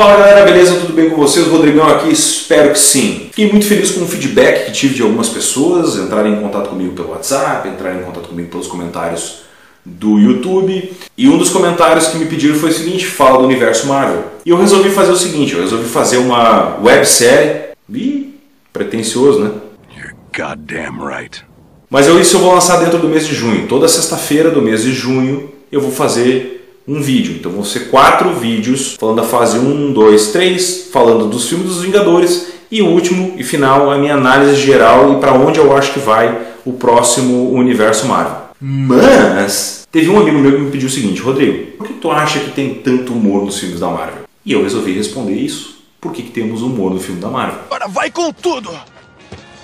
Fala 0.00 0.16
galera, 0.16 0.46
beleza? 0.46 0.76
Tudo 0.76 0.94
bem 0.94 1.10
com 1.10 1.16
vocês? 1.16 1.46
Rodrigão 1.46 1.86
aqui, 1.86 2.10
espero 2.10 2.72
que 2.72 2.78
sim. 2.78 3.26
Fiquei 3.26 3.50
muito 3.50 3.66
feliz 3.66 3.90
com 3.90 4.02
o 4.02 4.06
feedback 4.08 4.64
que 4.64 4.72
tive 4.72 4.94
de 4.94 5.02
algumas 5.02 5.28
pessoas, 5.28 5.94
entrarem 5.96 6.32
em 6.32 6.40
contato 6.40 6.70
comigo 6.70 6.94
pelo 6.94 7.10
WhatsApp, 7.10 7.68
entrarem 7.68 8.00
em 8.00 8.04
contato 8.04 8.30
comigo 8.30 8.48
pelos 8.48 8.66
comentários 8.66 9.42
do 9.84 10.18
YouTube. 10.18 10.90
E 11.18 11.28
um 11.28 11.36
dos 11.36 11.50
comentários 11.50 12.06
que 12.06 12.16
me 12.16 12.24
pediram 12.24 12.54
foi 12.54 12.70
o 12.70 12.72
seguinte: 12.72 13.04
fala 13.04 13.40
do 13.40 13.44
universo 13.44 13.86
Marvel. 13.88 14.24
E 14.46 14.48
eu 14.48 14.56
resolvi 14.56 14.88
fazer 14.88 15.12
o 15.12 15.16
seguinte: 15.16 15.52
eu 15.52 15.60
resolvi 15.60 15.86
fazer 15.86 16.16
uma 16.16 16.78
websérie. 16.82 17.74
Ih, 17.92 18.36
pretencioso, 18.72 19.40
né? 19.40 19.50
You're 19.94 20.14
goddamn 20.34 21.06
right. 21.06 21.44
Mas 21.90 22.06
eu, 22.06 22.18
isso 22.18 22.36
eu 22.36 22.40
vou 22.40 22.54
lançar 22.54 22.78
dentro 22.78 22.98
do 22.98 23.06
mês 23.06 23.26
de 23.26 23.34
junho. 23.34 23.68
Toda 23.68 23.86
sexta-feira 23.86 24.50
do 24.50 24.62
mês 24.62 24.82
de 24.82 24.94
junho 24.94 25.52
eu 25.70 25.82
vou 25.82 25.92
fazer 25.92 26.59
um 26.86 27.00
vídeo. 27.00 27.36
Então 27.38 27.52
vão 27.52 27.64
ser 27.64 27.90
quatro 27.90 28.32
vídeos 28.34 28.96
falando 28.98 29.16
da 29.16 29.22
fase 29.22 29.58
1, 29.58 29.92
2, 29.92 30.26
3, 30.28 30.88
falando 30.92 31.28
dos 31.28 31.48
filmes 31.48 31.68
dos 31.68 31.82
Vingadores 31.82 32.48
e 32.70 32.82
o 32.82 32.86
último 32.86 33.34
e 33.36 33.42
final 33.42 33.90
a 33.90 33.98
minha 33.98 34.14
análise 34.14 34.56
geral 34.56 35.14
e 35.14 35.20
para 35.20 35.32
onde 35.34 35.58
eu 35.58 35.76
acho 35.76 35.92
que 35.92 35.98
vai 35.98 36.38
o 36.64 36.72
próximo 36.72 37.52
universo 37.52 38.06
Marvel. 38.06 38.50
Mas 38.60 39.86
teve 39.90 40.08
um 40.08 40.20
amigo 40.20 40.38
meu 40.38 40.52
que 40.52 40.58
me 40.58 40.70
pediu 40.70 40.88
o 40.88 40.90
seguinte, 40.90 41.20
Rodrigo, 41.20 41.78
por 41.78 41.86
que 41.86 41.94
tu 41.94 42.10
acha 42.10 42.38
que 42.40 42.50
tem 42.50 42.74
tanto 42.74 43.12
humor 43.12 43.44
nos 43.44 43.58
filmes 43.58 43.80
da 43.80 43.88
Marvel? 43.88 44.24
E 44.44 44.52
eu 44.52 44.62
resolvi 44.62 44.92
responder 44.92 45.34
isso. 45.34 45.80
Por 46.00 46.12
que, 46.12 46.22
que 46.22 46.30
temos 46.30 46.62
humor 46.62 46.92
no 46.92 47.00
filme 47.00 47.20
da 47.20 47.28
Marvel? 47.28 47.60
Agora 47.66 47.88
vai 47.88 48.10
com 48.10 48.32
tudo! 48.32 48.70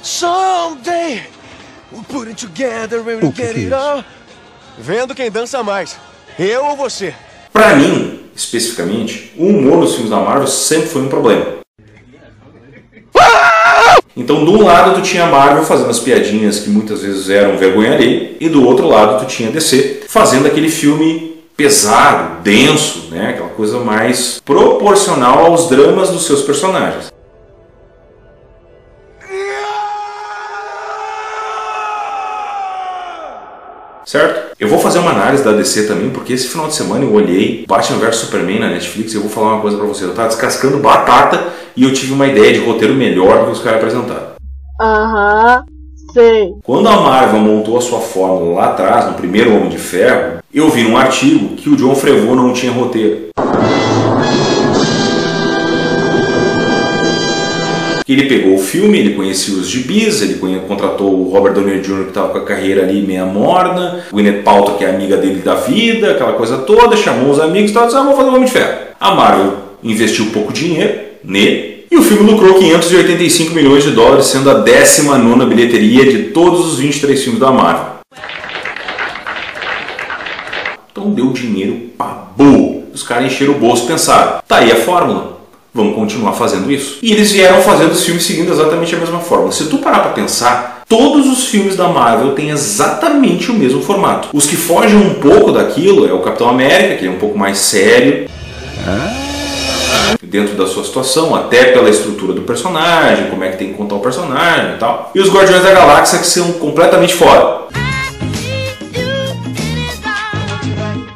Someday 0.03 1.23
we'll 1.93 2.05
put 2.05 2.29
it 2.29 2.37
together 2.37 3.01
and 3.01 3.21
we'll 3.21 3.33
get 3.33 3.57
it 3.57 3.73
all. 3.73 4.05
Vendo 4.79 5.15
quem 5.15 5.31
dança 5.31 5.63
mais, 5.63 5.99
eu 6.39 6.65
ou 6.67 6.77
você? 6.77 7.15
Pra 7.53 7.75
mim, 7.75 8.21
especificamente, 8.35 9.33
o 9.37 9.47
humor 9.47 9.79
nos 9.79 9.95
filmes 9.95 10.11
da 10.11 10.21
Marvel 10.21 10.47
sempre 10.47 10.89
foi 10.89 11.03
um 11.03 11.09
problema. 11.09 11.57
Então, 14.17 14.45
de 14.45 14.51
um 14.51 14.65
lado 14.65 14.95
tu 14.95 15.03
tinha 15.03 15.25
a 15.25 15.27
Marvel 15.27 15.63
fazendo 15.63 15.91
as 15.91 15.99
piadinhas 15.99 16.61
que 16.61 16.71
muitas 16.71 17.03
vezes 17.03 17.29
eram 17.29 17.59
vergonha 17.59 17.99
e 18.01 18.49
do 18.49 18.67
outro 18.67 18.89
lado 18.89 19.25
tu 19.25 19.27
tinha 19.27 19.51
a 19.51 19.53
DC 19.53 20.05
fazendo 20.09 20.47
aquele 20.47 20.71
filme 20.71 21.45
pesado, 21.55 22.43
denso, 22.43 23.09
né? 23.11 23.31
aquela 23.31 23.51
coisa 23.51 23.79
mais 23.79 24.41
proporcional 24.45 25.47
aos 25.47 25.69
dramas 25.69 26.11
dos 26.11 26.27
seus 26.27 26.43
personagens. 26.43 27.13
Certo? 34.07 34.46
Eu 34.67 34.71
vou 34.71 34.81
fazer 34.81 34.99
uma 34.99 35.13
análise 35.13 35.45
da 35.45 35.53
DC 35.53 35.87
também, 35.87 36.11
porque 36.11 36.33
esse 36.33 36.49
final 36.49 36.67
de 36.67 36.75
semana 36.75 37.05
eu 37.05 37.13
olhei 37.15 37.65
Batman 37.69 38.01
vs 38.01 38.17
Superman 38.17 38.59
na 38.59 38.69
Netflix 38.69 39.13
e 39.13 39.17
eu 39.17 39.21
vou 39.21 39.31
falar 39.31 39.53
uma 39.53 39.61
coisa 39.61 39.77
pra 39.77 39.87
você. 39.87 40.03
Eu 40.03 40.13
tava 40.13 40.27
descascando 40.27 40.79
batata 40.79 41.53
e 41.77 41.85
eu 41.85 41.93
tive 41.93 42.13
uma 42.13 42.27
ideia 42.27 42.53
de 42.53 42.59
roteiro 42.67 42.93
melhor 42.93 43.39
do 43.39 43.45
que 43.47 43.53
os 43.53 43.61
caras 43.61 43.79
apresentaram. 43.79 44.31
Aham, 44.81 45.63
sei. 46.13 46.53
Quando 46.65 46.89
a 46.89 46.97
Marvel 47.01 47.39
montou 47.39 47.79
a 47.79 47.81
sua 47.81 48.01
fórmula 48.01 48.57
lá 48.57 48.67
atrás, 48.71 49.07
no 49.07 49.13
primeiro 49.13 49.55
Homem 49.55 49.69
de 49.69 49.79
Ferro, 49.79 50.39
eu 50.53 50.69
vi 50.69 50.83
num 50.83 50.97
artigo 50.97 51.55
que 51.55 51.71
o 51.71 51.77
John 51.77 51.95
Favreau 51.95 52.35
não 52.35 52.53
tinha 52.53 52.73
roteiro. 52.73 53.29
Que 58.07 58.13
ele 58.13 58.29
pegou 58.29 58.55
o 58.55 58.59
filme, 58.59 59.01
ele 59.01 59.15
conhecia 59.15 59.57
os 59.57 59.69
gibis, 59.69 60.23
ele 60.23 60.39
contratou 60.69 61.13
o 61.13 61.29
Robert 61.29 61.55
Downey 61.55 61.81
Jr. 61.81 62.05
que 62.05 62.09
estava 62.11 62.29
com 62.29 62.39
a 62.39 62.45
carreira 62.45 62.85
ali 62.85 63.03
meia 63.03 63.27
morna, 63.27 64.05
o 64.13 64.15
Gwyneth 64.15 64.45
Paltrow 64.45 64.79
que 64.79 64.85
é 64.85 64.91
amiga 64.91 65.17
dele 65.17 65.41
da 65.41 65.57
vida, 65.57 66.13
aquela 66.13 66.35
coisa 66.35 66.59
toda, 66.59 66.97
chamou 66.97 67.33
os 67.33 67.41
amigos 67.41 67.73
e 67.73 67.75
tal, 67.75 67.87
disse, 67.87 67.99
ah, 67.99 68.03
vamos 68.03 68.17
fazer 68.17 68.31
o 68.31 68.35
Homem 68.35 68.45
de 68.45 68.53
Ferro. 68.53 68.79
A 69.01 69.13
Marvel 69.13 69.55
investiu 69.83 70.27
pouco 70.27 70.53
dinheiro 70.53 71.01
nele, 71.25 71.85
e 71.91 71.97
o 71.97 72.03
filme 72.03 72.31
lucrou 72.31 72.55
585 72.55 73.53
milhões 73.53 73.83
de 73.83 73.91
dólares, 73.91 74.27
sendo 74.27 74.51
a 74.51 74.55
19 74.55 75.45
bilheteria 75.47 76.05
de 76.05 76.31
todos 76.31 76.65
os 76.65 76.79
23 76.79 77.21
filmes 77.21 77.41
da 77.41 77.51
Marvel. 77.51 77.87
Então 80.93 81.11
deu 81.11 81.33
dinheiro 81.33 81.91
pra 81.99 82.29
boa. 82.37 82.83
Os 82.95 83.03
caras 83.03 83.33
encheram 83.33 83.55
o 83.55 83.59
bolso 83.59 83.85
e 83.85 83.89
pensaram, 83.89 84.41
tá 84.47 84.59
aí 84.59 84.71
a 84.71 84.77
fórmula 84.77 85.36
vamos 85.77 85.95
continuar 85.95 86.33
fazendo 86.33 86.73
isso. 86.73 86.99
E 87.03 87.13
eles 87.13 87.31
vieram 87.31 87.61
fazendo 87.61 87.93
os 87.93 88.03
filmes 88.03 88.25
seguindo 88.25 88.51
exatamente 88.51 88.95
a 88.95 88.99
mesma 88.99 89.21
forma. 89.21 89.53
Se 89.53 89.67
tu 89.67 89.79
parar 89.79 90.01
para 90.01 90.13
pensar, 90.13 90.83
todos 90.89 91.27
os 91.27 91.47
filmes 91.49 91.77
da 91.77 91.87
Marvel 91.89 92.33
têm 92.33 92.49
exatamente 92.49 93.51
o 93.51 93.55
mesmo 93.55 93.83
formato. 93.83 94.29
Os 94.33 94.47
que 94.47 94.57
fogem 94.57 94.97
um 94.97 95.15
pouco 95.15 95.53
daquilo 95.53 96.09
é 96.09 96.13
o 96.13 96.21
Capitão 96.21 96.49
América, 96.49 96.97
que 96.97 97.07
é 97.07 97.11
um 97.11 97.19
pouco 97.19 97.39
mais 97.39 97.59
sério. 97.59 98.27
Dentro 100.23 100.55
da 100.55 100.67
sua 100.67 100.83
situação, 100.83 101.35
até 101.35 101.73
pela 101.73 101.91
estrutura 101.91 102.33
do 102.33 102.43
personagem, 102.43 103.29
como 103.29 103.45
é 103.45 103.51
que 103.51 103.59
tem 103.59 103.69
que 103.69 103.75
contar 103.75 103.97
o 103.97 104.01
personagem 104.01 104.75
e 104.75 104.79
tal. 104.79 105.11
E 105.15 105.21
os 105.21 105.31
Guardiões 105.31 105.63
da 105.63 105.73
Galáxia 105.73 106.19
que 106.19 106.27
são 106.27 106.53
completamente 106.55 107.15
fora. 107.15 107.67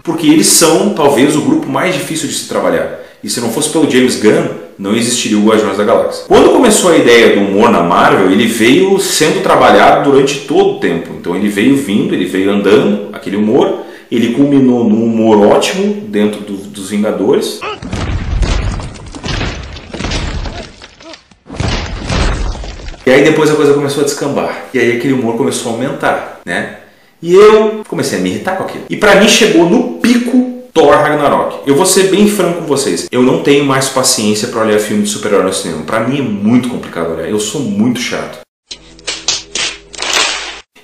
Porque 0.02 0.26
eles 0.26 0.48
são 0.48 0.90
talvez 0.90 1.34
o 1.34 1.40
grupo 1.40 1.68
mais 1.68 1.94
difícil 1.94 2.28
de 2.28 2.34
se 2.34 2.48
trabalhar. 2.48 2.99
E 3.22 3.28
se 3.28 3.38
não 3.40 3.50
fosse 3.50 3.68
pelo 3.68 3.90
James 3.90 4.16
Gunn, 4.16 4.48
não 4.78 4.96
existiria 4.96 5.36
o 5.36 5.44
Guardiões 5.44 5.76
da 5.76 5.84
Galáxia. 5.84 6.24
Quando 6.26 6.52
começou 6.52 6.90
a 6.90 6.96
ideia 6.96 7.36
do 7.36 7.40
humor 7.42 7.70
na 7.70 7.82
Marvel, 7.82 8.30
ele 8.30 8.46
veio 8.46 8.98
sendo 8.98 9.42
trabalhado 9.42 10.10
durante 10.10 10.46
todo 10.46 10.76
o 10.76 10.80
tempo. 10.80 11.10
Então 11.20 11.36
ele 11.36 11.48
veio 11.48 11.76
vindo, 11.76 12.14
ele 12.14 12.24
veio 12.24 12.50
andando, 12.50 13.10
aquele 13.12 13.36
humor, 13.36 13.80
ele 14.10 14.32
culminou 14.32 14.84
num 14.84 15.04
humor 15.04 15.46
ótimo 15.46 16.06
dentro 16.08 16.40
do, 16.40 16.54
dos 16.54 16.88
Vingadores. 16.88 17.60
E 23.06 23.10
aí 23.10 23.22
depois 23.22 23.50
a 23.50 23.54
coisa 23.54 23.74
começou 23.74 24.02
a 24.02 24.06
descambar. 24.06 24.64
E 24.72 24.78
aí 24.78 24.96
aquele 24.96 25.12
humor 25.12 25.36
começou 25.36 25.72
a 25.72 25.74
aumentar, 25.74 26.40
né? 26.46 26.76
E 27.20 27.34
eu 27.34 27.82
comecei 27.86 28.18
a 28.18 28.22
me 28.22 28.30
irritar 28.30 28.56
com 28.56 28.64
aquilo. 28.64 28.84
E 28.88 28.96
para 28.96 29.16
mim 29.16 29.28
chegou 29.28 29.68
no 29.68 29.98
pico 29.98 30.49
Thor 30.72 30.94
Ragnarok. 30.94 31.60
Eu 31.66 31.74
vou 31.74 31.86
ser 31.86 32.04
bem 32.04 32.28
franco 32.28 32.60
com 32.60 32.66
vocês. 32.66 33.08
Eu 33.10 33.22
não 33.22 33.42
tenho 33.42 33.64
mais 33.64 33.88
paciência 33.88 34.48
para 34.48 34.62
olhar 34.62 34.78
filme 34.78 35.02
de 35.02 35.08
super-herói 35.08 35.44
no 35.44 35.52
cinema. 35.52 35.82
Para 35.82 36.00
mim 36.00 36.18
é 36.18 36.22
muito 36.22 36.68
complicado 36.68 37.12
olhar. 37.12 37.28
Eu 37.28 37.40
sou 37.40 37.60
muito 37.60 38.00
chato. 38.00 38.40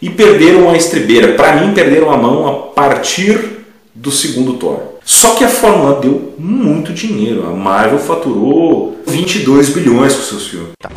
E 0.01 0.11
perderam 0.11 0.71
a 0.71 0.77
estrebeira. 0.77 1.35
Para 1.35 1.57
mim 1.57 1.75
perderam 1.75 2.11
a 2.11 2.17
mão 2.17 2.47
a 2.47 2.53
partir 2.73 3.65
do 3.95 4.11
segundo 4.11 4.55
Thor. 4.55 4.97
Só 5.05 5.35
que 5.37 5.45
a 5.45 5.49
fórmula 5.49 6.01
deu 6.01 6.35
muito 6.39 6.93
dinheiro. 6.93 7.47
A 7.47 7.51
Marvel 7.51 7.99
faturou 7.99 9.01
22 9.07 9.71
bilhões 9.71 10.15
com 10.15 10.23
seus 10.23 10.49
filmes. 10.49 10.73
Tá. 10.81 10.91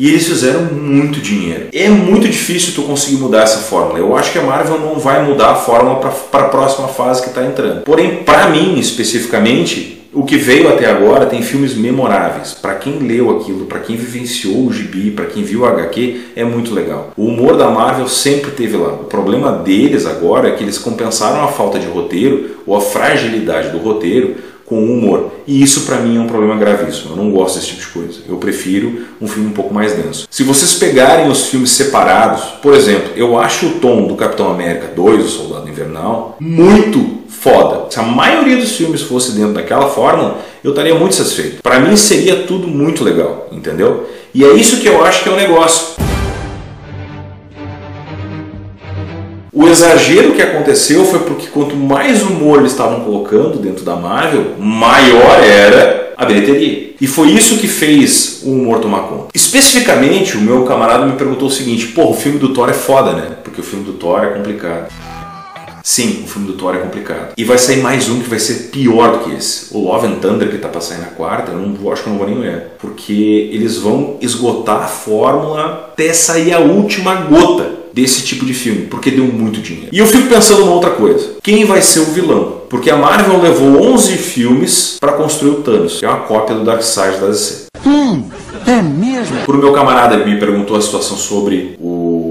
E 0.00 0.08
eles 0.08 0.26
fizeram 0.26 0.62
muito 0.62 1.20
dinheiro. 1.20 1.66
É 1.74 1.90
muito 1.90 2.26
difícil 2.26 2.72
tu 2.74 2.84
conseguir 2.84 3.18
mudar 3.18 3.42
essa 3.42 3.58
fórmula. 3.58 3.98
Eu 3.98 4.16
acho 4.16 4.32
que 4.32 4.38
a 4.38 4.42
Marvel 4.42 4.80
não 4.80 4.98
vai 4.98 5.22
mudar 5.22 5.50
a 5.50 5.54
fórmula 5.56 5.96
para 5.96 6.46
a 6.46 6.48
próxima 6.48 6.88
fase 6.88 7.20
que 7.20 7.28
está 7.28 7.44
entrando. 7.44 7.82
Porém, 7.82 8.22
para 8.24 8.48
mim 8.48 8.78
especificamente, 8.78 10.00
o 10.10 10.24
que 10.24 10.38
veio 10.38 10.70
até 10.70 10.86
agora 10.86 11.26
tem 11.26 11.42
filmes 11.42 11.74
memoráveis. 11.74 12.54
Para 12.54 12.76
quem 12.76 12.98
leu 12.98 13.28
aquilo, 13.36 13.66
para 13.66 13.80
quem 13.80 13.94
vivenciou 13.94 14.66
o 14.66 14.72
gibi, 14.72 15.10
para 15.10 15.26
quem 15.26 15.42
viu 15.42 15.60
o 15.60 15.66
HQ, 15.66 16.20
é 16.34 16.44
muito 16.44 16.72
legal. 16.72 17.12
O 17.14 17.26
humor 17.26 17.58
da 17.58 17.68
Marvel 17.68 18.08
sempre 18.08 18.52
teve 18.52 18.78
lá. 18.78 18.94
O 18.94 19.04
problema 19.04 19.52
deles 19.52 20.06
agora 20.06 20.48
é 20.48 20.52
que 20.52 20.64
eles 20.64 20.78
compensaram 20.78 21.44
a 21.44 21.48
falta 21.48 21.78
de 21.78 21.86
roteiro 21.86 22.56
ou 22.66 22.74
a 22.74 22.80
fragilidade 22.80 23.68
do 23.68 23.76
roteiro 23.76 24.36
com 24.70 24.84
humor. 24.84 25.32
E 25.48 25.60
isso 25.60 25.80
para 25.80 25.96
mim 25.96 26.16
é 26.16 26.20
um 26.20 26.28
problema 26.28 26.56
gravíssimo. 26.56 27.10
Eu 27.10 27.16
não 27.16 27.32
gosto 27.32 27.56
desse 27.56 27.72
tipo 27.72 27.80
de 27.80 27.86
coisa. 27.88 28.20
Eu 28.28 28.36
prefiro 28.36 29.04
um 29.20 29.26
filme 29.26 29.48
um 29.48 29.52
pouco 29.52 29.74
mais 29.74 29.92
denso. 29.94 30.28
Se 30.30 30.44
vocês 30.44 30.74
pegarem 30.74 31.28
os 31.28 31.48
filmes 31.48 31.72
separados, 31.72 32.44
por 32.62 32.72
exemplo, 32.72 33.10
eu 33.16 33.36
acho 33.36 33.66
o 33.66 33.70
tom 33.80 34.06
do 34.06 34.14
Capitão 34.14 34.48
América 34.48 34.86
2, 34.94 35.24
o 35.24 35.28
Soldado 35.28 35.68
Invernal, 35.68 36.36
muito 36.38 37.18
foda. 37.28 37.90
Se 37.90 37.98
a 37.98 38.02
maioria 38.02 38.58
dos 38.58 38.76
filmes 38.76 39.02
fosse 39.02 39.32
dentro 39.32 39.54
daquela 39.54 39.88
fórmula, 39.88 40.38
eu 40.62 40.70
estaria 40.70 40.94
muito 40.94 41.16
satisfeito. 41.16 41.62
Para 41.62 41.80
mim 41.80 41.96
seria 41.96 42.44
tudo 42.44 42.68
muito 42.68 43.02
legal, 43.02 43.48
entendeu? 43.50 44.08
E 44.32 44.44
é 44.44 44.52
isso 44.52 44.76
que 44.76 44.86
eu 44.86 45.04
acho 45.04 45.24
que 45.24 45.28
é 45.28 45.32
o 45.32 45.36
negócio. 45.36 45.89
O 49.52 49.66
exagero 49.66 50.32
que 50.32 50.42
aconteceu 50.42 51.04
foi 51.04 51.20
porque 51.20 51.48
quanto 51.48 51.74
mais 51.74 52.22
humor 52.22 52.60
eles 52.60 52.70
estavam 52.70 53.00
colocando 53.00 53.58
dentro 53.58 53.84
da 53.84 53.96
Marvel, 53.96 54.54
maior 54.58 55.42
era 55.42 56.12
a 56.16 56.24
bilheteria. 56.24 56.94
E 57.00 57.06
foi 57.06 57.30
isso 57.30 57.58
que 57.58 57.66
fez 57.66 58.42
o 58.44 58.52
humor 58.52 58.78
tomar 58.78 59.00
conta. 59.00 59.28
Especificamente, 59.34 60.36
o 60.36 60.40
meu 60.40 60.64
camarada 60.64 61.06
me 61.06 61.14
perguntou 61.14 61.48
o 61.48 61.50
seguinte: 61.50 61.88
pô, 61.88 62.10
o 62.10 62.14
filme 62.14 62.38
do 62.38 62.50
Thor 62.50 62.68
é 62.68 62.74
foda, 62.74 63.12
né? 63.12 63.30
Porque 63.42 63.60
o 63.60 63.64
filme 63.64 63.84
do 63.84 63.94
Thor 63.94 64.22
é 64.22 64.28
complicado. 64.28 64.92
Sim, 65.82 66.22
o 66.24 66.28
filme 66.28 66.46
do 66.46 66.54
Thor 66.54 66.74
é 66.74 66.78
complicado. 66.78 67.32
E 67.36 67.44
vai 67.44 67.58
sair 67.58 67.80
mais 67.80 68.08
um 68.08 68.20
que 68.20 68.28
vai 68.28 68.38
ser 68.38 68.70
pior 68.70 69.12
do 69.12 69.18
que 69.24 69.34
esse. 69.36 69.74
O 69.74 69.84
Love 69.84 70.06
and 70.06 70.16
Thunder, 70.16 70.50
que 70.50 70.58
tá 70.58 70.68
pra 70.68 70.80
sair 70.80 70.98
na 70.98 71.06
quarta, 71.06 71.52
eu 71.52 71.58
não, 71.58 71.92
acho 71.92 72.02
que 72.02 72.08
eu 72.08 72.12
não 72.12 72.18
vou 72.18 72.28
nem 72.28 72.38
olhar. 72.38 72.60
Porque 72.78 73.48
eles 73.52 73.76
vão 73.76 74.16
esgotar 74.20 74.82
a 74.82 74.86
fórmula 74.88 75.90
até 75.92 76.12
sair 76.12 76.52
a 76.52 76.60
última 76.60 77.14
gota. 77.14 77.80
desse 77.92 78.22
tipo 78.22 78.44
de 78.46 78.54
filme, 78.54 78.86
porque 78.86 79.10
deu 79.10 79.24
muito 79.24 79.60
dinheiro. 79.60 79.88
E 79.90 79.98
eu 79.98 80.06
fico 80.06 80.28
pensando 80.28 80.62
uma 80.62 80.72
outra 80.72 80.90
coisa: 80.90 81.36
quem 81.42 81.64
vai 81.64 81.82
ser 81.82 81.98
o 81.98 82.04
vilão? 82.04 82.60
Porque 82.68 82.88
a 82.88 82.96
Marvel 82.96 83.42
levou 83.42 83.82
11 83.82 84.16
filmes 84.16 84.96
para 85.00 85.12
construir 85.14 85.50
o 85.50 85.62
Thanos, 85.62 85.98
que 85.98 86.04
é 86.04 86.08
uma 86.08 86.20
cópia 86.20 86.54
do 86.54 86.64
Darkseid 86.64 87.18
da 87.18 87.26
DC. 87.26 87.66
Hum, 87.84 88.30
é 88.64 88.80
mesmo? 88.80 89.44
Por 89.44 89.56
meu 89.56 89.72
camarada 89.72 90.20
que 90.20 90.30
me 90.30 90.38
perguntou 90.38 90.76
a 90.76 90.80
situação 90.80 91.16
sobre 91.16 91.76
o 91.80 92.29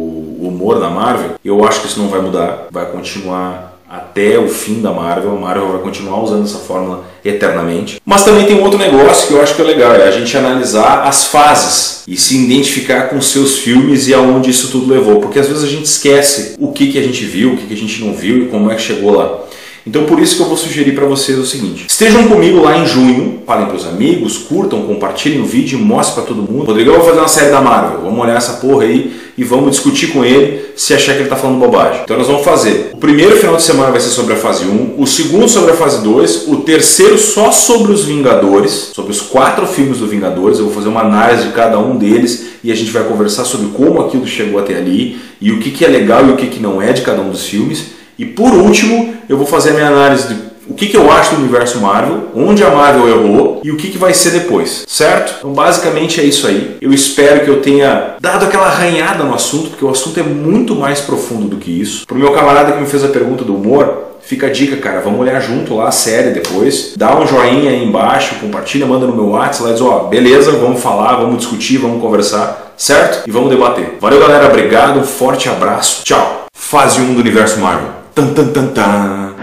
da 0.78 0.90
Marvel, 0.90 1.32
eu 1.44 1.66
acho 1.66 1.80
que 1.80 1.88
isso 1.88 2.00
não 2.00 2.10
vai 2.10 2.20
mudar, 2.20 2.68
vai 2.70 2.86
continuar 2.88 3.80
até 3.90 4.38
o 4.38 4.48
fim 4.48 4.82
da 4.82 4.92
Marvel. 4.92 5.32
A 5.32 5.40
Marvel 5.40 5.70
vai 5.70 5.82
continuar 5.82 6.22
usando 6.22 6.44
essa 6.44 6.60
fórmula 6.60 7.06
eternamente. 7.26 8.00
Mas 8.06 8.24
também 8.24 8.46
tem 8.46 8.56
um 8.56 8.64
outro 8.64 8.78
negócio 8.78 9.28
que 9.28 9.34
eu 9.34 9.42
acho 9.42 9.56
que 9.56 9.62
é 9.62 9.66
legal, 9.66 9.94
é 9.94 10.08
a 10.08 10.12
gente 10.12 10.38
analisar 10.38 11.08
as 11.08 11.26
fases 11.26 12.04
e 12.08 12.16
se 12.16 12.38
identificar 12.38 13.10
com 13.10 13.20
seus 13.20 13.58
filmes 13.58 14.08
e 14.08 14.14
aonde 14.14 14.52
isso 14.52 14.70
tudo 14.70 14.94
levou, 14.94 15.20
porque 15.20 15.40
às 15.40 15.48
vezes 15.48 15.64
a 15.64 15.68
gente 15.68 15.86
esquece 15.86 16.56
o 16.60 16.72
que, 16.72 16.92
que 16.92 17.00
a 17.00 17.04
gente 17.04 17.26
viu, 17.26 17.54
o 17.54 17.58
que, 17.58 17.66
que 17.66 17.74
a 17.74 17.78
gente 17.78 18.04
não 18.04 18.14
viu 18.14 18.44
e 18.44 18.48
como 18.48 18.70
é 18.72 18.76
que 18.76 18.82
chegou 18.82 19.12
lá. 19.12 19.40
Então 19.90 20.06
por 20.06 20.20
isso 20.20 20.36
que 20.36 20.44
eu 20.44 20.46
vou 20.46 20.56
sugerir 20.56 20.94
para 20.94 21.08
vocês 21.08 21.38
o 21.40 21.46
seguinte: 21.46 21.88
estejam 21.90 22.28
comigo 22.28 22.62
lá 22.62 22.78
em 22.78 22.86
junho, 22.86 23.42
falem 23.44 23.66
para 23.66 23.76
os 23.76 23.88
amigos, 23.88 24.38
curtam, 24.38 24.84
compartilhem 24.84 25.42
o 25.42 25.46
vídeo, 25.46 25.80
mostrem 25.80 26.24
para 26.24 26.36
todo 26.36 26.50
mundo. 26.50 26.66
Rodrigão 26.66 26.94
vai 26.98 27.06
fazer 27.06 27.18
uma 27.18 27.28
série 27.28 27.50
da 27.50 27.60
Marvel, 27.60 28.02
vamos 28.04 28.20
olhar 28.20 28.38
essa 28.38 28.54
porra 28.54 28.84
aí 28.84 29.12
e 29.36 29.44
vamos 29.44 29.72
discutir 29.72 30.08
com 30.08 30.24
ele 30.24 30.66
se 30.76 30.94
achar 30.94 31.14
que 31.14 31.20
ele 31.20 31.24
está 31.24 31.36
falando 31.36 31.58
bobagem. 31.58 32.02
Então 32.04 32.18
nós 32.18 32.28
vamos 32.28 32.44
fazer. 32.44 32.92
O 32.94 32.98
primeiro 32.98 33.36
final 33.38 33.56
de 33.56 33.64
semana 33.64 33.90
vai 33.90 34.00
ser 34.00 34.10
sobre 34.10 34.34
a 34.34 34.38
fase 34.38 34.66
1, 34.66 34.96
o 34.96 35.08
segundo 35.08 35.50
sobre 35.50 35.72
a 35.72 35.76
fase 35.76 36.04
2, 36.04 36.50
o 36.50 36.58
terceiro 36.58 37.18
só 37.18 37.50
sobre 37.50 37.92
os 37.92 38.04
Vingadores, 38.04 38.92
sobre 38.94 39.12
os 39.12 39.22
quatro 39.22 39.66
filmes 39.66 39.98
do 39.98 40.08
Vingadores. 40.08 40.60
Eu 40.60 40.66
vou 40.66 40.74
fazer 40.74 40.90
uma 40.90 41.02
análise 41.02 41.48
de 41.48 41.54
cada 41.54 41.80
um 41.80 41.98
deles 41.98 42.50
e 42.64 42.72
a 42.72 42.76
gente 42.76 42.92
vai 42.92 43.04
conversar 43.04 43.44
sobre 43.44 43.68
como 43.70 44.02
aquilo 44.02 44.28
chegou 44.28 44.60
até 44.60 44.76
ali 44.76 45.18
e 45.42 45.52
o 45.52 45.60
que, 45.60 45.72
que 45.72 45.84
é 45.84 45.88
legal 45.88 46.28
e 46.28 46.32
o 46.32 46.36
que, 46.36 46.48
que 46.48 46.60
não 46.60 46.80
é 46.80 46.94
de 46.94 47.02
cada 47.02 47.22
um 47.22 47.30
dos 47.30 47.46
filmes. 47.46 47.99
E 48.20 48.26
por 48.26 48.54
último, 48.54 49.16
eu 49.30 49.38
vou 49.38 49.48
fazer 49.48 49.70
a 49.70 49.74
minha 49.74 49.88
análise 49.88 50.28
de 50.28 50.50
o 50.70 50.76
que, 50.76 50.88
que 50.88 50.96
eu 50.96 51.12
acho 51.12 51.34
do 51.34 51.42
universo 51.42 51.80
Marvel, 51.80 52.28
onde 52.36 52.64
a 52.64 52.70
Marvel 52.70 53.08
errou 53.08 53.60
e 53.64 53.72
o 53.72 53.76
que, 53.76 53.90
que 53.90 53.98
vai 53.98 54.14
ser 54.14 54.30
depois, 54.30 54.86
certo? 54.88 55.38
Então, 55.40 55.52
basicamente 55.52 56.22
é 56.22 56.24
isso 56.24 56.46
aí. 56.46 56.78
Eu 56.80 56.94
espero 56.94 57.44
que 57.44 57.50
eu 57.50 57.60
tenha 57.60 58.18
dado 58.22 58.46
aquela 58.46 58.68
arranhada 58.68 59.24
no 59.24 59.34
assunto, 59.34 59.70
porque 59.70 59.84
o 59.84 59.90
assunto 59.90 60.20
é 60.20 60.24
muito 60.24 60.76
mais 60.76 61.02
profundo 61.02 61.48
do 61.48 61.58
que 61.58 61.72
isso. 61.72 62.06
Pro 62.06 62.20
meu 62.20 62.32
camarada 62.34 62.74
que 62.74 62.80
me 62.80 62.86
fez 62.86 63.04
a 63.04 63.08
pergunta 63.08 63.44
do 63.44 63.56
humor, 63.56 64.10
Fica 64.22 64.46
a 64.46 64.52
dica, 64.52 64.78
cara, 64.78 65.00
vamos 65.00 65.20
olhar 65.22 65.40
junto 65.40 65.74
lá 65.74 65.88
a 65.88 65.92
série 65.92 66.30
depois. 66.30 66.94
Dá 66.96 67.18
um 67.18 67.26
joinha 67.26 67.72
aí 67.72 67.84
embaixo, 67.84 68.36
compartilha, 68.36 68.86
manda 68.86 69.08
no 69.08 69.16
meu 69.16 69.30
WhatsApp, 69.30 69.64
lá 69.64 69.72
diz, 69.72 69.82
ó, 69.82 70.02
beleza, 70.02 70.52
vamos 70.52 70.80
falar, 70.84 71.16
vamos 71.16 71.38
discutir, 71.40 71.78
vamos 71.78 72.00
conversar, 72.00 72.74
certo? 72.78 73.28
E 73.28 73.32
vamos 73.32 73.50
debater. 73.50 73.98
Valeu, 74.00 74.20
galera, 74.20 74.46
obrigado, 74.46 75.00
um 75.00 75.04
forte 75.04 75.50
abraço, 75.50 76.04
tchau. 76.04 76.46
Fase 76.54 77.02
1 77.02 77.16
do 77.16 77.22
Universo 77.22 77.60
Marvel. 77.60 77.99
Tan, 78.20 78.34
tan, 78.34 78.48
tan, 78.52 78.68
tan. 78.76 79.34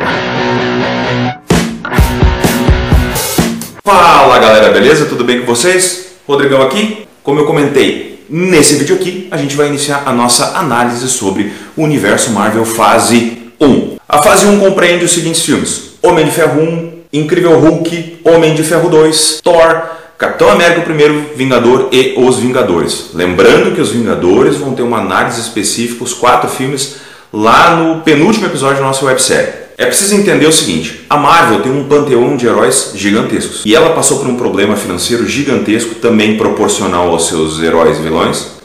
Fala 3.82 4.38
galera, 4.38 4.70
beleza? 4.70 5.06
Tudo 5.06 5.24
bem 5.24 5.40
com 5.40 5.46
vocês? 5.46 6.08
Rodrigão 6.28 6.60
aqui. 6.60 7.06
Como 7.22 7.40
eu 7.40 7.46
comentei, 7.46 8.22
nesse 8.28 8.74
vídeo 8.74 8.96
aqui 8.96 9.28
a 9.30 9.38
gente 9.38 9.56
vai 9.56 9.68
iniciar 9.68 10.02
a 10.04 10.12
nossa 10.12 10.58
análise 10.58 11.08
sobre 11.08 11.54
o 11.74 11.84
universo 11.84 12.32
Marvel 12.32 12.66
fase 12.66 13.50
1. 13.58 13.96
A 14.06 14.22
fase 14.22 14.44
1 14.44 14.60
compreende 14.60 15.06
os 15.06 15.12
seguintes 15.12 15.40
filmes: 15.40 15.92
Homem 16.02 16.26
de 16.26 16.32
Ferro 16.32 16.60
1, 16.60 16.92
Incrível 17.14 17.58
Hulk, 17.58 18.18
Homem 18.24 18.54
de 18.54 18.62
Ferro 18.62 18.90
2, 18.90 19.40
Thor, 19.42 19.84
Capitão 20.18 20.50
América 20.50 20.82
I, 20.92 21.34
Vingador 21.34 21.88
e 21.92 22.14
Os 22.18 22.38
Vingadores. 22.38 23.06
Lembrando 23.14 23.74
que 23.74 23.80
os 23.80 23.92
Vingadores 23.92 24.56
vão 24.56 24.74
ter 24.74 24.82
uma 24.82 24.98
análise 24.98 25.40
específica, 25.40 26.04
os 26.04 26.12
quatro 26.12 26.50
filmes, 26.50 27.06
lá 27.32 27.76
no 27.76 28.00
penúltimo 28.00 28.46
episódio 28.46 28.78
da 28.78 28.86
nossa 28.86 29.04
websérie. 29.04 29.66
É 29.78 29.84
preciso 29.84 30.14
entender 30.14 30.46
o 30.46 30.52
seguinte: 30.52 31.04
a 31.08 31.16
Marvel 31.16 31.60
tem 31.60 31.70
um 31.70 31.84
panteão 31.84 32.36
de 32.36 32.46
heróis 32.46 32.92
gigantescos 32.94 33.62
e 33.64 33.74
ela 33.74 33.90
passou 33.90 34.18
por 34.18 34.26
um 34.26 34.36
problema 34.36 34.74
financeiro 34.74 35.26
gigantesco, 35.26 35.96
também 35.96 36.38
proporcional 36.38 37.10
aos 37.10 37.28
seus 37.28 37.62
heróis 37.62 37.98
vilões. 37.98 38.56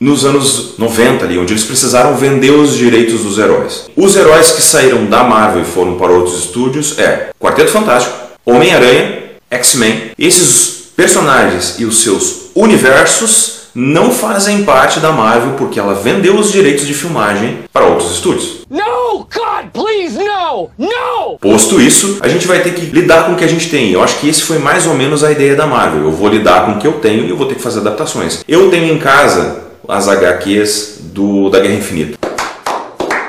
Nos 0.00 0.24
anos 0.24 0.74
90 0.78 1.24
ali, 1.24 1.38
onde 1.38 1.52
eles 1.52 1.64
precisaram 1.64 2.16
vender 2.16 2.50
os 2.50 2.76
direitos 2.76 3.22
dos 3.22 3.38
heróis. 3.38 3.90
Os 3.96 4.16
heróis 4.16 4.50
que 4.52 4.62
saíram 4.62 5.06
da 5.06 5.22
Marvel 5.22 5.62
e 5.62 5.64
foram 5.64 5.96
para 5.96 6.12
outros 6.12 6.38
estúdios 6.38 6.98
é 6.98 7.30
Quarteto 7.38 7.70
Fantástico, 7.70 8.16
Homem-Aranha, 8.44 9.22
X-Men. 9.50 10.12
Esses 10.18 10.90
personagens 10.96 11.76
e 11.78 11.84
os 11.84 12.02
seus 12.02 12.50
universos 12.54 13.61
não 13.74 14.10
fazem 14.10 14.64
parte 14.64 15.00
da 15.00 15.12
Marvel 15.12 15.54
porque 15.56 15.78
ela 15.78 15.94
vendeu 15.94 16.36
os 16.36 16.52
direitos 16.52 16.86
de 16.86 16.94
filmagem 16.94 17.60
para 17.72 17.86
outros 17.86 18.12
estúdios. 18.12 18.66
No, 18.68 19.18
God, 19.18 19.70
please, 19.72 20.18
no, 20.18 20.70
no! 20.78 21.38
Posto 21.38 21.80
isso, 21.80 22.18
a 22.20 22.28
gente 22.28 22.46
vai 22.46 22.62
ter 22.62 22.74
que 22.74 22.86
lidar 22.86 23.24
com 23.24 23.32
o 23.32 23.36
que 23.36 23.44
a 23.44 23.48
gente 23.48 23.68
tem. 23.70 23.92
Eu 23.92 24.02
acho 24.02 24.18
que 24.18 24.28
esse 24.28 24.42
foi 24.42 24.58
mais 24.58 24.86
ou 24.86 24.94
menos 24.94 25.24
a 25.24 25.32
ideia 25.32 25.54
da 25.54 25.66
Marvel. 25.66 26.02
Eu 26.02 26.12
vou 26.12 26.28
lidar 26.28 26.66
com 26.66 26.72
o 26.72 26.78
que 26.78 26.86
eu 26.86 26.94
tenho 26.94 27.24
e 27.24 27.30
eu 27.30 27.36
vou 27.36 27.46
ter 27.46 27.54
que 27.54 27.62
fazer 27.62 27.80
adaptações. 27.80 28.44
Eu 28.46 28.70
tenho 28.70 28.92
em 28.92 28.98
casa 28.98 29.62
as 29.88 30.08
HQs 30.08 31.00
do 31.12 31.50
da 31.50 31.60
Guerra 31.60 31.74
Infinita. 31.74 32.21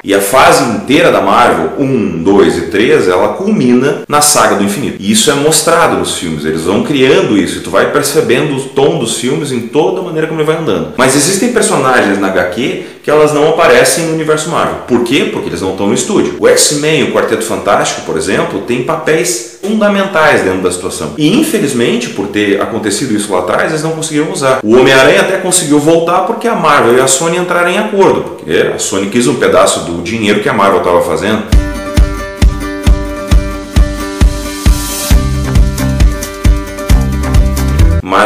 E 0.03 0.13
a 0.13 0.19
fase 0.19 0.65
inteira 0.65 1.11
da 1.11 1.21
Marvel, 1.21 1.73
1, 1.79 2.23
2 2.23 2.57
e 2.57 2.61
3, 2.63 3.07
ela 3.07 3.29
culmina 3.29 4.01
na 4.05 4.19
saga 4.19 4.55
do 4.55 4.63
infinito. 4.63 4.97
E 4.99 5.11
isso 5.11 5.31
é 5.31 5.33
mostrado 5.33 5.97
nos 5.97 6.17
filmes, 6.17 6.43
eles 6.43 6.63
vão 6.63 6.83
criando 6.83 7.37
isso, 7.37 7.59
e 7.59 7.61
tu 7.61 7.69
vai 7.69 7.89
percebendo 7.89 8.55
o 8.57 8.61
tom 8.69 8.99
dos 8.99 9.17
filmes 9.17 9.51
em 9.53 9.61
toda 9.67 10.01
a 10.01 10.03
maneira 10.03 10.27
como 10.27 10.41
ele 10.41 10.47
vai 10.47 10.57
andando. 10.57 10.93
Mas 10.97 11.15
existem 11.15 11.53
personagens 11.53 12.19
na 12.19 12.27
HQ 12.27 12.83
que 13.03 13.11
elas 13.11 13.33
não 13.33 13.49
aparecem 13.49 14.05
no 14.05 14.13
universo 14.13 14.49
Marvel. 14.49 14.75
Por 14.87 15.03
quê? 15.03 15.29
Porque 15.31 15.49
eles 15.49 15.61
não 15.61 15.71
estão 15.71 15.87
no 15.87 15.93
estúdio. 15.93 16.37
O 16.39 16.47
X-Men, 16.47 17.03
o 17.03 17.11
Quarteto 17.11 17.43
Fantástico, 17.43 18.01
por 18.05 18.15
exemplo, 18.15 18.61
tem 18.61 18.83
papéis 18.83 19.59
fundamentais 19.61 20.41
dentro 20.41 20.61
da 20.61 20.71
situação. 20.71 21.13
E 21.17 21.37
infelizmente, 21.37 22.09
por 22.11 22.27
ter 22.27 22.61
acontecido 22.61 23.13
isso 23.13 23.31
lá 23.33 23.39
atrás, 23.39 23.71
eles 23.71 23.83
não 23.83 23.91
conseguiram 23.91 24.31
usar. 24.31 24.61
O 24.63 24.77
Homem-Aranha 24.77 25.19
até 25.19 25.37
conseguiu 25.37 25.79
voltar 25.79 26.21
porque 26.21 26.47
a 26.47 26.55
Marvel 26.55 26.97
e 26.97 27.01
a 27.01 27.07
Sony 27.07 27.37
entraram 27.37 27.69
em 27.69 27.77
acordo, 27.77 28.21
porque 28.21 28.71
a 28.73 28.79
Sony 28.79 29.09
quis 29.09 29.27
um 29.27 29.35
pedaço 29.35 29.81
do 29.81 30.01
dinheiro 30.01 30.39
que 30.39 30.47
a 30.47 30.53
Marvel 30.53 30.79
estava 30.79 31.01
fazendo. 31.01 31.62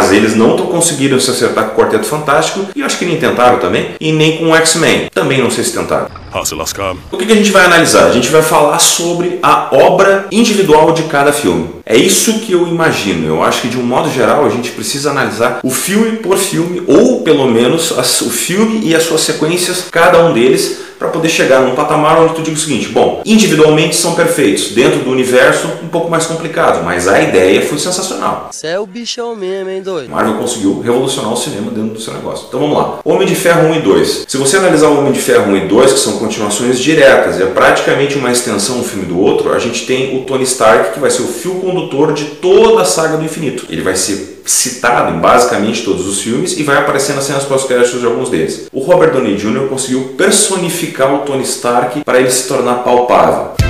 Mas 0.08 0.16
eles 0.16 0.36
não 0.36 0.56
conseguiram 0.56 1.20
se 1.20 1.30
acertar 1.30 1.66
com 1.66 1.74
o 1.74 1.76
Quarteto 1.76 2.06
Fantástico 2.06 2.66
e 2.74 2.82
acho 2.82 2.98
que 2.98 3.06
nem 3.06 3.18
tentaram 3.18 3.60
também, 3.60 3.90
e 4.00 4.14
nem 4.14 4.38
com 4.38 4.52
o 4.52 4.56
X-Men. 4.56 5.10
Também 5.14 5.42
não 5.42 5.52
sei 5.52 5.66
se 5.66 5.74
tentaram. 5.74 6.08
O 7.12 7.18
que, 7.18 7.26
que 7.26 7.32
a 7.32 7.36
gente 7.36 7.52
vai 7.52 7.66
analisar? 7.66 8.08
A 8.08 8.12
gente 8.12 8.30
vai 8.30 8.42
falar 8.42 8.80
sobre 8.80 9.40
a 9.42 9.70
obra 9.72 10.28
individual 10.32 10.92
de 10.92 11.04
cada 11.04 11.32
filme. 11.32 11.70
É 11.86 11.96
isso 11.96 12.40
que 12.40 12.52
eu 12.52 12.68
imagino. 12.68 13.28
Eu 13.28 13.44
acho 13.44 13.62
que 13.62 13.68
de 13.70 13.78
um 13.78 13.84
modo 13.84 14.12
geral 14.12 14.46
a 14.46 14.50
gente 14.50 14.72
precisa 14.72 15.12
analisar 15.12 15.60
o 15.64 15.70
filme 15.70 16.18
por 16.18 16.38
filme, 16.38 16.84
ou 16.88 17.22
pelo 17.22 17.48
menos 17.48 17.92
o 17.92 18.30
filme 18.30 18.82
e 18.84 18.96
as 18.96 19.04
suas 19.04 19.22
sequências, 19.22 19.86
cada 19.90 20.26
um 20.26 20.34
deles, 20.34 20.88
para 20.98 21.10
poder 21.10 21.30
chegar 21.30 21.62
num 21.62 21.76
patamar 21.76 22.20
onde 22.20 22.34
tu 22.34 22.42
diga 22.42 22.58
o 22.58 22.60
seguinte: 22.60 22.90
bom, 22.90 23.22
individualmente 23.26 23.96
são 23.96 24.16
perfeitos, 24.16 24.72
dentro 24.72 25.00
do 25.00 25.12
universo 25.12 25.68
um 25.84 25.88
pouco 25.88 26.10
mais 26.10 26.26
complicado, 26.26 26.84
mas 26.84 27.08
a 27.08 27.22
ideia 27.22 27.62
foi 27.62 27.78
sensacional. 27.78 28.50
Você 28.52 28.68
é 28.68 28.80
o 28.80 28.86
bichão 28.86 29.36
mesmo, 29.36 29.70
hein, 29.70 29.82
doido? 29.82 30.10
Marvel 30.10 30.36
conseguiu 30.36 30.80
revolucionar 30.82 31.32
o 31.32 31.38
cinema 31.38 31.72
dentro 31.72 31.94
do 31.94 32.02
seu 32.02 32.14
negócio. 32.14 32.46
Então 32.48 32.60
vamos 32.60 32.78
lá: 32.78 33.00
Homem 33.06 33.28
de 33.28 33.36
Ferro 33.36 33.70
1 33.70 33.76
e 33.76 33.80
2. 33.82 34.26
Se 34.28 34.38
você 34.38 34.58
analisar 34.58 34.88
o 34.88 35.00
Homem 35.00 35.12
de 35.12 35.20
Ferro 35.20 35.52
1 35.52 35.58
e 35.58 35.60
2, 35.68 35.94
que 35.94 36.00
são 36.00 36.17
continuações 36.18 36.80
diretas, 36.80 37.40
é 37.40 37.46
praticamente 37.46 38.18
uma 38.18 38.32
extensão 38.32 38.80
um 38.80 38.84
filme 38.84 39.06
do 39.06 39.20
outro, 39.20 39.54
a 39.54 39.60
gente 39.60 39.86
tem 39.86 40.18
o 40.18 40.26
Tony 40.26 40.44
Stark, 40.44 40.94
que 40.94 41.00
vai 41.00 41.10
ser 41.10 41.22
o 41.22 41.28
fio 41.28 41.56
condutor 41.56 42.14
de 42.14 42.26
toda 42.26 42.82
a 42.82 42.86
saga 42.86 43.18
do 43.18 43.26
infinito. 43.26 43.66
Ele 43.70 43.82
vai 43.82 43.96
ser 43.96 44.42
citado 44.46 45.14
em 45.14 45.20
basicamente 45.20 45.84
todos 45.84 46.08
os 46.08 46.22
filmes 46.22 46.58
e 46.58 46.64
vai 46.64 46.78
aparecer 46.78 47.14
nas 47.14 47.26
cenas 47.26 47.44
pós-créditos 47.44 48.00
de 48.00 48.06
alguns 48.06 48.30
deles. 48.30 48.68
O 48.72 48.80
Robert 48.80 49.12
Downey 49.12 49.36
Jr. 49.36 49.68
conseguiu 49.68 50.14
personificar 50.18 51.14
o 51.14 51.20
Tony 51.20 51.44
Stark 51.44 52.04
para 52.04 52.20
ele 52.20 52.32
se 52.32 52.48
tornar 52.48 52.84
palpável. 52.84 53.67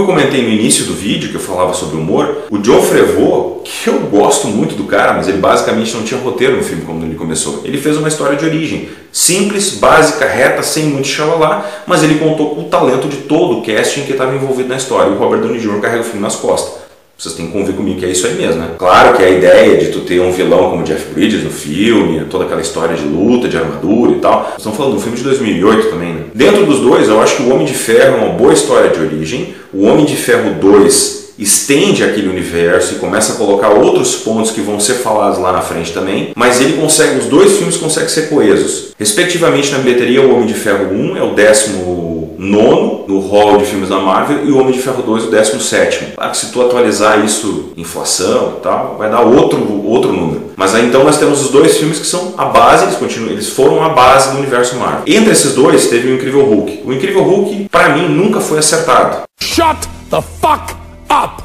Como 0.00 0.12
eu 0.12 0.16
comentei 0.16 0.42
no 0.42 0.48
início 0.48 0.86
do 0.86 0.94
vídeo 0.94 1.28
que 1.28 1.34
eu 1.34 1.40
falava 1.40 1.74
sobre 1.74 1.98
humor, 1.98 2.44
o 2.50 2.56
John 2.56 2.80
Frevaux, 2.80 3.60
que 3.64 3.90
eu 3.90 3.98
gosto 4.10 4.48
muito 4.48 4.74
do 4.74 4.84
cara, 4.84 5.12
mas 5.12 5.28
ele 5.28 5.36
basicamente 5.36 5.94
não 5.94 6.02
tinha 6.02 6.18
roteiro 6.18 6.56
no 6.56 6.62
filme 6.62 6.84
quando 6.86 7.04
ele 7.04 7.16
começou. 7.16 7.60
Ele 7.66 7.76
fez 7.76 7.98
uma 7.98 8.08
história 8.08 8.34
de 8.34 8.46
origem, 8.46 8.88
simples, 9.12 9.74
básica, 9.74 10.24
reta, 10.24 10.62
sem 10.62 10.84
muito 10.84 11.06
xalala, 11.06 11.70
mas 11.86 12.02
ele 12.02 12.18
contou 12.18 12.54
com 12.54 12.62
o 12.62 12.68
talento 12.70 13.08
de 13.08 13.18
todo 13.18 13.58
o 13.58 13.62
casting 13.62 14.04
que 14.04 14.12
estava 14.12 14.34
envolvido 14.34 14.70
na 14.70 14.76
história. 14.76 15.12
O 15.12 15.18
Robert 15.18 15.42
Downey 15.42 15.60
Jr. 15.60 15.80
carrega 15.82 16.00
o 16.00 16.04
filme 16.04 16.22
nas 16.22 16.36
costas. 16.36 16.79
Vocês 17.20 17.34
têm 17.34 17.48
que 17.48 17.52
convir 17.52 17.74
comigo 17.74 18.00
que 18.00 18.06
é 18.06 18.08
isso 18.08 18.26
aí 18.26 18.34
mesmo, 18.34 18.62
né? 18.62 18.70
Claro 18.78 19.14
que 19.14 19.22
a 19.22 19.28
ideia 19.28 19.76
de 19.76 19.88
tu 19.88 20.00
ter 20.00 20.18
um 20.20 20.32
vilão 20.32 20.70
como 20.70 20.84
Jeff 20.84 21.12
Bridges 21.12 21.44
no 21.44 21.50
filme, 21.50 22.24
toda 22.30 22.44
aquela 22.44 22.62
história 22.62 22.96
de 22.96 23.04
luta, 23.04 23.46
de 23.46 23.58
armadura 23.58 24.12
e 24.12 24.20
tal. 24.20 24.54
Estamos 24.56 24.78
falando 24.78 24.94
do 24.94 25.00
filme 25.02 25.18
de 25.18 25.24
2008 25.24 25.90
também, 25.90 26.14
né? 26.14 26.22
Dentro 26.34 26.64
dos 26.64 26.80
dois, 26.80 27.10
eu 27.10 27.20
acho 27.20 27.36
que 27.36 27.42
o 27.42 27.52
Homem 27.52 27.66
de 27.66 27.74
Ferro 27.74 28.16
é 28.16 28.24
uma 28.24 28.32
boa 28.32 28.54
história 28.54 28.88
de 28.88 28.98
origem. 28.98 29.54
O 29.70 29.84
Homem 29.84 30.06
de 30.06 30.16
Ferro 30.16 30.54
2 30.58 31.20
estende 31.38 32.02
aquele 32.04 32.28
universo 32.28 32.94
e 32.94 32.98
começa 32.98 33.34
a 33.34 33.36
colocar 33.36 33.68
outros 33.68 34.16
pontos 34.16 34.50
que 34.50 34.62
vão 34.62 34.80
ser 34.80 34.94
falados 34.94 35.38
lá 35.38 35.52
na 35.52 35.60
frente 35.60 35.92
também, 35.92 36.32
mas 36.34 36.60
ele 36.60 36.74
consegue, 36.74 37.18
os 37.18 37.26
dois 37.26 37.56
filmes 37.58 37.76
conseguem 37.76 38.08
ser 38.08 38.30
coesos. 38.30 38.92
Respectivamente 38.98 39.72
na 39.72 39.78
bilheteria, 39.78 40.22
o 40.22 40.34
Homem 40.34 40.46
de 40.46 40.54
Ferro 40.54 40.90
1 40.90 41.16
é 41.18 41.22
o 41.22 41.34
décimo 41.34 42.09
nono 42.40 43.04
no 43.06 43.20
hall 43.20 43.58
de 43.58 43.66
filmes 43.66 43.90
da 43.90 43.98
Marvel 43.98 44.46
e 44.46 44.50
o 44.50 44.58
Homem 44.58 44.72
de 44.72 44.78
Ferro 44.78 45.02
2 45.02 45.26
o 45.26 45.30
décimo 45.30 45.60
sétimo. 45.60 46.12
Claro 46.14 46.30
que 46.30 46.36
se 46.38 46.50
tu 46.50 46.62
atualizar 46.62 47.22
isso, 47.22 47.72
inflação 47.76 48.54
e 48.56 48.62
tal, 48.62 48.96
vai 48.98 49.10
dar 49.10 49.20
outro, 49.20 49.84
outro 49.84 50.10
número. 50.10 50.52
Mas 50.56 50.74
aí 50.74 50.86
então 50.86 51.04
nós 51.04 51.18
temos 51.18 51.42
os 51.42 51.50
dois 51.50 51.76
filmes 51.76 51.98
que 51.98 52.06
são 52.06 52.34
a 52.38 52.46
base, 52.46 52.84
eles, 52.84 52.96
continuam, 52.96 53.32
eles 53.32 53.50
foram 53.50 53.84
a 53.84 53.90
base 53.90 54.32
do 54.32 54.38
universo 54.38 54.76
Marvel. 54.76 55.02
Entre 55.06 55.30
esses 55.30 55.54
dois 55.54 55.88
teve 55.88 56.10
o 56.10 56.14
Incrível 56.14 56.46
Hulk. 56.46 56.82
O 56.86 56.92
Incrível 56.94 57.22
Hulk, 57.22 57.68
para 57.70 57.90
mim, 57.90 58.08
nunca 58.08 58.40
foi 58.40 58.58
acertado. 58.58 59.22
Shut 59.42 59.76
the 60.10 60.22
fuck 60.40 60.74
up! 61.10 61.42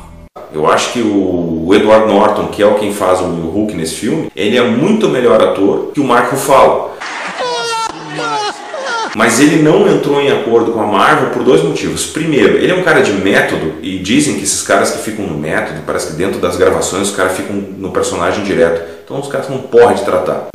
Eu 0.53 0.65
acho 0.71 0.93
que 0.93 1.01
o 1.01 1.69
Edward 1.73 2.07
Norton, 2.07 2.47
que 2.47 2.63
é 2.63 2.65
o 2.65 2.75
quem 2.75 2.93
faz 2.93 3.19
o 3.19 3.25
Hulk 3.25 3.73
nesse 3.73 3.95
filme, 3.95 4.31
ele 4.33 4.55
é 4.55 4.61
muito 4.61 5.09
melhor 5.09 5.41
ator 5.43 5.91
que 5.93 5.99
o 5.99 6.05
Mark 6.05 6.31
Ruffalo. 6.31 6.91
Mas 9.15 9.39
ele 9.39 9.63
não 9.63 9.88
entrou 9.88 10.19
em 10.19 10.29
acordo 10.29 10.74
com 10.74 10.81
a 10.81 10.86
Marvel 10.86 11.29
por 11.29 11.41
dois 11.41 11.63
motivos. 11.63 12.05
Primeiro, 12.07 12.57
ele 12.57 12.72
é 12.72 12.75
um 12.75 12.84
cara 12.84 13.00
de 13.00 13.13
método 13.13 13.75
e 13.81 13.98
dizem 13.98 14.36
que 14.36 14.43
esses 14.43 14.62
caras 14.62 14.91
que 14.91 14.98
ficam 14.98 15.25
no 15.25 15.38
método, 15.38 15.79
parece 15.86 16.07
que 16.07 16.13
dentro 16.13 16.38
das 16.41 16.57
gravações 16.57 17.10
os 17.10 17.15
caras 17.15 17.31
ficam 17.38 17.55
no 17.55 17.91
personagem 17.91 18.43
direto. 18.43 18.84
Então 19.05 19.17
os 19.17 19.29
caras 19.29 19.48
não 19.48 19.60
podem 19.60 20.03
tratar. 20.03 20.48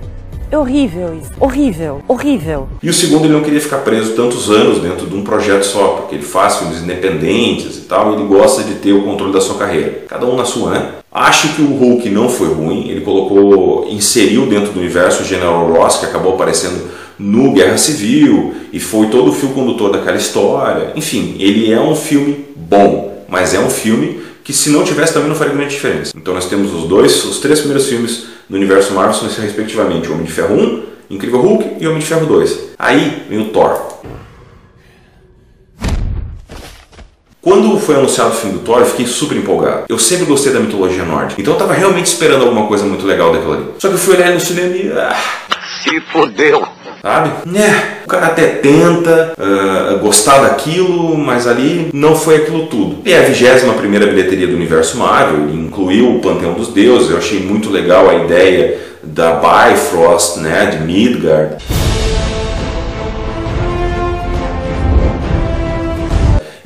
É 0.51 0.59
horrível 0.59 1.17
isso. 1.19 1.31
Horrível, 1.41 2.03
horrível. 2.07 2.69
E 2.83 2.91
o 2.91 2.93
segundo, 2.93 3.25
ele 3.25 3.33
não 3.33 3.43
queria 3.43 3.61
ficar 3.61 3.79
preso 3.79 4.13
tantos 4.15 4.51
anos 4.51 4.81
dentro 4.81 5.07
de 5.07 5.15
um 5.15 5.23
projeto 5.23 5.63
só, 5.63 5.89
porque 5.89 6.17
ele 6.17 6.25
faz 6.25 6.57
filmes 6.57 6.83
independentes 6.83 7.79
e 7.79 7.83
tal, 7.83 8.11
e 8.11 8.17
ele 8.17 8.25
gosta 8.25 8.63
de 8.65 8.75
ter 8.75 8.93
o 8.93 9.05
controle 9.05 9.33
da 9.33 9.41
sua 9.41 9.57
carreira. 9.57 10.03
Cada 10.09 10.27
um 10.27 10.37
na 10.37 10.45
sua, 10.45 10.73
né? 10.73 10.89
Acho 11.11 11.55
que 11.55 11.63
o 11.63 11.77
Hulk 11.77 12.11
não 12.11 12.29
foi 12.29 12.53
ruim, 12.53 12.89
ele 12.89 13.01
colocou, 13.01 13.87
inseriu 13.89 14.47
dentro 14.47 14.73
do 14.73 14.81
universo 14.81 15.23
o 15.23 15.25
General 15.25 15.67
Ross, 15.67 15.99
que 15.99 16.07
acabou 16.07 16.35
aparecendo 16.35 16.91
no 17.21 17.53
Guerra 17.53 17.77
Civil, 17.77 18.55
e 18.73 18.81
foi 18.81 19.09
todo 19.09 19.31
o 19.31 19.33
fio 19.35 19.51
condutor 19.51 19.93
daquela 19.93 20.17
história. 20.17 20.93
Enfim, 20.97 21.37
ele 21.39 21.71
é 21.71 21.79
um 21.79 21.95
filme 21.95 22.47
bom, 22.57 23.25
mas 23.29 23.53
é 23.53 23.61
um 23.61 23.69
filme 23.69 24.23
que 24.43 24.55
se 24.55 24.71
não 24.71 24.83
tivesse 24.83 25.13
também 25.13 25.29
não 25.29 25.37
faria 25.37 25.53
grande 25.53 25.75
diferença. 25.75 26.13
Então 26.17 26.33
nós 26.33 26.47
temos 26.47 26.73
os 26.73 26.85
dois, 26.89 27.23
os 27.27 27.39
três 27.39 27.59
primeiros 27.61 27.87
filmes 27.87 28.25
no 28.49 28.57
universo 28.57 28.95
Marvel 28.95 29.15
são 29.15 29.29
respectivamente 29.45 30.11
Homem 30.11 30.25
de 30.25 30.33
Ferro 30.33 30.55
1, 30.55 30.83
Incrível 31.11 31.41
Hulk 31.41 31.77
e 31.79 31.87
Homem 31.87 31.99
de 31.99 32.07
Ferro 32.07 32.25
2. 32.25 32.59
Aí 32.79 33.27
vem 33.29 33.41
o 33.41 33.45
Thor. 33.51 34.01
Quando 37.43 37.79
foi 37.79 37.97
anunciado 37.97 38.31
o 38.31 38.35
filme 38.35 38.59
do 38.59 38.65
Thor, 38.65 38.81
eu 38.81 38.87
fiquei 38.87 39.07
super 39.07 39.37
empolgado. 39.37 39.85
Eu 39.89 39.99
sempre 39.99 40.25
gostei 40.27 40.53
da 40.53 40.61
mitologia 40.61 41.05
nórdica, 41.05 41.41
então 41.41 41.55
eu 41.55 41.59
estava 41.59 41.75
realmente 41.75 42.07
esperando 42.07 42.45
alguma 42.45 42.67
coisa 42.67 42.85
muito 42.85 43.07
legal 43.07 43.33
daquilo 43.33 43.53
ali. 43.55 43.65
Só 43.79 43.89
que 43.89 43.95
eu 43.95 43.99
fui 43.99 44.15
olhar 44.17 44.33
no 44.33 44.41
cinema 44.41 44.75
e. 44.77 44.93
Ah, 44.93 45.17
Se 45.83 46.01
fodeu. 46.13 46.80
Sabe? 47.03 47.31
Né, 47.47 48.01
o 48.05 48.09
cara 48.09 48.27
até 48.27 48.47
tenta 48.47 49.33
uh, 49.39 49.99
gostar 49.99 50.39
daquilo, 50.41 51.17
mas 51.17 51.47
ali 51.47 51.91
não 51.93 52.15
foi 52.15 52.37
aquilo 52.37 52.67
tudo. 52.67 52.99
E 53.05 53.13
é 53.13 53.19
a 53.19 53.23
21 53.23 53.73
primeira 53.75 54.07
bilheteria 54.07 54.47
do 54.47 54.55
universo 54.55 54.99
Marvel, 54.99 55.51
incluiu 55.51 56.17
o 56.17 56.21
Panteão 56.21 56.55
dos 56.55 56.69
Deuses, 56.69 57.11
eu 57.11 57.19
achei 57.19 57.41
muito 57.41 57.71
legal 57.71 58.09
a 58.09 58.15
ideia 58.15 58.79
da 59.03 59.33
Bifrost, 59.33 60.39
né, 60.39 60.67
de 60.67 60.79
Midgard. 60.79 61.57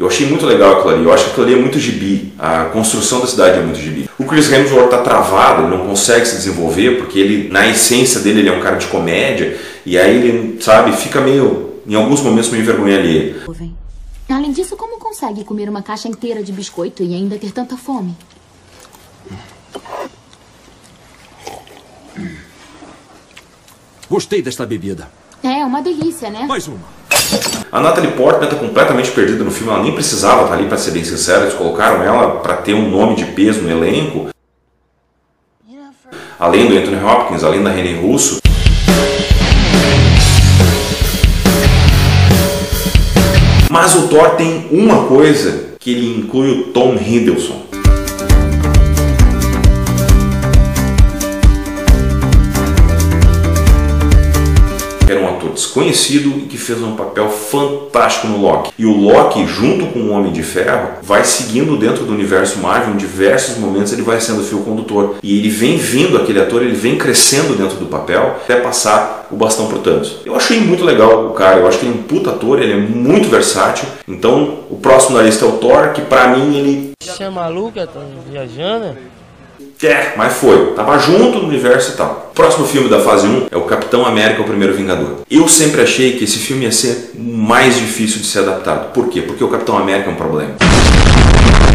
Eu 0.04 0.08
achei 0.08 0.26
muito 0.26 0.44
legal 0.44 0.75
aquilo 0.75 0.90
ali, 0.90 1.04
eu 1.04 1.11
acho 1.14 1.25
que 1.25 1.30
aquilo 1.30 1.46
ali 1.46 1.54
é 1.54 1.58
muito 1.58 1.78
gibi, 1.78 2.34
a 2.38 2.66
construção 2.66 3.20
da 3.20 3.26
cidade 3.26 3.58
é 3.58 3.62
muito 3.62 3.78
gibi. 3.78 4.06
O 4.18 4.25
Chris 4.26 4.52
Hemsworth 4.52 4.84
está 4.84 4.99
travado, 4.99 5.62
ele 5.62 5.75
não 5.75 5.87
consegue 5.87 6.26
se 6.26 6.37
desenvolver, 6.37 6.99
porque 6.99 7.18
ele, 7.18 7.49
na 7.49 7.66
essência 7.66 8.20
dele, 8.20 8.40
ele 8.40 8.50
é 8.50 8.52
um 8.52 8.61
cara 8.61 8.76
de 8.76 8.87
comédia, 8.88 9.58
e 9.87 9.96
aí 9.96 10.14
ele, 10.14 10.61
sabe, 10.61 10.92
fica 10.92 11.23
meio, 11.23 11.80
em 11.87 11.94
alguns 11.94 12.20
momentos, 12.20 12.50
meio 12.50 12.62
vergonha 12.66 12.99
ali. 12.99 13.34
Além 14.28 14.52
disso, 14.52 14.76
como 14.76 14.99
consegue 14.99 15.42
comer 15.42 15.70
uma 15.70 15.80
caixa 15.80 16.06
inteira 16.06 16.42
de 16.42 16.52
biscoito 16.52 17.02
e 17.02 17.14
ainda 17.14 17.38
ter 17.38 17.50
tanta 17.50 17.75
fome? 17.75 18.14
Gostei 24.11 24.42
desta 24.42 24.66
bebida. 24.66 25.08
É 25.42 25.64
uma 25.64 25.80
delícia, 25.80 26.28
né? 26.28 26.44
Mais 26.46 26.68
uma. 26.68 27.03
A 27.70 27.80
Natalie 27.80 28.12
Portman 28.12 28.44
está 28.44 28.56
completamente 28.56 29.10
perdida 29.10 29.42
no 29.42 29.50
filme, 29.50 29.72
ela 29.72 29.82
nem 29.82 29.92
precisava 29.92 30.42
estar 30.42 30.54
ali, 30.54 30.66
para 30.66 30.78
ser 30.78 30.92
bem 30.92 31.04
sincero, 31.04 31.42
eles 31.42 31.54
colocaram 31.54 32.02
ela 32.02 32.36
para 32.36 32.56
ter 32.56 32.72
um 32.72 32.88
nome 32.88 33.16
de 33.16 33.24
peso 33.24 33.62
no 33.62 33.70
elenco. 33.70 34.28
Além 36.38 36.68
do 36.68 36.76
Anthony 36.76 37.02
Hopkins, 37.02 37.42
além 37.42 37.62
da 37.62 37.70
René 37.70 38.00
Russo. 38.00 38.38
Mas 43.70 43.94
o 43.96 44.06
Thor 44.06 44.36
tem 44.36 44.68
uma 44.70 45.06
coisa 45.06 45.74
que 45.80 45.90
ele 45.90 46.20
inclui 46.20 46.52
o 46.52 46.64
Tom 46.72 46.94
Hiddleston. 46.94 47.73
Ator 55.44 55.52
desconhecido 55.52 56.30
e 56.38 56.42
que 56.42 56.56
fez 56.56 56.82
um 56.82 56.96
papel 56.96 57.28
fantástico 57.28 58.26
no 58.26 58.40
Loki. 58.40 58.72
E 58.78 58.86
o 58.86 58.96
Loki, 58.96 59.46
junto 59.46 59.86
com 59.86 60.00
o 60.00 60.10
Homem 60.10 60.32
de 60.32 60.42
Ferro, 60.42 60.98
vai 61.02 61.24
seguindo 61.24 61.76
dentro 61.76 62.04
do 62.04 62.12
universo 62.12 62.58
Marvel, 62.58 62.94
em 62.94 62.96
diversos 62.96 63.58
momentos 63.58 63.92
ele 63.92 64.02
vai 64.02 64.20
sendo 64.20 64.42
fio 64.42 64.60
condutor. 64.60 65.16
E 65.22 65.38
ele 65.38 65.50
vem 65.50 65.76
vindo, 65.76 66.16
aquele 66.16 66.40
ator, 66.40 66.62
ele 66.62 66.74
vem 66.74 66.96
crescendo 66.96 67.54
dentro 67.54 67.76
do 67.76 67.86
papel 67.86 68.38
até 68.42 68.56
passar 68.56 69.28
o 69.30 69.36
bastão 69.36 69.66
pro 69.66 69.78
Thanos. 69.78 70.16
Eu 70.24 70.34
achei 70.34 70.60
muito 70.60 70.84
legal 70.84 71.26
o 71.26 71.32
cara, 71.32 71.58
eu 71.58 71.66
acho 71.66 71.78
que 71.78 71.86
ele 71.86 71.94
é 71.94 71.98
um 71.98 72.02
puta 72.02 72.30
ator, 72.30 72.60
ele 72.60 72.72
é 72.72 72.76
muito 72.76 73.28
versátil. 73.28 73.88
Então, 74.06 74.60
o 74.70 74.76
próximo 74.76 75.16
na 75.16 75.22
lista 75.22 75.44
é 75.44 75.48
o 75.48 75.52
Thor, 75.52 75.92
que 75.92 76.02
pra 76.02 76.28
mim 76.28 76.56
ele 76.56 76.92
Você 77.02 77.24
é 77.24 77.30
maluca? 77.30 77.86
Tá 77.86 78.00
viajando? 78.30 78.96
Mas 80.16 80.34
foi. 80.34 80.72
Tava 80.74 80.98
junto 80.98 81.38
no 81.38 81.48
universo 81.48 81.92
e 81.92 81.96
tal. 81.96 82.32
Próximo 82.34 82.66
filme 82.66 82.88
da 82.88 83.00
fase 83.00 83.26
1 83.26 83.46
é 83.50 83.56
o 83.56 83.62
Capitão 83.62 84.04
América, 84.04 84.42
o 84.42 84.44
Primeiro 84.44 84.74
Vingador. 84.74 85.20
Eu 85.30 85.46
sempre 85.46 85.82
achei 85.82 86.12
que 86.12 86.24
esse 86.24 86.38
filme 86.38 86.64
ia 86.64 86.72
ser 86.72 87.12
mais 87.16 87.76
difícil 87.76 88.20
de 88.20 88.26
ser 88.26 88.40
adaptado. 88.40 88.92
Por 88.92 89.08
quê? 89.08 89.22
Porque 89.22 89.44
o 89.44 89.48
Capitão 89.48 89.78
América 89.78 90.10
é 90.10 90.12
um 90.12 90.16
problema. 90.16 90.54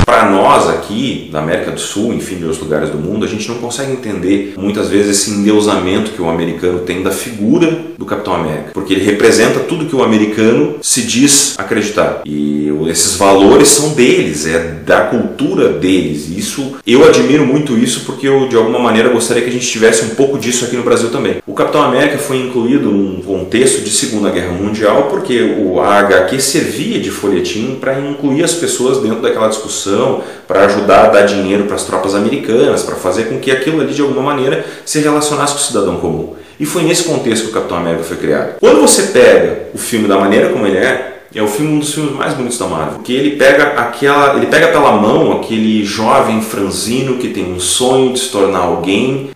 Para 0.09 0.27
nós 0.27 0.67
aqui, 0.67 1.29
da 1.31 1.37
América 1.37 1.69
do 1.69 1.79
Sul, 1.79 2.11
enfim, 2.15 2.37
de 2.37 2.43
outros 2.43 2.59
lugares 2.59 2.89
do 2.89 2.97
mundo, 2.97 3.23
a 3.23 3.27
gente 3.27 3.47
não 3.47 3.59
consegue 3.59 3.91
entender 3.91 4.55
muitas 4.57 4.89
vezes 4.89 5.21
esse 5.21 5.29
endeusamento 5.29 6.09
que 6.13 6.19
o 6.19 6.27
americano 6.27 6.79
tem 6.79 7.03
da 7.03 7.11
figura 7.11 7.89
do 7.95 8.05
Capitão 8.05 8.33
América, 8.33 8.71
porque 8.73 8.93
ele 8.93 9.05
representa 9.05 9.59
tudo 9.59 9.85
que 9.85 9.95
o 9.95 10.01
americano 10.01 10.77
se 10.81 11.03
diz 11.03 11.53
acreditar. 11.59 12.21
E 12.25 12.71
esses 12.89 13.17
valores 13.17 13.67
são 13.67 13.89
deles, 13.89 14.47
é 14.47 14.79
da 14.83 15.01
cultura 15.01 15.69
deles. 15.69 16.27
Isso 16.35 16.77
eu 16.87 17.05
admiro 17.07 17.45
muito 17.45 17.77
isso 17.77 18.05
porque 18.05 18.27
eu 18.27 18.47
de 18.47 18.55
alguma 18.55 18.79
maneira 18.79 19.09
gostaria 19.09 19.43
que 19.43 19.49
a 19.49 19.53
gente 19.53 19.67
tivesse 19.67 20.05
um 20.05 20.15
pouco 20.15 20.39
disso 20.39 20.65
aqui 20.65 20.75
no 20.75 20.81
Brasil 20.81 21.11
também. 21.11 21.35
O 21.45 21.53
Capitão 21.53 21.83
América 21.83 22.17
foi 22.17 22.37
incluído 22.37 22.89
num 22.89 23.21
contexto 23.21 23.83
de 23.83 23.91
Segunda 23.91 24.31
Guerra 24.31 24.53
Mundial 24.53 25.03
porque 25.03 25.43
o 25.59 25.79
HQ 25.79 26.39
servia 26.39 26.99
de 26.99 27.11
folhetim 27.11 27.77
para 27.79 27.99
incluir 27.99 28.43
as 28.43 28.55
pessoas 28.55 28.97
dentro 28.99 29.21
daquela 29.21 29.49
discussão 29.49 29.98
para 30.47 30.65
ajudar 30.65 31.05
a 31.05 31.09
dar 31.09 31.21
dinheiro 31.23 31.65
para 31.65 31.75
as 31.75 31.83
tropas 31.83 32.15
americanas, 32.15 32.83
para 32.83 32.95
fazer 32.95 33.25
com 33.25 33.39
que 33.39 33.51
aquilo 33.51 33.81
ali 33.81 33.93
de 33.93 34.01
alguma 34.01 34.21
maneira 34.21 34.65
se 34.85 34.99
relacionasse 34.99 35.53
com 35.53 35.59
o 35.59 35.63
cidadão 35.63 35.97
comum. 35.97 36.35
E 36.59 36.65
foi 36.65 36.83
nesse 36.83 37.03
contexto 37.03 37.45
que 37.45 37.51
o 37.51 37.53
Capitão 37.53 37.77
América 37.77 38.03
foi 38.03 38.17
criado. 38.17 38.59
Quando 38.59 38.81
você 38.81 39.03
pega 39.03 39.69
o 39.73 39.77
filme 39.77 40.07
da 40.07 40.17
maneira 40.17 40.49
como 40.49 40.65
ele 40.67 40.77
é, 40.77 41.19
é 41.33 41.41
o 41.41 41.47
filme 41.47 41.73
um 41.73 41.79
dos 41.79 41.93
filmes 41.93 42.13
mais 42.13 42.33
bonitos 42.33 42.57
da 42.57 42.67
Marvel, 42.67 42.95
porque 42.95 43.13
ele 43.13 43.37
pega 43.37 43.79
aquela, 43.79 44.35
ele 44.35 44.47
pega 44.47 44.69
pela 44.69 44.91
mão 44.93 45.39
aquele 45.39 45.85
jovem 45.85 46.41
franzino 46.41 47.17
que 47.17 47.29
tem 47.29 47.53
um 47.53 47.59
sonho 47.59 48.13
de 48.13 48.19
se 48.19 48.29
tornar 48.29 48.59
alguém. 48.59 49.29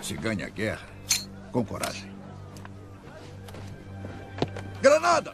Se 0.00 0.14
ganha 0.14 0.46
a 0.46 0.50
guerra 0.50 0.88
com 1.52 1.64
coragem. 1.64 2.08
Granada! 4.80 5.32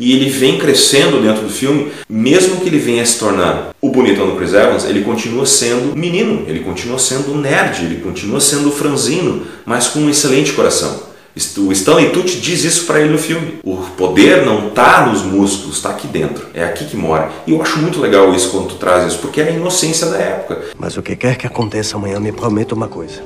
E 0.00 0.12
ele 0.14 0.30
vem 0.30 0.58
crescendo 0.58 1.20
dentro 1.20 1.42
do 1.42 1.52
filme, 1.52 1.92
mesmo 2.08 2.56
que 2.56 2.68
ele 2.68 2.78
venha 2.78 3.04
se 3.04 3.18
tornar 3.18 3.74
o 3.82 3.90
bonitão 3.90 4.26
do 4.26 4.36
Chris 4.36 4.54
Evans, 4.54 4.86
ele 4.86 5.04
continua 5.04 5.44
sendo 5.44 5.94
menino, 5.94 6.44
ele 6.48 6.60
continua 6.60 6.98
sendo 6.98 7.34
nerd, 7.34 7.84
ele 7.84 8.00
continua 8.00 8.40
sendo 8.40 8.72
franzino, 8.72 9.42
mas 9.66 9.88
com 9.88 10.00
um 10.00 10.08
excelente 10.08 10.54
coração. 10.54 11.10
O 11.58 11.72
Stanley 11.72 12.10
Tucci 12.10 12.40
diz 12.40 12.64
isso 12.64 12.86
para 12.86 13.00
ele 13.00 13.10
no 13.10 13.18
filme. 13.18 13.60
O 13.62 13.76
poder 13.96 14.44
não 14.44 14.68
está 14.68 15.06
nos 15.06 15.22
músculos, 15.22 15.76
está 15.76 15.90
aqui 15.90 16.08
dentro. 16.08 16.46
É 16.52 16.64
aqui 16.64 16.86
que 16.86 16.96
mora. 16.96 17.30
E 17.46 17.52
eu 17.52 17.62
acho 17.62 17.78
muito 17.78 18.00
legal 18.00 18.34
isso 18.34 18.50
quando 18.50 18.68
tu 18.68 18.74
traz 18.76 19.06
isso, 19.06 19.18
porque 19.20 19.40
é 19.40 19.48
a 19.48 19.50
inocência 19.50 20.08
da 20.08 20.16
época. 20.16 20.62
Mas 20.78 20.96
o 20.96 21.02
que 21.02 21.14
quer 21.14 21.36
que 21.36 21.46
aconteça 21.46 21.96
amanhã, 21.96 22.18
me 22.18 22.32
prometa 22.32 22.74
uma 22.74 22.88
coisa: 22.88 23.22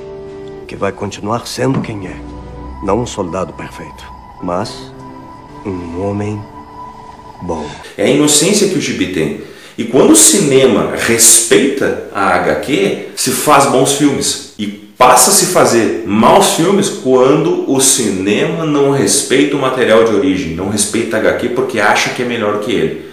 que 0.67 0.75
vai 0.75 0.91
continuar 0.91 1.47
sendo 1.47 1.81
quem 1.81 2.05
é. 2.07 2.15
Não 2.83 3.01
um 3.01 3.07
soldado 3.07 3.53
perfeito, 3.53 4.03
mas 4.43 4.71
Um 5.65 6.07
homem 6.07 6.39
bom. 7.45 7.69
É 7.97 8.05
a 8.05 8.09
inocência 8.09 8.67
que 8.67 8.77
o 8.77 8.81
gibi 8.81 9.07
tem. 9.07 9.41
E 9.77 9.83
quando 9.83 10.11
o 10.11 10.15
cinema 10.15 10.93
respeita 10.95 12.05
a 12.13 12.35
HQ, 12.35 13.09
se 13.15 13.31
faz 13.31 13.65
bons 13.65 13.93
filmes. 13.93 14.53
E 14.57 14.67
passa 14.67 15.31
a 15.31 15.33
se 15.33 15.47
fazer 15.47 16.03
maus 16.07 16.53
filmes 16.53 16.89
quando 16.89 17.69
o 17.69 17.79
cinema 17.81 18.65
não 18.65 18.91
respeita 18.91 19.55
o 19.55 19.59
material 19.59 20.05
de 20.05 20.15
origem, 20.15 20.55
não 20.55 20.69
respeita 20.69 21.17
a 21.17 21.19
HQ 21.19 21.49
porque 21.49 21.79
acha 21.79 22.11
que 22.11 22.21
é 22.21 22.25
melhor 22.25 22.59
que 22.59 22.71
ele. 22.71 23.05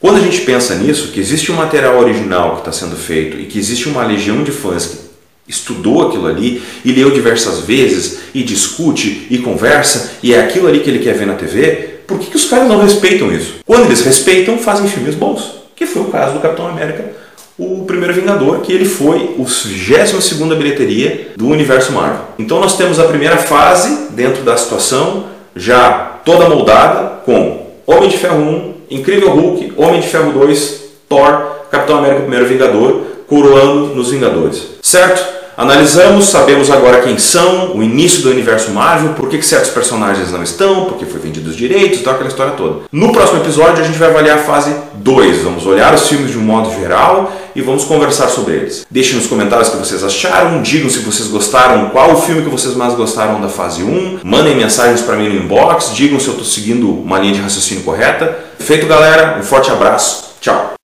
Quando 0.00 0.18
a 0.18 0.20
gente 0.20 0.42
pensa 0.42 0.76
nisso, 0.76 1.08
que 1.08 1.18
existe 1.18 1.50
um 1.50 1.56
material 1.56 1.98
original 1.98 2.52
que 2.52 2.60
está 2.60 2.72
sendo 2.72 2.96
feito 2.96 3.38
e 3.38 3.46
que 3.46 3.58
existe 3.58 3.88
uma 3.88 4.06
legião 4.06 4.44
de 4.44 4.52
fãs 4.52 4.86
que 4.86 5.07
estudou 5.48 6.06
aquilo 6.06 6.26
ali 6.26 6.62
e 6.84 6.92
leu 6.92 7.10
diversas 7.10 7.60
vezes 7.60 8.20
e 8.34 8.42
discute 8.42 9.26
e 9.30 9.38
conversa 9.38 10.12
e 10.22 10.34
é 10.34 10.40
aquilo 10.40 10.68
ali 10.68 10.80
que 10.80 10.90
ele 10.90 10.98
quer 10.98 11.14
ver 11.14 11.26
na 11.26 11.34
TV, 11.34 12.00
por 12.06 12.18
que, 12.18 12.26
que 12.26 12.36
os 12.36 12.44
caras 12.44 12.68
não 12.68 12.80
respeitam 12.80 13.32
isso? 13.32 13.56
Quando 13.66 13.86
eles 13.86 14.02
respeitam, 14.02 14.58
fazem 14.58 14.88
filmes 14.88 15.14
bons, 15.14 15.62
que 15.74 15.86
foi 15.86 16.02
o 16.02 16.06
caso 16.06 16.34
do 16.34 16.40
Capitão 16.40 16.66
América, 16.66 17.12
o 17.58 17.84
primeiro 17.84 18.14
Vingador, 18.14 18.60
que 18.60 18.72
ele 18.72 18.84
foi 18.84 19.34
o 19.36 19.44
22 19.44 20.56
bilheteria 20.56 21.32
do 21.36 21.48
universo 21.48 21.92
Marvel. 21.92 22.20
Então 22.38 22.60
nós 22.60 22.76
temos 22.76 23.00
a 23.00 23.04
primeira 23.04 23.36
fase 23.36 24.10
dentro 24.10 24.42
da 24.42 24.56
situação 24.56 25.26
já 25.56 26.20
toda 26.24 26.48
moldada 26.48 27.20
com 27.24 27.66
Homem 27.86 28.08
de 28.08 28.16
Ferro 28.16 28.38
1, 28.38 28.74
Incrível 28.90 29.30
Hulk, 29.30 29.72
Homem 29.76 30.00
de 30.00 30.06
Ferro 30.06 30.32
2, 30.32 30.82
Thor, 31.08 31.66
Capitão 31.70 31.98
América 31.98 32.20
Primeiro 32.20 32.46
Vingador, 32.46 33.02
coroando 33.26 33.94
nos 33.94 34.10
Vingadores. 34.10 34.62
Certo? 34.80 35.37
Analisamos, 35.58 36.26
sabemos 36.26 36.70
agora 36.70 37.00
quem 37.00 37.18
são, 37.18 37.76
o 37.76 37.82
início 37.82 38.22
do 38.22 38.30
universo 38.30 38.70
Marvel, 38.70 39.14
por 39.14 39.28
que, 39.28 39.42
certos 39.42 39.70
personagens 39.70 40.30
não 40.30 40.40
estão, 40.40 40.84
porque 40.84 41.04
foi 41.04 41.18
vendido 41.18 41.50
os 41.50 41.56
direitos, 41.56 42.00
tal, 42.00 42.14
aquela 42.14 42.28
história 42.28 42.52
toda. 42.52 42.82
No 42.92 43.10
próximo 43.10 43.40
episódio 43.40 43.82
a 43.82 43.84
gente 43.84 43.98
vai 43.98 44.08
avaliar 44.08 44.38
a 44.38 44.42
fase 44.42 44.72
2. 44.94 45.38
Vamos 45.38 45.66
olhar 45.66 45.92
os 45.92 46.06
filmes 46.06 46.30
de 46.30 46.38
um 46.38 46.42
modo 46.42 46.72
geral 46.80 47.32
e 47.56 47.60
vamos 47.60 47.82
conversar 47.82 48.28
sobre 48.28 48.54
eles. 48.54 48.86
Deixem 48.88 49.16
nos 49.16 49.26
comentários 49.26 49.66
o 49.66 49.72
que 49.72 49.78
vocês 49.78 50.04
acharam, 50.04 50.62
digam 50.62 50.88
se 50.88 51.00
vocês 51.00 51.26
gostaram, 51.26 51.90
qual 51.90 52.12
o 52.12 52.22
filme 52.22 52.42
que 52.42 52.48
vocês 52.48 52.76
mais 52.76 52.94
gostaram 52.94 53.40
da 53.40 53.48
fase 53.48 53.82
1, 53.82 54.20
mandem 54.22 54.54
mensagens 54.54 55.00
para 55.00 55.16
mim 55.16 55.28
no 55.28 55.42
inbox, 55.42 55.92
digam 55.92 56.20
se 56.20 56.28
eu 56.28 56.34
estou 56.34 56.46
seguindo 56.46 56.88
uma 56.88 57.18
linha 57.18 57.34
de 57.34 57.40
raciocínio 57.40 57.82
correta. 57.82 58.38
Feito 58.60 58.86
galera, 58.86 59.36
um 59.40 59.42
forte 59.42 59.72
abraço, 59.72 60.34
tchau! 60.40 60.77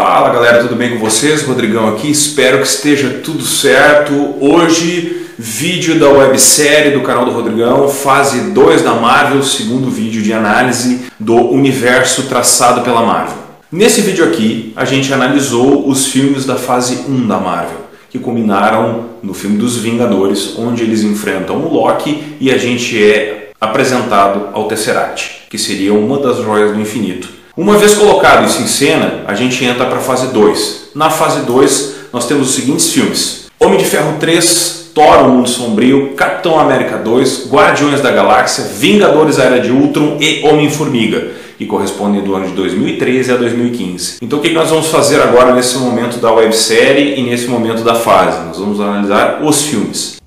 Fala 0.00 0.30
galera, 0.30 0.62
tudo 0.62 0.76
bem 0.76 0.90
com 0.90 0.98
vocês? 1.00 1.42
Rodrigão 1.42 1.88
aqui, 1.88 2.08
espero 2.08 2.58
que 2.58 2.68
esteja 2.68 3.20
tudo 3.24 3.42
certo. 3.42 4.36
Hoje, 4.40 5.26
vídeo 5.36 5.98
da 5.98 6.08
websérie 6.08 6.92
do 6.92 7.00
canal 7.00 7.24
do 7.24 7.32
Rodrigão, 7.32 7.88
fase 7.88 8.52
2 8.52 8.82
da 8.82 8.94
Marvel, 8.94 9.42
segundo 9.42 9.90
vídeo 9.90 10.22
de 10.22 10.32
análise 10.32 11.06
do 11.18 11.34
universo 11.34 12.28
traçado 12.28 12.82
pela 12.82 13.02
Marvel. 13.02 13.38
Nesse 13.72 14.00
vídeo 14.00 14.24
aqui, 14.24 14.72
a 14.76 14.84
gente 14.84 15.12
analisou 15.12 15.88
os 15.88 16.06
filmes 16.06 16.44
da 16.44 16.54
fase 16.54 17.04
1 17.08 17.26
da 17.26 17.38
Marvel, 17.40 17.88
que 18.08 18.20
culminaram 18.20 19.06
no 19.20 19.34
filme 19.34 19.58
dos 19.58 19.78
Vingadores, 19.78 20.56
onde 20.56 20.84
eles 20.84 21.02
enfrentam 21.02 21.56
o 21.56 21.74
Loki 21.74 22.36
e 22.38 22.52
a 22.52 22.56
gente 22.56 23.02
é 23.02 23.50
apresentado 23.60 24.50
ao 24.52 24.68
Tesseract, 24.68 25.48
que 25.50 25.58
seria 25.58 25.92
uma 25.92 26.20
das 26.20 26.36
joias 26.36 26.72
do 26.72 26.80
infinito 26.80 27.37
uma 27.60 27.76
vez 27.76 27.94
colocado 27.94 28.46
isso 28.46 28.62
em 28.62 28.68
cena, 28.68 29.24
a 29.26 29.34
gente 29.34 29.64
entra 29.64 29.84
para 29.86 29.96
a 29.96 30.00
fase 30.00 30.28
2. 30.28 30.90
Na 30.94 31.10
fase 31.10 31.40
2, 31.40 31.94
nós 32.12 32.24
temos 32.24 32.50
os 32.50 32.54
seguintes 32.54 32.92
filmes: 32.92 33.46
Homem 33.58 33.78
de 33.78 33.84
Ferro 33.84 34.14
3, 34.20 34.92
Thor, 34.94 35.24
o 35.24 35.30
Mundo 35.30 35.48
Sombrio, 35.48 36.10
Capitão 36.14 36.56
América 36.56 36.98
2, 36.98 37.48
Guardiões 37.50 38.00
da 38.00 38.12
Galáxia, 38.12 38.62
Vingadores 38.62 39.40
a 39.40 39.44
Era 39.44 39.58
de 39.58 39.72
Ultron 39.72 40.18
e 40.20 40.40
Homem-Formiga, 40.44 41.32
que 41.58 41.66
correspondem 41.66 42.22
do 42.22 42.32
ano 42.32 42.46
de 42.46 42.52
2013 42.52 43.32
a 43.32 43.36
2015. 43.36 44.18
Então 44.22 44.38
o 44.38 44.42
que 44.42 44.50
nós 44.50 44.70
vamos 44.70 44.86
fazer 44.86 45.20
agora 45.20 45.52
nesse 45.52 45.78
momento 45.78 46.18
da 46.18 46.32
websérie 46.32 47.18
e 47.18 47.22
nesse 47.24 47.48
momento 47.48 47.82
da 47.82 47.96
fase? 47.96 48.38
Nós 48.46 48.58
vamos 48.58 48.80
analisar 48.80 49.40
os 49.42 49.64
filmes. 49.64 50.17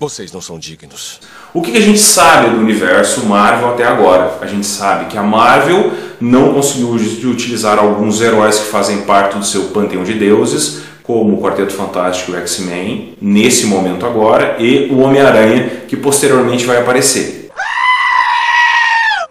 Vocês 0.00 0.32
não 0.32 0.40
são 0.40 0.58
dignos. 0.58 1.20
O 1.52 1.60
que 1.60 1.76
a 1.76 1.80
gente 1.80 1.98
sabe 1.98 2.48
do 2.48 2.56
universo 2.56 3.26
Marvel 3.26 3.68
até 3.68 3.84
agora? 3.84 4.38
A 4.40 4.46
gente 4.46 4.64
sabe 4.64 5.10
que 5.10 5.18
a 5.18 5.22
Marvel 5.22 5.92
não 6.18 6.54
conseguiu 6.54 6.94
utilizar 7.30 7.78
alguns 7.78 8.22
heróis 8.22 8.58
que 8.58 8.64
fazem 8.68 9.02
parte 9.02 9.36
do 9.36 9.44
seu 9.44 9.64
panteão 9.64 10.02
de 10.02 10.14
deuses, 10.14 10.80
como 11.02 11.34
o 11.34 11.42
Quarteto 11.42 11.74
Fantástico 11.74 12.30
e 12.30 12.34
o 12.34 12.38
X-Men, 12.38 13.14
nesse 13.20 13.66
momento 13.66 14.06
agora, 14.06 14.56
e 14.58 14.88
o 14.90 15.00
Homem-Aranha, 15.00 15.82
que 15.86 15.98
posteriormente 15.98 16.64
vai 16.64 16.78
aparecer. 16.78 17.50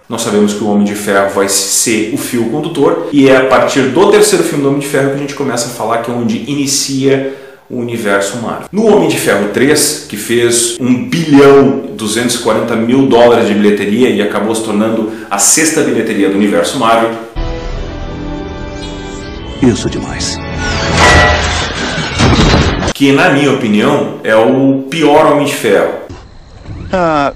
Nós 0.08 0.22
sabemos 0.22 0.54
que 0.54 0.64
o 0.64 0.70
Homem 0.70 0.86
de 0.86 0.94
Ferro 0.94 1.32
vai 1.32 1.50
ser 1.50 2.14
o 2.14 2.18
fio 2.18 2.48
condutor, 2.52 3.10
e 3.12 3.28
é 3.28 3.38
a 3.38 3.48
partir 3.48 3.88
do 3.88 4.12
terceiro 4.12 4.44
filme 4.44 4.62
do 4.62 4.70
Homem 4.70 4.82
de 4.82 4.88
Ferro 4.88 5.10
que 5.10 5.16
a 5.16 5.20
gente 5.20 5.34
começa 5.34 5.70
a 5.70 5.72
falar 5.72 6.04
que 6.04 6.12
é 6.12 6.14
onde 6.14 6.38
inicia 6.48 7.49
o 7.70 7.78
universo 7.78 8.38
Marvel. 8.38 8.68
No 8.72 8.88
Homem 8.88 9.08
de 9.08 9.18
Ferro 9.18 9.50
3, 9.54 10.08
que 10.10 10.18
fez 10.18 10.78
1 10.80 11.10
bilhão 11.10 11.84
240 11.96 12.76
mil 12.76 13.08
dólares 13.08 13.48
de 13.48 13.54
bilheteria 13.54 14.10
e 14.10 14.22
acabou 14.22 14.56
se 14.56 14.64
tornando 14.64 15.12
a 15.30 15.38
sexta 15.38 15.82
bilheteria 15.82 16.30
do 16.30 16.36
universo 16.36 16.80
Marvel. 16.80 17.12
Isso 19.62 19.90
demais. 19.90 20.38
Que, 22.94 23.12
na 23.12 23.30
minha 23.30 23.52
opinião, 23.52 24.20
é 24.24 24.36
o 24.36 24.86
pior 24.90 25.34
Homem 25.34 25.46
de 25.46 25.54
Ferro. 25.54 25.94
Ah, 26.92 27.34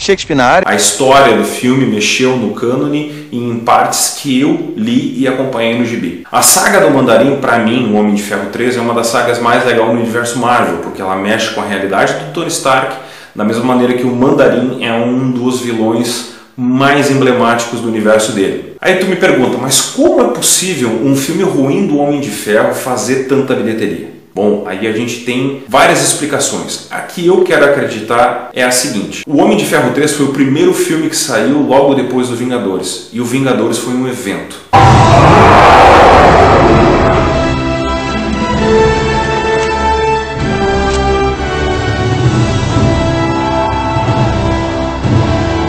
Shakespeare 0.00 0.34
na 0.34 0.46
área. 0.46 0.64
A 0.66 0.74
história 0.74 1.36
do 1.36 1.44
filme 1.44 1.84
mexeu 1.84 2.34
no 2.34 2.54
cânone 2.54 3.28
em 3.30 3.60
partes 3.60 4.16
que 4.18 4.40
eu 4.40 4.72
li 4.74 5.14
e 5.20 5.28
acompanhei 5.28 5.78
no 5.78 5.84
gibi. 5.84 6.24
A 6.32 6.40
saga 6.40 6.80
do 6.80 6.90
Mandarim, 6.90 7.36
para 7.36 7.58
mim, 7.58 7.92
o 7.92 7.96
Homem 7.96 8.14
de 8.14 8.22
Ferro 8.22 8.48
3, 8.50 8.78
é 8.78 8.80
uma 8.80 8.94
das 8.94 9.08
sagas 9.08 9.38
mais 9.38 9.64
legais 9.66 9.86
no 9.86 10.00
universo 10.00 10.38
Marvel, 10.38 10.78
porque 10.78 11.02
ela 11.02 11.16
mexe 11.16 11.54
com 11.54 11.60
a 11.60 11.66
realidade 11.66 12.14
do 12.14 12.32
Tony 12.32 12.48
Stark, 12.48 12.96
da 13.34 13.44
mesma 13.44 13.64
maneira 13.64 13.92
que 13.92 14.04
o 14.04 14.16
Mandarim 14.16 14.82
é 14.82 14.92
um 14.92 15.30
dos 15.30 15.60
vilões 15.60 16.30
mais 16.56 17.10
emblemáticos 17.10 17.80
do 17.80 17.88
universo 17.88 18.32
dele. 18.32 18.76
Aí 18.80 18.96
tu 18.96 19.06
me 19.06 19.16
pergunta, 19.16 19.58
mas 19.58 19.80
como 19.82 20.22
é 20.22 20.28
possível 20.28 20.88
um 21.04 21.14
filme 21.14 21.42
ruim 21.42 21.86
do 21.86 21.98
Homem 21.98 22.20
de 22.20 22.30
Ferro 22.30 22.74
fazer 22.74 23.28
tanta 23.28 23.54
bilheteria? 23.54 24.19
Bom, 24.42 24.64
aí 24.66 24.86
a 24.86 24.92
gente 24.92 25.26
tem 25.26 25.64
várias 25.68 26.00
explicações. 26.00 26.86
A 26.90 27.00
que 27.00 27.26
eu 27.26 27.44
quero 27.44 27.62
acreditar 27.62 28.48
é 28.54 28.62
a 28.62 28.70
seguinte: 28.70 29.22
O 29.28 29.36
Homem 29.36 29.58
de 29.58 29.66
Ferro 29.66 29.92
3 29.92 30.14
foi 30.14 30.24
o 30.24 30.32
primeiro 30.32 30.72
filme 30.72 31.10
que 31.10 31.16
saiu 31.16 31.58
logo 31.60 31.92
depois 31.92 32.30
do 32.30 32.36
Vingadores, 32.36 33.10
e 33.12 33.20
o 33.20 33.24
Vingadores 33.26 33.76
foi 33.76 33.92
um 33.92 34.08
evento. 34.08 34.56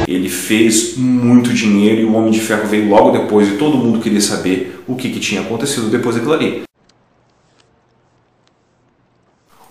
Ele 0.07 0.29
fez 0.29 0.95
muito 0.95 1.53
dinheiro 1.53 1.99
e 1.99 2.05
o 2.05 2.13
Homem 2.13 2.31
de 2.31 2.39
Ferro 2.39 2.69
veio 2.69 2.88
logo 2.88 3.12
depois 3.12 3.49
e 3.49 3.57
todo 3.57 3.75
mundo 3.75 3.99
queria 3.99 4.21
saber 4.21 4.81
o 4.88 4.95
que, 4.95 5.10
que 5.10 5.19
tinha 5.19 5.41
acontecido 5.41 5.89
depois 5.89 6.15
daquilo 6.15 6.31
ali. 6.31 6.70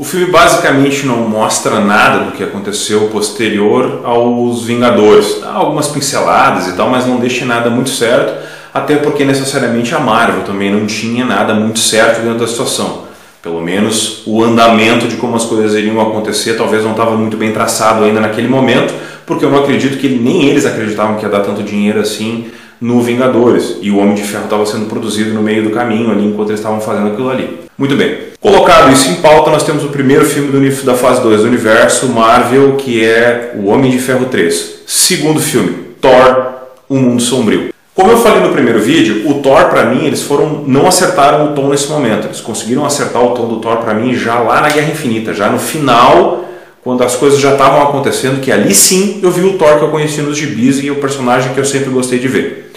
O 0.00 0.02
filme 0.02 0.30
basicamente 0.30 1.04
não 1.04 1.28
mostra 1.28 1.78
nada 1.78 2.24
do 2.24 2.32
que 2.32 2.42
aconteceu 2.42 3.08
posterior 3.08 4.00
aos 4.02 4.64
Vingadores. 4.64 5.40
Dá 5.42 5.52
algumas 5.52 5.88
pinceladas 5.88 6.68
e 6.68 6.72
tal, 6.72 6.88
mas 6.88 7.06
não 7.06 7.18
deixa 7.18 7.44
nada 7.44 7.68
muito 7.68 7.90
certo, 7.90 8.32
até 8.72 8.96
porque 8.96 9.26
necessariamente 9.26 9.94
a 9.94 9.98
Marvel 9.98 10.42
também 10.42 10.72
não 10.72 10.86
tinha 10.86 11.26
nada 11.26 11.52
muito 11.52 11.80
certo 11.80 12.22
dentro 12.22 12.38
da 12.38 12.46
situação. 12.46 13.02
Pelo 13.42 13.60
menos 13.60 14.22
o 14.24 14.42
andamento 14.42 15.06
de 15.06 15.16
como 15.16 15.36
as 15.36 15.44
coisas 15.44 15.74
iriam 15.74 16.00
acontecer 16.00 16.54
talvez 16.54 16.82
não 16.82 16.92
estava 16.92 17.14
muito 17.14 17.36
bem 17.36 17.52
traçado 17.52 18.02
ainda 18.02 18.22
naquele 18.22 18.48
momento, 18.48 18.94
porque 19.26 19.44
eu 19.44 19.50
não 19.50 19.58
acredito 19.58 19.98
que 19.98 20.08
nem 20.08 20.46
eles 20.46 20.64
acreditavam 20.64 21.16
que 21.16 21.26
ia 21.26 21.28
dar 21.28 21.40
tanto 21.40 21.62
dinheiro 21.62 22.00
assim 22.00 22.50
no 22.80 23.02
Vingadores. 23.02 23.76
E 23.82 23.90
o 23.90 23.98
Homem 23.98 24.14
de 24.14 24.22
Ferro 24.22 24.44
estava 24.44 24.64
sendo 24.64 24.86
produzido 24.86 25.34
no 25.34 25.42
meio 25.42 25.62
do 25.62 25.68
caminho 25.68 26.10
ali 26.10 26.24
enquanto 26.24 26.48
eles 26.48 26.60
estavam 26.60 26.80
fazendo 26.80 27.08
aquilo 27.08 27.28
ali. 27.28 27.68
Muito 27.80 27.96
bem. 27.96 28.14
Colocado 28.42 28.92
isso 28.92 29.08
em 29.08 29.14
pauta, 29.22 29.50
nós 29.50 29.62
temos 29.62 29.82
o 29.82 29.88
primeiro 29.88 30.26
filme 30.26 30.52
do, 30.52 30.84
da 30.84 30.94
fase 30.94 31.22
2 31.22 31.40
do 31.40 31.46
universo 31.46 32.08
Marvel, 32.08 32.76
que 32.76 33.02
é 33.02 33.54
O 33.56 33.68
Homem 33.68 33.90
de 33.90 33.98
Ferro 33.98 34.26
3. 34.26 34.82
Segundo 34.86 35.40
filme, 35.40 35.94
Thor, 35.98 36.44
O 36.90 36.96
Mundo 36.96 37.22
Sombrio. 37.22 37.72
Como 37.94 38.10
eu 38.10 38.18
falei 38.18 38.42
no 38.42 38.52
primeiro 38.52 38.80
vídeo, 38.80 39.26
o 39.30 39.40
Thor 39.40 39.70
para 39.70 39.86
mim, 39.86 40.04
eles 40.04 40.20
foram 40.20 40.62
não 40.66 40.86
acertaram 40.86 41.46
o 41.46 41.54
tom 41.54 41.70
nesse 41.70 41.88
momento. 41.88 42.26
Eles 42.26 42.42
conseguiram 42.42 42.84
acertar 42.84 43.24
o 43.24 43.30
tom 43.30 43.48
do 43.48 43.60
Thor 43.60 43.78
para 43.78 43.94
mim 43.94 44.14
já 44.14 44.38
lá 44.40 44.60
na 44.60 44.68
Guerra 44.68 44.90
Infinita, 44.90 45.32
já 45.32 45.48
no 45.48 45.58
final, 45.58 46.44
quando 46.84 47.02
as 47.02 47.16
coisas 47.16 47.40
já 47.40 47.52
estavam 47.52 47.80
acontecendo, 47.80 48.42
que 48.42 48.52
ali 48.52 48.74
sim 48.74 49.20
eu 49.22 49.30
vi 49.30 49.40
o 49.40 49.54
Thor 49.56 49.78
que 49.78 49.84
eu 49.84 49.90
conheci 49.90 50.20
nos 50.20 50.36
gibis 50.36 50.84
e 50.84 50.90
o 50.90 50.96
personagem 50.96 51.54
que 51.54 51.58
eu 51.58 51.64
sempre 51.64 51.88
gostei 51.88 52.18
de 52.18 52.28
ver. 52.28 52.69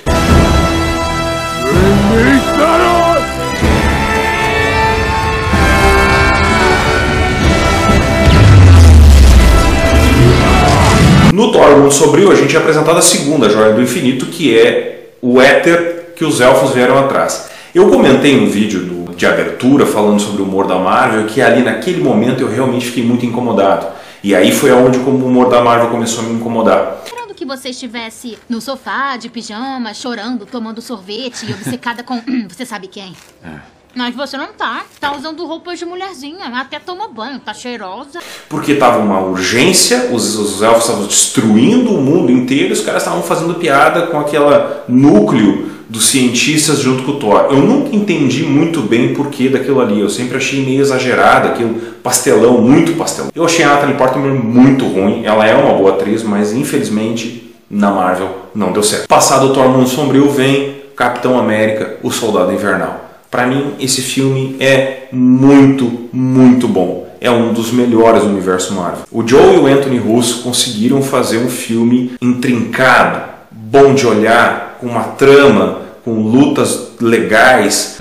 Sombrio, 11.93 12.32
a 12.32 12.36
gente 12.36 12.56
é 12.56 12.60
apresentado 12.60 12.97
a 12.97 13.01
segunda 13.01 13.49
Joia 13.49 13.73
do 13.73 13.82
Infinito, 13.82 14.25
que 14.25 14.58
é 14.58 15.12
o 15.21 15.39
éter 15.39 16.13
que 16.15 16.25
os 16.25 16.41
elfos 16.41 16.71
vieram 16.71 16.97
atrás. 16.97 17.49
Eu 17.73 17.89
comentei 17.89 18.39
no 18.39 18.47
vídeo 18.47 18.79
do, 18.82 19.15
de 19.15 19.25
abertura 19.25 19.86
falando 19.86 20.19
sobre 20.19 20.41
o 20.41 20.45
humor 20.45 20.67
da 20.67 20.77
Marvel 20.77 21.25
que 21.27 21.41
ali 21.41 21.62
naquele 21.62 22.03
momento 22.03 22.41
eu 22.41 22.49
realmente 22.49 22.88
fiquei 22.88 23.03
muito 23.03 23.25
incomodado. 23.25 23.88
E 24.23 24.34
aí 24.34 24.51
foi 24.51 24.71
aonde 24.71 24.97
o 24.97 25.10
humor 25.10 25.49
da 25.49 25.62
Marvel 25.62 25.89
começou 25.89 26.23
a 26.23 26.27
me 26.27 26.34
incomodar. 26.34 27.03
Que 27.36 27.45
você 27.45 27.69
estivesse 27.69 28.38
no 28.47 28.62
sofá, 28.62 29.17
de 29.17 29.27
pijama, 29.27 29.93
chorando, 29.93 30.45
tomando 30.45 30.82
sorvete 30.82 31.45
e 31.45 31.51
obcecada 31.51 32.01
com 32.01 32.21
você 32.47 32.65
sabe 32.65 32.88
quem. 32.88 33.13
É. 33.43 33.60
Mas 33.95 34.15
você 34.15 34.38
não 34.38 34.53
tá. 34.53 34.84
Tá 34.99 35.15
usando 35.15 35.45
roupas 35.45 35.77
de 35.77 35.86
mulherzinha. 35.86 36.45
Até 36.60 36.79
toma 36.79 37.08
banho, 37.08 37.39
tá 37.39 37.53
cheirosa. 37.53 38.19
Porque 38.49 38.75
tava 38.75 38.99
uma 38.99 39.19
urgência, 39.19 40.10
os, 40.12 40.36
os 40.36 40.62
elfos 40.62 40.86
estavam 40.86 41.06
destruindo 41.06 41.93
o 41.93 42.01
mundo 42.01 42.32
inteiro 42.32 42.73
os 42.73 42.82
caras 42.82 43.03
estavam 43.03 43.23
fazendo 43.23 43.56
piada 43.56 44.08
com 44.08 44.19
aquele 44.19 44.43
núcleo 44.88 45.71
dos 45.88 46.08
cientistas 46.08 46.79
junto 46.79 47.03
com 47.03 47.12
o 47.12 47.19
Thor. 47.19 47.47
Eu 47.51 47.58
nunca 47.58 47.95
entendi 47.95 48.43
muito 48.43 48.82
bem 48.82 49.12
o 49.12 49.15
porquê 49.15 49.47
daquilo 49.47 49.79
ali. 49.79 49.99
Eu 49.99 50.10
sempre 50.10 50.38
achei 50.38 50.65
meio 50.65 50.82
exagerado, 50.82 51.49
aquilo 51.49 51.75
pastelão, 52.01 52.60
muito 52.60 52.93
pastelão. 52.93 53.32
Eu 53.36 53.45
achei 53.45 53.63
a 53.63 53.69
Natalie 53.69 53.95
Portman 53.95 54.34
muito 54.34 54.88
ruim. 54.88 55.23
Ela 55.23 55.45
é 55.47 55.56
uma 55.56 55.73
boa 55.73 55.93
atriz, 55.93 56.23
mas 56.23 56.51
infelizmente 56.51 57.53
na 57.69 57.91
Marvel 57.91 58.29
não 58.56 58.71
deu 58.71 58.84
certo. 58.84 59.08
Passado 59.08 59.47
o 59.47 59.53
Thor 59.53 59.69
Mundo 59.69 59.88
Sombrio 59.88 60.29
vem 60.29 60.84
Capitão 60.95 61.38
América, 61.38 61.97
o 62.01 62.12
Soldado 62.12 62.51
Invernal. 62.51 63.02
Para 63.33 63.47
mim, 63.47 63.73
esse 63.79 64.03
filme 64.03 64.55
é 64.59 65.07
muito, 65.11 66.07
muito 66.13 66.67
bom. 66.67 67.11
É 67.19 67.31
um 67.31 67.51
dos 67.51 67.71
melhores 67.71 68.21
do 68.21 68.29
universo 68.29 68.75
Marvel. 68.75 69.05
O 69.11 69.27
Joe 69.27 69.55
e 69.55 69.57
o 69.57 69.65
Anthony 69.65 69.97
Russo 69.97 70.43
conseguiram 70.43 71.01
fazer 71.01 71.39
um 71.39 71.49
filme 71.49 72.11
intrincado, 72.21 73.23
bom 73.49 73.95
de 73.95 74.05
olhar, 74.05 74.77
com 74.79 74.85
uma 74.85 75.01
trama, 75.01 75.81
com 76.05 76.11
lutas 76.11 76.89
legais. 77.01 77.97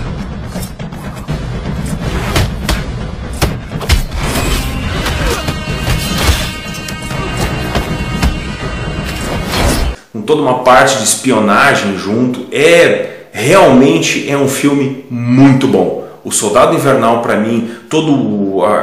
Com 10.11 10.21
toda 10.21 10.43
uma 10.43 10.59
parte 10.59 10.99
de 10.99 11.05
espionagem 11.05 11.97
junto. 11.97 12.45
É 12.51 13.22
realmente 13.33 14.29
é 14.29 14.37
um 14.37 14.47
filme 14.47 15.03
muito 15.09 15.67
bom. 15.67 16.03
O 16.23 16.31
Soldado 16.31 16.75
Invernal, 16.75 17.21
para 17.21 17.35
mim, 17.35 17.69
toda 17.89 18.11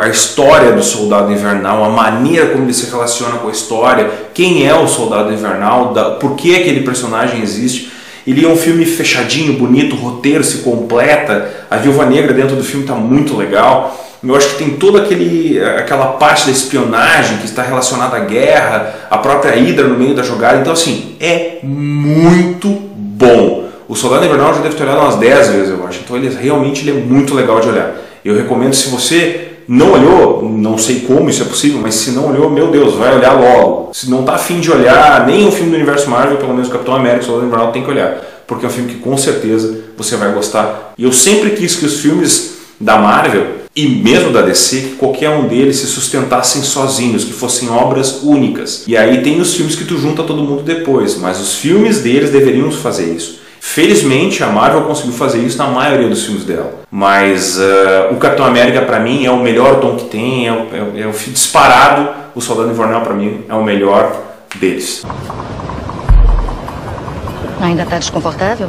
a 0.03 0.09
história 0.09 0.73
do 0.73 0.83
Soldado 0.83 1.33
Invernal, 1.33 1.85
a 1.85 1.89
maneira 1.89 2.49
como 2.49 2.65
ele 2.65 2.75
se 2.75 2.91
relaciona 2.91 3.39
com 3.39 3.49
a 3.49 3.53
história, 3.53 4.11
quem 4.35 4.67
é 4.67 4.75
o 4.75 4.87
Soldado 4.87 5.33
Invernal, 5.33 5.95
por 6.21 6.35
que 6.35 6.55
aquele 6.55 6.81
personagem 6.81 7.41
existe. 7.41 7.93
Ele 8.27 8.45
é 8.45 8.49
um 8.49 8.57
filme 8.57 8.85
fechadinho, 8.85 9.55
bonito, 9.55 9.97
o 9.97 9.99
roteiro 9.99 10.45
se 10.45 10.59
completa, 10.59 11.67
a 11.71 11.77
Viúva 11.77 12.05
Negra 12.05 12.35
dentro 12.35 12.57
do 12.57 12.63
filme 12.63 12.85
está 12.85 12.95
muito 12.95 13.35
legal. 13.35 13.99
Eu 14.23 14.37
acho 14.37 14.51
que 14.51 14.65
tem 14.65 14.71
toda 14.77 15.01
aquele, 15.01 15.59
aquela 15.65 16.09
parte 16.09 16.45
da 16.45 16.53
espionagem 16.53 17.39
que 17.39 17.47
está 17.47 17.63
relacionada 17.63 18.17
à 18.17 18.21
guerra, 18.21 18.95
a 19.11 19.17
própria 19.17 19.53
Hydra 19.53 19.89
no 19.89 19.97
meio 19.97 20.15
da 20.15 20.23
jogada. 20.23 20.59
Então, 20.59 20.75
assim, 20.75 21.17
é 21.19 21.61
muito 21.63 22.69
bom. 22.69 23.70
O 23.91 23.97
Soldado 23.97 24.25
Invernal 24.25 24.55
já 24.55 24.61
deve 24.61 24.77
ter 24.77 24.85
olhado 24.85 25.01
umas 25.01 25.17
10 25.17 25.49
vezes, 25.49 25.71
eu 25.71 25.85
acho. 25.85 26.03
Então 26.05 26.17
ele 26.17 26.29
realmente 26.29 26.83
ele 26.83 26.97
é 26.97 27.03
muito 27.03 27.35
legal 27.35 27.59
de 27.59 27.71
olhar. 27.71 27.97
Eu 28.25 28.37
recomendo, 28.37 28.73
se 28.73 28.89
você 28.89 29.49
não 29.67 29.91
olhou, 29.91 30.49
não 30.49 30.79
sei 30.79 31.01
como 31.01 31.29
isso 31.29 31.43
é 31.43 31.45
possível, 31.45 31.81
mas 31.83 31.97
se 31.97 32.13
não 32.13 32.29
olhou, 32.31 32.49
meu 32.49 32.71
Deus, 32.71 32.95
vai 32.95 33.13
olhar 33.17 33.33
logo. 33.33 33.91
Se 33.93 34.09
não 34.09 34.21
está 34.21 34.37
afim 34.37 34.61
de 34.61 34.71
olhar 34.71 35.27
nem 35.27 35.45
o 35.49 35.51
filme 35.51 35.71
do 35.71 35.75
universo 35.75 36.09
Marvel, 36.09 36.37
pelo 36.37 36.53
menos 36.53 36.69
o 36.69 36.71
Capitão 36.71 36.95
América, 36.95 37.25
o 37.25 37.27
Soldado 37.27 37.49
Invernal, 37.49 37.73
tem 37.73 37.83
que 37.83 37.91
olhar. 37.91 38.45
Porque 38.47 38.65
é 38.65 38.69
um 38.69 38.71
filme 38.71 38.93
que 38.93 39.01
com 39.01 39.19
certeza 39.19 39.77
você 39.97 40.15
vai 40.15 40.33
gostar. 40.33 40.95
E 40.97 41.03
eu 41.03 41.13
sempre 41.13 41.51
quis 41.51 41.75
que 41.75 41.85
os 41.85 41.99
filmes 41.99 42.59
da 42.81 42.97
Marvel 42.97 43.45
e 43.75 43.89
mesmo 43.89 44.33
da 44.33 44.43
DC, 44.43 44.77
que 44.83 44.97
qualquer 44.99 45.31
um 45.31 45.49
deles 45.49 45.79
se 45.79 45.87
sustentassem 45.87 46.63
sozinhos, 46.63 47.25
que 47.25 47.33
fossem 47.33 47.69
obras 47.69 48.23
únicas. 48.23 48.85
E 48.87 48.97
aí 48.97 49.21
tem 49.21 49.41
os 49.41 49.53
filmes 49.53 49.75
que 49.75 49.85
tu 49.85 49.99
junta 49.99 50.23
todo 50.23 50.45
mundo 50.45 50.63
depois, 50.63 51.17
mas 51.17 51.41
os 51.41 51.57
filmes 51.57 51.99
deles 51.99 52.31
deveriam 52.31 52.71
fazer 52.71 53.13
isso. 53.13 53.41
Felizmente 53.61 54.43
a 54.43 54.49
Marvel 54.49 54.83
conseguiu 54.83 55.13
fazer 55.13 55.39
isso 55.39 55.59
na 55.59 55.67
maioria 55.67 56.09
dos 56.09 56.25
filmes 56.25 56.45
dela. 56.45 56.81
Mas 56.91 57.59
uh, 57.59 58.13
o 58.13 58.17
Capitão 58.17 58.47
América 58.47 58.81
para 58.83 58.99
mim 58.99 59.27
é 59.27 59.31
o 59.31 59.37
melhor 59.37 59.81
tom 59.81 59.97
que 59.97 60.07
tem, 60.07 60.49
é 60.49 60.53
o, 60.53 60.97
é, 60.97 61.01
é 61.03 61.07
o 61.07 61.13
disparado. 61.13 62.09
O 62.35 62.41
Soldado 62.41 62.71
Invernal 62.71 63.03
para 63.03 63.15
mim 63.15 63.45
é 63.49 63.55
o 63.55 63.63
melhor 63.63 64.17
deles. 64.57 65.05
Ainda 67.61 67.85
tá 67.85 67.99
desconfortável? 67.99 68.69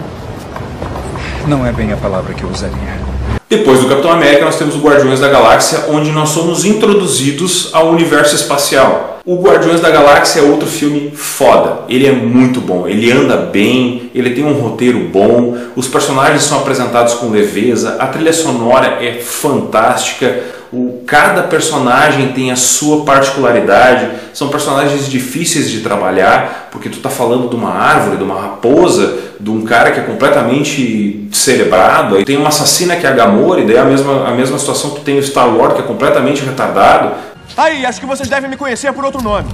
Não 1.48 1.66
é 1.66 1.72
bem 1.72 1.94
a 1.94 1.98
palavra 1.98 2.34
que 2.34 2.44
eu 2.44 2.50
usaria. 2.50 3.11
Depois 3.52 3.82
do 3.82 3.90
Capitão 3.90 4.14
América, 4.14 4.46
nós 4.46 4.56
temos 4.56 4.76
o 4.76 4.80
Guardiões 4.80 5.20
da 5.20 5.28
Galáxia, 5.28 5.88
onde 5.90 6.10
nós 6.10 6.30
somos 6.30 6.64
introduzidos 6.64 7.70
ao 7.74 7.90
universo 7.90 8.34
espacial. 8.34 9.20
O 9.26 9.42
Guardiões 9.42 9.82
da 9.82 9.90
Galáxia 9.90 10.40
é 10.40 10.44
outro 10.44 10.66
filme 10.66 11.12
foda. 11.14 11.80
Ele 11.90 12.08
é 12.08 12.14
muito 12.14 12.62
bom, 12.62 12.88
ele 12.88 13.12
anda 13.12 13.36
bem, 13.36 14.10
ele 14.16 14.30
tem 14.30 14.46
um 14.46 14.54
roteiro 14.54 15.00
bom, 15.00 15.58
os 15.76 15.86
personagens 15.86 16.44
são 16.44 16.60
apresentados 16.60 17.16
com 17.16 17.30
leveza, 17.30 17.98
a 18.00 18.08
trilha 18.08 18.32
sonora 18.32 19.04
é 19.04 19.20
fantástica. 19.20 20.61
O, 20.72 21.04
cada 21.06 21.44
personagem 21.44 22.32
tem 22.32 22.50
a 22.50 22.56
sua 22.56 23.04
particularidade, 23.04 24.10
são 24.34 24.48
personagens 24.48 25.10
difíceis 25.10 25.70
de 25.70 25.82
trabalhar, 25.82 26.70
porque 26.72 26.88
tu 26.88 26.98
está 26.98 27.10
falando 27.10 27.50
de 27.50 27.56
uma 27.58 27.74
árvore, 27.74 28.16
de 28.16 28.24
uma 28.24 28.40
raposa, 28.40 29.18
de 29.38 29.50
um 29.50 29.64
cara 29.64 29.92
que 29.92 30.00
é 30.00 30.04
completamente 30.04 31.28
cerebrado, 31.34 32.16
aí 32.16 32.24
tem 32.24 32.38
uma 32.38 32.48
assassina 32.48 32.96
que 32.96 33.06
é 33.06 33.10
a 33.10 33.14
Gamora, 33.14 33.60
e 33.60 33.68
daí 33.68 33.78
a 33.78 33.84
mesma, 33.84 34.30
a 34.30 34.32
mesma 34.32 34.58
situação 34.58 34.92
que 34.92 35.02
tem 35.02 35.20
o 35.20 35.24
Star 35.24 35.54
Wars, 35.54 35.74
que 35.74 35.82
é 35.82 35.84
completamente 35.84 36.42
retardado. 36.42 37.16
Aí, 37.58 37.86
acho 37.86 38.00
que 38.00 38.06
vocês 38.06 38.30
devem 38.30 38.50
me 38.50 38.56
conhecer 38.56 38.94
por 38.94 39.04
outro 39.04 39.22
nome. 39.22 39.50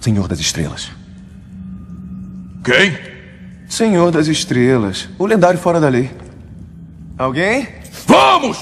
Senhor 0.00 0.26
das 0.26 0.38
Estrelas. 0.38 0.90
Quem? 2.64 2.96
Senhor 3.68 4.10
das 4.10 4.26
Estrelas, 4.26 5.06
o 5.18 5.26
lendário 5.26 5.58
fora 5.58 5.78
da 5.78 5.88
lei. 5.88 6.10
Alguém? 7.18 7.77
Vamos! 8.08 8.56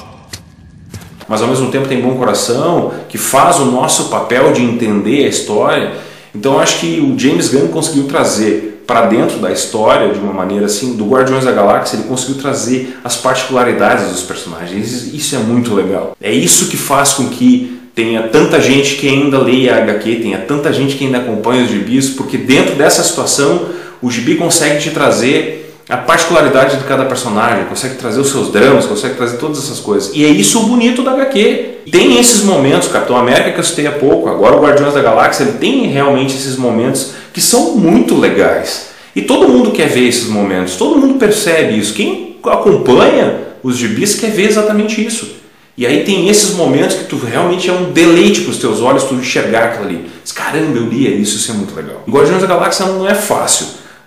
Mas 1.29 1.41
ao 1.41 1.47
mesmo 1.47 1.71
tempo 1.71 1.87
tem 1.87 2.01
bom 2.01 2.17
coração, 2.17 2.93
que 3.09 3.17
faz 3.17 3.61
o 3.61 3.67
nosso 3.67 4.09
papel 4.09 4.53
de 4.53 4.61
entender 4.61 5.25
a 5.25 5.29
história. 5.29 5.93
Então 6.35 6.59
acho 6.59 6.81
que 6.81 7.01
o 7.01 7.17
James 7.17 7.49
Gunn 7.49 7.69
conseguiu 7.69 8.05
trazer 8.05 8.83
para 8.85 9.07
dentro 9.07 9.39
da 9.39 9.51
história 9.53 10.13
de 10.13 10.19
uma 10.19 10.33
maneira 10.33 10.67
assim, 10.67 10.97
do 10.97 11.07
Guardiões 11.07 11.45
da 11.45 11.53
Galáxia, 11.53 11.97
ele 11.97 12.09
conseguiu 12.09 12.37
trazer 12.41 12.99
as 13.03 13.17
particularidades 13.17 14.11
dos 14.11 14.23
personagens. 14.23 15.13
Isso 15.15 15.35
é 15.35 15.39
muito 15.39 15.75
legal. 15.75 16.17
É 16.21 16.33
isso 16.33 16.67
que 16.67 16.77
faz 16.77 17.15
com 17.15 17.29
que 17.29 17.81
tenha 17.95 18.25
tanta 18.25 18.61
gente 18.61 18.97
que 18.97 19.09
ainda 19.09 19.39
leia 19.39 19.75
a 19.75 19.79
HQ, 19.79 20.17
tenha 20.17 20.39
tanta 20.39 20.73
gente 20.73 20.97
que 20.97 21.05
ainda 21.05 21.19
acompanha 21.19 21.65
os 21.65 21.71
gibis, 21.71 22.11
porque 22.11 22.37
dentro 22.37 22.75
dessa 22.75 23.03
situação 23.03 23.67
o 24.03 24.11
gibi 24.11 24.35
consegue 24.35 24.81
te 24.81 24.91
trazer 24.91 25.66
a 25.89 25.97
particularidade 25.97 26.79
de 26.79 26.85
cada 26.85 27.05
personagem, 27.05 27.65
consegue 27.67 27.95
trazer 27.95 28.21
os 28.21 28.31
seus 28.31 28.51
dramas, 28.51 28.87
consegue 28.87 29.15
trazer 29.15 29.37
todas 29.37 29.59
essas 29.59 29.79
coisas. 29.79 30.11
E 30.13 30.25
é 30.25 30.29
isso 30.29 30.61
o 30.61 30.67
bonito 30.67 31.03
da 31.03 31.13
HQ. 31.13 31.83
Tem 31.93 32.19
esses 32.19 32.43
momentos, 32.43 32.89
Capitão 32.89 33.17
América 33.17 33.53
que 33.53 33.61
eu 33.61 33.65
citei 33.65 33.87
há 33.87 33.93
pouco, 33.93 34.29
agora 34.29 34.57
o 34.57 34.61
Guardiões 34.61 34.95
da 34.95 35.01
Galáxia, 35.01 35.45
ele 35.45 35.59
tem 35.59 35.87
realmente 35.87 36.35
esses 36.35 36.57
momentos 36.57 37.13
que 37.33 37.41
são 37.41 37.77
muito 37.77 38.19
legais. 38.19 38.89
E 39.15 39.23
todo 39.23 39.49
mundo 39.49 39.71
quer 39.71 39.89
ver 39.89 40.09
esses 40.09 40.29
momentos, 40.29 40.75
todo 40.75 40.99
mundo 40.99 41.19
percebe 41.19 41.79
isso. 41.79 41.95
Quem 41.95 42.37
acompanha 42.45 43.47
os 43.63 43.77
gibis 43.77 44.17
quer 44.17 44.31
ver 44.31 44.49
exatamente 44.49 45.05
isso. 45.05 45.37
E 45.79 45.87
aí 45.87 46.05
tem 46.05 46.29
esses 46.29 46.55
momentos 46.55 46.97
que 46.97 47.05
tu 47.05 47.17
realmente 47.17 47.71
é 47.71 47.73
um 47.73 47.93
deleite 47.93 48.41
para 48.41 48.51
os 48.51 48.59
teus 48.59 48.81
olhos 48.81 49.05
tu 49.05 49.15
enxergar 49.15 49.65
aquilo 49.65 49.85
ali. 49.85 50.07
Caramba, 50.35 50.79
eu 50.79 50.87
lia 50.87 51.11
isso, 51.11 51.37
isso 51.37 51.53
é 51.53 51.55
muito 51.55 51.75
legal. 51.75 52.03
Guardiões 52.09 52.41
da 52.41 52.49
Galáxia 52.49 52.87
não 52.87 53.09
é 53.09 53.15
fácil. 53.15 53.67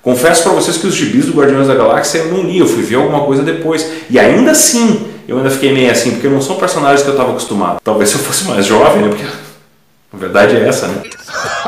Confesso 0.10 0.41
para 0.41 0.54
vocês 0.54 0.76
que 0.76 0.88
os 0.88 0.95
gibis 0.95 1.28
do 1.28 1.34
Guardiões 1.34 1.67
da 1.67 1.76
Galáxia 1.76 2.17
eu 2.17 2.34
não 2.34 2.41
li, 2.41 2.58
eu 2.58 2.65
fui 2.65 2.82
ver 2.82 2.95
alguma 2.95 3.19
coisa 3.26 3.43
depois. 3.43 3.88
E 4.10 4.17
ainda 4.17 4.50
assim, 4.50 5.06
eu 5.28 5.38
ainda 5.38 5.52
fiquei 5.52 5.72
meio 5.72 5.91
assim, 5.91 6.13
porque 6.13 6.28
não 6.28 6.41
são 6.41 6.56
personagens 6.56 7.04
que 7.04 7.10
eu 7.10 7.13
estava 7.13 7.30
acostumado. 7.30 7.78
Talvez 7.84 8.10
se 8.10 8.15
eu 8.15 8.22
fosse 8.22 8.45
mais 8.45 8.65
jovem, 8.65 9.04
né? 9.04 9.10
Porque 9.10 9.24
a 10.12 10.17
verdade 10.17 10.56
é 10.56 10.67
essa, 10.67 10.88
né? 10.88 11.04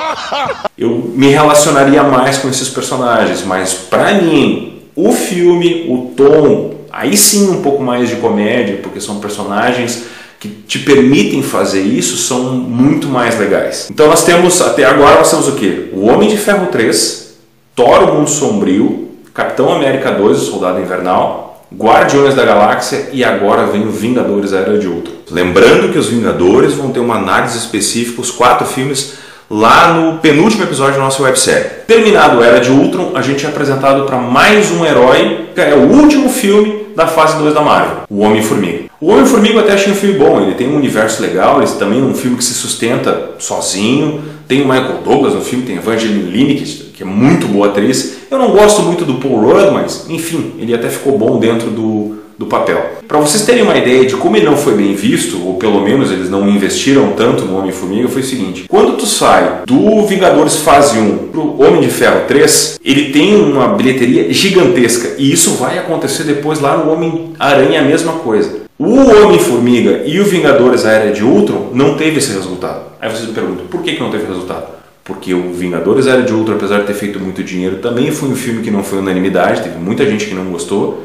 Eu 0.75 1.11
me 1.13 1.27
relacionaria 1.27 2.01
mais 2.01 2.39
com 2.39 2.49
esses 2.49 2.67
personagens, 2.67 3.43
mas 3.45 3.73
para 3.73 4.15
mim, 4.15 4.81
o 4.95 5.13
filme, 5.13 5.85
o 5.87 6.11
tom, 6.17 6.73
aí 6.91 7.15
sim 7.15 7.51
um 7.51 7.61
pouco 7.61 7.83
mais 7.83 8.09
de 8.09 8.15
comédia, 8.15 8.79
porque 8.81 8.99
são 8.99 9.19
personagens 9.19 10.05
que 10.39 10.47
te 10.49 10.79
permitem 10.79 11.43
fazer 11.43 11.81
isso, 11.81 12.17
são 12.17 12.45
muito 12.55 13.07
mais 13.07 13.37
legais. 13.37 13.87
Então 13.91 14.07
nós 14.07 14.23
temos, 14.23 14.59
até 14.61 14.83
agora 14.83 15.17
nós 15.17 15.29
temos 15.29 15.47
o 15.47 15.51
que? 15.51 15.91
O 15.93 16.07
Homem 16.07 16.27
de 16.27 16.37
Ferro 16.37 16.65
3, 16.71 17.30
Thor, 17.75 18.03
o 18.03 18.15
Mundo 18.15 18.29
Sombrio, 18.29 19.09
Capitão 19.33 19.71
América 19.71 20.11
2, 20.11 20.37
o 20.37 20.51
Soldado 20.51 20.81
Invernal, 20.81 21.65
Guardiões 21.73 22.35
da 22.35 22.43
Galáxia 22.43 23.09
e 23.13 23.23
agora 23.23 23.65
vem 23.65 23.87
o 23.87 23.91
Vingadores, 23.91 24.51
a 24.53 24.59
Era 24.59 24.77
de 24.77 24.87
Ultron. 24.87 25.13
Lembrando 25.31 25.91
que 25.91 25.97
os 25.97 26.09
Vingadores 26.09 26.73
vão 26.73 26.91
ter 26.91 26.99
uma 26.99 27.15
análise 27.15 27.57
específica, 27.57 28.21
os 28.21 28.29
quatro 28.29 28.67
filmes, 28.67 29.13
lá 29.49 29.93
no 29.93 30.17
penúltimo 30.19 30.63
episódio 30.63 30.95
da 30.95 31.05
nossa 31.05 31.23
websérie. 31.23 31.69
Terminado 31.87 32.41
a 32.41 32.45
Era 32.45 32.59
de 32.59 32.69
Ultron, 32.69 33.13
a 33.15 33.21
gente 33.21 33.45
é 33.45 33.49
apresentado 33.49 34.05
para 34.05 34.17
mais 34.17 34.69
um 34.71 34.85
herói, 34.85 35.49
que 35.55 35.61
é 35.61 35.73
o 35.73 35.87
último 35.91 36.29
filme 36.29 36.80
da 36.95 37.07
fase 37.07 37.37
2 37.37 37.53
da 37.53 37.61
Marvel, 37.61 38.03
o 38.09 38.19
Homem-Formiga. 38.19 38.85
O 38.99 39.07
Homem-Formiga 39.07 39.55
eu 39.55 39.59
até 39.61 39.73
achei 39.73 39.91
um 39.91 39.95
filme 39.95 40.17
bom, 40.17 40.41
ele 40.41 40.55
tem 40.55 40.67
um 40.67 40.75
universo 40.75 41.21
legal, 41.21 41.61
ele 41.61 41.71
também 41.71 41.99
é 41.99 42.03
um 42.03 42.13
filme 42.13 42.37
que 42.37 42.43
se 42.43 42.53
sustenta 42.53 43.31
sozinho, 43.39 44.21
tem 44.47 44.61
o 44.61 44.67
Michael 44.67 44.99
Douglas 45.03 45.33
no 45.33 45.41
filme, 45.41 45.65
tem 45.65 45.77
a 45.77 45.79
Evangeline 45.79 46.29
Lilly, 46.29 46.61
que 46.93 47.03
é 47.03 47.05
muito 47.05 47.47
boa 47.47 47.67
atriz. 47.67 48.17
Eu 48.29 48.37
não 48.37 48.51
gosto 48.51 48.81
muito 48.81 49.05
do 49.05 49.15
Paul 49.15 49.39
Rudd, 49.41 49.71
mas 49.71 50.05
enfim, 50.09 50.53
ele 50.59 50.73
até 50.73 50.89
ficou 50.89 51.17
bom 51.17 51.39
dentro 51.39 51.69
do, 51.69 52.17
do 52.41 52.47
papel. 52.47 52.97
Para 53.07 53.19
vocês 53.19 53.45
terem 53.45 53.61
uma 53.61 53.77
ideia 53.77 54.05
de 54.05 54.15
como 54.15 54.35
ele 54.35 54.45
não 54.45 54.57
foi 54.57 54.73
bem 54.73 54.95
visto, 54.95 55.45
ou 55.45 55.55
pelo 55.55 55.81
menos 55.81 56.11
eles 56.11 56.29
não 56.29 56.49
investiram 56.49 57.13
tanto 57.13 57.45
no 57.45 57.57
Homem-Formiga, 57.57 58.07
foi 58.09 58.21
o 58.21 58.25
seguinte: 58.25 58.65
quando 58.67 58.97
tu 58.97 59.05
sai 59.05 59.61
do 59.65 60.05
Vingadores 60.07 60.57
Fase 60.57 60.97
1 60.97 61.27
pro 61.27 61.61
Homem 61.61 61.81
de 61.81 61.89
Ferro 61.89 62.21
3, 62.27 62.79
ele 62.83 63.11
tem 63.11 63.35
uma 63.35 63.69
bilheteria 63.69 64.33
gigantesca, 64.33 65.15
e 65.17 65.31
isso 65.31 65.51
vai 65.51 65.77
acontecer 65.77 66.23
depois 66.23 66.59
lá 66.59 66.77
no 66.77 66.91
Homem-Aranha, 66.91 67.81
a 67.81 67.83
mesma 67.83 68.13
coisa. 68.13 68.61
O 68.79 68.95
Homem-Formiga 68.95 70.01
e 70.07 70.19
o 70.19 70.25
Vingadores 70.25 70.85
A 70.85 70.91
Era 70.91 71.11
de 71.11 71.23
Ultron 71.23 71.69
não 71.73 71.95
teve 71.95 72.17
esse 72.17 72.33
resultado. 72.33 72.81
Aí 72.99 73.07
vocês 73.07 73.27
me 73.27 73.35
perguntam, 73.35 73.67
por 73.67 73.83
que, 73.83 73.93
que 73.93 73.99
não 74.01 74.09
teve 74.09 74.25
resultado? 74.25 74.65
Porque 75.03 75.35
o 75.35 75.53
Vingadores 75.53 76.07
Era 76.07 76.23
de 76.23 76.33
Ultron, 76.33 76.55
apesar 76.55 76.79
de 76.79 76.87
ter 76.87 76.95
feito 76.95 77.19
muito 77.19 77.43
dinheiro, 77.43 77.75
também 77.77 78.11
foi 78.11 78.29
um 78.29 78.35
filme 78.35 78.63
que 78.63 78.71
não 78.71 78.83
foi 78.83 78.97
unanimidade, 78.97 79.61
teve 79.61 79.77
muita 79.77 80.03
gente 80.07 80.25
que 80.25 80.33
não 80.33 80.45
gostou. 80.45 81.03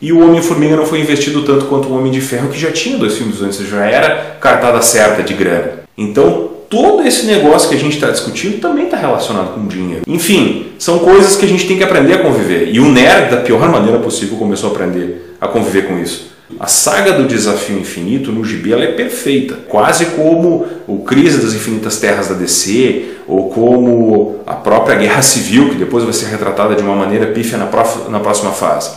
E 0.00 0.12
o 0.12 0.24
Homem-Formiga 0.24 0.76
não 0.76 0.86
foi 0.86 1.00
investido 1.00 1.42
tanto 1.42 1.64
quanto 1.66 1.88
o 1.88 1.96
Homem 1.96 2.12
de 2.12 2.20
Ferro, 2.20 2.48
que 2.48 2.58
já 2.58 2.70
tinha 2.70 2.98
dois 2.98 3.16
filmes 3.16 3.40
antes, 3.42 3.58
já 3.66 3.84
era 3.84 4.36
cartada 4.40 4.80
certa 4.82 5.22
de 5.22 5.34
grana. 5.34 5.80
Então, 5.96 6.50
todo 6.68 7.02
esse 7.06 7.26
negócio 7.26 7.68
que 7.68 7.74
a 7.74 7.78
gente 7.78 7.94
está 7.94 8.10
discutindo 8.10 8.60
também 8.60 8.84
está 8.84 8.96
relacionado 8.96 9.54
com 9.54 9.66
dinheiro. 9.66 10.02
Enfim, 10.06 10.72
são 10.78 10.98
coisas 10.98 11.36
que 11.36 11.44
a 11.44 11.48
gente 11.48 11.66
tem 11.66 11.78
que 11.78 11.82
aprender 11.82 12.14
a 12.14 12.18
conviver. 12.18 12.68
E 12.72 12.78
o 12.78 12.88
nerd, 12.88 13.30
da 13.30 13.38
pior 13.38 13.68
maneira 13.68 13.98
possível, 13.98 14.36
começou 14.36 14.70
a 14.70 14.72
aprender 14.72 15.36
a 15.40 15.48
conviver 15.48 15.88
com 15.88 15.98
isso. 15.98 16.35
A 16.60 16.68
saga 16.68 17.12
do 17.12 17.26
Desafio 17.26 17.76
Infinito 17.76 18.30
no 18.30 18.44
gibi 18.44 18.72
ela 18.72 18.84
é 18.84 18.92
perfeita, 18.92 19.56
quase 19.68 20.06
como 20.06 20.64
o 20.86 20.98
Crise 21.00 21.38
das 21.38 21.54
Infinitas 21.54 21.98
Terras 21.98 22.28
da 22.28 22.34
DC, 22.34 23.16
ou 23.26 23.50
como 23.50 24.40
a 24.46 24.54
própria 24.54 24.94
Guerra 24.94 25.22
Civil, 25.22 25.70
que 25.70 25.74
depois 25.74 26.04
vai 26.04 26.12
ser 26.12 26.26
retratada 26.26 26.76
de 26.76 26.82
uma 26.82 26.94
maneira 26.94 27.26
pífia 27.26 27.58
na, 27.58 27.68
na 28.08 28.20
próxima 28.20 28.52
fase. 28.52 28.90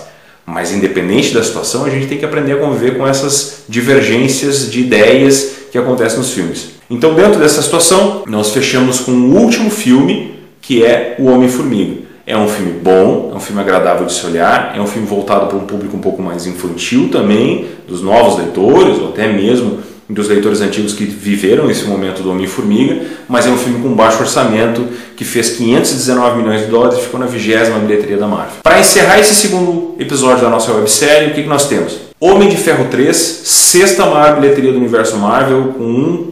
Mas 0.45 0.71
independente 0.71 1.33
da 1.33 1.43
situação, 1.43 1.85
a 1.85 1.89
gente 1.89 2.07
tem 2.07 2.19
que 2.19 2.25
aprender 2.25 2.53
a 2.53 2.57
conviver 2.57 2.97
com 2.97 3.07
essas 3.07 3.63
divergências 3.67 4.71
de 4.71 4.81
ideias 4.81 5.55
que 5.71 5.77
acontecem 5.77 6.19
nos 6.19 6.31
filmes. 6.31 6.69
Então, 6.89 7.15
dentro 7.15 7.39
dessa 7.39 7.61
situação, 7.61 8.23
nós 8.27 8.51
fechamos 8.51 8.99
com 8.99 9.11
o 9.11 9.35
último 9.35 9.69
filme, 9.71 10.35
que 10.61 10.83
é 10.83 11.15
O 11.19 11.25
Homem-Formiga. 11.25 12.08
É 12.29 12.37
um 12.37 12.47
filme 12.47 12.73
bom, 12.73 13.31
é 13.33 13.35
um 13.35 13.39
filme 13.39 13.59
agradável 13.59 14.05
de 14.05 14.13
se 14.13 14.23
olhar, 14.23 14.75
é 14.77 14.79
um 14.79 14.85
filme 14.85 15.07
voltado 15.07 15.47
para 15.47 15.57
um 15.57 15.65
público 15.65 15.97
um 15.97 15.99
pouco 15.99 16.21
mais 16.21 16.45
infantil 16.45 17.09
também, 17.11 17.65
dos 17.87 18.03
novos 18.03 18.37
leitores, 18.37 18.99
ou 18.99 19.09
até 19.09 19.27
mesmo 19.33 19.79
dos 20.07 20.27
leitores 20.27 20.61
antigos 20.61 20.93
que 20.93 21.05
viveram 21.05 21.71
esse 21.71 21.85
momento 21.85 22.21
do 22.21 22.29
Homem-Formiga, 22.29 23.01
mas 23.27 23.47
é 23.47 23.49
um 23.49 23.57
filme 23.57 23.81
com 23.81 23.95
baixo 23.95 24.19
orçamento 24.19 24.87
que 25.15 25.25
fez 25.25 25.57
519 25.57 26.37
milhões 26.37 26.61
de 26.61 26.67
dólares 26.67 26.99
e 26.99 27.01
ficou 27.01 27.19
na 27.19 27.25
vigésima 27.25 27.79
bilheteria 27.79 28.17
da 28.17 28.27
Marvel. 28.27 28.57
Para 28.61 28.79
encerrar 28.79 29.19
esse 29.19 29.33
segundo 29.33 29.95
episódio 29.97 30.43
da 30.43 30.51
nossa 30.51 30.71
websérie, 30.71 31.31
o 31.31 31.33
que, 31.33 31.41
que 31.41 31.49
nós 31.49 31.67
temos? 31.67 31.97
Homem 32.19 32.47
de 32.47 32.57
Ferro 32.57 32.89
3, 32.91 33.15
sexta 33.15 34.05
maior 34.05 34.39
bilheteria 34.39 34.71
do 34.71 34.77
universo 34.77 35.17
Marvel, 35.17 35.73
com 35.75 35.83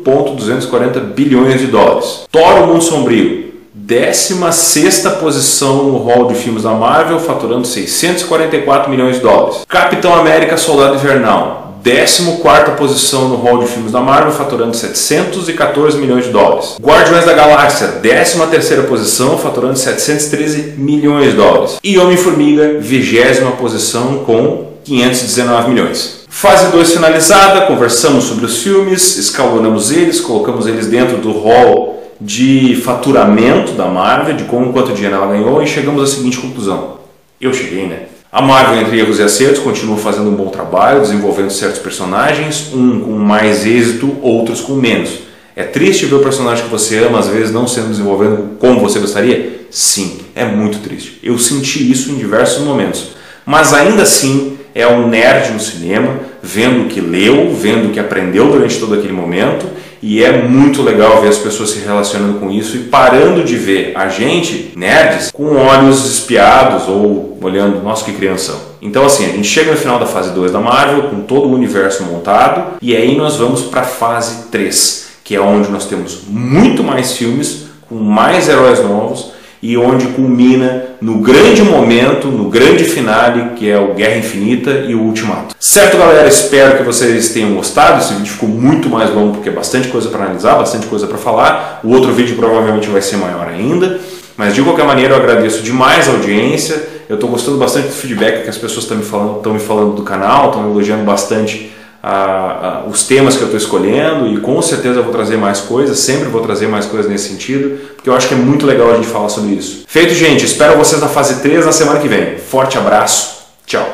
1,240 0.06 1.00
bilhões 1.00 1.60
de 1.60 1.66
dólares. 1.66 2.22
Thor, 2.32 2.64
o 2.64 2.68
Mundo 2.68 2.84
Sombrio, 2.84 3.47
16 3.88 5.08
posição 5.22 5.86
no 5.86 5.98
hall 6.00 6.28
de 6.28 6.36
filmes 6.36 6.64
da 6.64 6.72
Marvel, 6.72 7.22
faturando 7.22 7.66
644 7.66 8.92
milhões 8.92 9.16
de 9.16 9.22
dólares. 9.22 9.60
Capitão 9.66 10.14
América 10.14 10.58
Soldado 10.58 10.96
Invernal, 10.96 11.80
14 11.82 12.76
posição 12.78 13.30
no 13.30 13.38
hall 13.38 13.60
de 13.60 13.68
filmes 13.68 13.94
da 13.94 14.02
Marvel, 14.02 14.34
faturando 14.34 14.76
714 14.76 15.98
milhões 16.00 16.26
de 16.26 16.32
dólares. 16.32 16.76
Guardiões 16.82 17.24
da 17.24 17.32
Galáxia, 17.32 17.88
13 17.88 18.82
posição, 18.90 19.38
faturando 19.38 19.80
713 19.80 20.74
milhões 20.78 21.30
de 21.30 21.38
dólares. 21.38 21.78
E 21.82 21.98
Homem-Formiga, 21.98 22.80
20 22.82 23.56
posição, 23.58 24.18
com 24.26 24.68
519 24.84 25.70
milhões. 25.70 26.26
Fase 26.28 26.70
2 26.74 26.92
finalizada, 26.92 27.62
conversamos 27.62 28.26
sobre 28.26 28.44
os 28.44 28.62
filmes, 28.62 29.16
escalonamos 29.18 29.92
eles, 29.92 30.20
colocamos 30.20 30.68
eles 30.68 30.88
dentro 30.88 31.20
do 31.20 31.32
hall 31.32 31.97
de 32.20 32.76
faturamento 32.84 33.74
da 33.74 33.86
Marvel, 33.86 34.36
de 34.36 34.44
como 34.46 34.74
quanto 34.74 34.94
dinheiro 34.94 35.16
ela 35.16 35.28
ganhou, 35.28 35.62
e 35.62 35.68
chegamos 35.68 36.02
à 36.02 36.08
seguinte 36.08 36.38
conclusão. 36.38 36.98
Eu 37.40 37.54
cheguei, 37.54 37.86
né? 37.86 38.04
A 38.32 38.42
Marvel, 38.42 38.82
entre 38.82 39.00
erros 39.00 39.20
e 39.20 39.24
acertos, 39.24 39.60
continua 39.60 39.98
fazendo 39.98 40.30
um 40.30 40.36
bom 40.36 40.48
trabalho, 40.48 41.02
desenvolvendo 41.02 41.50
certos 41.50 41.80
personagens, 41.80 42.72
um 42.74 43.00
com 43.00 43.12
mais 43.12 43.66
êxito, 43.66 44.18
outros 44.22 44.62
com 44.62 44.74
menos. 44.74 45.20
É 45.56 45.64
triste 45.64 46.06
ver 46.06 46.16
o 46.16 46.20
personagem 46.20 46.66
que 46.66 46.70
você 46.70 46.98
ama, 47.00 47.20
às 47.20 47.28
vezes, 47.28 47.52
não 47.52 47.68
sendo 47.68 47.90
desenvolvido 47.90 48.58
como 48.60 48.80
você 48.80 49.00
gostaria? 49.00 49.66
Sim, 49.72 50.20
é 50.36 50.46
muito 50.46 50.80
triste. 50.80 51.20
Eu 51.24 51.38
senti 51.40 51.90
isso 51.90 52.12
em 52.12 52.16
diversos 52.16 52.64
momentos. 52.64 53.12
Mas 53.46 53.74
ainda 53.74 54.04
assim, 54.04 54.58
é 54.76 54.86
um 54.86 55.08
nerd 55.08 55.54
no 55.54 55.60
cinema, 55.60 56.20
vendo 56.44 56.84
o 56.84 56.88
que 56.88 57.02
leu, 57.02 57.54
vendo 57.56 57.88
o 57.88 57.92
que 57.92 58.00
aprendeu 58.00 58.52
durante 58.52 58.78
todo 58.80 58.94
aquele 58.94 59.14
momento 59.14 59.66
e 60.02 60.24
é 60.24 60.44
muito 60.44 60.82
legal 60.82 61.22
ver 61.22 61.30
as 61.30 61.38
pessoas 61.38 61.72
se 61.72 61.80
relacionando 61.80 62.40
com 62.40 62.52
isso 62.52 62.78
e 62.78 62.82
parando 62.82 63.44
de 63.44 63.56
ver 63.56 63.94
a 63.96 64.08
gente, 64.08 64.74
nerds, 64.76 65.32
com 65.32 65.56
olhos 65.56 66.06
espiados 66.06 66.88
ou 66.88 67.38
olhando, 67.42 67.84
nossa, 67.84 68.06
que 68.06 68.14
criança. 68.14 68.68
Então, 68.82 69.06
assim, 69.06 69.26
a 69.26 69.30
gente 69.30 69.48
chega 69.48 69.72
no 69.72 69.78
final 69.78 70.00
da 70.00 70.06
fase 70.06 70.32
2 70.32 70.52
da 70.52 70.60
Marvel, 70.60 71.10
com 71.10 71.22
todo 71.22 71.48
o 71.48 71.54
universo 71.54 72.04
montado, 72.04 72.78
e 72.82 72.96
aí 72.96 73.18
nós 73.18 73.38
vamos 73.38 73.64
para 73.64 73.82
a 73.82 73.86
fase 73.86 74.50
3, 74.52 75.08
que 75.24 75.36
é 75.36 75.42
onde 75.42 75.70
nós 75.70 75.86
temos 75.86 76.22
muito 76.28 76.84
mais 76.84 77.14
filmes, 77.14 77.66
com 77.90 77.96
mais 77.96 78.48
heróis 78.48 78.84
novos, 78.84 79.32
e 79.62 79.76
onde 79.78 80.06
culmina 80.08 80.86
no 81.02 81.20
grande 81.20 81.62
momento, 81.62 82.28
no 82.28 82.50
grande 82.50 82.84
finale, 82.84 83.56
que 83.56 83.70
é 83.70 83.78
o 83.80 83.94
Guerra 83.94 84.18
Infinita 84.18 84.86
e 84.88 84.96
o 84.96 85.02
Ultimato. 85.02 85.56
Certo, 85.60 85.98
galera? 85.98 86.28
Espero 86.28 86.78
que 86.78 86.84
vocês 86.84 87.30
tenham 87.30 87.54
gostado. 87.54 88.02
Esse 88.02 88.14
vídeo 88.14 88.34
ficou 88.34 88.50
muito 88.50 88.90
mais 88.90 89.14
longo 89.14 89.34
porque 89.34 89.50
é 89.50 89.52
bastante 89.52 89.88
coisa 89.90 90.10
para 90.10 90.26
analisar, 90.26 90.56
bastante 90.56 90.88
coisa 90.88 91.08
para 91.08 91.18
falar. 91.18 91.82
O 91.84 91.92
outro 91.92 92.12
vídeo 92.14 92.36
provavelmente 92.36 92.88
vai 92.88 93.02
ser 93.02 93.18
maior 93.18 93.48
ainda. 93.48 94.00
Mas 94.36 94.54
de 94.54 94.62
qualquer 94.62 94.86
maneira, 94.86 95.14
eu 95.14 95.18
agradeço 95.18 95.64
demais 95.64 96.08
a 96.08 96.12
audiência. 96.12 96.88
Eu 97.10 97.16
estou 97.16 97.30
gostando 97.30 97.58
bastante 97.58 97.88
do 97.88 97.94
feedback 97.94 98.44
que 98.44 98.50
as 98.50 98.58
pessoas 98.58 98.84
estão 98.84 98.98
me 98.98 99.04
falando, 99.04 99.54
me 99.54 99.60
falando 99.60 99.96
do 99.96 100.04
canal, 100.04 100.48
estão 100.48 100.70
elogiando 100.70 101.04
bastante 101.04 101.72
a, 102.08 102.84
a, 102.86 102.88
os 102.88 103.04
temas 103.04 103.36
que 103.36 103.42
eu 103.42 103.48
estou 103.48 103.58
escolhendo 103.58 104.28
e 104.28 104.40
com 104.40 104.62
certeza 104.62 105.00
eu 105.00 105.04
vou 105.04 105.12
trazer 105.12 105.36
mais 105.36 105.60
coisas, 105.60 106.00
sempre 106.00 106.30
vou 106.30 106.42
trazer 106.42 106.68
mais 106.68 106.86
coisas 106.86 107.12
nesse 107.12 107.28
sentido, 107.28 107.78
porque 107.96 108.10
eu 108.10 108.16
acho 108.16 108.30
que 108.30 108.34
é 108.34 108.38
muito 108.38 108.66
legal 108.66 108.92
a 108.92 108.96
gente 108.96 109.08
falar 109.08 109.28
sobre 109.28 109.56
isso. 109.56 109.84
Feito, 109.88 110.14
gente, 110.14 110.46
espero 110.46 110.78
vocês 110.78 111.02
na 111.02 111.10
fase 111.10 111.42
3 111.42 111.66
na 111.66 111.74
semana 111.74 112.00
que 112.00 112.08
vem. 112.08 112.38
Forte 112.38 112.78
abraço, 112.78 113.40
tchau. 113.66 113.86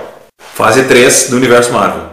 Fase 0.54 0.84
3 0.84 1.30
do 1.32 1.38
Universo 1.38 1.74
Marvel. 1.74 2.04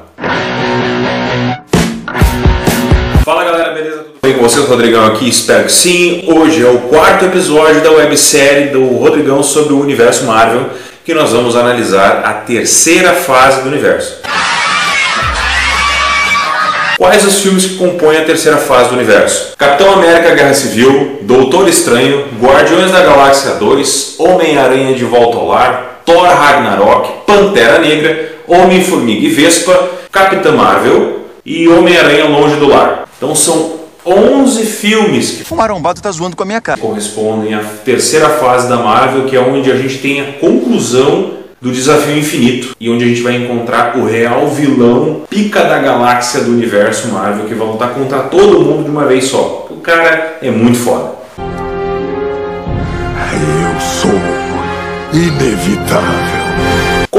Fala 3.22 3.44
galera, 3.44 3.74
beleza? 3.74 3.98
Tudo 3.98 4.18
bem 4.22 4.32
com 4.32 4.42
vocês? 4.42 4.66
Rodrigão 4.66 5.04
aqui, 5.04 5.28
espero 5.28 5.64
que 5.64 5.72
sim. 5.72 6.24
Hoje 6.26 6.64
é 6.64 6.70
o 6.70 6.78
quarto 6.88 7.26
episódio 7.26 7.82
da 7.82 7.90
websérie 7.90 8.70
do 8.70 8.86
Rodrigão 8.96 9.42
sobre 9.42 9.74
o 9.74 9.80
Universo 9.80 10.24
Marvel, 10.24 10.70
que 11.04 11.12
nós 11.12 11.30
vamos 11.30 11.54
analisar 11.56 12.22
a 12.24 12.32
terceira 12.32 13.12
fase 13.12 13.60
do 13.60 13.68
universo. 13.68 14.20
Quais 17.00 17.24
os 17.24 17.40
filmes 17.40 17.64
que 17.64 17.76
compõem 17.76 18.18
a 18.18 18.24
terceira 18.26 18.58
fase 18.58 18.90
do 18.90 18.96
universo? 18.96 19.56
Capitão 19.56 19.94
América 19.94 20.34
Guerra 20.34 20.52
Civil, 20.52 21.20
Doutor 21.22 21.66
Estranho, 21.66 22.26
Guardiões 22.38 22.90
da 22.90 23.00
Galáxia 23.00 23.52
2, 23.52 24.16
Homem-Aranha 24.18 24.94
de 24.94 25.06
Volta 25.06 25.38
ao 25.38 25.48
Lar, 25.48 26.02
Thor 26.04 26.28
Ragnarok, 26.28 27.24
Pantera 27.26 27.78
Negra, 27.78 28.32
Homem-Formiga 28.46 29.26
e 29.26 29.30
Vespa, 29.30 29.88
Capitã 30.12 30.52
Marvel 30.52 31.20
e 31.42 31.66
Homem-Aranha 31.68 32.26
Longe 32.26 32.56
do 32.56 32.68
Lar. 32.68 33.08
Então 33.16 33.34
são 33.34 33.80
11 34.04 34.66
filmes 34.66 35.30
que 35.30 35.54
o 35.54 35.56
marombado 35.56 36.02
tá 36.02 36.12
zoando 36.12 36.36
com 36.36 36.42
a 36.42 36.46
minha 36.46 36.60
cara. 36.60 36.78
correspondem 36.78 37.54
à 37.54 37.60
terceira 37.82 38.28
fase 38.28 38.68
da 38.68 38.76
Marvel, 38.76 39.24
que 39.24 39.34
é 39.34 39.40
onde 39.40 39.72
a 39.72 39.76
gente 39.76 39.96
tem 39.96 40.20
a 40.20 40.32
conclusão 40.34 41.39
do 41.60 41.70
Desafio 41.70 42.16
Infinito 42.16 42.74
e 42.80 42.88
onde 42.88 43.04
a 43.04 43.08
gente 43.08 43.20
vai 43.20 43.36
encontrar 43.36 43.96
o 43.98 44.06
real 44.06 44.48
vilão 44.48 45.22
pica 45.28 45.62
da 45.64 45.78
galáxia 45.78 46.40
do 46.40 46.52
universo 46.52 47.08
Marvel 47.08 47.46
que 47.46 47.54
vai 47.54 47.68
lutar 47.68 47.90
contra 47.90 48.20
todo 48.20 48.60
mundo 48.60 48.84
de 48.84 48.90
uma 48.90 49.04
vez 49.04 49.24
só. 49.24 49.68
O 49.70 49.76
cara 49.76 50.38
é 50.40 50.50
muito 50.50 50.78
foda. 50.78 51.20
Eu 53.32 53.80
sou 53.80 54.10
inevitável. 55.12 56.39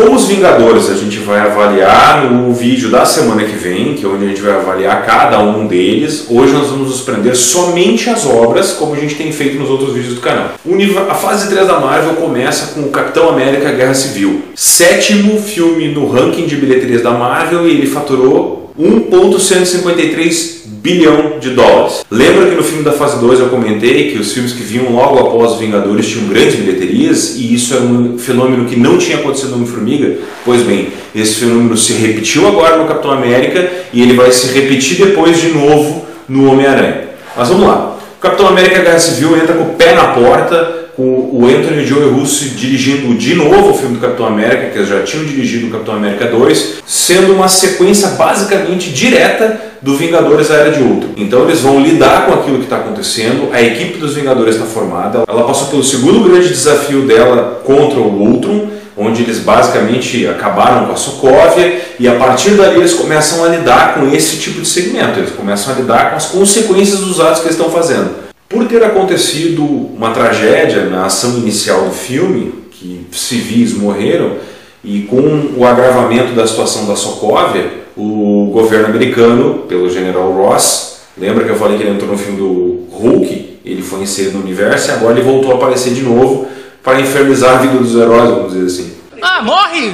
Como 0.02 0.16
os 0.16 0.26
Vingadores 0.26 0.90
a 0.90 0.96
gente 0.96 1.20
vai 1.20 1.40
avaliar 1.40 2.26
no 2.26 2.52
vídeo 2.52 2.90
da 2.90 3.06
semana 3.06 3.44
que 3.44 3.56
vem, 3.56 3.94
que 3.94 4.04
é 4.04 4.10
onde 4.10 4.26
a 4.26 4.28
gente 4.30 4.42
vai 4.42 4.56
avaliar 4.56 5.06
cada 5.06 5.38
um 5.38 5.68
deles, 5.68 6.26
hoje 6.28 6.52
nós 6.54 6.70
vamos 6.70 6.90
nos 6.90 7.02
prender 7.02 7.36
somente 7.36 8.10
às 8.10 8.26
obras, 8.26 8.72
como 8.72 8.96
a 8.96 8.98
gente 8.98 9.14
tem 9.14 9.32
feito 9.32 9.60
nos 9.60 9.70
outros 9.70 9.94
vídeos 9.94 10.16
do 10.16 10.22
canal. 10.22 10.54
A 11.08 11.14
fase 11.14 11.52
3 11.52 11.68
da 11.68 11.80
Marvel 11.80 12.16
começa 12.16 12.74
com 12.74 12.82
o 12.82 12.90
Capitão 12.90 13.30
América 13.30 13.72
Guerra 13.74 13.94
Civil, 13.94 14.42
sétimo 14.56 15.40
filme 15.40 15.90
no 15.90 16.10
ranking 16.10 16.48
de 16.48 16.56
bilheterias 16.56 17.04
da 17.04 17.12
Marvel 17.12 17.68
e 17.68 17.72
ele 17.72 17.86
faturou 17.86 18.74
1,153 18.80 20.61
bilhão 20.82 21.40
de 21.40 21.52
dólares. 21.52 22.04
Lembra 22.10 22.48
que 22.48 22.56
no 22.56 22.64
filme 22.64 22.84
da 22.84 22.92
fase 22.92 23.20
2 23.20 23.40
eu 23.40 23.50
comentei 23.50 24.12
que 24.12 24.18
os 24.18 24.34
filmes 24.34 24.52
que 24.52 24.64
vinham 24.64 24.92
logo 24.92 25.20
após 25.20 25.60
Vingadores 25.60 26.08
tinham 26.08 26.28
grandes 26.28 26.56
bilheterias 26.56 27.36
e 27.36 27.54
isso 27.54 27.76
era 27.76 27.84
um 27.84 28.18
fenômeno 28.18 28.66
que 28.66 28.76
não 28.76 28.98
tinha 28.98 29.18
acontecido 29.18 29.50
no 29.50 29.58
Homem-Formiga? 29.58 30.18
Pois 30.44 30.64
bem, 30.64 30.90
esse 31.14 31.36
fenômeno 31.36 31.78
se 31.78 31.94
repetiu 31.94 32.48
agora 32.48 32.78
no 32.78 32.88
Capitão 32.88 33.12
América 33.12 33.70
e 33.94 34.02
ele 34.02 34.14
vai 34.14 34.32
se 34.32 34.52
repetir 34.54 35.06
depois 35.06 35.40
de 35.40 35.50
novo 35.50 36.06
no 36.28 36.52
Homem-Aranha. 36.52 37.10
Mas 37.38 37.50
vamos 37.50 37.68
lá. 37.68 37.98
O 38.18 38.22
Capitão 38.22 38.48
América 38.48 38.82
Guerra 38.82 39.00
Civil 39.00 39.38
entra 39.38 39.54
com 39.54 39.64
o 39.64 39.76
pé 39.76 39.94
na 39.94 40.06
porta 40.08 40.81
com 41.02 41.30
o 41.34 41.48
Anthony 41.48 41.84
Joe 41.84 42.12
Russo 42.12 42.50
dirigindo 42.50 43.16
de 43.16 43.34
novo 43.34 43.72
o 43.72 43.74
filme 43.74 43.96
do 43.96 44.02
Capitão 44.02 44.28
América, 44.28 44.68
que 44.68 44.78
eles 44.78 44.88
já 44.88 45.02
tinham 45.02 45.26
dirigido 45.26 45.66
o 45.66 45.72
Capitão 45.72 45.96
América 45.96 46.28
2, 46.28 46.84
sendo 46.86 47.34
uma 47.34 47.48
sequência 47.48 48.10
basicamente 48.10 48.92
direta 48.92 49.60
do 49.82 49.98
Vingadores 49.98 50.52
A 50.52 50.56
Era 50.56 50.72
de 50.72 50.84
Ultron. 50.84 51.10
Então 51.18 51.44
eles 51.46 51.62
vão 51.62 51.82
lidar 51.82 52.28
com 52.28 52.34
aquilo 52.34 52.58
que 52.60 52.66
está 52.66 52.78
acontecendo, 52.78 53.50
a 53.52 53.60
equipe 53.60 53.98
dos 53.98 54.14
Vingadores 54.14 54.56
está 54.56 54.68
formada, 54.68 55.24
ela 55.28 55.44
passou 55.44 55.70
pelo 55.70 55.84
segundo 55.84 56.30
grande 56.30 56.50
desafio 56.50 57.02
dela 57.08 57.62
contra 57.66 58.00
o 58.00 58.22
Ultron, 58.22 58.68
onde 58.96 59.24
eles 59.24 59.40
basicamente 59.40 60.28
acabaram 60.28 60.86
com 60.86 60.94
a 60.94 60.98
Sokovia 60.98 61.82
e 62.00 62.08
a 62.08 62.16
partir 62.16 62.52
dali 62.52 62.78
eles 62.78 62.94
começam 62.94 63.44
a 63.44 63.48
lidar 63.48 63.96
com 63.96 64.14
esse 64.14 64.38
tipo 64.38 64.62
de 64.62 64.68
segmento, 64.68 65.18
eles 65.18 65.32
começam 65.32 65.74
a 65.74 65.78
lidar 65.78 66.12
com 66.12 66.18
as 66.18 66.28
consequências 66.28 67.00
dos 67.00 67.20
atos 67.20 67.40
que 67.40 67.48
eles 67.48 67.58
estão 67.58 67.72
fazendo. 67.72 68.21
Por 68.52 68.68
ter 68.68 68.84
acontecido 68.84 69.64
uma 69.64 70.12
tragédia 70.12 70.84
na 70.84 71.06
ação 71.06 71.38
inicial 71.38 71.86
do 71.86 71.92
filme, 71.92 72.54
que 72.70 73.08
civis 73.14 73.74
morreram, 73.74 74.34
e 74.84 75.04
com 75.04 75.54
o 75.56 75.66
agravamento 75.66 76.34
da 76.34 76.46
situação 76.46 76.86
da 76.86 76.98
Sokovia, 76.98 77.82
o 77.96 78.50
governo 78.52 78.88
americano, 78.88 79.60
pelo 79.70 79.90
general 79.90 80.34
Ross, 80.34 80.98
lembra 81.18 81.46
que 81.46 81.50
eu 81.50 81.56
falei 81.56 81.78
que 81.78 81.84
ele 81.84 81.94
entrou 81.94 82.12
no 82.12 82.18
filme 82.18 82.38
do 82.38 82.88
Hulk, 82.92 83.60
ele 83.64 83.82
foi 83.82 84.02
inserido 84.02 84.38
no 84.38 84.44
universo 84.44 84.90
e 84.90 84.92
agora 84.92 85.18
ele 85.18 85.30
voltou 85.30 85.54
a 85.54 85.56
aparecer 85.56 85.94
de 85.94 86.02
novo 86.02 86.46
para 86.84 87.00
infernizar 87.00 87.58
a 87.58 87.62
vida 87.62 87.78
dos 87.78 87.96
heróis, 87.96 88.32
vamos 88.32 88.52
dizer 88.52 88.66
assim. 88.66 88.94
Ah, 89.22 89.42
morre! 89.42 89.94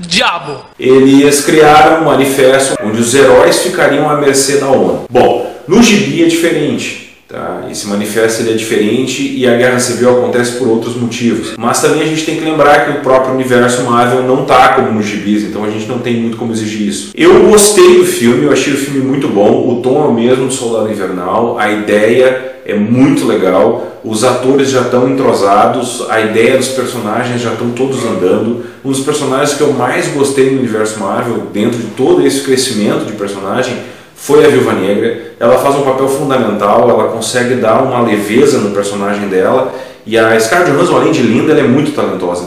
Diabo! 0.00 0.64
Eles 0.80 1.44
criaram 1.44 2.02
um 2.02 2.04
manifesto 2.06 2.74
onde 2.82 3.00
os 3.00 3.14
heróis 3.14 3.58
ficariam 3.58 4.08
à 4.08 4.16
mercê 4.16 4.58
da 4.58 4.68
ONU. 4.68 5.04
Bom, 5.10 5.52
no 5.66 5.82
gibi 5.82 6.22
é 6.22 6.26
diferente. 6.26 7.07
Tá? 7.28 7.66
Esse 7.70 7.86
manifesto 7.86 8.40
ele 8.40 8.52
é 8.52 8.54
diferente 8.54 9.34
e 9.36 9.46
a 9.46 9.54
guerra 9.54 9.78
civil 9.78 10.16
acontece 10.16 10.52
por 10.52 10.66
outros 10.66 10.96
motivos. 10.96 11.56
Mas 11.58 11.78
também 11.82 12.00
a 12.00 12.06
gente 12.06 12.24
tem 12.24 12.36
que 12.36 12.44
lembrar 12.44 12.86
que 12.86 12.98
o 12.98 13.02
próprio 13.02 13.34
universo 13.34 13.82
Marvel 13.82 14.22
não 14.22 14.44
está 14.44 14.70
como 14.70 14.92
nos 14.92 15.04
gibis, 15.04 15.44
então 15.44 15.62
a 15.62 15.68
gente 15.68 15.86
não 15.86 15.98
tem 15.98 16.16
muito 16.16 16.38
como 16.38 16.52
exigir 16.52 16.88
isso. 16.88 17.10
Eu 17.14 17.50
gostei 17.50 17.98
do 17.98 18.06
filme, 18.06 18.46
eu 18.46 18.52
achei 18.52 18.72
o 18.72 18.78
filme 18.78 19.00
muito 19.00 19.28
bom, 19.28 19.68
o 19.68 19.82
tom 19.82 20.04
é 20.04 20.08
o 20.08 20.14
mesmo 20.14 20.46
do 20.46 20.52
Soldado 20.54 20.90
Invernal, 20.90 21.58
a 21.58 21.70
ideia 21.70 22.60
é 22.64 22.74
muito 22.74 23.26
legal, 23.26 24.00
os 24.02 24.24
atores 24.24 24.70
já 24.70 24.80
estão 24.80 25.06
entrosados, 25.06 26.06
a 26.08 26.22
ideia 26.22 26.56
dos 26.56 26.68
personagens 26.68 27.42
já 27.42 27.52
estão 27.52 27.72
todos 27.72 28.06
andando. 28.06 28.64
Um 28.82 28.90
dos 28.90 29.00
personagens 29.00 29.54
que 29.54 29.62
eu 29.62 29.74
mais 29.74 30.08
gostei 30.08 30.52
no 30.52 30.60
universo 30.60 30.98
Marvel, 30.98 31.48
dentro 31.52 31.78
de 31.78 31.88
todo 31.88 32.26
esse 32.26 32.40
crescimento 32.40 33.04
de 33.04 33.12
personagem, 33.12 33.76
foi 34.14 34.44
a 34.46 34.48
Viúva 34.48 34.72
Negra. 34.72 35.27
Ela 35.40 35.58
faz 35.58 35.76
um 35.76 35.82
papel 35.82 36.08
fundamental, 36.08 36.90
ela 36.90 37.08
consegue 37.08 37.54
dar 37.54 37.82
uma 37.82 38.00
leveza 38.00 38.58
no 38.58 38.70
personagem 38.70 39.28
dela. 39.28 39.72
E 40.04 40.18
a 40.18 40.38
Scarlett 40.38 40.72
Johansson, 40.72 40.96
além 40.96 41.12
de 41.12 41.22
linda, 41.22 41.52
ela 41.52 41.60
é 41.60 41.68
muito 41.68 41.92
talentosa. 41.94 42.46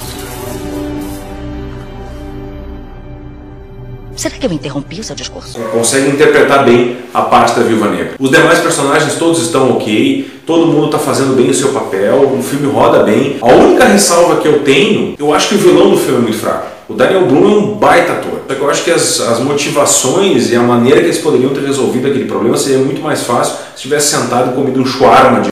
Será 4.22 4.36
que 4.36 4.46
eu 4.46 4.54
interrompi 4.54 5.00
o 5.00 5.04
seu 5.04 5.16
discurso? 5.16 5.60
Consegue 5.72 6.12
interpretar 6.12 6.64
bem 6.64 6.98
a 7.12 7.24
parte 7.24 7.60
da 7.60 7.66
Viúva 7.66 7.90
Negra. 7.90 8.12
Os 8.20 8.30
demais 8.30 8.60
personagens 8.60 9.16
todos 9.16 9.42
estão 9.42 9.72
ok, 9.72 10.30
todo 10.46 10.68
mundo 10.68 10.86
está 10.86 11.00
fazendo 11.00 11.36
bem 11.36 11.50
o 11.50 11.54
seu 11.56 11.70
papel, 11.70 12.32
o 12.38 12.44
filme 12.44 12.72
roda 12.72 13.02
bem. 13.02 13.38
A 13.42 13.48
única 13.48 13.84
ressalva 13.86 14.36
que 14.36 14.48
eu 14.48 14.60
tenho, 14.60 15.16
eu 15.18 15.34
acho 15.34 15.50
que 15.50 15.56
o 15.56 15.58
vilão 15.58 15.90
do 15.90 15.98
filme 15.98 16.20
é 16.20 16.22
muito 16.22 16.38
fraco. 16.38 16.68
O 16.88 16.94
Daniel 16.94 17.26
Blum 17.26 17.46
é 17.46 17.56
um 17.56 17.74
baita 17.78 18.12
ator. 18.12 18.42
Só 18.48 18.54
que 18.54 18.62
eu 18.62 18.70
acho 18.70 18.84
que 18.84 18.92
as, 18.92 19.20
as 19.22 19.40
motivações 19.40 20.52
e 20.52 20.56
a 20.56 20.62
maneira 20.62 21.00
que 21.00 21.08
eles 21.08 21.18
poderiam 21.18 21.52
ter 21.52 21.62
resolvido 21.62 22.08
aquele 22.08 22.26
problema 22.26 22.56
seria 22.56 22.78
muito 22.78 23.02
mais 23.02 23.24
fácil 23.24 23.56
se 23.76 23.82
tivesse 23.82 24.16
sentado 24.16 24.52
e 24.52 24.54
comido 24.54 24.80
um 24.80 24.86
shawarma 24.86 25.42
de 25.42 25.52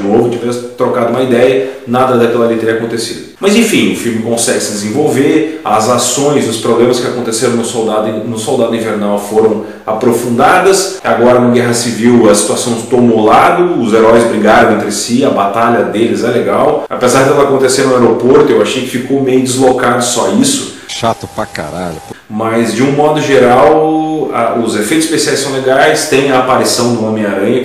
novo, 0.00 0.30
tivesse 0.30 0.60
trocado 0.76 1.10
uma 1.10 1.22
ideia, 1.22 1.70
nada 1.86 2.16
daquilo 2.16 2.42
ali 2.42 2.56
teria 2.56 2.74
acontecido. 2.74 3.30
Mas 3.40 3.56
enfim, 3.56 3.92
o 3.92 3.96
filme 3.96 4.22
consegue 4.22 4.60
se 4.60 4.72
desenvolver, 4.72 5.62
as 5.64 5.88
ações, 5.88 6.46
os 6.46 6.58
problemas 6.58 7.00
que 7.00 7.06
aconteceram 7.06 7.54
no 7.54 7.64
Soldado, 7.64 8.08
no 8.08 8.38
Soldado 8.38 8.76
Invernal 8.76 9.18
foram 9.18 9.64
aprofundadas, 9.86 10.98
agora 11.02 11.40
no 11.40 11.50
Guerra 11.50 11.72
Civil 11.72 12.28
a 12.30 12.34
situação 12.34 12.74
tomou 12.82 13.24
lado, 13.24 13.80
os 13.80 13.94
heróis 13.94 14.24
brigaram 14.24 14.74
entre 14.74 14.92
si, 14.92 15.24
a 15.24 15.30
batalha 15.30 15.84
deles 15.84 16.22
é 16.22 16.28
legal. 16.28 16.84
Apesar 16.88 17.24
dela 17.24 17.44
acontecer 17.44 17.84
no 17.84 17.94
aeroporto, 17.94 18.52
eu 18.52 18.60
achei 18.60 18.82
que 18.82 18.90
ficou 18.90 19.22
meio 19.22 19.40
deslocado 19.42 20.04
só 20.04 20.28
isso. 20.32 20.80
Chato 20.86 21.26
pra 21.34 21.46
caralho. 21.46 21.96
Mas 22.28 22.74
de 22.74 22.82
um 22.82 22.92
modo 22.92 23.20
geral, 23.20 24.28
os 24.62 24.76
efeitos 24.76 25.06
especiais 25.06 25.40
são 25.40 25.52
legais, 25.52 26.08
tem 26.08 26.30
a 26.30 26.40
aparição 26.40 26.94
do 26.94 27.06
Homem-Aranha. 27.06 27.64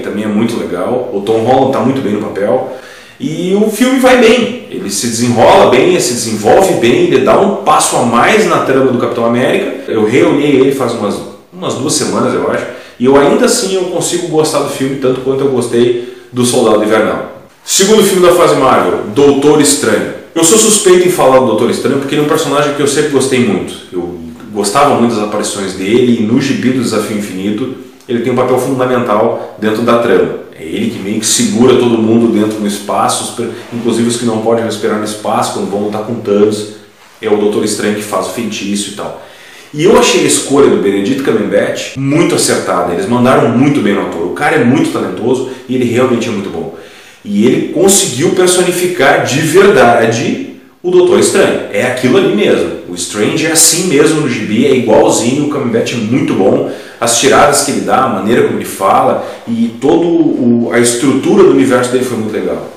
Também 0.00 0.24
é 0.24 0.28
muito 0.28 0.58
legal. 0.58 1.10
O 1.12 1.20
Tom 1.20 1.38
Holland 1.38 1.68
está 1.68 1.80
muito 1.80 2.00
bem 2.00 2.14
no 2.14 2.20
papel. 2.20 2.76
E 3.20 3.54
o 3.54 3.68
filme 3.70 4.00
vai 4.00 4.18
bem, 4.18 4.66
ele 4.70 4.90
se 4.90 5.06
desenrola 5.06 5.70
bem, 5.70 5.90
ele 5.90 6.00
se 6.00 6.14
desenvolve 6.14 6.80
bem, 6.80 7.02
ele 7.02 7.18
dá 7.18 7.38
um 7.38 7.56
passo 7.56 7.96
a 7.96 8.02
mais 8.02 8.46
na 8.46 8.60
trama 8.60 8.90
do 8.90 8.98
Capitão 8.98 9.26
América. 9.26 9.92
Eu 9.92 10.06
reuni 10.06 10.44
ele 10.44 10.72
faz 10.72 10.94
umas, 10.94 11.20
umas 11.52 11.74
duas 11.74 11.92
semanas, 11.92 12.32
eu 12.32 12.50
acho, 12.50 12.64
e 12.98 13.04
eu 13.04 13.18
ainda 13.18 13.44
assim 13.44 13.74
eu 13.74 13.84
consigo 13.84 14.28
gostar 14.28 14.60
do 14.60 14.70
filme 14.70 14.96
tanto 14.96 15.20
quanto 15.20 15.44
eu 15.44 15.50
gostei 15.50 16.16
do 16.32 16.46
Soldado 16.46 16.82
Invernal. 16.82 17.42
Segundo 17.62 18.02
filme 18.02 18.26
da 18.26 18.34
fase 18.34 18.54
Marvel, 18.54 19.00
Doutor 19.14 19.60
Estranho. 19.60 20.14
Eu 20.34 20.42
sou 20.42 20.56
suspeito 20.56 21.06
em 21.06 21.10
falar 21.10 21.40
do 21.40 21.46
Doutor 21.46 21.68
Estranho 21.68 21.98
porque 21.98 22.14
ele 22.14 22.22
é 22.22 22.24
um 22.24 22.28
personagem 22.28 22.72
que 22.74 22.80
eu 22.80 22.88
sempre 22.88 23.10
gostei 23.10 23.40
muito. 23.40 23.74
Eu 23.92 24.18
gostava 24.50 24.94
muito 24.94 25.14
das 25.14 25.24
aparições 25.24 25.74
dele 25.74 26.20
e 26.20 26.22
no 26.22 26.40
gibi 26.40 26.70
do 26.70 26.82
Desafio 26.82 27.18
Infinito 27.18 27.89
ele 28.10 28.22
tem 28.22 28.32
um 28.32 28.36
papel 28.36 28.58
fundamental 28.58 29.56
dentro 29.58 29.82
da 29.82 29.98
trama. 30.00 30.40
É 30.58 30.64
ele 30.64 30.90
que 30.90 30.98
meio 30.98 31.20
que 31.20 31.26
segura 31.26 31.76
todo 31.76 31.96
mundo 31.96 32.32
dentro 32.32 32.58
do 32.58 32.66
espaço, 32.66 33.40
inclusive 33.72 34.08
os 34.08 34.16
que 34.16 34.26
não 34.26 34.42
podem 34.42 34.64
respirar 34.64 34.98
no 34.98 35.04
espaço, 35.04 35.54
quando 35.54 35.70
vão 35.70 35.84
lutar 35.84 36.02
com 36.02 36.16
Thanos. 36.16 36.80
É 37.22 37.30
o 37.30 37.36
Doutor 37.36 37.64
Estranho 37.64 37.94
que 37.94 38.02
faz 38.02 38.26
o 38.26 38.30
feitiço 38.30 38.90
e 38.90 38.92
tal. 38.94 39.22
E 39.72 39.84
eu 39.84 39.96
achei 39.96 40.24
a 40.24 40.26
escolha 40.26 40.68
do 40.68 40.82
Benedito 40.82 41.22
Cumberbatch 41.22 41.96
muito 41.96 42.34
acertada. 42.34 42.92
Eles 42.92 43.08
mandaram 43.08 43.56
muito 43.56 43.80
bem 43.80 43.94
no 43.94 44.02
ator. 44.02 44.26
O 44.26 44.34
cara 44.34 44.56
é 44.56 44.64
muito 44.64 44.90
talentoso 44.92 45.50
e 45.68 45.76
ele 45.76 45.84
realmente 45.84 46.28
é 46.28 46.32
muito 46.32 46.50
bom. 46.50 46.76
E 47.24 47.46
ele 47.46 47.72
conseguiu 47.72 48.30
personificar 48.30 49.24
de 49.24 49.40
verdade 49.40 50.49
o 50.82 50.90
Doutor 50.90 51.20
Estranho. 51.20 51.68
É 51.72 51.86
aquilo 51.86 52.16
ali 52.16 52.34
mesmo. 52.34 52.80
O 52.88 52.94
Strange 52.94 53.46
é 53.46 53.52
assim 53.52 53.88
mesmo 53.88 54.22
no 54.22 54.28
gibi, 54.28 54.66
é 54.66 54.74
igualzinho, 54.74 55.46
o 55.46 55.50
Cumberbatch 55.50 55.92
é 55.92 55.96
muito 55.96 56.34
bom. 56.34 56.70
As 57.00 57.18
tiradas 57.18 57.62
que 57.62 57.70
ele 57.70 57.80
dá, 57.82 58.04
a 58.04 58.08
maneira 58.08 58.42
como 58.44 58.58
ele 58.58 58.64
fala 58.64 59.26
e 59.48 59.74
toda 59.80 60.74
a 60.74 60.80
estrutura 60.80 61.44
do 61.44 61.50
universo 61.50 61.92
dele 61.92 62.04
foi 62.04 62.18
muito 62.18 62.32
legal. 62.32 62.68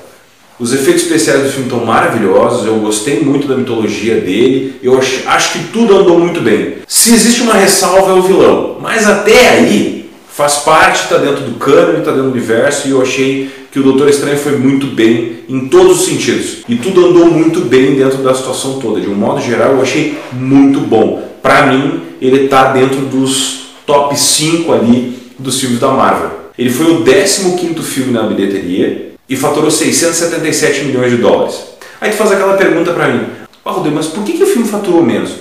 Os 0.58 0.72
efeitos 0.72 1.02
especiais 1.02 1.42
do 1.42 1.48
filme 1.48 1.64
estão 1.64 1.84
maravilhosos, 1.84 2.64
eu 2.64 2.76
gostei 2.76 3.20
muito 3.20 3.48
da 3.48 3.56
mitologia 3.56 4.20
dele, 4.20 4.76
eu 4.82 4.96
acho, 4.96 5.28
acho 5.28 5.52
que 5.52 5.64
tudo 5.72 5.98
andou 5.98 6.18
muito 6.18 6.40
bem. 6.40 6.76
Se 6.86 7.12
existe 7.12 7.42
uma 7.42 7.54
ressalva 7.54 8.12
é 8.12 8.14
o 8.14 8.22
vilão, 8.22 8.76
mas 8.80 9.04
até 9.06 9.48
aí 9.48 10.08
faz 10.28 10.58
parte, 10.58 11.02
está 11.02 11.18
dentro 11.18 11.42
do 11.44 11.58
cânone, 11.58 11.98
está 11.98 12.12
dentro 12.12 12.28
do 12.28 12.30
universo 12.30 12.86
e 12.86 12.92
eu 12.92 13.02
achei 13.02 13.50
que 13.74 13.80
o 13.80 13.82
Doutor 13.82 14.08
Estranho 14.08 14.38
foi 14.38 14.56
muito 14.56 14.86
bem 14.86 15.40
em 15.48 15.66
todos 15.66 15.98
os 15.98 16.06
sentidos. 16.06 16.58
E 16.68 16.76
tudo 16.76 17.06
andou 17.06 17.26
muito 17.26 17.62
bem 17.62 17.96
dentro 17.96 18.18
da 18.18 18.32
situação 18.32 18.78
toda. 18.78 19.00
De 19.00 19.08
um 19.08 19.16
modo 19.16 19.40
geral, 19.40 19.72
eu 19.72 19.82
achei 19.82 20.16
muito 20.32 20.78
bom. 20.78 21.28
Para 21.42 21.66
mim, 21.66 22.02
ele 22.22 22.44
está 22.44 22.72
dentro 22.72 23.00
dos 23.06 23.64
top 23.84 24.16
5 24.16 24.72
ali 24.72 25.18
dos 25.36 25.60
filmes 25.60 25.80
da 25.80 25.88
Marvel. 25.88 26.30
Ele 26.56 26.70
foi 26.70 26.86
o 26.86 27.02
15º 27.02 27.82
filme 27.82 28.12
na 28.12 28.22
bilheteria 28.22 29.12
e 29.28 29.34
faturou 29.34 29.72
677 29.72 30.84
milhões 30.84 31.10
de 31.10 31.16
dólares. 31.16 31.60
Aí 32.00 32.12
tu 32.12 32.16
faz 32.16 32.30
aquela 32.30 32.56
pergunta 32.56 32.92
para 32.92 33.08
mim, 33.08 33.26
oh, 33.64 33.72
Rodrigo, 33.72 33.96
mas 33.96 34.06
por 34.06 34.22
que, 34.22 34.34
que 34.34 34.44
o 34.44 34.46
filme 34.46 34.68
faturou 34.68 35.02
menos? 35.02 35.32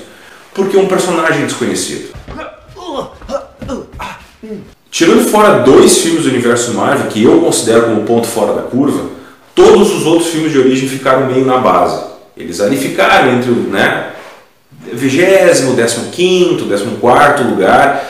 Porque 0.55 0.75
um 0.75 0.88
personagem 0.88 1.45
desconhecido. 1.45 2.15
Tirando 4.93 5.27
fora 5.27 5.63
dois 5.63 5.97
filmes 5.97 6.21
do 6.21 6.29
universo 6.29 6.75
Marvel, 6.75 7.07
que 7.07 7.23
eu 7.23 7.41
considero 7.41 7.85
como 7.85 8.03
ponto 8.03 8.27
fora 8.27 8.53
da 8.53 8.61
curva, 8.61 9.09
todos 9.55 9.91
os 9.91 10.05
outros 10.05 10.29
filmes 10.29 10.51
de 10.51 10.59
origem 10.59 10.87
ficaram 10.87 11.25
meio 11.25 11.43
na 11.43 11.57
base. 11.57 11.99
Eles 12.37 12.61
ali 12.61 12.77
ficaram 12.77 13.33
entre 13.33 13.49
o 13.49 13.55
né, 13.55 14.11
20, 14.93 15.15
15, 16.11 16.63
14 17.01 17.43
lugar 17.49 18.03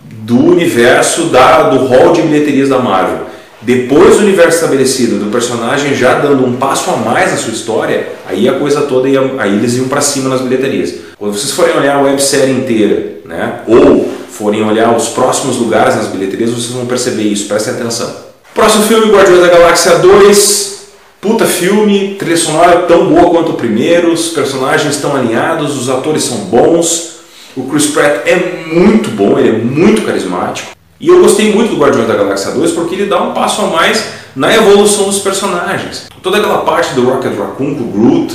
do 0.00 0.46
universo 0.46 1.24
da, 1.24 1.68
do 1.68 1.84
hall 1.84 2.14
de 2.14 2.22
bilheterias 2.22 2.70
da 2.70 2.78
Marvel. 2.78 3.26
Depois 3.60 4.16
do 4.16 4.22
universo 4.22 4.56
estabelecido, 4.64 5.22
do 5.22 5.30
personagem 5.30 5.94
já 5.94 6.14
dando 6.14 6.42
um 6.46 6.56
passo 6.56 6.90
a 6.90 6.96
mais 6.96 7.32
na 7.32 7.36
sua 7.36 7.52
história, 7.52 8.12
aí 8.26 8.48
a 8.48 8.58
coisa 8.58 8.80
toda 8.80 9.10
ia, 9.10 9.20
aí 9.36 9.56
eles 9.56 9.76
iam 9.76 9.88
para 9.88 10.00
cima 10.00 10.30
nas 10.30 10.40
bilheterias. 10.40 10.94
Quando 11.18 11.34
vocês 11.34 11.52
forem 11.52 11.76
olhar 11.76 11.96
a 11.96 12.00
websérie 12.00 12.54
inteira, 12.54 13.18
né, 13.26 13.60
ou 13.66 14.17
forem 14.30 14.64
olhar 14.64 14.96
os 14.96 15.08
próximos 15.08 15.56
lugares 15.56 15.96
nas 15.96 16.06
bilheterias, 16.06 16.50
vocês 16.50 16.72
vão 16.72 16.86
perceber 16.86 17.22
isso, 17.22 17.48
prestem 17.48 17.74
atenção. 17.74 18.14
Próximo 18.54 18.84
filme, 18.84 19.12
Guardiões 19.12 19.40
da 19.40 19.48
Galáxia 19.48 19.98
2. 19.98 20.78
Puta 21.20 21.46
filme, 21.46 22.14
trilha 22.16 22.36
sonora 22.36 22.82
tão 22.82 23.08
boa 23.08 23.30
quanto 23.30 23.50
o 23.50 23.54
primeiro, 23.54 24.12
os 24.12 24.28
personagens 24.28 24.94
estão 24.94 25.16
alinhados, 25.16 25.76
os 25.76 25.88
atores 25.88 26.22
são 26.22 26.38
bons, 26.44 27.16
o 27.56 27.64
Chris 27.64 27.88
Pratt 27.88 28.24
é 28.24 28.64
muito 28.72 29.10
bom, 29.10 29.36
ele 29.36 29.48
é 29.48 29.52
muito 29.52 30.02
carismático. 30.02 30.70
E 31.00 31.08
eu 31.08 31.20
gostei 31.20 31.52
muito 31.52 31.74
do 31.74 31.80
Guardiões 31.80 32.06
da 32.06 32.14
Galáxia 32.14 32.52
2 32.52 32.70
porque 32.72 32.94
ele 32.94 33.06
dá 33.06 33.20
um 33.20 33.32
passo 33.32 33.62
a 33.62 33.66
mais 33.66 34.04
na 34.34 34.54
evolução 34.54 35.06
dos 35.06 35.18
personagens. 35.18 36.06
Toda 36.22 36.38
aquela 36.38 36.58
parte 36.58 36.94
do 36.94 37.04
Rocket 37.04 37.36
Raccoon 37.36 37.74
com 37.74 37.82
o 37.82 37.92
Groot. 37.92 38.34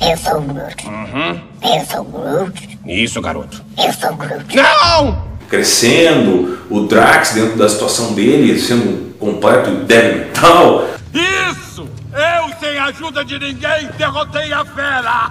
Eu 0.00 0.16
sou 0.16 0.38
o 0.38 0.42
Groot. 0.42 0.86
Uhum. 0.86 1.40
Eu 1.62 1.86
sou 1.86 2.00
o 2.00 2.04
Groot. 2.04 2.78
Isso, 2.86 3.20
garoto. 3.20 3.62
Eu 3.78 3.92
sou 3.92 4.10
o 4.10 4.16
Groot. 4.16 4.56
Não! 4.56 5.32
Crescendo, 5.48 6.58
o 6.70 6.80
Drax 6.86 7.32
dentro 7.32 7.56
da 7.58 7.68
situação 7.68 8.14
dele, 8.14 8.58
sendo 8.58 8.88
um 8.88 9.12
completo 9.18 9.70
débil 9.84 10.32
mental. 10.42 10.88
Isso! 11.14 11.86
Eu, 12.12 12.58
sem 12.58 12.78
a 12.78 12.86
ajuda 12.86 13.24
de 13.24 13.38
ninguém, 13.38 13.88
derrotei 13.96 14.52
a 14.52 14.64
fera! 14.64 15.30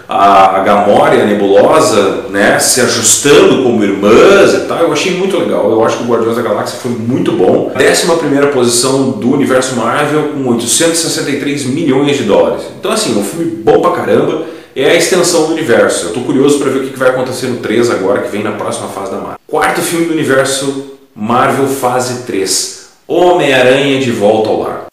a, 0.08 0.56
a 0.56 0.60
Gamora 0.60 1.14
e 1.14 1.22
a 1.22 1.24
Nebulosa 1.24 2.26
né, 2.30 2.58
se 2.58 2.80
ajustando 2.80 3.62
como 3.62 3.82
irmãs 3.82 4.54
e 4.54 4.60
tal. 4.66 4.78
Eu 4.78 4.92
achei 4.92 5.16
muito 5.16 5.38
legal. 5.38 5.70
Eu 5.70 5.84
acho 5.84 5.98
que 5.98 6.04
o 6.04 6.06
Guardiões 6.06 6.36
da 6.36 6.42
Galáxia 6.42 6.78
foi 6.80 6.92
muito 6.92 7.32
bom. 7.32 7.72
11 7.74 8.52
posição 8.52 9.10
do 9.10 9.32
universo 9.32 9.76
Marvel 9.76 10.30
com 10.34 10.48
863 10.50 11.66
milhões 11.66 12.16
de 12.16 12.24
dólares. 12.24 12.64
Então, 12.78 12.90
assim, 12.90 13.18
um 13.18 13.24
filme 13.24 13.50
bom 13.50 13.80
pra 13.80 13.92
caramba. 13.92 14.44
É 14.74 14.90
a 14.90 14.94
extensão 14.94 15.46
do 15.46 15.52
universo. 15.52 16.06
Eu 16.06 16.12
tô 16.12 16.20
curioso 16.20 16.58
para 16.58 16.70
ver 16.70 16.80
o 16.80 16.86
que 16.88 16.98
vai 16.98 17.08
acontecer 17.08 17.46
no 17.46 17.56
3 17.56 17.90
agora, 17.90 18.20
que 18.20 18.30
vem 18.30 18.42
na 18.42 18.52
próxima 18.52 18.88
fase 18.88 19.10
da 19.10 19.16
Marvel. 19.16 19.38
Quarto 19.46 19.80
filme 19.80 20.06
do 20.06 20.12
universo 20.12 20.98
Marvel 21.14 21.66
Fase 21.66 22.24
3. 22.24 22.88
Homem-Aranha 23.08 23.98
de 24.00 24.10
volta 24.10 24.50
ao 24.50 24.60
lar. 24.60 24.86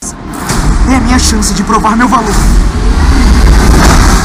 É 0.92 0.96
a 0.96 1.00
minha 1.00 1.18
chance 1.18 1.54
de 1.54 1.64
provar 1.64 1.96
meu 1.96 2.08
valor. 2.08 2.34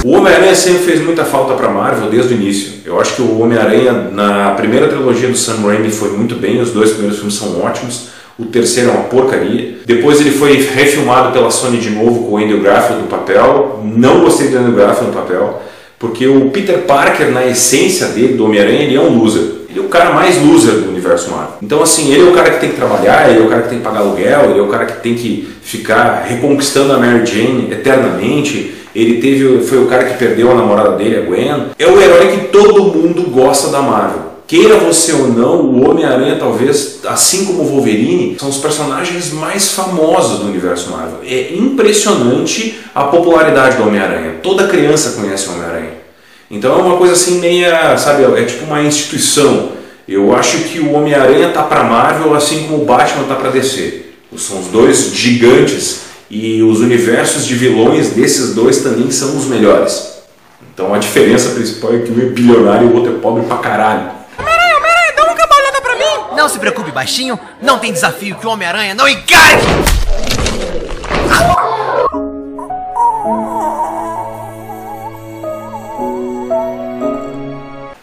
O 0.04 0.12
Homem-Aranha 0.12 0.54
sempre 0.54 0.84
fez 0.84 1.04
muita 1.04 1.24
falta 1.24 1.54
para 1.54 1.68
Marvel 1.68 2.10
desde 2.10 2.34
o 2.34 2.36
início. 2.36 2.72
Eu 2.84 3.00
acho 3.00 3.16
que 3.16 3.22
o 3.22 3.40
Homem-Aranha 3.40 3.92
na 4.12 4.52
primeira 4.52 4.88
trilogia 4.88 5.28
do 5.28 5.36
Sam 5.36 5.60
Raimi 5.66 5.90
foi 5.90 6.10
muito 6.16 6.34
bem, 6.34 6.60
os 6.60 6.70
dois 6.70 6.90
primeiros 6.90 7.18
filmes 7.18 7.34
são 7.34 7.60
ótimos. 7.60 8.08
O 8.38 8.44
terceiro 8.46 8.90
é 8.90 8.92
uma 8.92 9.04
porcaria. 9.04 9.78
Depois 9.84 10.20
ele 10.20 10.30
foi 10.30 10.56
refilmado 10.56 11.32
pela 11.32 11.50
Sony 11.50 11.78
de 11.78 11.90
novo 11.90 12.24
com 12.24 12.34
o 12.34 12.38
Andrew 12.38 12.60
Garfield 12.60 13.02
no 13.02 13.08
papel. 13.08 13.80
Não 13.84 14.20
gostei 14.20 14.48
do 14.48 14.58
Andrew 14.58 14.76
Garfield 14.76 15.08
no 15.08 15.20
papel, 15.20 15.62
porque 15.98 16.26
o 16.26 16.50
Peter 16.50 16.78
Parker, 16.80 17.30
na 17.30 17.46
essência 17.46 18.08
dele, 18.08 18.34
do 18.34 18.44
Homem-Aranha, 18.44 18.82
ele 18.82 18.96
é 18.96 19.00
um 19.00 19.18
loser. 19.18 19.58
Ele 19.68 19.80
é 19.80 19.82
o 19.82 19.88
cara 19.88 20.12
mais 20.12 20.40
loser 20.42 20.74
do 20.74 20.90
universo 20.90 21.30
Marvel. 21.30 21.56
Então, 21.62 21.82
assim, 21.82 22.12
ele 22.12 22.26
é 22.26 22.30
o 22.30 22.34
cara 22.34 22.50
que 22.50 22.60
tem 22.60 22.70
que 22.70 22.76
trabalhar, 22.76 23.30
ele 23.30 23.40
é 23.40 23.42
o 23.42 23.48
cara 23.48 23.62
que 23.62 23.68
tem 23.68 23.78
que 23.78 23.84
pagar 23.84 24.00
aluguel, 24.00 24.50
ele 24.50 24.58
é 24.58 24.62
o 24.62 24.68
cara 24.68 24.86
que 24.86 25.02
tem 25.02 25.14
que 25.14 25.48
ficar 25.62 26.24
reconquistando 26.26 26.92
a 26.92 26.98
Mary 26.98 27.26
Jane 27.26 27.72
eternamente 27.72 28.78
ele 28.94 29.20
teve, 29.20 29.62
foi 29.62 29.78
o 29.78 29.86
cara 29.86 30.04
que 30.04 30.18
perdeu 30.18 30.50
a 30.50 30.54
namorada 30.54 30.96
dele, 30.96 31.18
a 31.18 31.20
Gwen. 31.20 31.66
É 31.78 31.86
o 31.86 32.00
herói 32.00 32.28
que 32.28 32.48
todo 32.48 32.92
mundo 32.96 33.30
gosta 33.30 33.68
da 33.68 33.80
Marvel. 33.80 34.27
Queira 34.48 34.78
você 34.78 35.12
ou 35.12 35.28
não, 35.28 35.60
o 35.60 35.90
Homem-Aranha, 35.90 36.36
talvez, 36.36 37.00
assim 37.04 37.44
como 37.44 37.64
o 37.64 37.66
Wolverine, 37.66 38.34
são 38.40 38.48
os 38.48 38.56
personagens 38.56 39.30
mais 39.30 39.72
famosos 39.72 40.38
do 40.38 40.46
universo 40.46 40.90
Marvel. 40.90 41.18
É 41.22 41.52
impressionante 41.52 42.80
a 42.94 43.04
popularidade 43.04 43.76
do 43.76 43.82
Homem-Aranha. 43.82 44.36
Toda 44.42 44.66
criança 44.66 45.20
conhece 45.20 45.48
o 45.48 45.52
Homem-Aranha. 45.52 45.90
Então 46.50 46.78
é 46.78 46.82
uma 46.82 46.96
coisa 46.96 47.12
assim 47.12 47.38
meia, 47.40 47.94
sabe, 47.98 48.24
é 48.24 48.44
tipo 48.46 48.64
uma 48.64 48.82
instituição. 48.82 49.72
Eu 50.08 50.34
acho 50.34 50.56
que 50.60 50.80
o 50.80 50.94
Homem-Aranha 50.94 51.50
tá 51.50 51.64
para 51.64 51.84
Marvel 51.84 52.34
assim 52.34 52.62
como 52.62 52.82
o 52.82 52.86
Batman 52.86 53.24
tá 53.24 53.34
para 53.34 53.50
DC. 53.50 54.06
São 54.34 54.60
os 54.60 54.68
dois 54.68 55.12
gigantes 55.12 56.04
e 56.30 56.62
os 56.62 56.80
universos 56.80 57.44
de 57.46 57.54
vilões 57.54 58.12
desses 58.12 58.54
dois 58.54 58.78
também 58.78 59.10
são 59.10 59.36
os 59.36 59.44
melhores. 59.44 60.22
Então 60.72 60.94
a 60.94 60.98
diferença 60.98 61.50
principal 61.50 61.94
é 61.94 61.98
que 61.98 62.10
um 62.10 62.18
é 62.18 62.30
bilionário 62.30 62.88
e 62.88 62.90
o 62.90 62.96
outro 62.96 63.12
é 63.12 63.18
pobre 63.18 63.44
pra 63.44 63.58
caralho. 63.58 64.17
Não 66.38 66.48
se 66.48 66.56
preocupe, 66.56 66.92
baixinho. 66.92 67.36
Não 67.60 67.80
tem 67.80 67.92
desafio 67.92 68.36
que 68.36 68.46
o 68.46 68.50
Homem-Aranha 68.50 68.94
não 68.94 69.08
encare! 69.08 69.60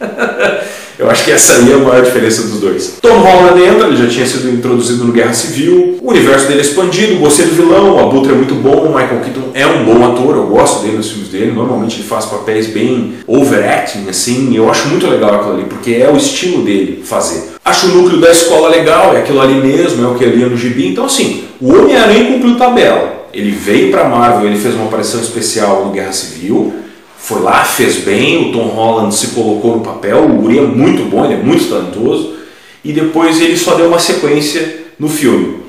Eu 1.00 1.10
acho 1.10 1.24
que 1.24 1.32
essa 1.32 1.54
aí 1.54 1.72
é 1.72 1.76
a 1.76 1.78
maior 1.78 2.04
diferença 2.04 2.42
dos 2.42 2.60
dois. 2.60 2.98
Tom 3.02 3.20
Holland 3.20 3.64
entra, 3.64 3.88
ele 3.88 3.96
já 3.96 4.10
tinha 4.10 4.26
sido 4.26 4.50
introduzido 4.50 5.06
no 5.06 5.14
Guerra 5.14 5.34
Civil, 5.34 6.00
o 6.02 6.10
universo 6.10 6.48
dele 6.48 6.60
é 6.60 6.64
expandido, 6.64 7.16
gostei 7.16 7.46
do 7.46 7.56
vilão, 7.56 7.96
o 7.96 8.00
Abutre 8.00 8.34
é 8.34 8.36
muito 8.36 8.56
bom, 8.56 8.86
o 8.86 8.90
Michael 8.90 9.22
Keaton 9.22 9.52
é 9.54 9.66
um 9.66 9.86
bom 9.86 10.12
ator, 10.12 10.36
eu 10.36 10.48
gosto 10.48 10.82
dele 10.82 10.98
nos 10.98 11.10
filmes 11.10 11.30
dele, 11.30 11.54
normalmente 11.54 11.98
ele 11.98 12.08
faz 12.08 12.26
papéis 12.26 12.68
bem 12.68 13.16
overacting, 13.28 14.10
assim, 14.10 14.54
eu 14.58 14.70
acho 14.70 14.90
muito 14.90 15.08
legal 15.08 15.36
aquilo 15.36 15.54
ali, 15.54 15.66
porque 15.66 15.94
é 15.94 16.10
o 16.10 16.18
estilo 16.18 16.64
dele 16.64 17.02
fazer. 17.06 17.55
Acho 17.66 17.88
o 17.88 17.90
núcleo 17.90 18.22
da 18.22 18.30
escola 18.30 18.70
legal, 18.70 19.16
é 19.16 19.22
aquilo 19.22 19.42
ali 19.42 19.56
mesmo, 19.56 20.06
é 20.06 20.08
o 20.08 20.14
que 20.14 20.24
ia 20.24 20.46
no 20.46 20.56
gibi, 20.56 20.88
então 20.88 21.06
assim, 21.06 21.46
o 21.60 21.74
Homem-Aranha 21.74 22.32
cumpriu 22.32 22.56
tabela. 22.58 23.26
Ele 23.34 23.50
veio 23.50 23.90
para 23.90 24.08
Marvel, 24.08 24.46
ele 24.48 24.60
fez 24.60 24.76
uma 24.76 24.86
aparição 24.86 25.20
especial 25.20 25.84
no 25.84 25.92
Guerra 25.92 26.14
Civil, 26.14 26.76
foi 27.18 27.42
lá, 27.42 27.64
fez 27.64 27.96
bem, 27.98 28.50
o 28.50 28.52
Tom 28.54 28.68
Holland 28.68 29.16
se 29.16 29.30
colocou 29.30 29.78
no 29.78 29.82
papel, 29.82 30.20
o 30.20 30.44
Uri 30.44 30.60
é 30.60 30.62
muito 30.62 31.10
bom, 31.10 31.26
ele 31.26 31.34
é 31.34 31.38
muito 31.38 31.68
talentoso, 31.68 32.36
e 32.84 32.94
depois 32.94 33.42
ele 33.42 33.58
só 33.58 33.74
deu 33.74 33.88
uma 33.88 33.98
sequência 33.98 34.86
no 35.00 35.10
filme. 35.10 35.66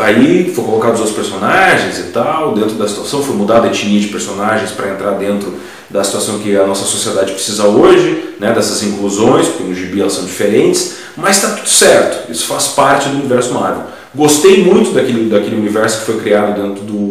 Aí 0.00 0.50
foi 0.54 0.64
colocados 0.64 1.00
os 1.00 1.08
outros 1.08 1.28
personagens 1.28 1.98
e 1.98 2.04
tal, 2.04 2.54
dentro 2.54 2.76
da 2.76 2.88
situação, 2.88 3.22
foi 3.22 3.36
mudada 3.36 3.66
a 3.66 3.70
etnia 3.70 4.00
de 4.00 4.08
personagens 4.08 4.70
para 4.70 4.88
entrar 4.88 5.10
dentro 5.10 5.52
da 5.90 6.02
situação 6.02 6.38
que 6.38 6.56
a 6.56 6.66
nossa 6.66 6.84
sociedade 6.84 7.32
precisa 7.32 7.66
hoje, 7.66 8.34
né, 8.40 8.52
dessas 8.52 8.82
inclusões, 8.82 9.46
porque 9.46 9.64
no 9.64 9.74
gibi 9.74 10.00
elas 10.00 10.14
são 10.14 10.24
diferentes, 10.24 10.96
mas 11.18 11.36
está 11.36 11.56
tudo 11.56 11.68
certo, 11.68 12.30
isso 12.30 12.46
faz 12.46 12.68
parte 12.68 13.08
do 13.08 13.16
universo 13.16 13.52
Marvel. 13.52 13.82
Gostei 14.14 14.64
muito 14.64 14.92
daquele, 14.92 15.28
daquele 15.28 15.56
universo 15.56 15.98
que 15.98 16.06
foi 16.06 16.20
criado 16.20 16.54
dentro 16.54 16.84
do 16.84 17.08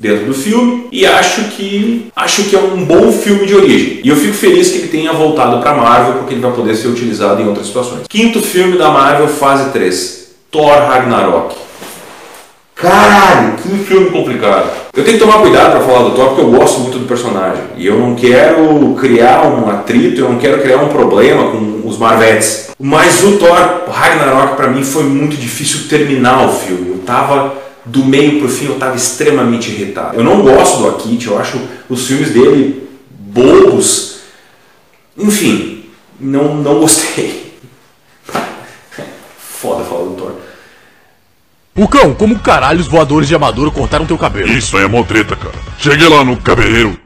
dentro 0.00 0.26
do 0.26 0.34
filme 0.34 0.86
e 0.92 1.04
acho 1.04 1.42
que 1.50 2.06
acho 2.14 2.44
que 2.44 2.54
é 2.54 2.58
um 2.58 2.84
bom 2.84 3.10
filme 3.12 3.46
de 3.46 3.54
origem. 3.54 4.00
E 4.04 4.08
eu 4.08 4.16
fico 4.16 4.34
feliz 4.34 4.70
que 4.70 4.78
ele 4.78 4.88
tenha 4.88 5.12
voltado 5.12 5.60
para 5.60 5.74
Marvel 5.74 6.14
porque 6.14 6.34
ele 6.34 6.40
vai 6.40 6.52
poder 6.52 6.76
ser 6.76 6.88
utilizado 6.88 7.42
em 7.42 7.48
outras 7.48 7.66
situações. 7.66 8.02
Quinto 8.08 8.40
filme 8.40 8.78
da 8.78 8.90
Marvel, 8.90 9.28
fase 9.28 9.70
3, 9.70 10.30
Thor 10.50 10.72
Ragnarok. 10.88 11.56
Caralho, 12.74 13.56
que 13.56 13.76
filme 13.84 14.10
complicado. 14.10 14.70
Eu 14.94 15.02
tenho 15.04 15.18
que 15.18 15.24
tomar 15.24 15.40
cuidado 15.40 15.72
para 15.72 15.80
falar 15.80 16.08
do 16.08 16.14
Thor 16.14 16.28
porque 16.28 16.42
eu 16.42 16.50
gosto 16.50 16.80
muito 16.80 16.98
do 16.98 17.06
personagem. 17.06 17.62
E 17.76 17.86
eu 17.86 17.98
não 17.98 18.14
quero 18.14 18.94
criar 19.00 19.42
um 19.46 19.68
atrito, 19.68 20.20
eu 20.20 20.28
não 20.28 20.38
quero 20.38 20.62
criar 20.62 20.78
um 20.78 20.88
problema 20.88 21.50
com 21.50 21.77
os 21.88 21.98
Marvetes. 21.98 22.70
Mas 22.78 23.22
o 23.24 23.38
Thor 23.38 23.84
Ragnarok 23.90 24.56
para 24.56 24.68
mim 24.68 24.84
foi 24.84 25.04
muito 25.04 25.36
difícil 25.36 25.88
terminar 25.88 26.46
o 26.46 26.52
filme. 26.52 26.90
Eu 26.90 26.98
tava 26.98 27.54
do 27.84 28.04
meio 28.04 28.38
pro 28.38 28.48
fim 28.48 28.66
eu 28.66 28.74
estava 28.74 28.96
extremamente 28.96 29.70
irritado. 29.70 30.16
Eu 30.16 30.24
não 30.24 30.42
gosto 30.42 30.78
do 30.78 30.88
Akit, 30.88 31.26
eu 31.26 31.38
acho 31.38 31.58
os 31.88 32.06
filmes 32.06 32.30
dele 32.30 32.88
bobos. 33.10 34.20
Enfim, 35.16 35.86
não, 36.20 36.54
não 36.56 36.80
gostei. 36.80 37.54
Foda 39.38 39.84
falar 39.84 40.04
do 40.04 40.10
Thor. 40.12 40.32
Pucão, 41.74 42.14
como 42.14 42.38
caralho 42.38 42.80
os 42.80 42.88
voadores 42.88 43.28
de 43.28 43.34
Amador 43.34 43.70
cortaram 43.70 44.04
teu 44.04 44.18
cabelo? 44.18 44.48
Isso 44.48 44.76
aí 44.76 44.84
é 44.84 44.88
mó 44.88 45.02
treta, 45.04 45.36
cara. 45.36 45.54
Cheguei 45.78 46.08
lá 46.08 46.24
no 46.24 46.36
cabeleireiro. 46.36 46.98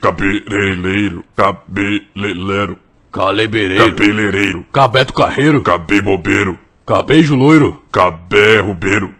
Cabeleireiro. 0.00 1.24
Cabeleireiro. 1.36 2.78
Calebereiro. 3.12 3.84
Cabeleireiro. 3.90 4.66
Cabeto 4.72 5.12
Carreiro. 5.12 5.60
Cabebobeiro. 5.60 6.58
Cabejo 6.86 7.34
loiro. 7.36 7.82
Cabé 7.92 8.60
rubeiro. 8.60 9.10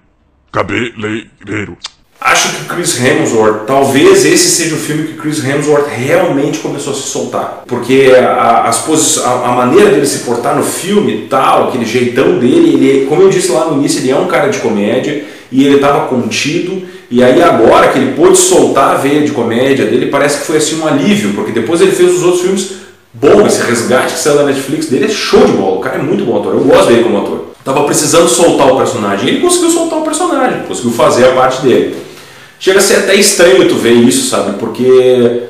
Cabeleireiro. 0.50 1.76
Acho 2.20 2.50
que 2.56 2.64
Chris 2.66 3.00
Hemsworth, 3.04 3.66
talvez 3.66 4.24
esse 4.24 4.48
seja 4.50 4.76
o 4.76 4.78
filme 4.78 5.08
que 5.08 5.14
Chris 5.14 5.44
Hemsworth 5.44 5.88
realmente 5.88 6.60
começou 6.60 6.92
a 6.92 6.96
se 6.96 7.02
soltar. 7.02 7.64
Porque 7.66 8.12
a, 8.16 8.62
as 8.68 8.78
posi- 8.78 9.20
a, 9.24 9.48
a 9.48 9.52
maneira 9.56 9.90
dele 9.90 10.06
se 10.06 10.20
portar 10.20 10.54
no 10.56 10.62
filme 10.62 11.26
tal, 11.28 11.68
aquele 11.68 11.84
jeitão 11.84 12.38
dele, 12.38 12.74
ele, 12.74 13.06
como 13.06 13.22
eu 13.22 13.28
disse 13.28 13.50
lá 13.50 13.64
no 13.66 13.78
início, 13.78 13.98
ele 14.00 14.12
é 14.12 14.16
um 14.16 14.28
cara 14.28 14.48
de 14.50 14.58
comédia 14.60 15.24
e 15.50 15.64
ele 15.66 15.74
estava 15.76 16.06
contido. 16.06 16.86
E 17.10 17.24
aí 17.24 17.42
agora 17.42 17.88
que 17.88 17.98
ele 17.98 18.12
pôde 18.14 18.38
soltar 18.38 18.94
a 18.94 18.98
veia 18.98 19.22
de 19.22 19.32
comédia 19.32 19.84
dele, 19.86 20.06
parece 20.06 20.38
que 20.38 20.46
foi 20.46 20.58
assim 20.58 20.78
um 20.80 20.86
alívio, 20.86 21.32
porque 21.34 21.50
depois 21.50 21.80
ele 21.80 21.90
fez 21.92 22.12
os 22.14 22.22
outros 22.22 22.42
filmes 22.42 22.72
bons, 23.22 23.46
esse 23.46 23.62
resgate 23.62 24.14
que 24.14 24.18
saiu 24.18 24.36
da 24.36 24.42
Netflix 24.42 24.86
dele 24.86 25.04
é 25.04 25.08
show 25.08 25.46
de 25.46 25.52
bola, 25.52 25.76
o 25.76 25.80
cara 25.80 25.96
é 25.96 26.02
muito 26.02 26.24
bom 26.24 26.40
ator, 26.40 26.54
eu 26.54 26.64
gosto 26.64 26.88
dele 26.88 27.04
como 27.04 27.18
ator. 27.18 27.46
Tava 27.64 27.84
precisando 27.84 28.28
soltar 28.28 28.72
o 28.72 28.76
personagem, 28.76 29.28
ele 29.28 29.40
conseguiu 29.40 29.70
soltar 29.70 30.00
o 30.00 30.02
personagem, 30.02 30.62
conseguiu 30.66 30.90
fazer 30.90 31.26
a 31.26 31.32
parte 31.32 31.62
dele. 31.62 31.96
Chega 32.58 32.80
a 32.80 32.82
ser 32.82 32.96
até 32.96 33.14
estranho 33.14 33.68
tu 33.68 33.76
ver 33.76 33.92
isso, 33.92 34.28
sabe? 34.28 34.58
Porque 34.58 35.42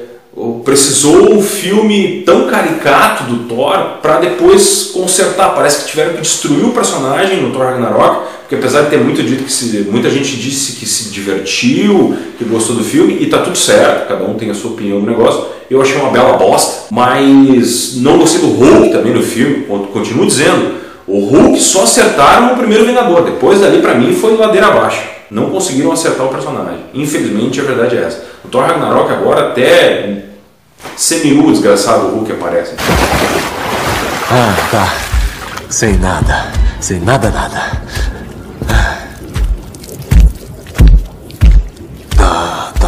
precisou 0.64 1.32
um 1.32 1.42
filme 1.42 2.22
tão 2.24 2.46
caricato 2.46 3.24
do 3.24 3.48
Thor 3.48 3.98
para 4.00 4.18
depois 4.18 4.90
consertar. 4.92 5.54
Parece 5.54 5.84
que 5.84 5.90
tiveram 5.90 6.14
que 6.14 6.22
destruir 6.22 6.64
o 6.64 6.72
personagem 6.72 7.42
no 7.42 7.52
Thor 7.52 7.66
Ragnarok, 7.66 8.26
porque 8.52 8.66
apesar 8.66 8.82
de 8.82 8.90
ter 8.90 8.98
muito 8.98 9.22
dito 9.22 9.44
que 9.44 9.50
se, 9.50 9.78
muita 9.90 10.10
gente 10.10 10.36
disse 10.36 10.72
que 10.72 10.84
se 10.84 11.08
divertiu, 11.08 12.14
que 12.36 12.44
gostou 12.44 12.76
do 12.76 12.84
filme, 12.84 13.16
e 13.18 13.26
tá 13.26 13.38
tudo 13.38 13.56
certo, 13.56 14.08
cada 14.08 14.24
um 14.24 14.34
tem 14.34 14.50
a 14.50 14.54
sua 14.54 14.72
opinião 14.72 15.00
do 15.00 15.06
negócio. 15.06 15.46
Eu 15.70 15.80
achei 15.80 15.96
uma 15.96 16.10
bela 16.10 16.36
bosta, 16.36 16.88
mas 16.90 17.96
não 17.96 18.18
gostei 18.18 18.42
do 18.42 18.48
Hulk 18.48 18.90
também 18.90 19.14
no 19.14 19.22
filme, 19.22 19.64
continuo 19.90 20.26
dizendo. 20.26 20.82
O 21.06 21.20
Hulk 21.20 21.58
só 21.60 21.84
acertaram 21.84 22.50
no 22.50 22.56
primeiro 22.58 22.84
Vingador, 22.84 23.24
depois 23.24 23.58
dali 23.58 23.80
pra 23.80 23.94
mim 23.94 24.12
foi 24.12 24.36
ladeira 24.36 24.66
abaixo. 24.66 25.00
Não 25.30 25.48
conseguiram 25.48 25.90
acertar 25.90 26.26
o 26.26 26.28
personagem. 26.28 26.80
Infelizmente 26.92 27.58
a 27.58 27.64
verdade 27.64 27.96
é 27.96 28.02
essa. 28.02 28.22
No 28.44 28.50
Thor 28.50 28.66
Ragnarok 28.66 29.10
agora 29.12 29.48
até 29.48 30.24
semi-nu 30.94 31.50
desgraçado 31.50 32.08
o 32.08 32.16
Hulk 32.16 32.32
aparece. 32.32 32.74
Ah, 34.30 34.54
tá. 34.70 34.94
Sem 35.70 35.96
nada. 35.96 36.52
Sem 36.80 37.00
nada, 37.00 37.30
nada. 37.30 37.80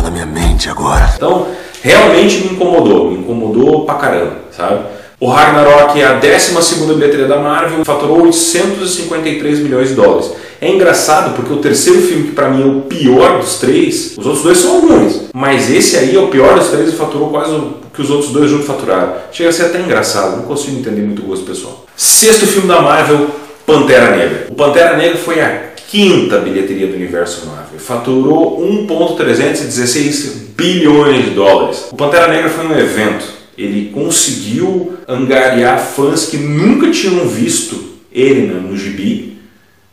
Na 0.05 0.11
minha 0.11 0.27
mente 0.27 0.69
agora. 0.69 1.15
Então, 1.17 1.49
realmente 1.83 2.45
me 2.45 2.53
incomodou, 2.53 3.11
me 3.11 3.19
incomodou 3.19 3.87
pra 3.87 3.95
caramba, 3.95 4.37
sabe? 4.51 4.81
O 5.19 5.29
Ragnarok 5.31 5.99
é 5.99 6.05
a 6.05 6.15
12 6.15 6.85
bilheteria 6.95 7.27
da 7.27 7.39
Marvel, 7.39 7.85
faturou 7.85 8.23
853 8.25 9.61
milhões 9.61 9.89
de 9.89 9.95
dólares. 9.95 10.31
É 10.61 10.69
engraçado 10.69 11.35
porque 11.35 11.53
o 11.53 11.57
terceiro 11.57 12.03
filme, 12.03 12.25
que 12.25 12.33
pra 12.33 12.51
mim 12.51 12.63
é 12.63 12.67
o 12.67 12.81
pior 12.83 13.39
dos 13.39 13.55
três, 13.55 14.15
os 14.19 14.27
outros 14.27 14.43
dois 14.43 14.59
são 14.59 14.81
ruins, 14.81 15.23
mas 15.33 15.71
esse 15.71 15.97
aí 15.97 16.15
é 16.15 16.19
o 16.19 16.29
pior 16.29 16.59
dos 16.59 16.69
três 16.69 16.91
e 16.91 16.97
faturou 16.97 17.31
quase 17.31 17.53
o 17.53 17.77
que 17.93 18.03
os 18.03 18.11
outros 18.11 18.31
dois 18.31 18.51
juntos 18.51 18.67
faturaram. 18.67 19.15
Chega 19.33 19.49
a 19.49 19.53
ser 19.53 19.67
até 19.67 19.81
engraçado, 19.81 20.37
não 20.37 20.45
consigo 20.45 20.79
entender 20.79 21.03
muito 21.03 21.23
o 21.23 21.27
gosto 21.27 21.47
pessoal. 21.47 21.87
Sexto 21.97 22.47
filme 22.47 22.69
da 22.69 22.83
Marvel, 22.83 23.29
Pantera 23.67 24.15
Negra. 24.17 24.47
O 24.51 24.55
Pantera 24.55 24.97
Negra 24.97 25.17
foi 25.17 25.41
a 25.41 25.74
quinta 25.91 26.39
bilheteria 26.39 26.87
do 26.87 26.95
universo 26.95 27.47
Marvel. 27.47 27.79
Faturou 27.79 28.61
1,316 28.65 30.53
bilhões 30.57 31.25
de 31.25 31.31
dólares. 31.31 31.89
O 31.93 31.97
Pantera 31.97 32.29
Negra 32.29 32.51
foi 32.51 32.67
um 32.67 32.79
evento. 32.79 33.25
Ele 33.57 33.91
conseguiu 33.93 34.95
angariar 35.07 35.79
fãs 35.79 36.27
que 36.27 36.37
nunca 36.37 36.91
tinham 36.91 37.27
visto 37.29 37.95
ele 38.13 38.47
no 38.47 38.77
gibi, 38.77 39.39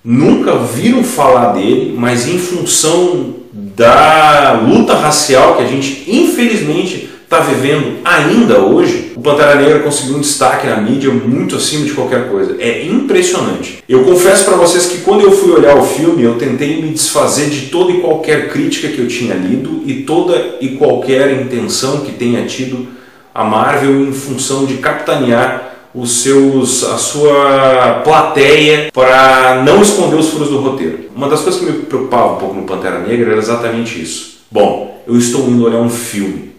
nunca 0.03 0.57
viram 0.57 1.03
falar 1.03 1.53
dele, 1.53 1.93
mas 1.97 2.27
em 2.27 2.39
função 2.39 3.35
da 3.53 4.59
luta 4.63 4.95
racial 4.95 5.57
que 5.57 5.63
a 5.63 5.67
gente 5.67 6.03
infelizmente 6.07 7.09
está 7.31 7.39
vivendo 7.39 7.99
ainda 8.03 8.59
hoje, 8.59 9.13
o 9.15 9.21
Pantera 9.21 9.55
Negra 9.55 9.79
conseguiu 9.79 10.17
um 10.17 10.19
destaque 10.19 10.67
na 10.67 10.75
mídia 10.75 11.09
muito 11.09 11.55
acima 11.55 11.85
de 11.85 11.93
qualquer 11.93 12.29
coisa. 12.29 12.57
É 12.59 12.85
impressionante. 12.85 13.81
Eu 13.87 14.03
confesso 14.03 14.43
para 14.43 14.57
vocês 14.57 14.87
que 14.87 14.97
quando 14.97 15.21
eu 15.21 15.31
fui 15.31 15.53
olhar 15.53 15.77
o 15.77 15.83
filme, 15.83 16.23
eu 16.23 16.35
tentei 16.35 16.81
me 16.81 16.89
desfazer 16.89 17.49
de 17.49 17.67
toda 17.67 17.93
e 17.93 18.01
qualquer 18.01 18.49
crítica 18.49 18.89
que 18.89 18.99
eu 18.99 19.07
tinha 19.07 19.33
lido 19.33 19.81
e 19.85 20.03
toda 20.03 20.57
e 20.59 20.75
qualquer 20.75 21.41
intenção 21.41 22.01
que 22.01 22.11
tenha 22.11 22.45
tido 22.45 22.85
a 23.33 23.45
Marvel 23.45 24.01
em 24.01 24.11
função 24.11 24.65
de 24.65 24.73
capitanear 24.75 25.69
os 25.95 26.23
seus, 26.23 26.83
a 26.83 26.97
sua 26.97 28.01
plateia 28.03 28.89
para 28.93 29.63
não 29.65 29.81
esconder 29.81 30.17
os 30.17 30.29
furos 30.31 30.49
do 30.49 30.57
roteiro. 30.57 30.99
Uma 31.15 31.29
das 31.29 31.39
coisas 31.39 31.61
que 31.61 31.65
me 31.65 31.79
preocupava 31.83 32.33
um 32.33 32.37
pouco 32.37 32.55
no 32.55 32.63
Pantera 32.63 32.99
Negra 32.99 33.31
era 33.31 33.39
exatamente 33.39 34.01
isso. 34.01 34.41
Bom, 34.51 35.01
eu 35.07 35.17
estou 35.17 35.47
indo 35.49 35.63
olhar 35.63 35.79
um 35.79 35.89
filme 35.89 36.50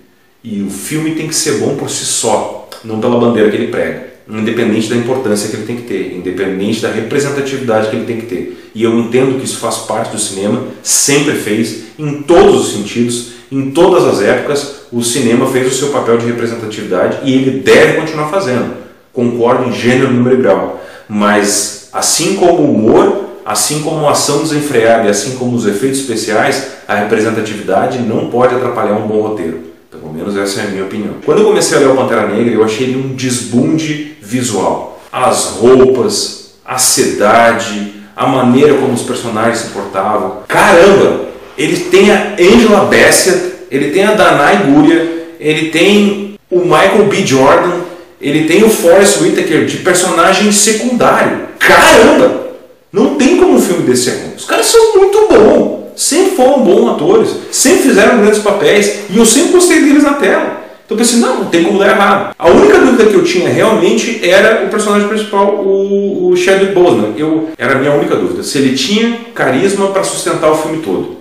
e 0.44 0.62
o 0.62 0.70
filme 0.70 1.14
tem 1.14 1.28
que 1.28 1.34
ser 1.34 1.58
bom 1.58 1.76
por 1.76 1.88
si 1.88 2.04
só, 2.04 2.68
não 2.84 3.00
pela 3.00 3.18
bandeira 3.18 3.50
que 3.50 3.56
ele 3.56 3.68
prega, 3.68 4.08
independente 4.28 4.88
da 4.88 4.96
importância 4.96 5.48
que 5.48 5.56
ele 5.56 5.66
tem 5.66 5.76
que 5.76 5.82
ter, 5.82 6.16
independente 6.16 6.80
da 6.80 6.90
representatividade 6.90 7.90
que 7.90 7.96
ele 7.96 8.06
tem 8.06 8.16
que 8.16 8.26
ter. 8.26 8.70
E 8.74 8.82
eu 8.82 8.98
entendo 8.98 9.38
que 9.38 9.44
isso 9.44 9.58
faz 9.58 9.78
parte 9.78 10.10
do 10.10 10.18
cinema, 10.18 10.64
sempre 10.82 11.34
fez, 11.34 11.84
em 11.98 12.22
todos 12.22 12.66
os 12.66 12.72
sentidos, 12.72 13.32
em 13.52 13.70
todas 13.70 14.04
as 14.04 14.22
épocas, 14.22 14.82
o 14.90 15.02
cinema 15.02 15.46
fez 15.46 15.68
o 15.72 15.76
seu 15.76 15.88
papel 15.88 16.18
de 16.18 16.26
representatividade 16.26 17.18
e 17.22 17.34
ele 17.34 17.60
deve 17.60 18.00
continuar 18.00 18.28
fazendo. 18.28 18.74
Concordo 19.12 19.68
em 19.68 19.72
gênero, 19.72 20.12
número 20.12 20.38
e 20.38 20.42
grau. 20.42 20.82
Mas, 21.08 21.88
assim 21.92 22.34
como 22.36 22.62
o 22.62 22.74
humor, 22.74 23.26
assim 23.44 23.82
como 23.82 24.06
a 24.06 24.12
ação 24.12 24.42
desenfreada 24.42 25.06
e 25.06 25.10
assim 25.10 25.36
como 25.36 25.54
os 25.54 25.66
efeitos 25.66 26.00
especiais, 26.00 26.68
a 26.88 26.94
representatividade 26.94 27.98
não 27.98 28.30
pode 28.30 28.54
atrapalhar 28.54 28.94
um 28.94 29.06
bom 29.06 29.20
roteiro. 29.20 29.71
Pelo 29.92 30.10
menos 30.10 30.34
essa 30.38 30.62
é 30.62 30.64
a 30.64 30.68
minha 30.68 30.84
opinião. 30.84 31.16
Quando 31.22 31.40
eu 31.40 31.44
comecei 31.44 31.76
a 31.76 31.80
ler 31.80 31.90
o 31.90 31.94
Pantera 31.94 32.26
Negra, 32.26 32.54
eu 32.54 32.64
achei 32.64 32.86
ele 32.86 32.96
um 32.96 33.14
desbunde 33.14 34.16
visual. 34.22 34.98
As 35.12 35.58
roupas, 35.58 36.54
a 36.64 36.78
cidade, 36.78 37.92
a 38.16 38.26
maneira 38.26 38.72
como 38.72 38.94
os 38.94 39.02
personagens 39.02 39.58
se 39.58 39.66
portavam. 39.68 40.38
Caramba! 40.48 41.26
Ele 41.58 41.76
tem 41.90 42.10
a 42.10 42.36
Angela 42.40 42.86
Bassett, 42.86 43.52
ele 43.70 43.90
tem 43.90 44.04
a 44.04 44.14
Danai 44.14 44.64
Gurria, 44.64 45.26
ele 45.38 45.68
tem 45.68 46.38
o 46.50 46.60
Michael 46.60 47.04
B. 47.10 47.26
Jordan, 47.26 47.82
ele 48.18 48.48
tem 48.48 48.64
o 48.64 48.70
Forrest 48.70 49.20
Whitaker 49.20 49.66
de 49.66 49.76
personagem 49.78 50.50
secundário. 50.52 51.48
Caramba! 51.58 52.46
Não 52.90 53.16
tem 53.16 53.36
como 53.36 53.56
um 53.56 53.60
filme 53.60 53.82
desse 53.82 54.04
ser. 54.04 54.34
Os 54.38 54.46
caras 54.46 54.64
são 54.64 54.96
muito 54.96 55.28
bons. 55.28 55.81
Sempre 55.96 56.36
foram 56.36 56.60
bons 56.60 56.90
atores. 56.90 57.30
Sempre 57.50 57.82
fizeram 57.82 58.20
grandes 58.20 58.40
papéis. 58.40 59.00
E 59.10 59.18
eu 59.18 59.26
sempre 59.26 59.52
gostei 59.52 59.80
deles 59.80 60.02
na 60.02 60.14
tela. 60.14 60.62
Então 60.84 60.96
eu 60.96 60.96
pensei, 60.96 61.20
não, 61.20 61.40
não 61.40 61.44
tem 61.46 61.64
como 61.64 61.78
dar 61.78 61.88
errado. 61.88 62.34
A 62.38 62.48
única 62.48 62.78
dúvida 62.78 63.06
que 63.06 63.14
eu 63.14 63.24
tinha 63.24 63.48
realmente 63.48 64.20
era 64.28 64.64
o 64.66 64.68
personagem 64.68 65.08
principal, 65.08 65.56
o, 65.56 66.30
o 66.30 66.36
Chadwick 66.36 66.72
Boseman. 66.72 67.14
Eu, 67.16 67.50
era 67.56 67.72
a 67.72 67.78
minha 67.78 67.92
única 67.92 68.16
dúvida. 68.16 68.42
Se 68.42 68.58
ele 68.58 68.76
tinha 68.76 69.18
carisma 69.34 69.88
para 69.88 70.04
sustentar 70.04 70.50
o 70.50 70.56
filme 70.56 70.78
todo. 70.82 71.16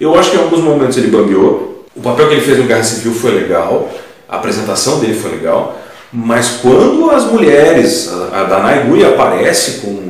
Eu 0.00 0.18
acho 0.18 0.30
que 0.30 0.36
em 0.36 0.40
alguns 0.40 0.60
momentos 0.60 0.96
ele 0.96 1.08
bambeou. 1.08 1.84
O 1.94 2.00
papel 2.00 2.28
que 2.28 2.34
ele 2.34 2.42
fez 2.42 2.58
no 2.58 2.64
Guerra 2.64 2.84
Civil 2.84 3.12
foi 3.12 3.32
legal. 3.32 3.90
A 4.28 4.36
apresentação 4.36 5.00
dele 5.00 5.14
foi 5.14 5.30
legal. 5.30 5.80
Mas 6.12 6.58
quando 6.62 7.10
as 7.10 7.24
mulheres, 7.24 8.12
a, 8.12 8.40
a 8.40 8.44
Danai 8.44 8.84
Gurria 8.84 9.08
aparece 9.08 9.80
com 9.80 10.06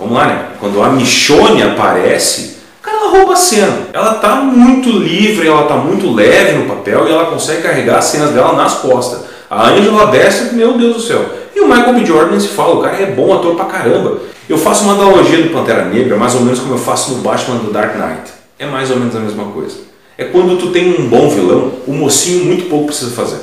Vamos 0.00 0.16
lá, 0.16 0.26
né? 0.26 0.46
Quando 0.58 0.82
a 0.82 0.88
Michonne 0.88 1.62
aparece, 1.62 2.49
cara, 2.82 2.96
ela 2.96 3.10
rouba 3.10 3.32
a 3.34 3.36
cena. 3.36 3.88
Ela 3.92 4.14
tá 4.14 4.36
muito 4.36 4.90
livre, 4.90 5.46
ela 5.46 5.64
tá 5.64 5.76
muito 5.76 6.12
leve 6.12 6.58
no 6.58 6.66
papel 6.66 7.08
e 7.08 7.12
ela 7.12 7.26
consegue 7.26 7.62
carregar 7.62 7.98
as 7.98 8.06
cenas 8.06 8.30
dela 8.30 8.52
nas 8.54 8.74
costas. 8.74 9.24
A 9.48 9.68
Angela 9.68 10.06
Bassett, 10.06 10.54
meu 10.54 10.78
Deus 10.78 10.96
do 10.96 11.02
céu. 11.02 11.24
E 11.54 11.60
o 11.60 11.66
Michael 11.66 11.94
B. 11.94 12.06
Jordan 12.06 12.38
se 12.38 12.48
fala, 12.48 12.76
o 12.76 12.82
cara 12.82 12.96
é 12.96 13.06
bom 13.06 13.34
ator 13.34 13.54
pra 13.56 13.64
caramba. 13.64 14.18
Eu 14.48 14.56
faço 14.58 14.84
uma 14.84 14.94
analogia 14.94 15.42
do 15.42 15.50
Pantera 15.50 15.84
Negra, 15.84 16.16
mais 16.16 16.34
ou 16.34 16.40
menos 16.40 16.60
como 16.60 16.74
eu 16.74 16.78
faço 16.78 17.12
no 17.12 17.22
Batman 17.22 17.56
do 17.56 17.72
Dark 17.72 17.94
Knight. 17.96 18.32
É 18.58 18.66
mais 18.66 18.90
ou 18.90 18.96
menos 18.96 19.14
a 19.14 19.20
mesma 19.20 19.44
coisa. 19.44 19.76
É 20.16 20.24
quando 20.24 20.58
tu 20.58 20.70
tem 20.70 21.00
um 21.00 21.08
bom 21.08 21.28
vilão, 21.28 21.72
o 21.86 21.92
mocinho 21.92 22.44
muito 22.44 22.68
pouco 22.68 22.86
precisa 22.86 23.10
fazer. 23.10 23.38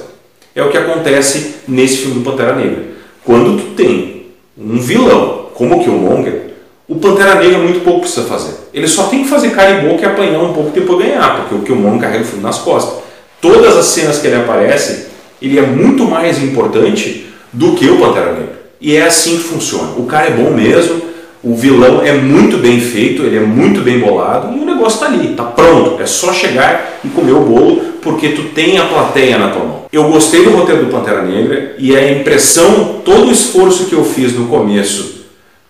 É 0.54 0.64
o 0.64 0.70
que 0.70 0.78
acontece 0.78 1.56
nesse 1.68 1.98
filme 1.98 2.20
do 2.20 2.30
Pantera 2.30 2.56
Negra. 2.56 2.84
Quando 3.24 3.58
tu 3.58 3.76
tem 3.76 4.28
um 4.58 4.80
vilão 4.80 5.48
como 5.54 5.76
o 5.76 5.84
Killmonger, 5.84 6.54
o 6.88 6.96
Pantera 6.96 7.36
Negra 7.36 7.58
muito 7.58 7.84
pouco 7.84 8.02
precisa 8.02 8.26
fazer. 8.28 8.54
Ele 8.78 8.88
só 8.88 9.06
tem 9.06 9.24
que 9.24 9.30
fazer 9.30 9.50
cara 9.50 9.72
e 9.72 9.88
boca 9.90 10.04
e 10.04 10.06
apanhar 10.06 10.40
um 10.40 10.54
pouco 10.54 10.70
e 10.70 10.80
depois 10.80 11.04
ganhar, 11.04 11.36
porque 11.38 11.56
o 11.56 11.62
Killmonger 11.64 12.00
carrega 12.00 12.24
o 12.24 12.28
filme 12.28 12.44
nas 12.44 12.60
costas. 12.60 13.00
Todas 13.42 13.76
as 13.76 13.88
cenas 13.88 14.20
que 14.20 14.28
ele 14.28 14.36
aparece, 14.36 15.08
ele 15.42 15.58
é 15.58 15.64
muito 15.64 16.06
mais 16.06 16.44
importante 16.44 17.26
do 17.52 17.72
que 17.72 17.90
o 17.90 17.98
Pantera 17.98 18.34
Negra. 18.34 18.62
E 18.80 18.96
é 18.96 19.02
assim 19.02 19.38
que 19.38 19.46
funciona. 19.46 19.94
O 19.98 20.06
cara 20.06 20.28
é 20.28 20.30
bom 20.30 20.52
mesmo, 20.52 21.02
o 21.44 21.56
vilão 21.56 22.04
é 22.04 22.14
muito 22.14 22.60
bem 22.60 22.80
feito, 22.80 23.24
ele 23.24 23.38
é 23.38 23.40
muito 23.40 23.82
bem 23.82 23.98
bolado 23.98 24.56
e 24.56 24.60
o 24.60 24.66
negócio 24.66 25.04
está 25.04 25.08
ali, 25.08 25.32
está 25.32 25.46
pronto. 25.46 26.00
É 26.00 26.06
só 26.06 26.32
chegar 26.32 27.00
e 27.04 27.08
comer 27.08 27.32
o 27.32 27.40
bolo 27.40 27.82
porque 28.00 28.30
tu 28.30 28.44
tem 28.50 28.78
a 28.78 28.86
plateia 28.86 29.40
na 29.40 29.50
tua 29.50 29.66
mão. 29.66 29.86
Eu 29.92 30.04
gostei 30.04 30.44
do 30.44 30.52
roteiro 30.52 30.86
do 30.86 30.92
Pantera 30.92 31.24
Negra 31.24 31.74
e 31.80 31.96
a 31.96 32.12
impressão, 32.12 33.02
todo 33.04 33.30
o 33.30 33.32
esforço 33.32 33.86
que 33.86 33.94
eu 33.94 34.06
fiz 34.06 34.34
no 34.34 34.46
começo 34.46 35.26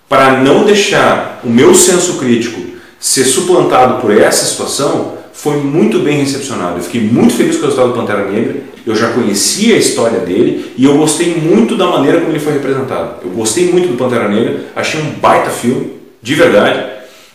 para 0.09 0.41
não 0.41 0.65
deixar 0.65 1.39
o 1.45 1.49
meu 1.49 1.73
senso 1.73 2.17
crítico 2.17 2.75
ser 2.99 3.25
suplantado 3.25 4.01
por 4.01 4.15
essa 4.15 4.45
situação 4.45 5.17
foi 5.33 5.57
muito 5.57 5.99
bem 5.99 6.19
recepcionado. 6.19 6.77
Eu 6.77 6.83
fiquei 6.83 7.01
muito 7.01 7.35
feliz 7.35 7.57
com 7.57 7.63
o 7.63 7.65
resultado 7.65 7.89
do 7.89 7.99
Pantera 7.99 8.29
Negra. 8.29 8.55
Eu 8.85 8.95
já 8.95 9.09
conhecia 9.09 9.75
a 9.75 9.77
história 9.77 10.19
dele 10.19 10.73
e 10.75 10.85
eu 10.85 10.97
gostei 10.97 11.35
muito 11.35 11.75
da 11.75 11.85
maneira 11.85 12.19
como 12.19 12.31
ele 12.31 12.39
foi 12.39 12.53
representado. 12.53 13.17
Eu 13.23 13.29
gostei 13.31 13.71
muito 13.71 13.89
do 13.89 13.97
Pantera 13.97 14.27
Negra, 14.27 14.61
achei 14.75 14.99
um 14.99 15.11
baita 15.19 15.51
filme, 15.51 15.93
de 16.21 16.33
verdade. 16.33 16.83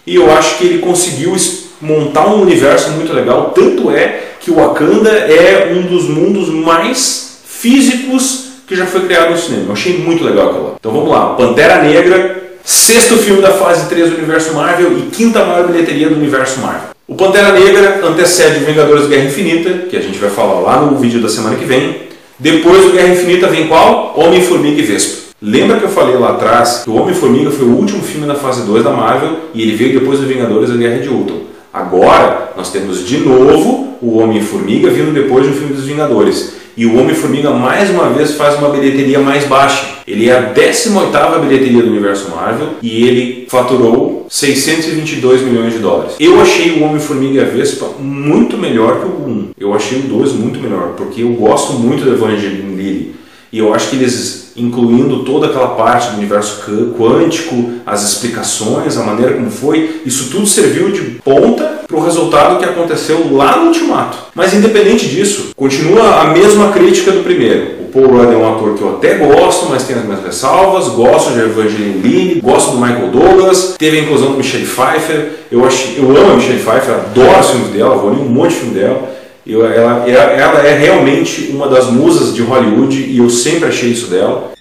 E 0.05 0.17
eu 0.17 0.33
acho 0.33 0.59
que 0.59 0.65
ele 0.65 0.79
conseguiu 0.81 1.37
montar 1.81 2.27
um 2.27 2.43
universo 2.43 2.91
muito 2.91 3.13
legal. 3.13 3.53
Tanto 3.55 3.91
é 3.91 4.33
que 4.41 4.51
o 4.51 4.57
Wakanda 4.57 5.11
é 5.11 5.73
um 5.73 5.83
dos 5.83 6.09
mundos 6.09 6.49
mais 6.49 7.41
físicos 7.45 8.49
que 8.67 8.75
já 8.75 8.87
foi 8.87 9.03
criado 9.03 9.31
no 9.31 9.39
cinema. 9.39 9.67
Eu 9.67 9.73
achei 9.73 9.99
muito 9.99 10.25
legal 10.25 10.49
aquilo 10.49 10.65
lá. 10.65 10.75
Então 10.81 10.93
vamos 10.93 11.11
lá, 11.11 11.35
Pantera 11.35 11.83
Negra, 11.83 12.42
sexto 12.65 13.17
filme 13.17 13.43
da 13.43 13.53
fase 13.53 13.89
3 13.89 14.11
do 14.11 14.17
universo 14.17 14.53
Marvel 14.55 14.99
e 14.99 15.03
quinta 15.11 15.45
maior 15.45 15.67
bilheteria 15.67 16.09
do 16.09 16.15
universo 16.15 16.61
Marvel. 16.61 16.91
O 17.07 17.15
Pantera 17.15 17.53
Negra 17.53 18.01
antecede 18.05 18.65
Vingadores 18.65 19.07
Guerra 19.09 19.25
Infinita, 19.25 19.71
que 19.89 19.97
a 19.97 20.01
gente 20.01 20.19
vai 20.19 20.31
falar 20.31 20.61
lá 20.61 20.81
no 20.81 20.97
vídeo 20.99 21.21
da 21.21 21.29
semana 21.29 21.57
que 21.57 21.65
vem. 21.65 22.03
Depois 22.39 22.85
do 22.85 22.93
Guerra 22.93 23.09
Infinita 23.09 23.49
vem 23.49 23.69
qual? 23.69 24.15
Homem-Formiga 24.17 24.81
e 24.81 24.83
Vespa. 24.83 25.23
Lembra 25.41 25.79
que 25.79 25.85
eu 25.85 25.89
falei 25.89 26.17
lá 26.17 26.31
atrás 26.31 26.83
que 26.85 26.91
o 26.91 26.95
Homem-Formiga 26.95 27.51
foi 27.51 27.67
o 27.67 27.77
último 27.77 28.03
filme 28.03 28.27
da 28.27 28.37
fase 28.37 28.63
2 28.63 28.85
da 28.85 28.91
Marvel 28.91 29.39
e 29.53 29.63
ele 29.63 29.75
veio 29.75 29.99
depois 29.99 30.21
do 30.21 30.27
Vingadores 30.27 30.71
da 30.71 30.77
Guerra 30.77 31.01
de 31.01 31.09
Ultron. 31.09 31.41
Agora 31.73 32.53
nós 32.57 32.71
temos 32.71 33.07
de 33.07 33.19
novo 33.19 33.97
o 34.01 34.19
Homem-Formiga 34.19 34.89
vindo 34.89 35.13
depois 35.13 35.47
do 35.47 35.53
filme 35.53 35.75
dos 35.75 35.85
Vingadores. 35.85 36.55
E 36.77 36.87
o 36.87 36.99
Homem-Formiga 36.99 37.51
mais 37.51 37.91
uma 37.91 38.11
vez 38.11 38.35
faz 38.35 38.57
uma 38.59 38.71
bilheteria 38.71 39.19
mais 39.19 39.45
baixa. 39.45 39.85
Ele 40.13 40.29
é 40.29 40.37
a 40.37 40.53
18ª 40.53 41.41
bilheteria 41.41 41.83
do 41.83 41.89
universo 41.89 42.29
Marvel 42.29 42.75
e 42.83 43.09
ele 43.09 43.47
faturou 43.49 44.27
622 44.29 45.41
milhões 45.41 45.73
de 45.73 45.79
dólares. 45.79 46.17
Eu 46.21 46.39
achei 46.39 46.71
o 46.73 46.85
Homem-Formiga 46.85 47.39
e 47.39 47.41
a 47.41 47.47
Vespa 47.47 47.87
muito 47.99 48.59
melhor 48.59 49.01
que 49.01 49.07
o 49.07 49.27
1. 49.27 49.49
Eu 49.59 49.73
achei 49.73 50.01
o 50.01 50.03
2 50.03 50.33
muito 50.33 50.61
melhor, 50.61 50.93
porque 50.99 51.23
eu 51.23 51.31
gosto 51.31 51.73
muito 51.73 52.05
do 52.05 52.13
Evangeline 52.13 52.77
Lilly. 52.77 53.15
E 53.51 53.59
eu 53.59 53.73
acho 53.73 53.89
que 53.89 53.97
eles, 53.97 54.53
incluindo 54.55 55.25
toda 55.25 55.47
aquela 55.47 55.69
parte 55.69 56.11
do 56.11 56.19
universo 56.19 56.63
quântico, 56.99 57.71
as 57.87 58.03
explicações, 58.03 58.99
a 58.99 59.05
maneira 59.05 59.33
como 59.33 59.51
foi, 59.51 60.03
isso 60.05 60.29
tudo 60.31 60.47
serviu 60.47 60.91
de 60.91 61.01
ponta 61.25 61.81
para 61.87 61.97
o 61.97 62.05
resultado 62.05 62.59
que 62.59 62.67
aconteceu 62.67 63.33
lá 63.33 63.57
no 63.57 63.69
Ultimato. 63.69 64.19
Mas 64.35 64.53
independente 64.53 65.09
disso, 65.09 65.53
continua 65.57 66.21
a 66.21 66.25
mesma 66.33 66.71
crítica 66.71 67.13
do 67.13 67.23
primeiro. 67.23 67.82
Paul 67.93 68.07
Rudd 68.07 68.33
é 68.33 68.37
um 68.37 68.55
ator 68.55 68.75
que 68.75 68.83
eu 68.83 68.97
até 68.97 69.15
gosto, 69.17 69.67
mas 69.69 69.87
tem 69.87 69.95
as 69.95 70.05
minhas 70.05 70.25
ressalvas. 70.25 70.89
Gosto 70.89 71.33
de 71.33 71.41
Evangeline 71.41 71.99
Lilly, 71.99 72.41
gosto 72.41 72.73
do 72.73 72.79
Michael 72.79 73.11
Douglas, 73.11 73.77
teve 73.79 73.99
a 73.99 74.03
inclusão 74.03 74.33
do 74.33 74.39
Michelle 74.39 74.65
Pfeiffer. 74.65 75.33
Eu, 75.51 75.65
achei, 75.65 75.99
eu 75.99 76.17
amo 76.17 76.33
a 76.33 76.37
Michelle 76.37 76.59
Pfeiffer, 76.59 76.95
adoro 76.95 77.41
os 77.41 77.51
filmes 77.51 77.69
dela, 77.69 77.97
vou 77.97 78.11
ler 78.11 78.21
um 78.21 78.29
monte 78.31 78.51
de 78.51 78.57
filme 78.57 78.75
dela. 78.75 79.13
Eu, 79.47 79.67
ela, 79.67 80.09
ela 80.09 80.67
é 80.67 80.79
realmente 80.79 81.51
uma 81.53 81.69
das 81.69 81.91
musas 81.91 82.35
de 82.35 82.43
Hollywood 82.43 82.97
e 82.97 83.19
eu 83.19 83.29
sempre 83.29 83.69
achei 83.69 83.91
isso 83.91 84.09
dela. 84.09 84.53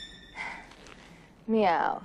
Miau. 1.47 2.01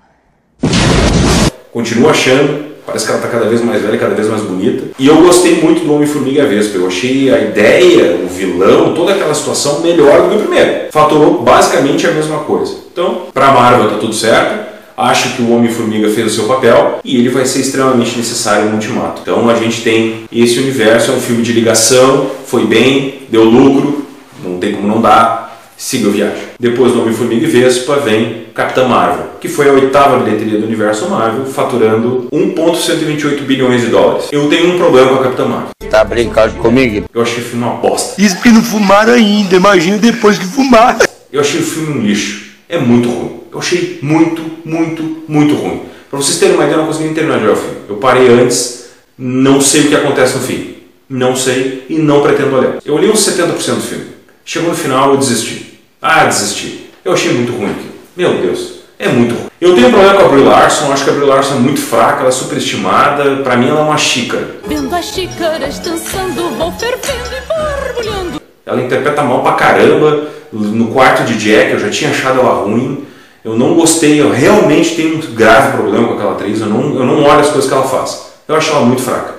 Continuo 1.73 2.09
achando. 2.09 2.76
Parece 2.87 3.05
que 3.05 3.11
ela 3.11 3.21
está 3.21 3.31
cada 3.31 3.49
vez 3.49 3.63
mais 3.63 3.83
velha, 3.83 3.99
cada 3.99 4.15
vez 4.15 4.29
mais 4.29 4.43
bonita. 4.43 4.85
E 4.99 5.07
eu 5.07 5.17
gostei 5.17 5.61
muito 5.61 5.85
do 5.85 5.93
Homem-Formiga 5.93 6.47
Vespa. 6.47 6.79
Eu 6.79 6.87
achei 6.87 7.35
a 7.35 7.41
ideia, 7.41 8.17
o 8.25 8.29
vilão, 8.29 8.95
toda 8.95 9.13
aquela 9.13 9.35
situação 9.35 9.81
melhor 9.81 10.23
do 10.23 10.29
que 10.31 10.37
o 10.37 10.41
primeiro. 10.41 10.93
Faturou 10.93 11.43
basicamente 11.43 12.07
a 12.07 12.13
mesma 12.13 12.39
coisa. 12.39 12.75
Então, 12.93 13.23
para 13.35 13.51
Marvel 13.51 13.91
tá 13.91 13.97
tudo 13.99 14.15
certo 14.15 14.67
acho 14.97 15.37
que 15.37 15.43
o 15.43 15.53
Homem-Formiga 15.53 16.09
fez 16.09 16.33
o 16.33 16.35
seu 16.35 16.45
papel 16.45 17.01
e 17.05 17.19
ele 17.19 17.29
vai 17.29 17.45
ser 17.45 17.61
extremamente 17.61 18.17
necessário 18.17 18.67
no 18.67 18.75
Ultimato. 18.75 19.21
Então 19.23 19.49
a 19.49 19.55
gente 19.55 19.83
tem 19.83 20.25
esse 20.33 20.59
universo, 20.59 21.13
é 21.13 21.15
um 21.15 21.21
filme 21.21 21.43
de 21.43 21.53
ligação, 21.53 22.31
foi 22.47 22.65
bem, 22.65 23.23
deu 23.29 23.45
lucro, 23.45 24.07
não 24.43 24.59
tem 24.59 24.75
como 24.75 24.89
não 24.89 25.01
dar, 25.01 25.46
siga 25.77 26.09
a 26.09 26.13
viagem. 26.13 26.43
Depois 26.59 26.93
do 26.93 27.03
Homem-Formiga 27.03 27.47
e 27.47 27.51
Vespa 27.51 27.97
vem 27.97 28.47
Capitã 28.55 28.87
Marvel, 28.89 29.27
que 29.41 29.49
foi 29.49 29.69
a 29.69 29.73
oitava 29.73 30.19
bilheteria 30.19 30.59
do 30.59 30.67
universo 30.67 31.09
Marvel, 31.09 31.47
faturando 31.47 32.29
1,128 32.33 33.45
bilhões 33.45 33.83
de 33.83 33.89
dólares. 33.89 34.29
Eu 34.33 34.49
tenho 34.49 34.75
um 34.75 34.79
problema 34.79 35.11
com 35.11 35.15
a 35.17 35.23
Capitã 35.25 35.45
Marvel. 35.45 35.69
Tá 35.91 36.03
brincando 36.05 36.55
comigo? 36.55 37.07
Eu 37.13 37.23
achei 37.23 37.43
o 37.43 37.47
filme 37.47 37.65
uma 37.65 37.75
bosta. 37.75 38.21
Isso 38.21 38.37
porque 38.37 38.51
não 38.51 38.63
fumaram 38.63 39.13
ainda, 39.13 39.57
imagina 39.57 39.99
depois 39.99 40.39
que 40.39 40.47
fumar. 40.47 40.99
Eu 41.33 41.41
achei 41.41 41.61
o 41.61 41.65
filme 41.65 41.99
um 41.99 42.03
lixo. 42.03 42.47
É 42.69 42.79
muito 42.79 43.09
ruim. 43.09 43.41
Eu 43.53 43.59
achei 43.59 43.99
muito, 44.03 44.43
muito, 44.65 45.25
muito 45.29 45.55
ruim. 45.55 45.83
Para 46.11 46.19
vocês 46.19 46.39
terem 46.39 46.55
uma 46.55 46.65
ideia, 46.65 46.77
eu 46.77 46.79
não 46.79 46.87
consegui 46.87 47.05
nem 47.07 47.15
terminar 47.15 47.39
de 47.39 47.45
ver 47.45 47.53
o 47.53 47.57
filme. 47.57 47.77
Eu 47.89 47.97
parei 47.97 48.29
antes, 48.29 48.87
não 49.19 49.61
sei 49.61 49.83
o 49.83 49.89
que 49.89 49.95
acontece 49.95 50.37
no 50.37 50.43
fim. 50.43 50.77
Não 51.09 51.37
sei 51.37 51.85
e 51.89 51.99
não 51.99 52.23
pretendo 52.23 52.57
olhar. 52.57 52.79
Eu 52.85 52.95
olhei 52.95 53.11
uns 53.11 53.21
70% 53.21 53.75
do 53.75 53.81
filme. 53.81 54.16
Chegou 54.49 54.71
no 54.71 54.77
final, 54.77 55.11
eu 55.11 55.17
desisti. 55.17 55.81
Ah, 56.01 56.25
desisti. 56.25 56.89
Eu 57.05 57.15
achei 57.15 57.33
muito 57.33 57.51
ruim 57.51 57.69
aquilo. 57.69 57.95
Meu 58.17 58.35
Deus, 58.35 58.75
é 58.97 59.09
muito 59.09 59.35
ruim. 59.35 59.47
Eu 59.61 59.75
tenho 59.75 59.89
um 59.89 59.91
problema 59.91 60.15
com 60.21 60.25
a 60.25 60.29
Brie 60.29 60.45
Larson, 60.45 60.93
acho 60.93 61.03
que 61.03 61.11
a 61.11 61.15
Brie 61.15 61.27
Larson 61.27 61.55
é 61.57 61.59
muito 61.59 61.81
fraca, 61.81 62.21
ela 62.21 62.29
é 62.29 62.33
superestimada. 62.33 63.39
Para 63.43 63.57
mim, 63.57 63.69
ela 63.69 63.81
é 63.81 63.83
uma 63.83 63.99
xícara. 63.99 64.47
Vendo 64.65 64.95
as 64.95 65.07
xícaras 65.07 65.81
dançando, 65.81 66.57
vão 66.57 66.71
fervendo 66.79 67.29
e 67.33 67.93
borbulhando. 67.93 68.41
Ela 68.65 68.83
interpreta 68.83 69.21
mal 69.25 69.43
pra 69.43 69.55
caramba. 69.55 70.29
No 70.53 70.93
quarto 70.93 71.25
de 71.25 71.35
Jack, 71.35 71.73
eu 71.73 71.81
já 71.81 71.91
tinha 71.91 72.11
achado 72.11 72.39
ela 72.39 72.63
ruim. 72.63 73.05
Eu 73.45 73.57
não 73.57 73.75
gostei, 73.75 74.21
eu 74.21 74.31
realmente 74.31 74.95
tenho 74.95 75.17
um 75.17 75.21
grave 75.35 75.77
problema 75.77 76.07
com 76.07 76.15
aquela 76.15 76.33
atriz. 76.33 76.61
Eu 76.61 76.69
não, 76.69 76.95
eu 76.95 77.05
não 77.05 77.25
olho 77.25 77.41
as 77.41 77.49
coisas 77.49 77.67
que 77.69 77.75
ela 77.75 77.89
faz. 77.89 78.27
Eu 78.47 78.55
acho 78.55 78.71
ela 78.71 78.83
muito 78.83 79.03
fraca. 79.03 79.36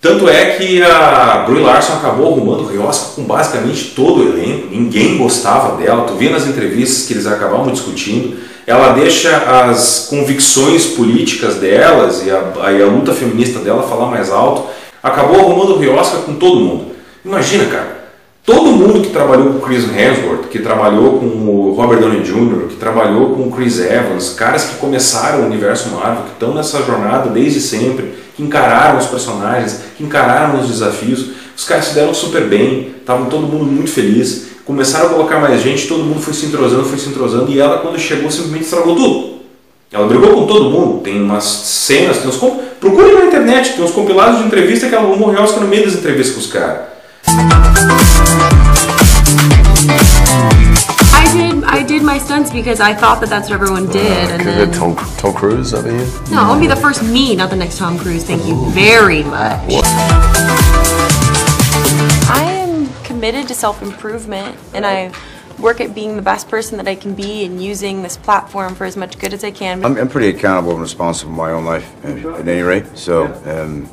Tanto 0.00 0.26
é 0.30 0.52
que 0.52 0.82
a 0.82 1.44
Brie 1.46 1.62
Larson 1.62 1.92
acabou 1.92 2.32
arrumando 2.32 2.62
o 2.62 2.66
Riosca 2.66 3.16
com 3.16 3.22
basicamente 3.24 3.92
todo 3.94 4.22
o 4.22 4.28
elenco. 4.28 4.68
Ninguém 4.70 5.18
gostava 5.18 5.76
dela. 5.76 6.04
Tu 6.04 6.14
vê 6.14 6.30
nas 6.30 6.46
entrevistas 6.46 7.06
que 7.06 7.12
eles 7.12 7.26
acabavam 7.26 7.70
discutindo. 7.70 8.38
Ela 8.66 8.92
deixa 8.92 9.36
as 9.36 10.06
convicções 10.08 10.86
políticas 10.86 11.56
delas 11.56 12.24
e 12.24 12.30
a, 12.30 12.72
e 12.72 12.82
a 12.82 12.86
luta 12.86 13.12
feminista 13.12 13.58
dela 13.58 13.82
falar 13.82 14.06
mais 14.06 14.30
alto. 14.30 14.70
Acabou 15.02 15.38
arrumando 15.38 15.74
o 15.74 15.78
Riosca 15.78 16.18
com 16.18 16.34
todo 16.34 16.60
mundo. 16.60 16.92
Imagina, 17.22 17.66
cara. 17.66 18.00
Todo 18.42 18.72
mundo 18.72 19.02
que 19.02 19.10
trabalhou 19.10 19.52
com 19.52 19.58
o 19.58 19.60
Chris 19.60 19.84
Hemsworth, 19.84 20.48
que 20.50 20.60
trabalhou 20.60 21.18
com 21.18 21.26
o 21.26 21.74
Robert 21.74 22.00
Downey 22.00 22.22
Jr., 22.22 22.68
que 22.70 22.76
trabalhou 22.76 23.34
com 23.34 23.42
o 23.42 23.50
Chris 23.50 23.78
Evans, 23.78 24.32
caras 24.32 24.64
que 24.64 24.76
começaram 24.76 25.42
o 25.42 25.46
universo 25.46 25.90
Marvel, 25.90 26.24
que 26.24 26.32
estão 26.32 26.54
nessa 26.54 26.82
jornada 26.82 27.28
desde 27.28 27.60
sempre, 27.60 28.14
que 28.40 28.46
encararam 28.46 28.98
os 28.98 29.06
personagens, 29.06 29.80
que 29.96 30.02
encararam 30.02 30.60
os 30.60 30.68
desafios, 30.68 31.26
os 31.54 31.64
caras 31.64 31.86
se 31.86 31.94
deram 31.94 32.14
super 32.14 32.44
bem, 32.44 32.94
estavam 32.98 33.26
todo 33.26 33.46
mundo 33.46 33.66
muito 33.66 33.90
feliz, 33.90 34.46
começaram 34.64 35.06
a 35.06 35.10
colocar 35.10 35.38
mais 35.38 35.60
gente, 35.60 35.86
todo 35.86 36.02
mundo 36.02 36.20
foi 36.20 36.32
se 36.32 36.46
entrosando, 36.46 36.84
foi 36.84 36.98
se 36.98 37.10
entrosando, 37.10 37.52
e 37.52 37.60
ela 37.60 37.78
quando 37.78 37.98
chegou 37.98 38.30
simplesmente 38.30 38.64
estragou 38.64 38.96
tudo. 38.96 39.40
Ela 39.92 40.06
brigou 40.06 40.32
com 40.32 40.46
todo 40.46 40.70
mundo, 40.70 41.00
tem 41.00 41.20
umas 41.20 41.44
cenas, 41.44 42.18
tem 42.18 42.28
uns 42.28 42.36
procure 42.80 43.12
na 43.12 43.26
internet, 43.26 43.74
tem 43.74 43.84
uns 43.84 43.90
compilados 43.90 44.38
de 44.38 44.46
entrevista 44.46 44.88
que 44.88 44.94
ela 44.94 45.14
morreu 45.16 45.42
no 45.42 45.66
meio 45.66 45.84
das 45.84 45.94
entrevistas 45.94 46.34
com 46.34 46.40
os 46.40 46.46
caras. 46.46 46.90
I 51.12 51.32
did. 51.32 51.64
I 51.64 51.82
did 51.82 52.02
my 52.02 52.18
stunts 52.18 52.50
because 52.50 52.80
I 52.80 52.94
thought 52.94 53.20
that 53.20 53.28
that's 53.28 53.50
what 53.50 53.60
everyone 53.60 53.86
did, 53.88 54.30
and 54.30 54.42
then 54.42 54.70
Tom, 54.72 54.96
Tom 55.16 55.34
Cruise 55.34 55.74
over 55.74 55.90
here? 55.90 56.06
no, 56.30 56.42
I'll 56.42 56.60
be 56.60 56.66
the 56.66 56.76
first 56.76 57.02
me, 57.02 57.36
not 57.36 57.50
the 57.50 57.56
next 57.56 57.78
Tom 57.78 57.98
Cruise. 57.98 58.24
Thank 58.24 58.46
you 58.46 58.70
very 58.70 59.22
much. 59.22 59.60
I 62.32 62.42
am 62.46 62.88
committed 63.04 63.48
to 63.48 63.54
self 63.54 63.82
improvement, 63.82 64.56
and 64.74 64.86
I 64.86 65.12
work 65.58 65.80
at 65.80 65.94
being 65.94 66.16
the 66.16 66.22
best 66.22 66.48
person 66.48 66.76
that 66.78 66.88
I 66.88 66.94
can 66.94 67.14
be 67.14 67.44
and 67.44 67.62
using 67.62 68.02
this 68.02 68.16
platform 68.16 68.74
for 68.74 68.84
as 68.84 68.96
much 68.96 69.18
good 69.18 69.34
as 69.34 69.44
I 69.44 69.50
can. 69.50 69.84
I'm, 69.84 69.96
I'm 69.96 70.08
pretty 70.08 70.28
accountable 70.36 70.72
and 70.72 70.80
responsible 70.80 71.32
in 71.32 71.36
my 71.36 71.52
own 71.52 71.64
life, 71.64 71.92
at, 72.04 72.16
at 72.18 72.48
any 72.48 72.62
rate. 72.62 72.86
So, 72.96 73.26
um, 73.44 73.88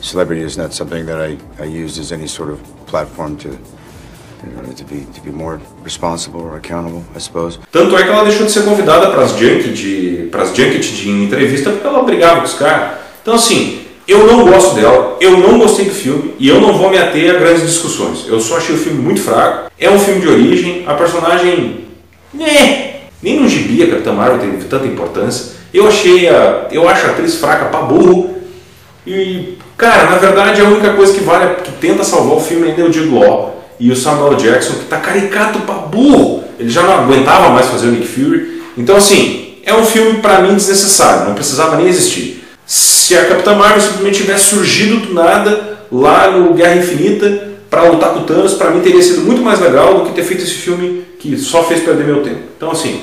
celebrity 0.00 0.42
is 0.42 0.56
not 0.56 0.72
something 0.72 1.06
that 1.06 1.20
I, 1.20 1.38
I 1.62 1.66
use 1.66 1.98
as 1.98 2.12
any 2.12 2.26
sort 2.26 2.50
of 2.50 2.62
platform 2.86 3.38
to, 3.38 3.58
Tanto 7.70 7.96
é 7.96 8.02
que 8.02 8.08
ela 8.08 8.24
deixou 8.24 8.46
de 8.46 8.52
ser 8.52 8.64
convidada 8.64 9.10
para 9.10 9.22
as 9.22 9.32
junket 9.32 9.72
de, 9.72 10.28
pras 10.30 10.48
junket 10.50 10.80
de 10.80 11.10
entrevista 11.10 11.70
porque 11.70 11.86
ela 11.86 12.02
brigava 12.02 12.40
com 12.40 12.46
os 12.46 12.54
caras. 12.54 12.98
Então, 13.22 13.34
assim, 13.34 13.82
eu 14.08 14.26
não 14.26 14.44
gosto 14.44 14.74
dela, 14.74 15.16
eu 15.20 15.36
não 15.38 15.58
gostei 15.58 15.84
do 15.84 15.94
filme 15.94 16.34
e 16.38 16.48
eu 16.48 16.60
não 16.60 16.76
vou 16.76 16.90
me 16.90 16.98
ater 16.98 17.34
a 17.34 17.38
grandes 17.38 17.66
discussões. 17.66 18.24
Eu 18.26 18.40
só 18.40 18.56
achei 18.56 18.74
o 18.74 18.78
filme 18.78 19.00
muito 19.00 19.20
fraco. 19.20 19.70
É 19.78 19.90
um 19.90 19.98
filme 19.98 20.20
de 20.20 20.28
origem, 20.28 20.84
a 20.86 20.94
personagem. 20.94 21.84
Né, 22.32 23.00
nem 23.22 23.40
no 23.40 23.48
gibi 23.48 23.82
a 23.82 23.90
Capitã 23.90 24.12
Marvel 24.12 24.38
teve 24.38 24.64
tanta 24.64 24.86
importância. 24.86 25.52
Eu 25.72 25.86
achei 25.86 26.28
a. 26.28 26.66
Eu 26.72 26.88
acho 26.88 27.06
a 27.06 27.10
atriz 27.10 27.36
fraca 27.36 27.66
pra 27.66 27.82
burro. 27.82 28.36
E, 29.06 29.58
cara, 29.76 30.10
na 30.10 30.18
verdade 30.18 30.60
a 30.60 30.64
única 30.64 30.92
coisa 30.92 31.12
que 31.12 31.20
vale, 31.20 31.56
que 31.62 31.72
tenta 31.72 32.04
salvar 32.04 32.36
o 32.36 32.40
filme 32.40 32.68
ainda 32.68 32.82
é 32.82 32.84
o 32.84 32.92
Jude 32.92 33.08
Law 33.08 33.59
e 33.80 33.90
o 33.90 33.96
Samuel 33.96 34.34
Jackson, 34.34 34.74
que 34.74 34.84
tá 34.84 34.98
caricato 34.98 35.60
pra 35.60 35.74
burro. 35.74 36.44
Ele 36.58 36.68
já 36.68 36.82
não 36.82 36.92
aguentava 36.92 37.48
mais 37.48 37.66
fazer 37.66 37.88
o 37.88 37.92
Nick 37.92 38.06
Fury. 38.06 38.62
Então, 38.76 38.94
assim, 38.94 39.54
é 39.64 39.74
um 39.74 39.84
filme 39.84 40.20
pra 40.20 40.42
mim 40.42 40.54
desnecessário, 40.54 41.26
não 41.26 41.34
precisava 41.34 41.76
nem 41.76 41.88
existir. 41.88 42.44
Se 42.66 43.16
a 43.16 43.24
Capitã 43.24 43.54
Marvel 43.54 43.80
simplesmente 43.80 44.18
tivesse 44.18 44.50
surgido 44.50 44.98
do 44.98 45.14
nada, 45.14 45.78
lá 45.90 46.30
no 46.30 46.54
Guerra 46.54 46.76
Infinita 46.76 47.48
para 47.68 47.84
lutar 47.84 48.10
com 48.10 48.20
o 48.20 48.22
Thanos, 48.24 48.54
para 48.54 48.70
mim 48.70 48.80
teria 48.80 49.02
sido 49.02 49.22
muito 49.22 49.42
mais 49.42 49.60
legal 49.60 49.94
do 49.94 50.06
que 50.06 50.12
ter 50.12 50.24
feito 50.24 50.42
esse 50.42 50.54
filme 50.54 51.04
que 51.18 51.36
só 51.36 51.64
fez 51.64 51.82
perder 51.82 52.04
meu 52.04 52.22
tempo. 52.22 52.40
Então 52.56 52.70
assim, 52.70 53.00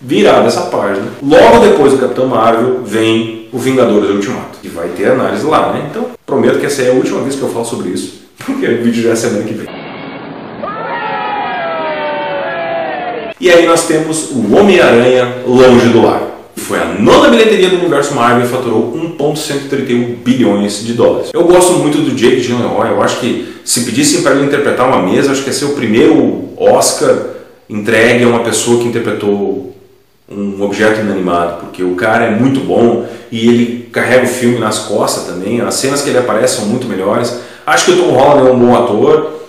virada 0.00 0.46
essa 0.46 0.62
página. 0.62 1.06
Logo 1.22 1.60
depois 1.60 1.92
do 1.92 1.98
Capitão 1.98 2.26
Marvel 2.26 2.82
vem 2.84 3.48
o 3.52 3.58
Vingadores 3.58 4.10
Ultimato, 4.10 4.58
que 4.60 4.68
vai 4.68 4.88
ter 4.88 5.06
análise 5.06 5.44
lá, 5.44 5.72
né? 5.72 5.88
Então 5.90 6.10
prometo 6.26 6.58
que 6.58 6.66
essa 6.66 6.82
é 6.82 6.90
a 6.90 6.94
última 6.94 7.20
vez 7.22 7.34
que 7.34 7.42
eu 7.42 7.48
falo 7.48 7.64
sobre 7.64 7.90
isso, 7.90 8.22
porque 8.44 8.66
o 8.66 8.82
vídeo 8.82 9.02
já 9.02 9.10
é 9.10 9.16
semana 9.16 9.44
que 9.44 9.54
vem. 9.54 9.87
E 13.40 13.48
aí 13.48 13.66
nós 13.66 13.86
temos 13.86 14.30
o 14.32 14.56
Homem-Aranha 14.56 15.42
Longe 15.46 15.90
do 15.90 16.02
Lar. 16.02 16.22
Foi 16.56 16.76
a 16.80 16.86
nona 16.86 17.28
bilheteria 17.28 17.70
do 17.70 17.76
universo 17.76 18.12
Marvel 18.12 18.44
e 18.44 18.48
faturou 18.48 18.92
1,131 18.92 20.16
bilhões 20.24 20.84
de 20.84 20.92
dólares. 20.94 21.30
Eu 21.32 21.44
gosto 21.44 21.74
muito 21.74 21.98
do 21.98 22.16
Jake 22.16 22.40
Gyllenhaal, 22.40 22.84
eu 22.86 23.00
acho 23.00 23.20
que 23.20 23.54
se 23.64 23.84
pedissem 23.84 24.22
para 24.22 24.32
ele 24.34 24.46
interpretar 24.46 24.88
uma 24.88 25.00
mesa, 25.00 25.30
acho 25.30 25.42
que 25.42 25.50
ia 25.50 25.54
ser 25.54 25.66
o 25.66 25.74
primeiro 25.74 26.48
Oscar 26.56 27.16
entregue 27.70 28.24
a 28.24 28.28
uma 28.28 28.40
pessoa 28.40 28.82
que 28.82 28.88
interpretou 28.88 29.72
um 30.28 30.60
objeto 30.60 31.00
inanimado, 31.00 31.60
porque 31.60 31.84
o 31.84 31.94
cara 31.94 32.24
é 32.24 32.30
muito 32.30 32.58
bom 32.58 33.06
e 33.30 33.48
ele 33.48 33.88
carrega 33.92 34.24
o 34.24 34.28
filme 34.28 34.58
nas 34.58 34.80
costas 34.80 35.32
também, 35.32 35.60
as 35.60 35.74
cenas 35.74 36.02
que 36.02 36.10
ele 36.10 36.18
aparece 36.18 36.56
são 36.56 36.66
muito 36.66 36.88
melhores. 36.88 37.38
Acho 37.64 37.84
que 37.84 37.90
o 37.92 37.96
Tom 37.98 38.10
Holland 38.10 38.48
é 38.48 38.52
um 38.52 38.58
bom 38.58 38.76
ator, 38.76 39.42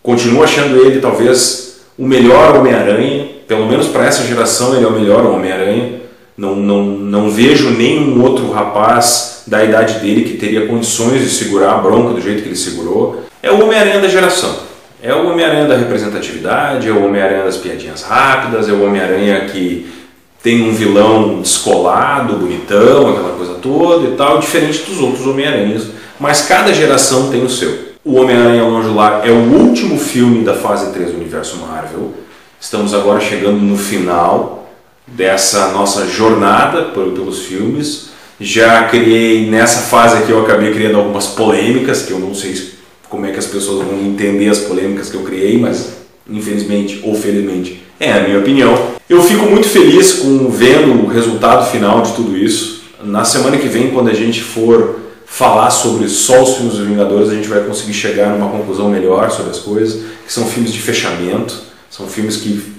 continuo 0.00 0.44
achando 0.44 0.76
ele 0.76 1.00
talvez 1.00 1.71
o 2.02 2.04
melhor 2.04 2.56
Homem-Aranha, 2.56 3.28
pelo 3.46 3.64
menos 3.64 3.86
para 3.86 4.04
essa 4.04 4.24
geração 4.24 4.74
ele 4.74 4.84
é 4.84 4.88
o 4.88 4.90
melhor 4.90 5.24
Homem-Aranha. 5.24 6.00
Não, 6.36 6.56
não, 6.56 6.82
não 6.82 7.30
vejo 7.30 7.70
nenhum 7.70 8.20
outro 8.20 8.50
rapaz 8.50 9.44
da 9.46 9.62
idade 9.62 10.00
dele 10.00 10.24
que 10.24 10.36
teria 10.36 10.66
condições 10.66 11.22
de 11.22 11.30
segurar 11.30 11.74
a 11.74 11.78
bronca 11.78 12.14
do 12.14 12.20
jeito 12.20 12.42
que 12.42 12.48
ele 12.48 12.56
segurou. 12.56 13.22
É 13.40 13.52
o 13.52 13.62
Homem-Aranha 13.62 14.00
da 14.00 14.08
geração. 14.08 14.52
É 15.00 15.14
o 15.14 15.30
Homem-Aranha 15.30 15.68
da 15.68 15.76
representatividade, 15.76 16.88
é 16.88 16.90
o 16.90 17.06
Homem-Aranha 17.06 17.44
das 17.44 17.56
piadinhas 17.56 18.02
rápidas, 18.02 18.68
é 18.68 18.72
o 18.72 18.84
Homem-Aranha 18.84 19.44
que 19.44 19.86
tem 20.42 20.68
um 20.68 20.72
vilão 20.72 21.40
descolado, 21.40 22.34
bonitão, 22.34 23.10
aquela 23.10 23.36
coisa 23.36 23.54
toda 23.62 24.08
e 24.08 24.16
tal, 24.16 24.40
diferente 24.40 24.82
dos 24.90 24.98
outros 24.98 25.24
Homem-Aranhas. 25.24 25.84
Mas 26.18 26.42
cada 26.42 26.74
geração 26.74 27.30
tem 27.30 27.44
o 27.44 27.48
seu. 27.48 27.91
O 28.04 28.14
Homem-Aranha 28.16 28.64
Longe 28.64 28.88
Lar 28.88 29.22
é 29.24 29.30
o 29.30 29.36
último 29.36 29.96
filme 29.96 30.42
da 30.42 30.54
fase 30.54 30.92
3 30.92 31.12
do 31.12 31.18
universo 31.18 31.58
Marvel. 31.58 32.12
Estamos 32.60 32.92
agora 32.94 33.20
chegando 33.20 33.60
no 33.60 33.76
final 33.76 34.68
dessa 35.06 35.68
nossa 35.68 36.04
jornada 36.08 36.86
pelos 36.86 37.44
filmes. 37.44 38.08
Já 38.40 38.88
criei, 38.88 39.48
nessa 39.48 39.82
fase 39.82 40.16
aqui, 40.16 40.32
eu 40.32 40.42
acabei 40.42 40.72
criando 40.72 40.96
algumas 40.96 41.28
polêmicas, 41.28 42.02
que 42.02 42.10
eu 42.10 42.18
não 42.18 42.34
sei 42.34 42.72
como 43.08 43.24
é 43.24 43.30
que 43.30 43.38
as 43.38 43.46
pessoas 43.46 43.86
vão 43.86 43.96
entender 44.00 44.48
as 44.48 44.58
polêmicas 44.58 45.08
que 45.08 45.16
eu 45.16 45.22
criei, 45.22 45.56
mas 45.56 45.98
infelizmente 46.28 46.98
ou 47.04 47.14
felizmente 47.14 47.84
é 48.00 48.12
a 48.12 48.24
minha 48.24 48.40
opinião. 48.40 48.76
Eu 49.08 49.22
fico 49.22 49.46
muito 49.46 49.68
feliz 49.68 50.14
com 50.14 50.50
vendo 50.50 51.04
o 51.04 51.06
resultado 51.06 51.70
final 51.70 52.02
de 52.02 52.14
tudo 52.14 52.36
isso. 52.36 52.82
Na 53.04 53.24
semana 53.24 53.58
que 53.58 53.68
vem, 53.68 53.90
quando 53.90 54.08
a 54.08 54.14
gente 54.14 54.42
for 54.42 55.01
falar 55.32 55.70
sobre 55.70 56.10
só 56.10 56.42
os 56.42 56.56
filmes 56.56 56.74
dos 56.74 56.86
Vingadores, 56.86 57.30
a 57.30 57.34
gente 57.34 57.48
vai 57.48 57.64
conseguir 57.64 57.94
chegar 57.94 58.28
numa 58.28 58.50
conclusão 58.50 58.90
melhor 58.90 59.30
sobre 59.30 59.50
as 59.50 59.60
coisas, 59.60 60.02
que 60.26 60.30
são 60.30 60.44
filmes 60.44 60.70
de 60.70 60.78
fechamento, 60.78 61.58
são 61.90 62.06
filmes 62.06 62.36
que 62.36 62.74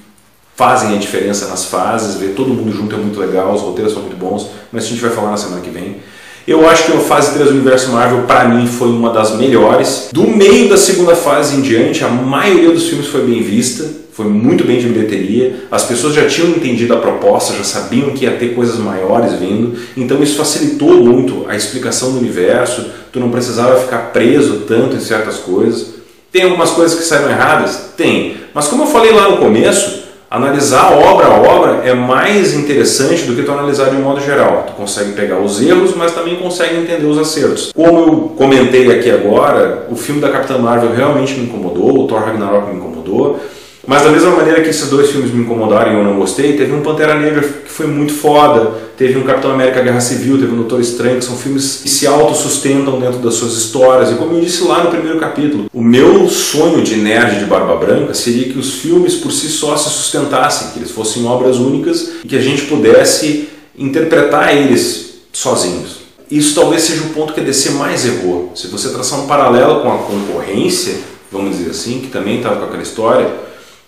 fazem 0.55 0.93
a 0.93 0.99
diferença 0.99 1.47
nas 1.47 1.65
fases, 1.65 2.17
ver 2.17 2.35
todo 2.35 2.53
mundo 2.53 2.71
junto 2.71 2.93
é 2.93 2.97
muito 2.99 3.19
legal, 3.19 3.55
os 3.55 3.61
roteiros 3.61 3.91
são 3.91 4.03
muito 4.03 4.15
bons, 4.15 4.51
mas 4.71 4.83
a 4.83 4.87
gente 4.87 5.01
vai 5.01 5.09
falar 5.09 5.31
na 5.31 5.37
semana 5.37 5.61
que 5.61 5.71
vem. 5.71 5.97
Eu 6.45 6.67
acho 6.67 6.85
que 6.85 6.91
a 6.91 6.99
fase 6.99 7.33
3 7.35 7.49
do 7.49 7.55
Universo 7.55 7.89
Marvel, 7.91 8.23
para 8.23 8.49
mim, 8.49 8.67
foi 8.67 8.89
uma 8.89 9.11
das 9.11 9.37
melhores. 9.37 10.09
Do 10.11 10.27
meio 10.27 10.67
da 10.67 10.75
segunda 10.75 11.15
fase 11.15 11.55
em 11.55 11.61
diante, 11.61 12.03
a 12.03 12.09
maioria 12.09 12.69
dos 12.71 12.87
filmes 12.89 13.07
foi 13.07 13.21
bem 13.21 13.41
vista, 13.41 13.85
foi 14.11 14.25
muito 14.25 14.65
bem 14.65 14.77
de 14.77 14.89
bilheteria. 14.89 15.55
As 15.71 15.83
pessoas 15.83 16.13
já 16.13 16.27
tinham 16.27 16.49
entendido 16.49 16.93
a 16.93 16.97
proposta, 16.97 17.55
já 17.55 17.63
sabiam 17.63 18.09
que 18.09 18.25
ia 18.25 18.31
ter 18.31 18.53
coisas 18.53 18.77
maiores 18.77 19.39
vindo, 19.39 19.77
então 19.95 20.21
isso 20.21 20.35
facilitou 20.35 21.01
muito 21.01 21.45
a 21.47 21.55
explicação 21.55 22.11
do 22.11 22.19
universo. 22.19 22.87
Tu 23.13 23.21
não 23.21 23.29
precisava 23.29 23.79
ficar 23.79 24.11
preso 24.11 24.63
tanto 24.67 24.97
em 24.97 24.99
certas 24.99 25.37
coisas. 25.37 25.93
Tem 26.29 26.43
algumas 26.43 26.71
coisas 26.71 26.99
que 26.99 27.05
saíram 27.05 27.29
erradas? 27.29 27.91
Tem. 27.95 28.35
Mas 28.53 28.67
como 28.67 28.83
eu 28.83 28.87
falei 28.87 29.13
lá 29.13 29.29
no 29.29 29.37
começo, 29.37 30.02
analisar 30.34 30.91
obra 30.91 31.27
a 31.27 31.39
obra 31.39 31.81
é 31.88 31.93
mais 31.93 32.55
interessante 32.55 33.21
do 33.25 33.36
que 33.36 33.43
tu 33.43 33.51
analisar 33.51 33.91
de 33.91 33.97
um 33.97 34.01
modo 34.01 34.19
geral. 34.19 34.63
Tu 34.65 34.73
consegue 34.73 35.11
pegar 35.11 35.38
os 35.38 35.61
erros, 35.61 35.95
mas 35.95 36.11
também 36.11 36.38
consegue 36.38 36.75
entender 36.75 37.05
os 37.05 37.19
acertos. 37.19 37.71
Como 37.71 37.99
eu 37.99 38.34
comentei 38.36 38.91
aqui 38.91 39.11
agora, 39.11 39.86
o 39.91 39.95
filme 39.95 40.19
da 40.19 40.29
Capitã 40.29 40.57
Marvel 40.57 40.91
realmente 40.91 41.36
me 41.36 41.45
incomodou, 41.45 41.99
o 41.99 42.07
Thor 42.07 42.21
Ragnarok 42.21 42.71
me 42.71 42.77
incomodou. 42.77 43.39
Mas 43.86 44.01
da 44.01 44.09
mesma 44.09 44.31
maneira 44.31 44.61
que 44.61 44.69
esses 44.69 44.89
dois 44.89 45.11
filmes 45.11 45.31
me 45.31 45.41
incomodaram 45.41 45.91
e 45.91 45.95
eu 45.95 46.03
não 46.03 46.15
gostei, 46.15 46.55
teve 46.55 46.71
um 46.71 46.81
Pantera 46.81 47.19
Negra 47.19 47.41
que 47.41 47.69
foi 47.69 47.86
muito 47.86 48.13
foda, 48.13 48.71
teve 48.97 49.19
um 49.19 49.23
Capitão 49.23 49.51
América 49.51 49.81
Guerra 49.81 49.99
Civil, 49.99 50.38
teve 50.39 50.53
um 50.53 50.57
Doutor 50.57 50.79
Estranho, 50.79 51.19
que 51.19 51.25
são 51.25 51.36
filmes 51.36 51.81
que 51.84 51.89
se 51.89 52.07
autossustentam 52.07 52.97
dentro 52.97 53.19
das 53.19 53.34
suas 53.34 53.53
histórias. 53.53 54.09
E 54.09 54.15
como 54.15 54.36
eu 54.36 54.41
disse 54.41 54.63
lá 54.63 54.86
no 54.86 54.89
primeiro 54.89 55.19
capítulo, 55.19 55.69
o 55.73 55.84
meu 55.84 56.29
sonho 56.29 56.81
de 56.81 56.95
nerd 56.95 57.39
de 57.39 57.45
barba 57.45 57.75
branca 57.75 58.13
seria 58.13 58.45
que 58.45 58.57
os 58.57 58.75
filmes 58.75 59.15
por 59.15 59.34
si 59.34 59.49
só 59.49 59.75
se 59.75 59.89
sustentassem, 59.89 60.71
que 60.71 60.79
eles 60.79 60.91
fossem 60.91 61.25
obras 61.25 61.57
únicas 61.57 62.11
e 62.23 62.27
que 62.27 62.38
a 62.38 62.41
gente 62.41 62.63
pudesse 62.63 63.49
interpretar 63.77 64.55
eles 64.55 65.15
sozinhos. 65.34 66.03
Isso 66.31 66.55
talvez 66.55 66.84
seja 66.84 67.03
o 67.03 67.09
ponto 67.09 67.34
que 67.34 67.41
a 67.41 67.43
DC 67.43 67.71
mais 67.71 68.05
errou. 68.05 68.53
Se 68.55 68.67
você 68.67 68.89
traçar 68.89 69.19
um 69.19 69.27
paralelo 69.27 69.81
com 69.81 69.91
a 69.91 69.97
concorrência, 69.97 70.95
vamos 71.29 71.57
dizer 71.57 71.71
assim, 71.71 71.99
que 71.99 72.07
também 72.07 72.38
estava 72.38 72.55
com 72.55 72.65
aquela 72.65 72.81
história, 72.81 73.29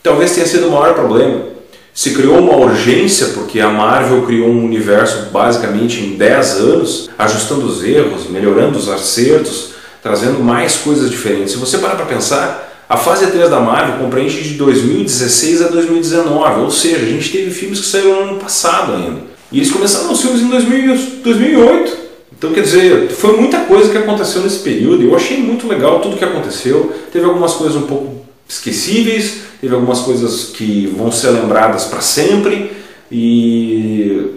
talvez 0.06 0.32
tenha 0.32 0.46
sido 0.46 0.68
o 0.68 0.72
maior 0.72 0.94
problema. 0.94 1.42
Se 1.94 2.12
criou 2.12 2.38
uma 2.38 2.58
urgência 2.58 3.28
porque 3.28 3.60
a 3.60 3.70
Marvel 3.70 4.22
criou 4.24 4.50
um 4.50 4.64
universo 4.64 5.30
basicamente 5.32 6.02
em 6.02 6.16
10 6.16 6.52
anos, 6.58 7.10
ajustando 7.18 7.66
os 7.66 7.84
erros, 7.84 8.30
melhorando 8.30 8.78
os 8.78 8.88
acertos, 8.88 9.70
trazendo 10.04 10.40
mais 10.40 10.76
coisas 10.76 11.10
diferentes. 11.10 11.54
Se 11.54 11.58
você 11.58 11.78
parar 11.80 11.96
para 11.96 12.06
pensar, 12.06 12.84
a 12.88 12.98
fase 12.98 13.26
3 13.26 13.50
da 13.50 13.60
Marvel 13.60 13.98
compreende 13.98 14.44
de 14.44 14.54
2016 14.56 15.64
a 15.64 15.68
2019, 15.70 16.62
ou 16.62 16.70
seja, 16.70 16.98
a 16.98 17.10
gente 17.10 17.32
teve 17.32 17.50
filmes 17.50 17.80
que 17.80 17.88
saíram 17.88 18.26
no 18.26 18.32
ano 18.32 18.40
passado 18.40 18.94
ainda. 18.94 19.22
E 19.52 19.58
eles 19.58 19.72
começaram 19.72 20.12
os 20.12 20.22
filmes 20.22 20.42
em 20.42 20.50
2008. 20.50 21.98
Então, 22.38 22.52
quer 22.52 22.62
dizer, 22.62 23.10
foi 23.10 23.38
muita 23.38 23.62
coisa 23.62 23.90
que 23.90 23.98
aconteceu 23.98 24.42
nesse 24.42 24.60
período. 24.60 25.02
Eu 25.02 25.16
achei 25.16 25.38
muito 25.38 25.68
legal 25.68 26.02
tudo 26.02 26.18
que 26.18 26.26
aconteceu. 26.26 26.94
Teve 27.12 27.26
algumas 27.26 27.54
coisas 27.54 27.78
um 27.78 27.88
pouco 27.88 28.15
esquecíveis, 28.48 29.42
teve 29.60 29.74
algumas 29.74 30.00
coisas 30.00 30.52
que 30.56 30.94
vão 30.96 31.12
ser 31.12 31.32
lembradas 31.32 31.86
para 31.86 32.02
sempre 32.02 32.72
e 33.12 34.32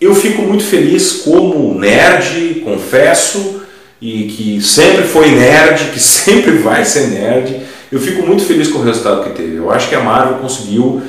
eu 0.00 0.14
fico 0.14 0.42
muito 0.42 0.64
feliz 0.64 1.22
como 1.24 1.78
nerd, 1.78 2.62
confesso, 2.64 3.60
e 4.00 4.24
que 4.24 4.62
sempre 4.62 5.04
foi 5.04 5.30
nerd, 5.30 5.90
que 5.92 6.00
sempre 6.00 6.52
vai 6.52 6.84
ser 6.84 7.08
nerd. 7.08 7.60
Eu 7.92 8.00
fico 8.00 8.26
muito 8.26 8.42
feliz 8.44 8.68
com 8.68 8.78
o 8.78 8.82
resultado 8.82 9.24
que 9.24 9.30
teve. 9.30 9.56
Eu 9.56 9.70
acho 9.70 9.88
que 9.88 9.94
a 9.94 10.00
Marvel 10.00 10.38
conseguiu 10.38 11.02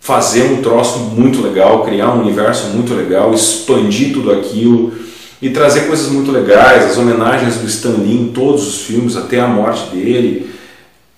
fazer 0.00 0.42
um 0.42 0.60
troço 0.60 0.98
muito 0.98 1.40
legal, 1.40 1.84
criar 1.84 2.12
um 2.12 2.22
universo 2.22 2.68
muito 2.68 2.92
legal, 2.92 3.32
expandir 3.32 4.12
tudo 4.12 4.32
aquilo 4.32 4.92
e 5.40 5.50
trazer 5.50 5.82
coisas 5.82 6.08
muito 6.08 6.30
legais, 6.30 6.90
as 6.90 6.98
homenagens 6.98 7.56
do 7.56 7.66
Stan 7.66 7.96
Lee 7.98 8.20
em 8.20 8.28
todos 8.28 8.66
os 8.66 8.82
filmes, 8.82 9.16
até 9.16 9.40
a 9.40 9.46
morte 9.46 9.94
dele 9.94 10.53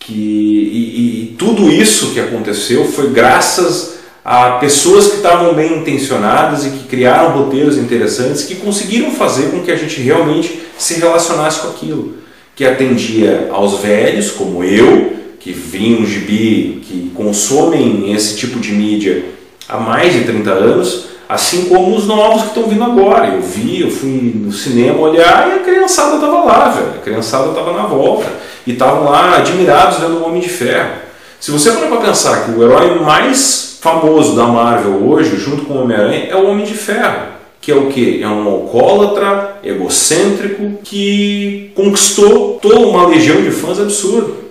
que 0.06 0.12
e, 0.12 1.32
e, 1.32 1.36
tudo 1.36 1.68
isso 1.68 2.12
que 2.12 2.20
aconteceu 2.20 2.84
foi 2.84 3.10
graças 3.10 3.96
a 4.24 4.52
pessoas 4.52 5.08
que 5.08 5.16
estavam 5.16 5.52
bem 5.52 5.78
intencionadas 5.78 6.64
e 6.64 6.70
que 6.70 6.84
criaram 6.84 7.36
roteiros 7.36 7.76
interessantes 7.76 8.44
que 8.44 8.54
conseguiram 8.54 9.10
fazer 9.10 9.50
com 9.50 9.62
que 9.62 9.72
a 9.72 9.76
gente 9.76 10.00
realmente 10.00 10.60
se 10.78 10.94
relacionasse 10.94 11.60
com 11.60 11.68
aquilo, 11.68 12.14
que 12.54 12.64
atendia 12.64 13.48
aos 13.50 13.80
velhos 13.80 14.30
como 14.30 14.62
eu, 14.62 15.12
que 15.40 15.50
vim 15.50 16.00
um 16.00 16.06
gibi, 16.06 16.82
que 16.84 17.10
consomem 17.12 18.12
esse 18.14 18.36
tipo 18.36 18.60
de 18.60 18.72
mídia 18.72 19.24
há 19.68 19.78
mais 19.78 20.12
de 20.12 20.22
30 20.22 20.50
anos, 20.50 21.06
assim 21.28 21.64
como 21.64 21.96
os 21.96 22.06
novos 22.06 22.42
que 22.42 22.48
estão 22.48 22.68
vindo 22.68 22.84
agora. 22.84 23.26
Eu 23.26 23.42
vi, 23.42 23.80
eu 23.80 23.90
fui 23.90 24.32
no 24.36 24.52
cinema 24.52 25.00
olhar 25.00 25.48
e 25.48 25.52
a 25.54 25.64
criançada 25.64 26.14
estava 26.14 26.44
lá, 26.44 26.68
velho. 26.68 26.90
A 26.96 27.02
criançada 27.02 27.48
estava 27.48 27.72
na 27.72 27.86
volta 27.86 28.26
e 28.66 28.72
estavam 28.72 29.04
lá 29.04 29.36
admirados 29.36 29.98
vendo 29.98 30.18
o 30.18 30.26
Homem 30.26 30.40
de 30.40 30.48
Ferro. 30.48 30.90
Se 31.38 31.50
você 31.50 31.70
for 31.70 31.86
para 31.86 31.98
pensar 31.98 32.44
que 32.44 32.50
o 32.50 32.62
herói 32.62 32.98
mais 33.00 33.78
famoso 33.80 34.34
da 34.34 34.46
Marvel 34.46 35.06
hoje, 35.06 35.36
junto 35.36 35.64
com 35.64 35.74
o 35.74 35.82
Homem-Aranha, 35.82 36.26
é 36.28 36.34
o 36.34 36.48
Homem 36.48 36.64
de 36.64 36.74
Ferro, 36.74 37.28
que 37.60 37.70
é 37.70 37.74
o 37.74 37.86
que? 37.86 38.22
É 38.22 38.28
um 38.28 38.48
alcoólatra, 38.48 39.58
egocêntrico, 39.62 40.78
que 40.82 41.70
conquistou 41.74 42.58
toda 42.60 42.80
uma 42.80 43.06
legião 43.06 43.40
de 43.42 43.50
fãs 43.50 43.78
absurdo. 43.78 44.46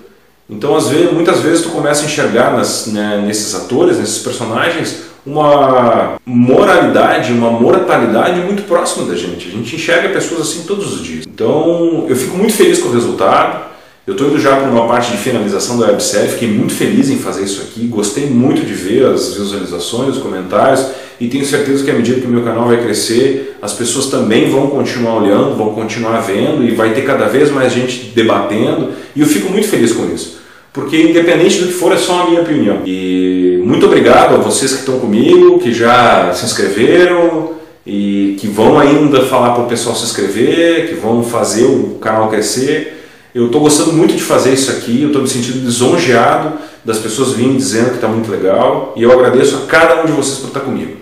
Então, 0.49 0.75
às 0.75 0.87
vezes, 0.89 1.11
muitas 1.11 1.41
vezes 1.41 1.63
tu 1.63 1.69
começa 1.69 2.03
a 2.03 2.05
enxergar 2.05 2.55
nas, 2.55 2.87
né, 2.87 3.23
nesses 3.25 3.55
atores, 3.55 3.97
nesses 3.97 4.19
personagens, 4.19 5.05
uma 5.25 6.19
moralidade, 6.23 7.33
uma 7.33 7.49
mortalidade 7.49 8.39
muito 8.41 8.63
próxima 8.63 9.07
da 9.07 9.15
gente. 9.15 9.47
A 9.47 9.51
gente 9.51 9.75
enxerga 9.75 10.09
pessoas 10.09 10.41
assim 10.41 10.63
todos 10.63 10.93
os 10.93 11.03
dias. 11.03 11.25
Então 11.25 12.05
eu 12.07 12.15
fico 12.15 12.37
muito 12.37 12.53
feliz 12.53 12.79
com 12.79 12.89
o 12.89 12.93
resultado. 12.93 13.74
Eu 14.07 14.13
estou 14.13 14.27
indo 14.27 14.39
já 14.39 14.55
para 14.55 14.69
uma 14.69 14.87
parte 14.87 15.11
de 15.11 15.17
finalização 15.17 15.79
da 15.79 15.87
websérie, 15.87 16.29
fiquei 16.29 16.47
muito 16.47 16.73
feliz 16.73 17.09
em 17.09 17.17
fazer 17.17 17.43
isso 17.43 17.61
aqui, 17.63 17.87
gostei 17.87 18.27
muito 18.27 18.63
de 18.63 18.73
ver 18.73 19.03
as 19.07 19.33
visualizações, 19.33 20.17
os 20.17 20.21
comentários 20.21 20.85
e 21.19 21.27
tenho 21.27 21.43
certeza 21.43 21.83
que 21.83 21.89
à 21.89 21.93
medida 21.95 22.21
que 22.21 22.27
o 22.27 22.29
meu 22.29 22.43
canal 22.43 22.67
vai 22.67 22.77
crescer, 22.83 23.57
as 23.59 23.73
pessoas 23.73 24.05
também 24.05 24.47
vão 24.47 24.67
continuar 24.67 25.23
olhando, 25.23 25.55
vão 25.55 25.73
continuar 25.73 26.19
vendo 26.19 26.63
e 26.63 26.75
vai 26.75 26.93
ter 26.93 27.01
cada 27.01 27.25
vez 27.25 27.49
mais 27.49 27.73
gente 27.73 28.11
debatendo 28.13 28.91
e 29.15 29.21
eu 29.21 29.25
fico 29.25 29.51
muito 29.51 29.67
feliz 29.67 29.91
com 29.91 30.05
isso. 30.13 30.39
Porque 30.71 31.01
independente 31.01 31.59
do 31.59 31.67
que 31.67 31.73
for, 31.73 31.91
é 31.91 31.97
só 31.97 32.23
a 32.23 32.29
minha 32.29 32.41
opinião. 32.41 32.81
E 32.85 33.59
muito 33.63 33.87
obrigado 33.87 34.35
a 34.35 34.37
vocês 34.37 34.71
que 34.71 34.79
estão 34.81 34.99
comigo, 34.99 35.57
que 35.57 35.73
já 35.73 36.31
se 36.31 36.45
inscreveram 36.45 37.53
e 37.87 38.35
que 38.39 38.47
vão 38.47 38.77
ainda 38.77 39.21
falar 39.21 39.53
para 39.53 39.63
o 39.63 39.67
pessoal 39.67 39.95
se 39.95 40.03
inscrever, 40.03 40.89
que 40.89 40.95
vão 40.95 41.23
fazer 41.23 41.63
o 41.63 41.97
canal 42.01 42.29
crescer. 42.29 43.04
Eu 43.35 43.47
estou 43.47 43.59
gostando 43.59 43.91
muito 43.91 44.15
de 44.15 44.23
fazer 44.23 44.53
isso 44.53 44.71
aqui, 44.71 45.01
eu 45.01 45.07
estou 45.07 45.21
me 45.21 45.27
sentindo 45.27 45.65
lisonjeado 45.65 46.53
das 46.85 46.99
pessoas 46.99 47.33
virem 47.33 47.57
dizendo 47.57 47.89
que 47.89 47.95
está 47.95 48.07
muito 48.07 48.31
legal 48.31 48.93
e 48.95 49.03
eu 49.03 49.11
agradeço 49.11 49.57
a 49.57 49.67
cada 49.67 50.01
um 50.01 50.05
de 50.05 50.13
vocês 50.13 50.37
por 50.37 50.47
estar 50.47 50.61
comigo. 50.61 50.95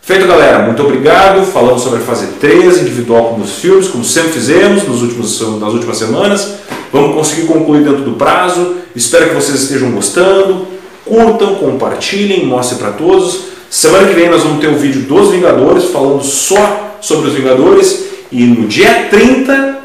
Feito, 0.00 0.26
galera, 0.26 0.64
muito 0.64 0.82
obrigado. 0.82 1.46
Falamos 1.46 1.82
sobre 1.82 2.00
a 2.00 2.02
fase 2.02 2.26
3, 2.40 2.82
individual 2.82 3.26
como 3.26 3.44
os 3.44 3.52
filmes, 3.60 3.86
como 3.86 4.04
sempre 4.04 4.32
fizemos 4.32 4.82
nos 4.82 5.00
últimos, 5.00 5.40
nas 5.60 5.72
últimas 5.74 5.96
semanas. 5.96 6.54
Vamos 6.92 7.14
conseguir 7.14 7.46
concluir 7.46 7.84
dentro 7.84 8.02
do 8.02 8.14
prazo. 8.14 8.78
Espero 8.96 9.28
que 9.28 9.36
vocês 9.36 9.62
estejam 9.62 9.92
gostando. 9.92 10.66
Curtam, 11.04 11.54
compartilhem, 11.54 12.46
mostrem 12.46 12.80
para 12.80 12.90
todos. 12.90 13.42
Semana 13.70 14.08
que 14.08 14.14
vem 14.14 14.28
nós 14.28 14.42
vamos 14.42 14.58
ter 14.58 14.68
um 14.68 14.76
vídeo 14.76 15.02
dos 15.02 15.30
Vingadores, 15.30 15.84
falando 15.84 16.24
só 16.24 16.98
sobre 17.00 17.28
os 17.28 17.34
Vingadores. 17.34 18.06
E 18.32 18.42
no 18.42 18.66
dia 18.66 19.06
30 19.08 19.75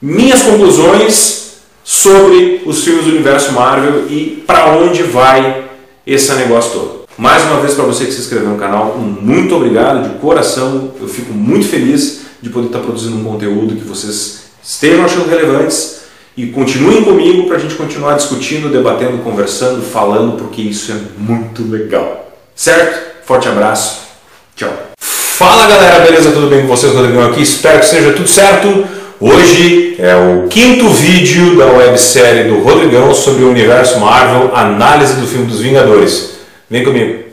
minhas 0.00 0.42
conclusões 0.42 1.56
sobre 1.84 2.62
os 2.64 2.84
filmes 2.84 3.04
do 3.04 3.10
universo 3.10 3.52
Marvel 3.52 4.06
e 4.08 4.42
para 4.46 4.72
onde 4.76 5.02
vai 5.02 5.64
esse 6.06 6.32
negócio 6.34 6.72
todo. 6.72 7.00
Mais 7.18 7.42
uma 7.44 7.60
vez 7.60 7.74
para 7.74 7.84
você 7.84 8.06
que 8.06 8.12
se 8.12 8.20
inscreveu 8.20 8.48
no 8.48 8.56
canal, 8.58 8.96
muito 8.96 9.54
obrigado 9.54 10.08
de 10.08 10.18
coração. 10.20 10.92
Eu 11.00 11.08
fico 11.08 11.34
muito 11.34 11.66
feliz 11.66 12.22
de 12.40 12.48
poder 12.48 12.68
estar 12.68 12.78
produzindo 12.78 13.16
um 13.16 13.24
conteúdo 13.24 13.76
que 13.76 13.84
vocês 13.84 14.44
estejam 14.62 15.04
achando 15.04 15.28
relevantes 15.28 16.00
e 16.36 16.46
continuem 16.46 17.04
comigo 17.04 17.46
para 17.46 17.56
a 17.56 17.60
gente 17.60 17.74
continuar 17.74 18.14
discutindo, 18.14 18.70
debatendo, 18.70 19.18
conversando, 19.18 19.82
falando, 19.82 20.38
porque 20.38 20.62
isso 20.62 20.92
é 20.92 20.96
muito 21.18 21.62
legal. 21.62 22.32
Certo? 22.54 23.26
Forte 23.26 23.48
abraço. 23.48 24.00
Tchau. 24.56 24.72
Fala 24.98 25.66
galera, 25.66 26.04
beleza? 26.04 26.32
Tudo 26.32 26.48
bem 26.48 26.62
com 26.62 26.68
vocês? 26.68 26.94
Rodrigão 26.94 27.28
aqui. 27.28 27.42
Espero 27.42 27.80
que 27.80 27.86
seja 27.86 28.12
tudo 28.12 28.28
certo. 28.28 28.86
Hoje 29.22 29.96
é 29.98 30.16
o 30.16 30.48
quinto 30.48 30.88
vídeo 30.88 31.58
da 31.58 31.66
websérie 31.66 32.44
do 32.44 32.62
Rodrigão 32.62 33.12
sobre 33.12 33.44
o 33.44 33.50
universo 33.50 34.00
Marvel, 34.00 34.56
análise 34.56 35.12
do 35.12 35.26
filme 35.26 35.44
dos 35.44 35.60
Vingadores. 35.60 36.38
Vem 36.70 36.82
comigo. 36.82 37.24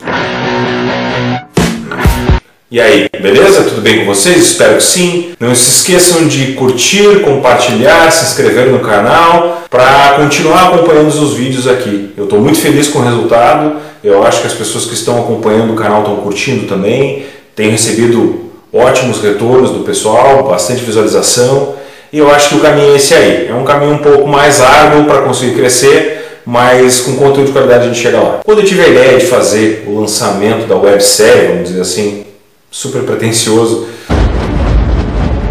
E 2.70 2.78
aí, 2.78 3.08
beleza? 3.22 3.62
Tudo 3.62 3.80
bem 3.80 4.00
com 4.00 4.04
vocês? 4.04 4.36
Espero 4.36 4.76
que 4.76 4.82
sim. 4.82 5.30
Não 5.40 5.54
se 5.54 5.78
esqueçam 5.78 6.28
de 6.28 6.52
curtir, 6.52 7.20
compartilhar, 7.20 8.12
se 8.12 8.26
inscrever 8.26 8.66
no 8.66 8.80
canal 8.80 9.62
para 9.70 10.12
continuar 10.18 10.74
acompanhando 10.74 11.08
os 11.08 11.32
vídeos 11.32 11.66
aqui. 11.66 12.12
Eu 12.18 12.24
estou 12.24 12.38
muito 12.38 12.58
feliz 12.58 12.88
com 12.88 12.98
o 12.98 13.02
resultado. 13.02 13.76
Eu 14.04 14.22
acho 14.24 14.42
que 14.42 14.46
as 14.46 14.52
pessoas 14.52 14.84
que 14.84 14.92
estão 14.92 15.18
acompanhando 15.18 15.72
o 15.72 15.76
canal 15.76 16.00
estão 16.00 16.16
curtindo 16.16 16.66
também. 16.66 17.24
Tenho 17.56 17.70
recebido 17.70 18.50
ótimos 18.70 19.22
retornos 19.22 19.70
do 19.70 19.80
pessoal, 19.80 20.46
bastante 20.46 20.84
visualização. 20.84 21.77
E 22.10 22.18
eu 22.18 22.30
acho 22.30 22.50
que 22.50 22.54
o 22.56 22.60
caminho 22.60 22.92
é 22.92 22.96
esse 22.96 23.12
aí. 23.12 23.48
É 23.48 23.54
um 23.54 23.64
caminho 23.64 23.92
um 23.92 23.98
pouco 23.98 24.26
mais 24.26 24.60
árduo 24.60 25.04
para 25.04 25.22
conseguir 25.22 25.54
crescer, 25.54 26.40
mas 26.44 27.00
com 27.00 27.16
conteúdo 27.16 27.46
de 27.46 27.52
qualidade 27.52 27.84
a 27.84 27.86
gente 27.88 28.00
chega 28.00 28.18
lá. 28.18 28.40
Quando 28.44 28.60
eu 28.60 28.64
tive 28.64 28.82
a 28.82 28.88
ideia 28.88 29.18
de 29.18 29.26
fazer 29.26 29.84
o 29.86 30.00
lançamento 30.00 30.66
da 30.66 30.76
websérie, 30.76 31.48
vamos 31.48 31.68
dizer 31.68 31.82
assim, 31.82 32.24
super 32.70 33.02
pretencioso, 33.02 33.88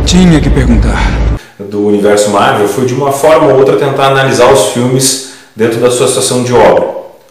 tinha 0.03 0.39
que 0.39 0.49
perguntar. 0.49 0.97
Do 1.59 1.85
universo 1.85 2.31
Marvel, 2.31 2.67
foi 2.67 2.85
de 2.85 2.93
uma 2.93 3.11
forma 3.11 3.53
ou 3.53 3.59
outra 3.59 3.75
tentar 3.75 4.07
analisar 4.07 4.51
os 4.51 4.69
filmes 4.69 5.33
dentro 5.55 5.79
da 5.79 5.91
sua 5.91 6.07
situação 6.07 6.43
de 6.43 6.53
obra. 6.53 6.87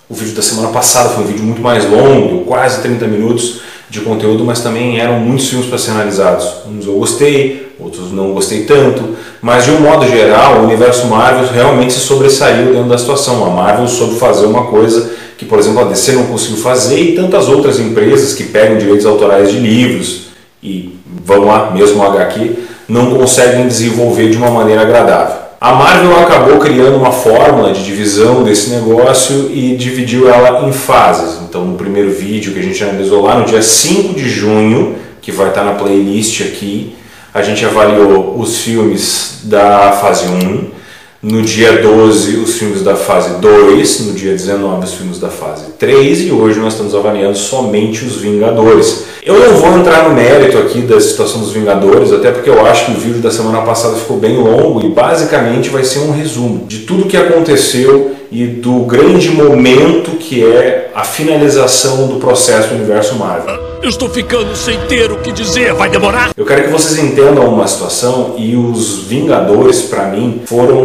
O 0.08 0.14
vídeo 0.14 0.36
da 0.36 0.42
semana 0.42 0.68
passada 0.68 1.08
foi 1.08 1.24
um 1.24 1.26
vídeo 1.26 1.42
muito 1.42 1.60
mais 1.60 1.84
longo, 1.84 2.44
quase 2.44 2.80
30 2.80 3.06
minutos 3.08 3.60
de 3.90 4.00
conteúdo, 4.00 4.44
mas 4.44 4.60
também 4.60 5.00
eram 5.00 5.18
muitos 5.18 5.48
filmes 5.48 5.68
para 5.68 5.78
ser 5.78 5.92
analisados. 5.92 6.46
Uns 6.68 6.86
eu 6.86 6.94
gostei, 6.94 7.65
outros 7.78 8.12
não 8.12 8.32
gostei 8.32 8.64
tanto, 8.64 9.16
mas 9.42 9.64
de 9.64 9.70
um 9.70 9.80
modo 9.80 10.08
geral, 10.08 10.60
o 10.60 10.64
universo 10.64 11.06
Marvel 11.06 11.46
realmente 11.52 11.92
se 11.92 12.00
sobressaiu 12.00 12.72
dentro 12.72 12.88
da 12.88 12.98
situação. 12.98 13.44
A 13.44 13.50
Marvel 13.50 13.86
soube 13.86 14.18
fazer 14.18 14.46
uma 14.46 14.64
coisa 14.66 15.10
que, 15.36 15.44
por 15.44 15.58
exemplo, 15.58 15.80
a 15.80 15.84
DC 15.84 16.12
não 16.12 16.26
conseguiu 16.26 16.56
fazer 16.58 16.98
e 16.98 17.14
tantas 17.14 17.48
outras 17.48 17.78
empresas 17.78 18.32
que 18.32 18.44
pegam 18.44 18.78
direitos 18.78 19.04
autorais 19.04 19.50
de 19.50 19.58
livros 19.58 20.28
e 20.62 20.98
vão 21.24 21.44
lá, 21.44 21.70
mesmo 21.70 22.02
o 22.02 22.06
HQ, 22.06 22.52
não 22.88 23.14
conseguem 23.16 23.66
desenvolver 23.66 24.30
de 24.30 24.36
uma 24.36 24.50
maneira 24.50 24.82
agradável. 24.82 25.46
A 25.60 25.72
Marvel 25.74 26.20
acabou 26.20 26.58
criando 26.58 26.96
uma 26.96 27.10
fórmula 27.10 27.72
de 27.72 27.82
divisão 27.82 28.42
desse 28.42 28.70
negócio 28.70 29.50
e 29.52 29.74
dividiu 29.74 30.28
ela 30.28 30.68
em 30.68 30.72
fases. 30.72 31.40
Então, 31.42 31.64
no 31.64 31.76
primeiro 31.76 32.10
vídeo 32.10 32.52
que 32.52 32.58
a 32.58 32.62
gente 32.62 32.82
analisou 32.84 33.22
lá, 33.22 33.38
no 33.38 33.46
dia 33.46 33.62
5 33.62 34.14
de 34.14 34.28
junho, 34.28 34.96
que 35.20 35.32
vai 35.32 35.48
estar 35.48 35.64
na 35.64 35.72
playlist 35.72 36.42
aqui, 36.42 36.94
a 37.36 37.42
gente 37.42 37.66
avaliou 37.66 38.34
os 38.38 38.62
filmes 38.62 39.40
da 39.42 39.92
fase 39.92 40.24
1. 40.26 40.76
No 41.22 41.42
dia 41.42 41.82
12, 41.82 42.36
os 42.36 42.56
filmes 42.56 42.80
da 42.82 42.96
fase 42.96 43.38
2. 43.38 44.06
No 44.06 44.14
dia 44.14 44.32
19, 44.32 44.82
os 44.82 44.94
filmes 44.94 45.18
da 45.18 45.28
fase 45.28 45.64
3. 45.78 46.22
E 46.22 46.30
hoje 46.30 46.58
nós 46.58 46.72
estamos 46.72 46.94
avaliando 46.94 47.36
somente 47.36 48.06
os 48.06 48.16
Vingadores. 48.16 49.04
Eu 49.22 49.38
não 49.38 49.54
vou 49.58 49.76
entrar 49.76 50.08
no 50.08 50.14
mérito 50.14 50.56
aqui 50.56 50.80
da 50.80 50.98
situação 50.98 51.42
dos 51.42 51.52
Vingadores, 51.52 52.10
até 52.10 52.30
porque 52.30 52.48
eu 52.48 52.64
acho 52.64 52.86
que 52.86 52.92
o 52.92 52.94
vídeo 52.94 53.20
da 53.20 53.30
semana 53.30 53.60
passada 53.60 53.96
ficou 53.96 54.16
bem 54.16 54.38
longo 54.38 54.86
e 54.86 54.88
basicamente 54.88 55.68
vai 55.68 55.84
ser 55.84 55.98
um 55.98 56.12
resumo 56.12 56.64
de 56.66 56.86
tudo 56.86 57.04
que 57.04 57.18
aconteceu 57.18 58.12
e 58.30 58.46
do 58.46 58.80
grande 58.80 59.30
momento 59.30 60.12
que 60.12 60.44
é 60.44 60.90
a 60.94 61.04
finalização 61.04 62.06
do 62.08 62.16
processo 62.16 62.68
do 62.68 62.76
universo 62.76 63.14
Marvel. 63.16 63.66
Eu 63.82 63.90
estou 63.90 64.08
ficando 64.08 64.56
sem 64.56 64.78
ter 64.86 65.12
o 65.12 65.16
que 65.18 65.30
dizer, 65.30 65.72
vai 65.74 65.88
demorar? 65.88 66.30
Eu 66.36 66.44
quero 66.44 66.64
que 66.64 66.70
vocês 66.70 66.98
entendam 66.98 67.46
uma 67.46 67.66
situação 67.68 68.34
e 68.36 68.56
os 68.56 69.04
Vingadores, 69.04 69.82
para 69.82 70.06
mim, 70.06 70.42
foram 70.46 70.82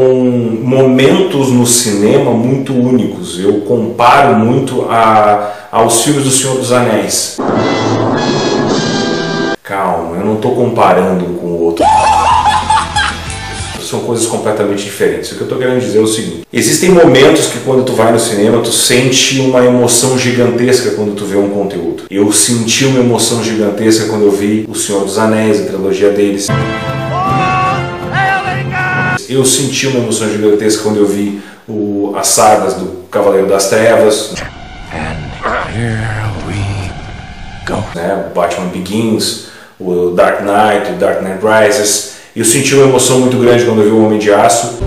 momentos 0.61 1.49
no 1.49 1.65
cinema 1.65 2.31
muito 2.31 2.73
únicos. 2.73 3.39
Eu 3.39 3.61
comparo 3.61 4.35
muito 4.35 4.85
a, 4.89 5.67
aos 5.71 6.03
filmes 6.03 6.23
do 6.25 6.29
Senhor 6.29 6.57
dos 6.57 6.71
Anéis. 6.71 7.37
Calma, 9.63 10.17
eu 10.17 10.25
não 10.25 10.35
estou 10.35 10.53
comparando 10.53 11.25
um 11.25 11.35
com 11.35 11.47
o 11.47 11.63
outro. 11.63 11.85
São 13.91 13.99
coisas 13.99 14.25
completamente 14.25 14.85
diferentes. 14.85 15.33
O 15.33 15.35
que 15.35 15.41
eu 15.41 15.45
estou 15.47 15.59
querendo 15.59 15.81
dizer 15.81 15.97
é 15.97 16.01
o 16.01 16.07
seguinte: 16.07 16.47
existem 16.53 16.91
momentos 16.91 17.47
que 17.47 17.59
quando 17.59 17.83
tu 17.83 17.91
vai 17.91 18.09
no 18.09 18.19
cinema 18.21 18.61
tu 18.61 18.71
sente 18.71 19.41
uma 19.41 19.65
emoção 19.65 20.17
gigantesca 20.17 20.91
quando 20.91 21.13
tu 21.13 21.25
vê 21.25 21.35
um 21.35 21.49
conteúdo. 21.49 22.03
Eu 22.09 22.31
senti 22.31 22.85
uma 22.85 23.01
emoção 23.01 23.43
gigantesca 23.43 24.05
quando 24.05 24.23
eu 24.23 24.31
vi 24.31 24.65
O 24.69 24.75
Senhor 24.75 25.03
dos 25.03 25.17
Anéis, 25.17 25.59
a 25.59 25.65
trilogia 25.65 26.09
deles. 26.09 26.47
Eu 29.27 29.43
senti 29.43 29.87
uma 29.87 29.99
emoção 29.99 30.29
gigantesca 30.29 30.83
quando 30.83 30.95
eu 30.99 31.05
vi 31.05 31.41
o, 31.67 32.13
as 32.15 32.29
sagas 32.29 32.75
do 32.75 33.03
Cavaleiro 33.11 33.47
das 33.47 33.67
Trevas. 33.67 34.35
And 34.93 35.17
here 35.75 35.99
we 36.47 36.89
go. 37.67 37.83
Né, 37.93 38.23
Batman 38.33 38.69
Begins, 38.69 39.47
o 39.77 40.11
Dark 40.11 40.43
Knight, 40.43 40.93
o 40.93 40.95
Dark 40.95 41.21
Knight 41.21 41.39
Rises. 41.43 42.20
Eu 42.33 42.45
senti 42.45 42.73
uma 42.75 42.87
emoção 42.87 43.19
muito 43.19 43.35
grande 43.35 43.65
quando 43.65 43.81
eu 43.81 43.87
vi 43.87 43.91
o 43.91 44.05
Homem 44.05 44.17
de 44.17 44.31
Aço. 44.31 44.79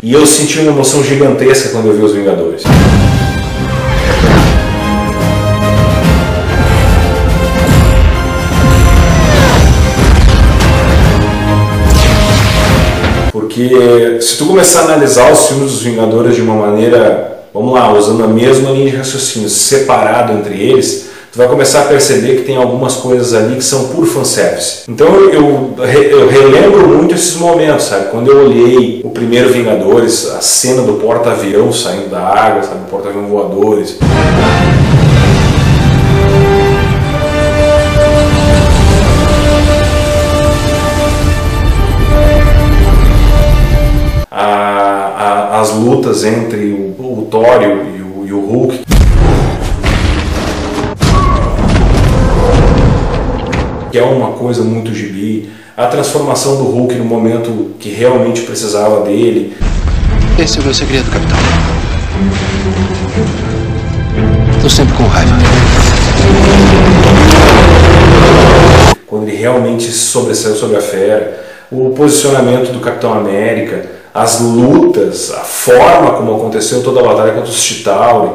E 0.00 0.12
eu 0.12 0.24
senti 0.24 0.60
uma 0.60 0.70
emoção 0.70 1.02
gigantesca 1.02 1.70
quando 1.70 1.88
eu 1.88 1.96
vi 1.96 2.04
Os 2.04 2.14
Vingadores. 2.14 2.62
Porque 13.32 14.20
se 14.20 14.38
tu 14.38 14.46
começar 14.46 14.82
a 14.82 14.84
analisar 14.84 15.32
os 15.32 15.48
filmes 15.48 15.72
dos 15.72 15.82
Vingadores 15.82 16.36
de 16.36 16.42
uma 16.42 16.54
maneira, 16.54 17.42
vamos 17.52 17.74
lá, 17.74 17.92
usando 17.92 18.22
a 18.22 18.28
mesma 18.28 18.70
linha 18.70 18.92
de 18.92 18.96
raciocínio, 18.96 19.48
separado 19.48 20.34
entre 20.34 20.54
eles, 20.54 21.15
tu 21.36 21.40
vai 21.40 21.48
começar 21.48 21.82
a 21.82 21.84
perceber 21.84 22.36
que 22.36 22.44
tem 22.44 22.56
algumas 22.56 22.94
coisas 22.94 23.34
ali 23.34 23.56
que 23.56 23.64
são 23.64 23.88
puro 23.88 24.06
fanservice. 24.06 24.84
Então 24.88 25.06
eu, 25.06 25.74
eu, 25.76 26.28
relembro 26.30 26.88
muito 26.88 27.14
esses 27.14 27.36
momentos, 27.36 27.84
sabe? 27.84 28.06
Quando 28.10 28.30
eu 28.30 28.46
olhei 28.46 29.02
o 29.04 29.10
primeiro 29.10 29.52
Vingadores, 29.52 30.30
a 30.30 30.40
cena 30.40 30.80
do 30.80 30.94
porta-avião 30.94 31.70
saindo 31.70 32.08
da 32.08 32.20
água, 32.20 32.62
sabe? 32.62 32.88
Porta-avião 32.90 33.26
voadores. 33.26 33.98
A, 44.30 44.40
a, 44.40 45.60
as 45.60 45.70
lutas 45.74 46.24
entre 46.24 46.72
o, 46.72 47.20
o 47.20 47.28
Thor 47.30 47.62
e 47.62 48.00
o, 48.00 48.26
e 48.26 48.32
o 48.32 48.40
Hulk. 48.40 48.86
Que 53.96 54.00
é 54.00 54.04
uma 54.04 54.32
coisa 54.32 54.62
muito 54.62 54.94
gibi, 54.94 55.48
a 55.74 55.86
transformação 55.86 56.58
do 56.58 56.64
Hulk 56.64 56.96
no 56.96 57.06
momento 57.06 57.70
que 57.80 57.88
realmente 57.88 58.42
precisava 58.42 59.00
dele. 59.00 59.56
Esse 60.38 60.58
é 60.58 60.60
o 60.60 60.64
meu 60.64 60.74
segredo, 60.74 61.10
capitão. 61.10 61.38
Tô 64.60 64.68
sempre 64.68 64.94
com 64.98 65.04
raiva. 65.04 65.32
Quando 69.06 69.28
ele 69.28 69.38
realmente 69.38 69.90
sobressaiu 69.90 70.56
sobre 70.56 70.76
a 70.76 70.82
fera, 70.82 71.42
o 71.72 71.94
posicionamento 71.96 72.72
do 72.72 72.80
Capitão 72.80 73.14
América, 73.14 73.86
as 74.12 74.42
lutas, 74.42 75.32
a 75.32 75.40
forma 75.40 76.18
como 76.18 76.36
aconteceu 76.36 76.82
toda 76.82 77.00
a 77.00 77.02
batalha 77.02 77.32
contra 77.32 77.48
os 77.48 77.62
Chitauri. 77.62 78.28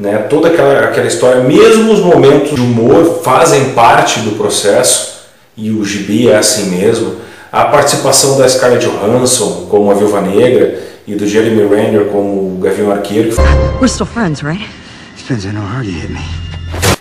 Né? 0.00 0.16
Toda 0.30 0.48
aquela, 0.48 0.80
aquela 0.80 1.06
história, 1.06 1.42
mesmo 1.42 1.92
os 1.92 2.00
momentos 2.00 2.54
de 2.54 2.60
humor 2.60 3.20
fazem 3.22 3.74
parte 3.74 4.20
do 4.20 4.30
processo, 4.30 5.10
e 5.54 5.70
o 5.70 5.84
gibi 5.84 6.30
é 6.30 6.38
assim 6.38 6.70
mesmo. 6.70 7.16
A 7.52 7.66
participação 7.66 8.38
da 8.38 8.48
Scarlett 8.48 8.86
Johansson 8.86 9.66
como 9.68 9.90
a 9.90 9.94
Viúva 9.94 10.22
Negra 10.22 10.80
e 11.06 11.14
do 11.14 11.26
Jeremy 11.26 11.68
Renner 11.68 12.06
como 12.06 12.54
o 12.54 12.58
Gavião 12.62 12.90
Arqueiro. 12.90 13.36
We're 13.78 13.88
still 13.88 14.06
friends, 14.06 14.42
right? 14.42 14.64
Depends 15.18 15.44
on 15.44 15.58
how 15.58 15.66
hard 15.66 15.86
you 15.86 15.92
hit 15.92 16.10
me. 16.10 16.20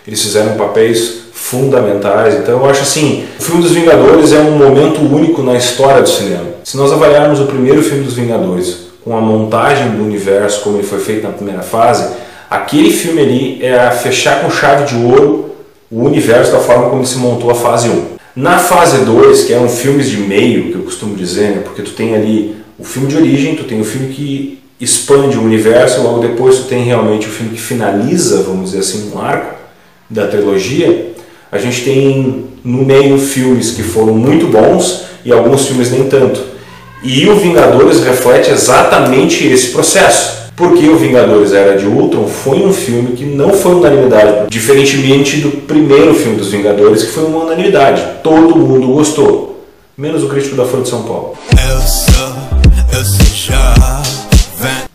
Eles 0.06 0.22
fizeram 0.22 0.58
papéis 0.58 1.22
fundamentais. 1.32 2.34
Então 2.34 2.56
eu 2.56 2.70
acho 2.70 2.82
assim, 2.82 3.26
o 3.40 3.42
filme 3.42 3.62
dos 3.62 3.72
Vingadores 3.72 4.34
é 4.34 4.40
um 4.40 4.58
momento 4.58 5.00
único 5.00 5.42
na 5.42 5.56
história 5.56 6.02
do 6.02 6.10
cinema. 6.10 6.48
Se 6.66 6.76
nós 6.76 6.92
avaliarmos 6.92 7.40
o 7.40 7.46
primeiro 7.46 7.82
filme 7.82 8.04
dos 8.04 8.16
Vingadores 8.16 8.90
com 9.06 9.16
a 9.16 9.22
montagem 9.22 9.92
do 9.92 10.04
universo 10.04 10.64
como 10.64 10.78
ele 10.78 10.86
foi 10.86 11.00
feito 11.00 11.24
na 11.24 11.32
primeira 11.32 11.62
fase, 11.62 12.10
aquele 12.50 12.92
filme 12.92 13.22
ali 13.22 13.60
é 13.64 13.92
fechar 13.92 14.42
com 14.42 14.50
chave 14.50 14.86
de 14.86 14.96
ouro 14.96 15.56
o 15.92 16.04
universo 16.04 16.52
da 16.52 16.60
forma 16.60 16.90
como 16.90 17.06
se 17.06 17.18
montou 17.18 17.52
a 17.52 17.56
fase 17.56 17.90
1. 17.90 18.20
Na 18.36 18.58
fase 18.58 19.04
2, 19.06 19.44
que 19.44 19.54
é 19.54 19.60
um 19.60 19.70
filme 19.70 20.04
de 20.04 20.18
meio, 20.18 20.72
que 20.72 20.76
eu 20.76 20.84
costumo 20.84 21.16
dizer, 21.16 21.52
né, 21.52 21.62
porque 21.64 21.82
tu 21.82 21.92
tem 21.92 22.16
ali 22.16 22.56
o 22.78 22.84
filme 22.84 23.08
de 23.08 23.18
origem, 23.18 23.56
tu 23.56 23.64
tem 23.64 23.82
o 23.82 23.84
filme 23.84 24.14
que 24.14 24.60
expande 24.80 25.38
o 25.38 25.44
universo, 25.44 26.02
logo 26.02 26.20
depois 26.20 26.58
tu 26.58 26.64
tem 26.64 26.84
realmente 26.84 27.28
o 27.28 27.30
filme 27.30 27.54
que 27.54 27.62
finaliza, 27.62 28.44
vamos 28.44 28.72
dizer 28.72 28.80
assim, 28.80 29.12
um 29.14 29.20
arco 29.20 29.56
da 30.10 30.28
trilogia. 30.28 31.14
A 31.52 31.58
gente 31.58 31.84
tem 31.84 32.46
no 32.64 32.86
meio 32.86 33.18
filmes 33.18 33.72
que 33.72 33.84
foram 33.84 34.14
muito 34.14 34.48
bons 34.48 35.06
e 35.26 35.32
alguns 35.34 35.68
filmes 35.68 35.92
nem 35.92 36.08
tanto. 36.08 36.42
E 37.04 37.28
o 37.28 37.36
Vingadores 37.36 38.04
reflete 38.04 38.52
exatamente 38.52 39.46
esse 39.48 39.72
processo. 39.72 40.49
Porque 40.60 40.90
o 40.90 40.98
Vingadores 40.98 41.54
Era 41.54 41.78
de 41.78 41.88
Ultron 41.88 42.28
foi 42.28 42.60
um 42.60 42.74
filme 42.74 43.14
que 43.14 43.24
não 43.24 43.54
foi 43.54 43.76
unanimidade, 43.76 44.50
diferentemente 44.50 45.38
do 45.38 45.52
primeiro 45.62 46.14
filme 46.14 46.36
dos 46.36 46.52
Vingadores, 46.52 47.04
que 47.04 47.12
foi 47.12 47.24
uma 47.24 47.46
unanimidade. 47.46 48.04
Todo 48.22 48.58
mundo 48.58 48.88
gostou, 48.88 49.64
menos 49.98 50.22
o 50.22 50.28
crítico 50.28 50.58
da 50.58 50.66
Folha 50.66 50.84
de 50.84 50.90
São 50.90 51.04
Paulo. 51.04 51.36
Eu 51.54 51.80
sou, 51.80 52.36
eu 52.94 53.06
sou 53.06 53.30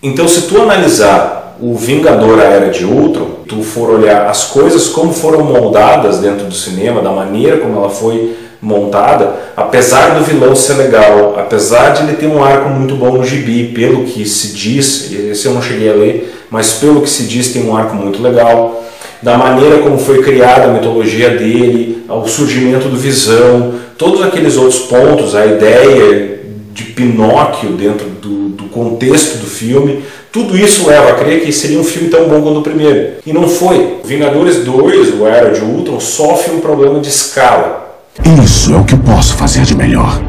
então, 0.03 0.29
se 0.29 0.43
tu 0.43 0.61
analisar 0.61 1.57
o 1.59 1.75
Vingador 1.75 2.39
A 2.39 2.45
Era 2.45 2.71
de 2.71 2.85
Ultron, 2.85 3.31
tu 3.49 3.63
for 3.63 3.89
olhar 3.89 4.27
as 4.27 4.45
coisas 4.45 4.89
como 4.89 5.15
foram 5.15 5.43
moldadas 5.43 6.19
dentro 6.19 6.45
do 6.45 6.55
cinema, 6.55 7.01
da 7.01 7.11
maneira 7.11 7.57
como 7.57 7.79
ela 7.79 7.89
foi 7.89 8.37
montada, 8.65 9.35
apesar 9.55 10.15
do 10.15 10.25
vilão 10.25 10.57
ser 10.57 10.75
legal, 10.75 11.37
apesar 11.39 11.91
de 11.91 12.03
ele 12.03 12.17
ter 12.17 12.27
um 12.27 12.43
arco 12.43 12.71
muito 12.71 12.97
bom 12.97 13.19
no 13.19 13.25
gibi, 13.25 13.73
pelo 13.75 14.05
que 14.05 14.25
se 14.27 14.55
diz, 14.55 15.13
esse 15.13 15.47
eu 15.47 15.53
não 15.53 15.61
cheguei 15.61 15.91
a 15.91 15.95
ler, 15.95 16.35
mas 16.51 16.73
pelo 16.73 17.03
que 17.03 17.11
se 17.11 17.25
diz 17.25 17.53
tem 17.53 17.63
um 17.63 17.77
arco 17.77 17.95
muito 17.95 18.23
legal, 18.23 18.83
da 19.23 19.37
maneira 19.37 19.79
como 19.79 19.99
foi 19.99 20.23
criada 20.23 20.65
a 20.65 20.73
mitologia 20.73 21.31
dele, 21.31 22.05
o 22.09 22.27
surgimento 22.27 22.89
do 22.89 22.97
Visão, 22.97 23.75
todos 23.99 24.23
aqueles 24.23 24.57
outros 24.57 24.81
pontos, 24.81 25.35
a 25.35 25.45
ideia 25.45 26.41
de 26.73 26.85
Pinóquio 26.85 27.71
dentro 27.73 28.07
do, 28.09 28.49
do 28.49 28.65
contexto 28.65 29.39
do 29.39 29.47
filme, 29.47 30.03
tudo 30.33 30.57
isso 30.57 30.89
leva 30.89 31.11
a 31.11 31.15
crer 31.15 31.45
que 31.45 31.53
seria 31.53 31.79
um 31.79 31.85
filme 31.85 32.09
tão 32.09 32.29
bom 32.29 32.43
quanto 32.43 32.61
o 32.61 32.63
primeiro. 32.63 33.15
E 33.25 33.33
não 33.33 33.49
foi. 33.49 33.99
Vingadores 34.05 34.65
2, 34.65 35.21
o 35.21 35.27
Era 35.27 35.51
de 35.51 35.61
Ultron, 35.61 36.01
sofre 36.01 36.55
um 36.55 36.61
problema 36.61 36.99
de 36.99 37.09
escala. 37.09 37.84
Isso 38.23 38.73
é 38.73 38.77
o 38.77 38.85
que 38.85 38.97
posso 38.97 39.35
fazer 39.35 39.63
de 39.63 39.75
melhor. 39.75 40.23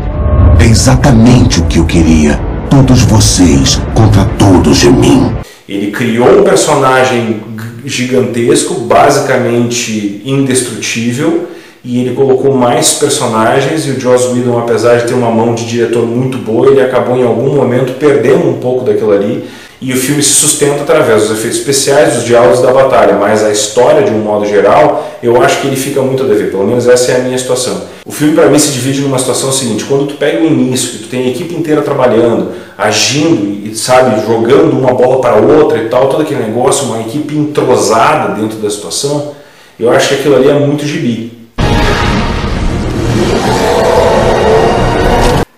É 0.60 0.66
exatamente 0.66 1.60
o 1.60 1.66
que 1.66 1.78
eu 1.78 1.86
queria. 1.86 2.40
Todos 2.68 3.04
vocês 3.04 3.80
contra 3.94 4.26
todos 4.40 4.78
de 4.78 4.90
mim. 4.90 5.32
Ele 5.70 5.92
criou 5.92 6.40
um 6.40 6.44
personagem 6.44 7.42
gigantesco, 7.86 8.74
basicamente 8.82 10.22
indestrutível, 10.26 11.48
e 11.84 12.02
ele 12.02 12.16
colocou 12.16 12.56
mais 12.56 12.96
personagens 12.96 13.86
e 13.86 13.92
o 13.92 14.00
Joss 14.00 14.34
Whedon, 14.34 14.58
apesar 14.58 14.98
de 14.98 15.08
ter 15.08 15.14
uma 15.14 15.30
mão 15.30 15.54
de 15.54 15.66
diretor 15.66 16.08
muito 16.08 16.40
boa, 16.40 16.68
ele 16.68 16.82
acabou 16.82 17.16
em 17.16 17.24
algum 17.24 17.56
momento 17.56 18.00
perdendo 18.00 18.50
um 18.50 18.60
pouco 18.60 18.84
daquilo 18.84 19.12
ali 19.12 19.48
e 19.86 19.94
o 19.94 19.98
filme 19.98 20.24
se 20.24 20.32
sustenta 20.32 20.82
através 20.82 21.28
dos 21.28 21.38
efeitos 21.38 21.60
especiais, 21.60 22.16
dos 22.16 22.24
diálogos 22.24 22.60
da 22.60 22.74
batalha, 22.74 23.14
mas 23.14 23.44
a 23.44 23.52
história, 23.52 24.02
de 24.02 24.10
um 24.10 24.18
modo 24.18 24.44
geral, 24.44 25.08
eu 25.22 25.40
acho 25.40 25.62
que 25.62 25.68
ele 25.68 25.76
fica 25.76 26.02
muito 26.02 26.24
a 26.24 26.26
dever, 26.26 26.50
pelo 26.50 26.66
menos 26.66 26.88
essa 26.88 27.12
é 27.12 27.18
a 27.18 27.20
minha 27.20 27.38
situação. 27.38 27.84
O 28.04 28.12
filme, 28.12 28.34
para 28.34 28.48
mim, 28.48 28.58
se 28.58 28.72
divide 28.72 29.02
numa 29.02 29.20
situação 29.20 29.52
seguinte: 29.52 29.86
quando 29.86 30.08
tu 30.08 30.16
pega 30.16 30.42
o 30.42 30.46
início, 30.48 30.98
tu 30.98 31.08
tem 31.08 31.28
a 31.28 31.30
equipe 31.30 31.54
inteira 31.54 31.84
trabalhando, 31.84 32.54
agindo 32.76 33.64
e, 33.64 33.76
sabe, 33.76 34.26
jogando 34.26 34.72
uma 34.72 34.92
bola 34.92 35.22
para 35.22 35.36
outra 35.36 35.78
e 35.78 35.88
tal, 35.88 36.10
todo 36.10 36.24
aquele 36.24 36.42
negócio, 36.42 36.88
uma 36.88 37.02
equipe 37.02 37.38
entrosada 37.38 38.34
dentro 38.34 38.58
da 38.58 38.70
situação, 38.72 39.36
eu 39.80 39.92
acho 39.92 40.08
que 40.08 40.16
aquilo 40.16 40.36
ali 40.36 40.50
é 40.50 40.54
muito 40.54 40.84
gibi. 40.84 41.32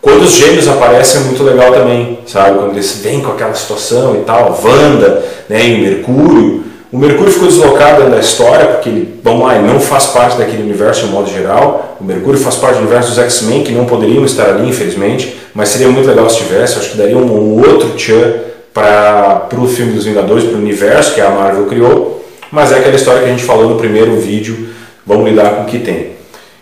Quando 0.01 0.23
os 0.23 0.31
gêmeos 0.31 0.67
aparecem 0.67 1.21
é 1.21 1.23
muito 1.23 1.43
legal 1.43 1.71
também, 1.71 2.16
sabe? 2.27 2.59
Quando 2.59 2.73
eles 2.73 2.99
vêm 3.01 3.21
com 3.21 3.31
aquela 3.31 3.53
situação 3.53 4.15
e 4.15 4.19
tal, 4.19 4.59
Wanda 4.63 5.23
né, 5.49 5.67
e 5.67 5.75
o 5.75 5.79
Mercúrio. 5.79 6.63
O 6.91 6.97
Mercúrio 6.97 7.31
ficou 7.31 7.47
deslocado 7.47 8.09
da 8.09 8.19
história, 8.19 8.65
porque 8.67 8.89
ele, 8.89 9.19
vamos 9.21 9.45
lá, 9.45 9.55
ele 9.55 9.67
não 9.67 9.79
faz 9.79 10.07
parte 10.07 10.37
daquele 10.37 10.63
universo 10.63 11.05
de 11.05 11.11
modo 11.11 11.29
geral. 11.29 11.97
O 11.99 12.03
Mercúrio 12.03 12.39
faz 12.39 12.55
parte 12.55 12.75
do 12.75 12.81
universo 12.81 13.09
dos 13.09 13.19
X-Men, 13.19 13.63
que 13.63 13.73
não 13.73 13.85
poderiam 13.85 14.23
estar 14.23 14.49
ali, 14.49 14.69
infelizmente, 14.69 15.37
mas 15.53 15.69
seria 15.69 15.89
muito 15.89 16.07
legal 16.07 16.29
se 16.29 16.37
tivesse. 16.37 16.77
Acho 16.77 16.91
que 16.91 16.97
daria 16.97 17.17
um, 17.17 17.25
um 17.25 17.59
outro 17.59 17.89
tchan 17.91 18.35
para 18.73 19.49
o 19.57 19.67
filme 19.67 19.93
dos 19.93 20.05
Vingadores, 20.05 20.45
para 20.45 20.55
o 20.55 20.61
universo 20.61 21.13
que 21.13 21.19
a 21.19 21.29
Marvel 21.29 21.65
criou. 21.65 22.25
Mas 22.51 22.71
é 22.71 22.77
aquela 22.77 22.95
história 22.95 23.21
que 23.21 23.27
a 23.27 23.31
gente 23.31 23.43
falou 23.43 23.69
no 23.69 23.75
primeiro 23.75 24.15
vídeo, 24.15 24.69
vamos 25.05 25.29
lidar 25.29 25.55
com 25.55 25.63
o 25.63 25.65
que 25.65 25.79
tem. 25.79 26.16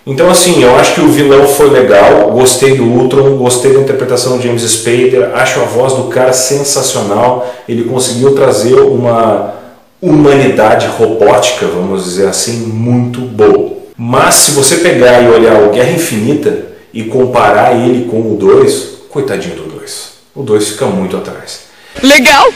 Então, 0.07 0.29
assim, 0.29 0.61
eu 0.61 0.75
acho 0.75 0.93
que 0.93 1.01
o 1.01 1.07
vilão 1.07 1.47
foi 1.47 1.67
legal, 1.71 2.29
gostei 2.29 2.77
do 2.77 2.83
Ultron, 2.83 3.37
gostei 3.37 3.73
da 3.73 3.79
interpretação 3.79 4.37
de 4.37 4.47
James 4.47 4.61
Spader, 4.61 5.31
acho 5.33 5.59
a 5.59 5.63
voz 5.63 5.93
do 5.93 6.03
cara 6.03 6.31
sensacional, 6.31 7.51
ele 7.67 7.85
conseguiu 7.85 8.35
trazer 8.35 8.75
uma 8.75 9.55
humanidade 9.99 10.85
robótica, 10.85 11.65
vamos 11.65 12.03
dizer 12.03 12.27
assim, 12.27 12.67
muito 12.67 13.19
boa. 13.21 13.77
Mas 13.97 14.35
se 14.35 14.51
você 14.51 14.77
pegar 14.77 15.23
e 15.23 15.27
olhar 15.27 15.63
o 15.63 15.71
Guerra 15.71 15.91
Infinita 15.91 16.67
e 16.93 17.05
comparar 17.05 17.73
ele 17.75 18.07
com 18.07 18.31
o 18.31 18.35
2, 18.35 19.07
coitadinho 19.09 19.55
do 19.55 19.63
2. 19.63 20.09
O 20.35 20.43
2 20.43 20.67
fica 20.67 20.85
muito 20.85 21.17
atrás. 21.17 21.61
Legal! 22.03 22.53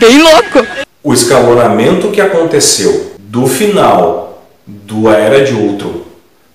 Bem 0.00 0.20
louco! 0.20 0.66
O 1.00 1.14
escalonamento 1.14 2.08
que 2.08 2.20
aconteceu 2.20 3.12
do 3.18 3.46
final 3.46 4.42
do 4.66 5.08
Era 5.08 5.44
de 5.44 5.54
Ultron 5.54 6.13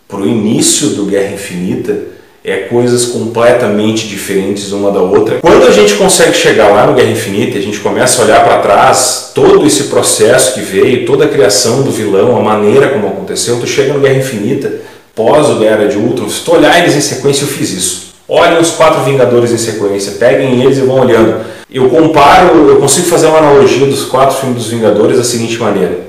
para 0.09 0.21
o 0.21 0.27
início 0.27 0.89
do 0.89 1.05
Guerra 1.05 1.35
Infinita 1.35 1.95
é 2.43 2.61
coisas 2.61 3.05
completamente 3.05 4.07
diferentes 4.07 4.71
uma 4.71 4.91
da 4.91 5.01
outra. 5.01 5.37
Quando 5.39 5.67
a 5.67 5.71
gente 5.71 5.93
consegue 5.93 6.35
chegar 6.35 6.69
lá 6.69 6.87
no 6.87 6.95
Guerra 6.95 7.11
Infinita, 7.11 7.59
a 7.59 7.61
gente 7.61 7.79
começa 7.79 8.19
a 8.19 8.25
olhar 8.25 8.43
para 8.43 8.57
trás 8.57 9.31
todo 9.35 9.67
esse 9.67 9.83
processo 9.83 10.55
que 10.55 10.61
veio, 10.61 11.05
toda 11.05 11.25
a 11.25 11.27
criação 11.27 11.83
do 11.83 11.91
vilão, 11.91 12.35
a 12.35 12.41
maneira 12.41 12.89
como 12.89 13.07
aconteceu, 13.07 13.59
tu 13.59 13.67
chega 13.67 13.93
no 13.93 13.99
Guerra 13.99 14.17
Infinita, 14.17 14.81
pós 15.13 15.47
o 15.47 15.59
Guerra 15.59 15.85
de 15.85 15.97
Ultron, 15.97 16.27
se 16.27 16.41
tu 16.41 16.55
olhar 16.55 16.79
eles 16.79 16.95
em 16.95 17.01
sequência, 17.01 17.43
eu 17.43 17.47
fiz 17.47 17.71
isso. 17.71 18.09
Olhem 18.27 18.59
os 18.59 18.71
quatro 18.71 19.03
Vingadores 19.03 19.51
em 19.51 19.57
sequência, 19.59 20.13
peguem 20.13 20.63
eles 20.63 20.79
e 20.79 20.81
vão 20.81 21.01
olhando. 21.01 21.45
Eu 21.71 21.87
comparo, 21.87 22.67
eu 22.67 22.77
consigo 22.77 23.05
fazer 23.05 23.27
uma 23.27 23.37
analogia 23.37 23.85
dos 23.85 24.05
quatro 24.05 24.37
filmes 24.37 24.57
dos 24.57 24.71
Vingadores 24.71 25.17
da 25.17 25.23
seguinte 25.23 25.59
maneira: 25.59 25.99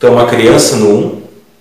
é 0.00 0.06
uma 0.06 0.26
criança 0.26 0.76
no 0.76 0.96
1, 0.96 1.17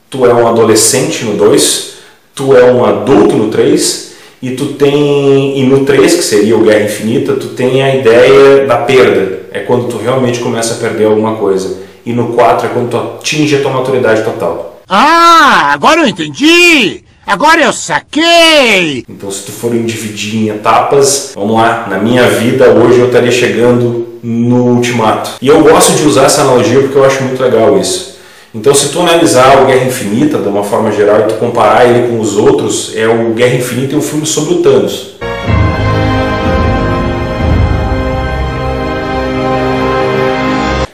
tu 0.10 0.26
é 0.26 0.34
um 0.34 0.48
adolescente 0.48 1.26
no 1.26 1.36
2, 1.36 1.94
tu 2.34 2.56
é 2.56 2.72
um 2.72 2.86
adulto 2.86 3.36
no 3.36 3.50
3 3.50 4.16
e 4.42 4.52
tu 4.52 4.68
tem 4.74 5.60
e 5.60 5.64
no 5.64 5.86
3, 5.86 6.16
que 6.16 6.24
seria 6.24 6.56
o 6.56 6.64
Guerra 6.64 6.86
Infinita, 6.86 7.34
tu 7.34 7.48
tem 7.50 7.82
a 7.82 7.96
ideia 7.96 8.66
da 8.66 8.78
perda. 8.78 9.48
É 9.52 9.60
quando 9.60 9.88
tu 9.88 9.98
realmente 9.98 10.40
começa 10.40 10.76
a 10.76 10.78
perder 10.78 11.06
alguma 11.06 11.36
coisa. 11.36 11.78
E 12.06 12.14
no 12.14 12.34
4 12.34 12.68
é 12.68 12.70
quando 12.70 12.90
tu 12.90 12.98
atinge 12.98 13.56
a 13.56 13.62
tua 13.62 13.72
maturidade 13.72 14.24
total. 14.24 14.82
Ah, 14.88 15.72
agora 15.74 16.02
eu 16.02 16.08
entendi! 16.08 17.04
Agora 17.26 17.62
eu 17.62 17.74
saquei! 17.74 19.04
Então, 19.10 19.30
se 19.30 19.44
tu 19.44 19.52
for 19.52 19.72
dividir 19.72 20.44
em 20.44 20.50
etapas, 20.50 21.34
vamos 21.36 21.58
lá, 21.58 21.86
na 21.90 21.98
minha 21.98 22.26
vida 22.30 22.70
hoje 22.72 23.00
eu 23.00 23.08
estaria 23.08 23.32
chegando 23.32 24.08
no 24.24 24.76
ultimato. 24.76 25.32
E 25.42 25.48
eu 25.48 25.62
gosto 25.62 25.92
de 25.94 26.08
usar 26.08 26.24
essa 26.24 26.42
analogia 26.42 26.80
porque 26.80 26.98
eu 26.98 27.04
acho 27.04 27.22
muito 27.24 27.42
legal 27.42 27.78
isso. 27.78 28.17
Então, 28.56 28.74
se 28.74 28.90
tu 28.90 29.02
analisar 29.02 29.62
o 29.62 29.66
Guerra 29.66 29.86
Infinita 29.86 30.38
de 30.38 30.48
uma 30.48 30.64
forma 30.64 30.90
geral 30.90 31.20
e 31.20 31.24
tu 31.24 31.34
comparar 31.36 31.86
ele 31.86 32.08
com 32.08 32.20
os 32.20 32.38
outros, 32.38 32.94
é 32.96 33.06
o 33.06 33.34
Guerra 33.34 33.56
Infinita 33.56 33.94
é 33.96 33.98
um 33.98 34.02
filme 34.02 34.26
sobre 34.26 34.54
o 34.54 34.62
Thanos. 34.62 35.18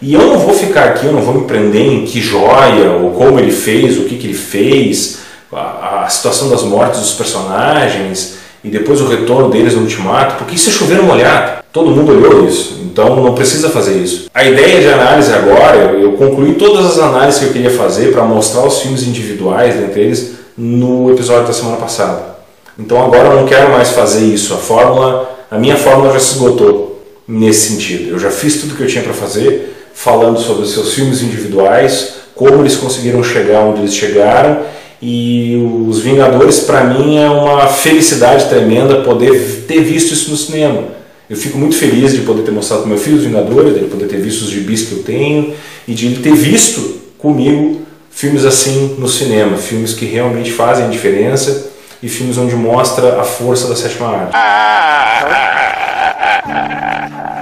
E 0.02 0.14
eu 0.16 0.22
não 0.22 0.40
vou 0.40 0.54
ficar 0.56 0.86
aqui, 0.86 1.06
eu 1.06 1.14
não 1.14 1.22
vou 1.22 1.36
me 1.36 1.46
prender 1.46 1.86
em 1.86 2.06
que 2.06 2.20
joia, 2.20 2.92
ou 2.92 3.12
como 3.12 3.40
ele 3.40 3.52
fez, 3.52 4.00
o 4.00 4.06
que, 4.06 4.18
que 4.18 4.28
ele 4.28 4.34
fez, 4.34 5.20
a, 5.54 6.06
a 6.06 6.10
situação 6.10 6.50
das 6.50 6.64
mortes 6.64 7.00
dos 7.00 7.14
personagens 7.14 8.38
e 8.64 8.70
depois 8.70 9.00
o 9.00 9.08
retorno 9.08 9.50
deles 9.50 9.76
no 9.76 9.82
ultimato, 9.82 10.36
porque 10.38 10.56
isso 10.56 10.70
é 10.70 10.74
chover 10.74 10.98
no 10.98 11.04
molhado. 11.04 11.63
Todo 11.74 11.90
mundo 11.90 12.12
olhou 12.12 12.48
isso, 12.48 12.82
então 12.86 13.16
não 13.16 13.34
precisa 13.34 13.68
fazer 13.68 13.98
isso. 13.98 14.30
A 14.32 14.46
ideia 14.46 14.80
de 14.80 14.88
análise 14.90 15.34
agora, 15.34 15.78
eu 15.94 16.12
concluí 16.12 16.54
todas 16.54 16.86
as 16.86 17.00
análises 17.00 17.40
que 17.40 17.48
eu 17.48 17.52
queria 17.52 17.72
fazer 17.72 18.12
para 18.12 18.24
mostrar 18.24 18.64
os 18.64 18.80
filmes 18.80 19.02
individuais, 19.08 19.74
dentre 19.74 20.02
eles, 20.02 20.34
no 20.56 21.10
episódio 21.10 21.48
da 21.48 21.54
semana 21.54 21.78
passada. 21.78 22.36
Então 22.78 23.04
agora 23.04 23.30
eu 23.30 23.38
não 23.38 23.48
quero 23.48 23.72
mais 23.72 23.90
fazer 23.90 24.24
isso. 24.24 24.54
A 24.54 24.58
fórmula, 24.58 25.36
a 25.50 25.58
minha 25.58 25.76
fórmula 25.76 26.14
já 26.14 26.20
se 26.20 26.34
esgotou 26.34 27.04
nesse 27.28 27.72
sentido. 27.72 28.12
Eu 28.12 28.20
já 28.20 28.30
fiz 28.30 28.62
tudo 28.62 28.76
que 28.76 28.84
eu 28.84 28.88
tinha 28.88 29.04
para 29.04 29.14
fazer 29.14 29.76
falando 29.96 30.40
sobre 30.40 30.62
os 30.64 30.74
seus 30.74 30.94
filmes 30.94 31.24
individuais, 31.24 32.18
como 32.36 32.62
eles 32.62 32.76
conseguiram 32.76 33.24
chegar 33.24 33.62
onde 33.62 33.80
eles 33.80 33.96
chegaram. 33.96 34.60
E 35.02 35.56
os 35.90 36.00
Vingadores, 36.02 36.60
para 36.60 36.84
mim, 36.84 37.18
é 37.18 37.28
uma 37.28 37.66
felicidade 37.66 38.46
tremenda 38.46 39.02
poder 39.02 39.66
ter 39.68 39.82
visto 39.82 40.14
isso 40.14 40.30
no 40.30 40.38
cinema. 40.38 41.02
Eu 41.30 41.38
fico 41.38 41.58
muito 41.58 41.76
feliz 41.76 42.12
de 42.12 42.22
poder 42.22 42.44
ter 42.44 42.52
mostrado 42.52 42.84
para 42.84 42.90
meu 42.90 43.00
filho 43.00 43.18
os 43.18 43.24
Vingadores, 43.24 43.74
de 43.74 43.86
poder 43.86 44.08
ter 44.08 44.18
visto 44.18 44.42
os 44.42 44.50
gibis 44.50 44.84
que 44.84 44.92
eu 44.94 45.04
tenho 45.04 45.54
e 45.88 45.94
de 45.94 46.08
ele 46.08 46.22
ter 46.22 46.34
visto 46.34 47.02
comigo 47.18 47.82
filmes 48.12 48.46
assim 48.46 48.96
no 49.00 49.08
cinema, 49.08 49.58
filmes 49.58 49.94
que 49.94 50.06
realmente 50.06 50.52
fazem 50.52 50.86
a 50.86 50.90
diferença 50.90 51.72
e 52.02 52.10
filmes 52.10 52.38
onde 52.38 52.56
mostra 52.56 53.20
a 53.20 53.24
força 53.24 53.68
da 53.68 53.76
sétima 53.76 54.08
arte. 54.10 54.36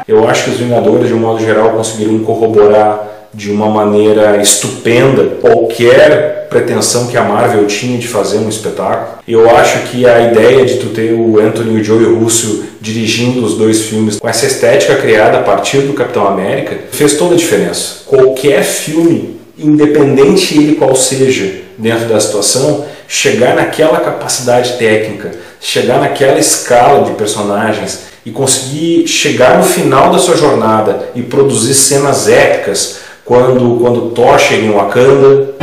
Eu 0.07 0.27
acho 0.29 0.45
que 0.45 0.49
os 0.51 0.57
Vingadores, 0.57 1.07
de 1.07 1.13
um 1.13 1.19
modo 1.19 1.43
geral, 1.43 1.71
conseguiram 1.71 2.19
corroborar 2.19 3.20
de 3.33 3.49
uma 3.51 3.67
maneira 3.67 4.41
estupenda 4.41 5.23
qualquer 5.39 6.47
pretensão 6.49 7.07
que 7.07 7.15
a 7.15 7.23
Marvel 7.23 7.65
tinha 7.65 7.97
de 7.97 8.07
fazer 8.07 8.37
um 8.39 8.49
espetáculo. 8.49 9.19
Eu 9.25 9.49
acho 9.55 9.79
que 9.83 10.05
a 10.05 10.31
ideia 10.31 10.65
de 10.65 10.75
tu 10.75 10.87
ter 10.87 11.13
o 11.13 11.39
Anthony 11.39 11.77
e 11.77 11.81
o 11.81 11.83
Joey 11.83 12.13
Russo 12.13 12.65
dirigindo 12.81 13.45
os 13.45 13.55
dois 13.55 13.83
filmes 13.83 14.19
com 14.19 14.27
essa 14.27 14.45
estética 14.45 14.95
criada 14.95 15.37
a 15.37 15.43
partir 15.43 15.79
do 15.79 15.93
Capitão 15.93 16.27
América 16.27 16.77
fez 16.91 17.13
toda 17.13 17.35
a 17.35 17.37
diferença. 17.37 18.01
Qualquer 18.05 18.63
filme, 18.63 19.39
independente 19.57 20.57
ele 20.57 20.75
qual 20.75 20.93
seja, 20.93 21.61
dentro 21.77 22.09
da 22.09 22.19
situação, 22.19 22.85
chegar 23.07 23.55
naquela 23.55 24.01
capacidade 24.01 24.73
técnica, 24.73 25.31
chegar 25.61 26.01
naquela 26.01 26.39
escala 26.39 27.05
de 27.05 27.11
personagens 27.11 28.11
e 28.25 28.31
conseguir 28.31 29.07
chegar 29.07 29.57
no 29.57 29.63
final 29.63 30.11
da 30.11 30.19
sua 30.19 30.35
jornada 30.35 31.09
e 31.15 31.21
produzir 31.21 31.73
cenas 31.73 32.27
épicas 32.27 32.99
quando, 33.31 33.79
quando 33.79 34.09
Thor 34.09 34.37
chega 34.37 34.65
em 34.65 34.73
Wakanda, 34.73 35.53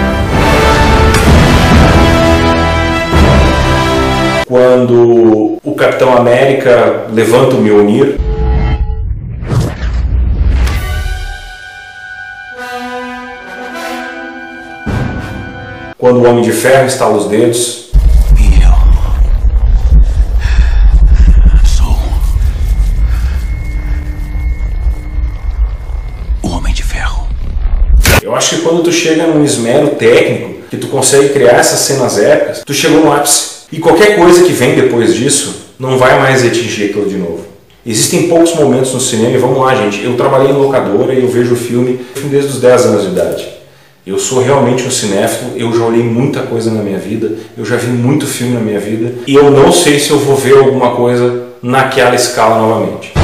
quando 4.46 5.58
o 5.62 5.74
Capitão 5.76 6.16
América 6.16 7.04
levanta 7.12 7.56
o 7.56 7.60
Mjolnir. 7.60 8.16
Quando 15.98 16.20
o 16.20 16.26
Homem 16.26 16.40
de 16.40 16.52
Ferro 16.52 16.86
estala 16.86 17.18
os 17.18 17.26
dedos 17.26 17.87
Eu 28.28 28.36
acho 28.36 28.56
que 28.56 28.62
quando 28.62 28.82
tu 28.82 28.92
chega 28.92 29.26
num 29.26 29.42
esmero 29.42 29.88
técnico, 29.92 30.60
que 30.68 30.76
tu 30.76 30.88
consegue 30.88 31.30
criar 31.30 31.52
essas 31.52 31.80
cenas 31.80 32.18
épicas, 32.18 32.62
tu 32.62 32.74
chegou 32.74 33.00
no 33.00 33.10
ápice. 33.10 33.60
E 33.72 33.78
qualquer 33.78 34.18
coisa 34.18 34.44
que 34.44 34.52
vem 34.52 34.74
depois 34.74 35.14
disso 35.14 35.72
não 35.78 35.96
vai 35.96 36.18
mais 36.18 36.44
atingir 36.44 36.90
aquilo 36.90 37.08
de 37.08 37.16
novo. 37.16 37.40
Existem 37.86 38.28
poucos 38.28 38.54
momentos 38.54 38.92
no 38.92 39.00
cinema, 39.00 39.30
e 39.30 39.38
vamos 39.38 39.58
lá, 39.58 39.74
gente. 39.74 40.04
Eu 40.04 40.14
trabalhei 40.14 40.50
em 40.50 40.52
locadora 40.52 41.14
e 41.14 41.22
eu 41.22 41.28
vejo 41.28 41.56
filme 41.56 42.00
desde 42.30 42.50
os 42.50 42.60
10 42.60 42.84
anos 42.84 43.02
de 43.04 43.08
idade. 43.12 43.48
Eu 44.06 44.18
sou 44.18 44.42
realmente 44.42 44.82
um 44.86 44.90
cinéfilo, 44.90 45.52
eu 45.56 45.74
já 45.74 45.86
olhei 45.86 46.02
muita 46.02 46.40
coisa 46.40 46.70
na 46.70 46.82
minha 46.82 46.98
vida, 46.98 47.32
eu 47.56 47.64
já 47.64 47.76
vi 47.76 47.86
muito 47.86 48.26
filme 48.26 48.52
na 48.52 48.60
minha 48.60 48.78
vida, 48.78 49.14
e 49.26 49.34
eu 49.34 49.50
não 49.50 49.72
sei 49.72 49.98
se 49.98 50.10
eu 50.10 50.18
vou 50.18 50.36
ver 50.36 50.58
alguma 50.58 50.90
coisa 50.90 51.44
naquela 51.62 52.14
escala 52.14 52.58
novamente. 52.58 53.17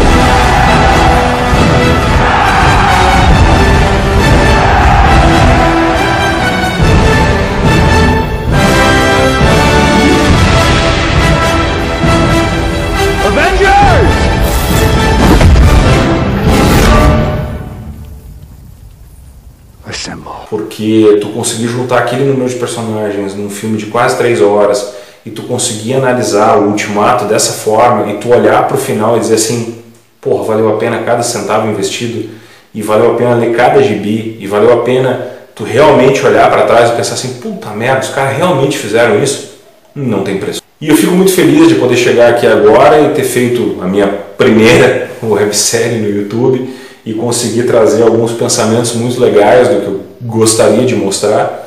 Porque 20.75 21.19
tu 21.21 21.29
conseguir 21.29 21.69
juntar 21.69 21.99
aquele 21.99 22.25
número 22.25 22.49
de 22.49 22.57
personagens 22.57 23.33
num 23.37 23.49
filme 23.49 23.77
de 23.77 23.87
quase 23.87 24.19
três 24.19 24.41
horas 24.41 24.93
e 25.25 25.31
tu 25.31 25.45
conseguir 25.45 25.95
analisar 25.95 26.59
o 26.59 26.69
ultimato 26.69 27.27
dessa 27.27 27.53
forma 27.53 28.11
e 28.11 28.15
tu 28.15 28.29
olhar 28.31 28.67
para 28.67 28.77
o 28.77 28.81
final 28.81 29.17
e 29.17 29.21
dizer 29.21 29.37
assim, 29.37 29.79
porra, 30.21 30.43
valeu 30.43 30.75
a 30.75 30.77
pena 30.77 30.99
cada 31.05 31.23
centavo 31.23 31.71
investido 31.71 32.29
e 32.75 32.83
valeu 32.83 33.13
a 33.13 33.15
pena 33.15 33.37
ler 33.37 33.55
cada 33.55 33.81
gibi 33.85 34.37
e 34.41 34.49
valeu 34.49 34.73
a 34.73 34.83
pena 34.83 35.29
tu 35.55 35.63
realmente 35.63 36.27
olhar 36.27 36.51
para 36.51 36.63
trás 36.63 36.91
e 36.91 36.95
pensar 36.95 37.15
assim, 37.15 37.35
puta 37.35 37.71
merda, 37.71 38.01
os 38.01 38.09
caras 38.09 38.37
realmente 38.37 38.77
fizeram 38.77 39.23
isso? 39.23 39.55
Não 39.95 40.25
tem 40.25 40.39
preço. 40.39 40.61
E 40.81 40.89
eu 40.89 40.97
fico 40.97 41.13
muito 41.13 41.31
feliz 41.31 41.69
de 41.69 41.77
poder 41.77 41.97
chegar 41.97 42.31
aqui 42.31 42.49
agora 42.49 43.01
e 43.01 43.11
ter 43.11 43.23
feito 43.23 43.79
a 43.81 43.87
minha 43.87 44.09
primeira 44.37 45.09
websérie 45.23 46.01
no 46.01 46.09
YouTube 46.09 46.69
e 47.05 47.13
conseguir 47.13 47.65
trazer 47.65 48.03
alguns 48.03 48.33
pensamentos 48.33 48.95
muito 48.95 49.21
legais 49.21 49.69
do 49.69 49.81
que 49.81 49.87
eu 49.87 50.01
gostaria 50.23 50.85
de 50.87 50.95
mostrar. 50.95 51.63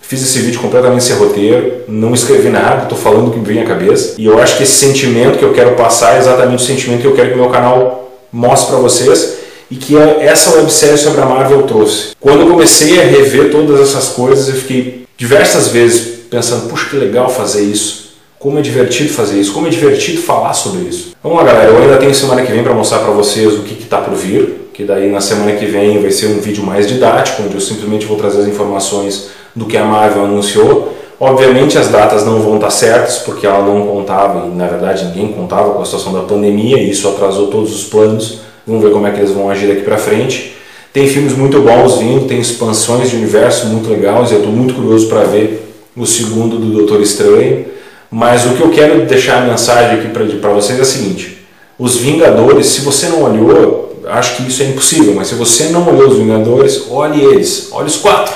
Fiz 0.00 0.22
esse 0.22 0.40
vídeo 0.40 0.60
completamente 0.60 1.04
sem 1.04 1.14
roteiro, 1.14 1.84
não 1.86 2.12
escrevi 2.12 2.48
nada, 2.48 2.82
estou 2.82 2.98
falando 2.98 3.28
o 3.28 3.30
que 3.30 3.38
me 3.38 3.44
vem 3.44 3.62
à 3.62 3.64
cabeça. 3.64 4.14
E 4.18 4.26
eu 4.26 4.40
acho 4.42 4.56
que 4.56 4.64
esse 4.64 4.72
sentimento 4.72 5.38
que 5.38 5.44
eu 5.44 5.52
quero 5.52 5.76
passar 5.76 6.16
é 6.16 6.18
exatamente 6.18 6.62
o 6.62 6.66
sentimento 6.66 7.02
que 7.02 7.06
eu 7.06 7.14
quero 7.14 7.28
que 7.28 7.34
o 7.34 7.38
meu 7.38 7.50
canal 7.50 8.10
mostre 8.32 8.72
para 8.72 8.80
vocês 8.80 9.38
e 9.70 9.76
que 9.76 9.96
essa 9.96 10.56
websérie 10.56 10.98
sobre 10.98 11.20
a 11.20 11.26
Marvel 11.26 11.62
trouxe. 11.62 12.08
Quando 12.18 12.40
eu 12.40 12.48
comecei 12.48 13.00
a 13.00 13.04
rever 13.04 13.52
todas 13.52 13.80
essas 13.80 14.08
coisas, 14.08 14.48
eu 14.48 14.54
fiquei 14.56 15.06
diversas 15.16 15.68
vezes 15.68 16.24
pensando, 16.28 16.68
puxa, 16.68 16.90
que 16.90 16.96
legal 16.96 17.30
fazer 17.30 17.62
isso. 17.62 18.10
Como 18.36 18.58
é 18.58 18.62
divertido 18.62 19.10
fazer 19.10 19.38
isso, 19.38 19.52
como 19.52 19.68
é 19.68 19.70
divertido 19.70 20.20
falar 20.22 20.54
sobre 20.54 20.88
isso. 20.88 21.12
Vamos 21.22 21.38
lá, 21.38 21.44
galera, 21.44 21.70
eu 21.70 21.78
ainda 21.78 21.98
tenho 21.98 22.14
semana 22.14 22.42
que 22.42 22.50
vem 22.50 22.64
para 22.64 22.74
mostrar 22.74 22.98
para 22.98 23.12
vocês 23.12 23.52
o 23.52 23.62
que 23.62 23.80
está 23.80 23.98
por 23.98 24.14
vir 24.14 24.59
que 24.80 24.86
daí 24.86 25.10
na 25.10 25.20
semana 25.20 25.52
que 25.52 25.66
vem 25.66 26.00
vai 26.00 26.10
ser 26.10 26.28
um 26.28 26.40
vídeo 26.40 26.64
mais 26.64 26.88
didático, 26.88 27.42
onde 27.42 27.54
eu 27.54 27.60
simplesmente 27.60 28.06
vou 28.06 28.16
trazer 28.16 28.40
as 28.40 28.46
informações 28.46 29.28
do 29.54 29.66
que 29.66 29.76
a 29.76 29.84
Marvel 29.84 30.24
anunciou. 30.24 30.96
Obviamente 31.20 31.76
as 31.76 31.88
datas 31.88 32.24
não 32.24 32.40
vão 32.40 32.54
estar 32.54 32.70
certas, 32.70 33.18
porque 33.18 33.46
ela 33.46 33.62
não 33.62 33.86
contava, 33.86 34.46
e 34.46 34.56
na 34.56 34.66
verdade 34.66 35.04
ninguém 35.04 35.34
contava 35.34 35.74
com 35.74 35.82
a 35.82 35.84
situação 35.84 36.14
da 36.14 36.22
pandemia, 36.22 36.78
e 36.78 36.88
isso 36.88 37.06
atrasou 37.08 37.48
todos 37.48 37.74
os 37.74 37.84
planos. 37.84 38.38
Vamos 38.66 38.82
ver 38.82 38.90
como 38.90 39.06
é 39.06 39.10
que 39.10 39.18
eles 39.18 39.32
vão 39.32 39.50
agir 39.50 39.66
daqui 39.66 39.82
para 39.82 39.98
frente. 39.98 40.56
Tem 40.94 41.06
filmes 41.06 41.36
muito 41.36 41.60
bons 41.60 41.98
vindo, 41.98 42.26
tem 42.26 42.40
expansões 42.40 43.10
de 43.10 43.16
universo 43.16 43.66
muito 43.66 43.90
legais, 43.90 44.30
e 44.30 44.32
eu 44.32 44.38
estou 44.38 44.52
muito 44.52 44.72
curioso 44.72 45.08
para 45.08 45.24
ver 45.24 45.70
o 45.94 46.06
segundo 46.06 46.56
do 46.56 46.72
Doutor 46.72 47.02
Estranho. 47.02 47.66
Mas 48.10 48.46
o 48.46 48.54
que 48.54 48.62
eu 48.62 48.70
quero 48.70 49.04
deixar 49.04 49.42
a 49.42 49.46
mensagem 49.46 49.98
aqui 49.98 50.08
para 50.08 50.50
vocês 50.52 50.78
é 50.78 50.82
a 50.82 50.86
seguinte: 50.86 51.44
os 51.78 51.98
Vingadores, 51.98 52.66
se 52.66 52.80
você 52.80 53.08
não 53.08 53.24
olhou, 53.24 53.89
acho 54.12 54.36
que 54.36 54.48
isso 54.48 54.62
é 54.62 54.66
impossível, 54.66 55.14
mas 55.14 55.28
se 55.28 55.34
você 55.34 55.64
não 55.64 55.88
olhou 55.88 56.10
os 56.10 56.18
Vingadores, 56.18 56.86
olhe 56.90 57.22
eles, 57.22 57.68
olhe 57.72 57.86
os 57.86 57.96
quatro. 57.96 58.34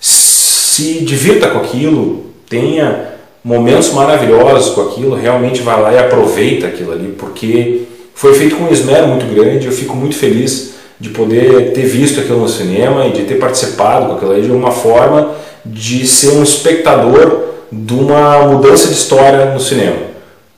Se 0.00 1.00
divirta 1.04 1.48
com 1.48 1.58
aquilo, 1.58 2.26
tenha 2.48 3.10
momentos 3.44 3.92
maravilhosos 3.92 4.74
com 4.74 4.82
aquilo, 4.82 5.14
realmente 5.14 5.62
vai 5.62 5.80
lá 5.80 5.92
e 5.92 5.98
aproveita 5.98 6.66
aquilo 6.66 6.92
ali, 6.92 7.14
porque 7.18 7.82
foi 8.14 8.34
feito 8.34 8.56
com 8.56 8.64
um 8.64 8.72
esmero 8.72 9.08
muito 9.08 9.26
grande. 9.34 9.66
Eu 9.66 9.72
fico 9.72 9.96
muito 9.96 10.14
feliz 10.14 10.72
de 10.98 11.08
poder 11.08 11.72
ter 11.72 11.86
visto 11.86 12.20
aquilo 12.20 12.40
no 12.40 12.48
cinema 12.48 13.06
e 13.06 13.12
de 13.12 13.22
ter 13.22 13.36
participado 13.36 14.06
com 14.06 14.12
aquilo 14.14 14.32
ali 14.32 14.42
de 14.42 14.50
uma 14.50 14.70
forma 14.70 15.32
de 15.64 16.06
ser 16.06 16.30
um 16.30 16.42
espectador 16.42 17.48
de 17.72 17.94
uma 17.94 18.40
mudança 18.46 18.88
de 18.88 18.94
história 18.94 19.46
no 19.46 19.60
cinema. 19.60 20.09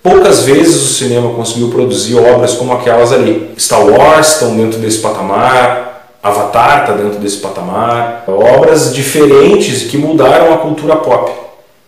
Poucas 0.03 0.43
vezes 0.43 0.75
o 0.75 0.95
cinema 0.95 1.33
conseguiu 1.35 1.69
produzir 1.69 2.17
obras 2.17 2.55
como 2.55 2.73
aquelas 2.73 3.13
ali. 3.13 3.51
Star 3.57 3.87
Wars 3.87 4.33
estão 4.33 4.57
dentro 4.57 4.81
desse 4.81 4.99
patamar, 4.99 5.93
Avatar 6.23 6.83
está 6.83 6.93
dentro 6.95 7.19
desse 7.21 7.39
patamar, 7.39 8.25
obras 8.27 8.93
diferentes 8.93 9.85
que 9.85 9.97
mudaram 9.97 10.55
a 10.55 10.59
cultura 10.59 10.97
pop. 10.97 11.31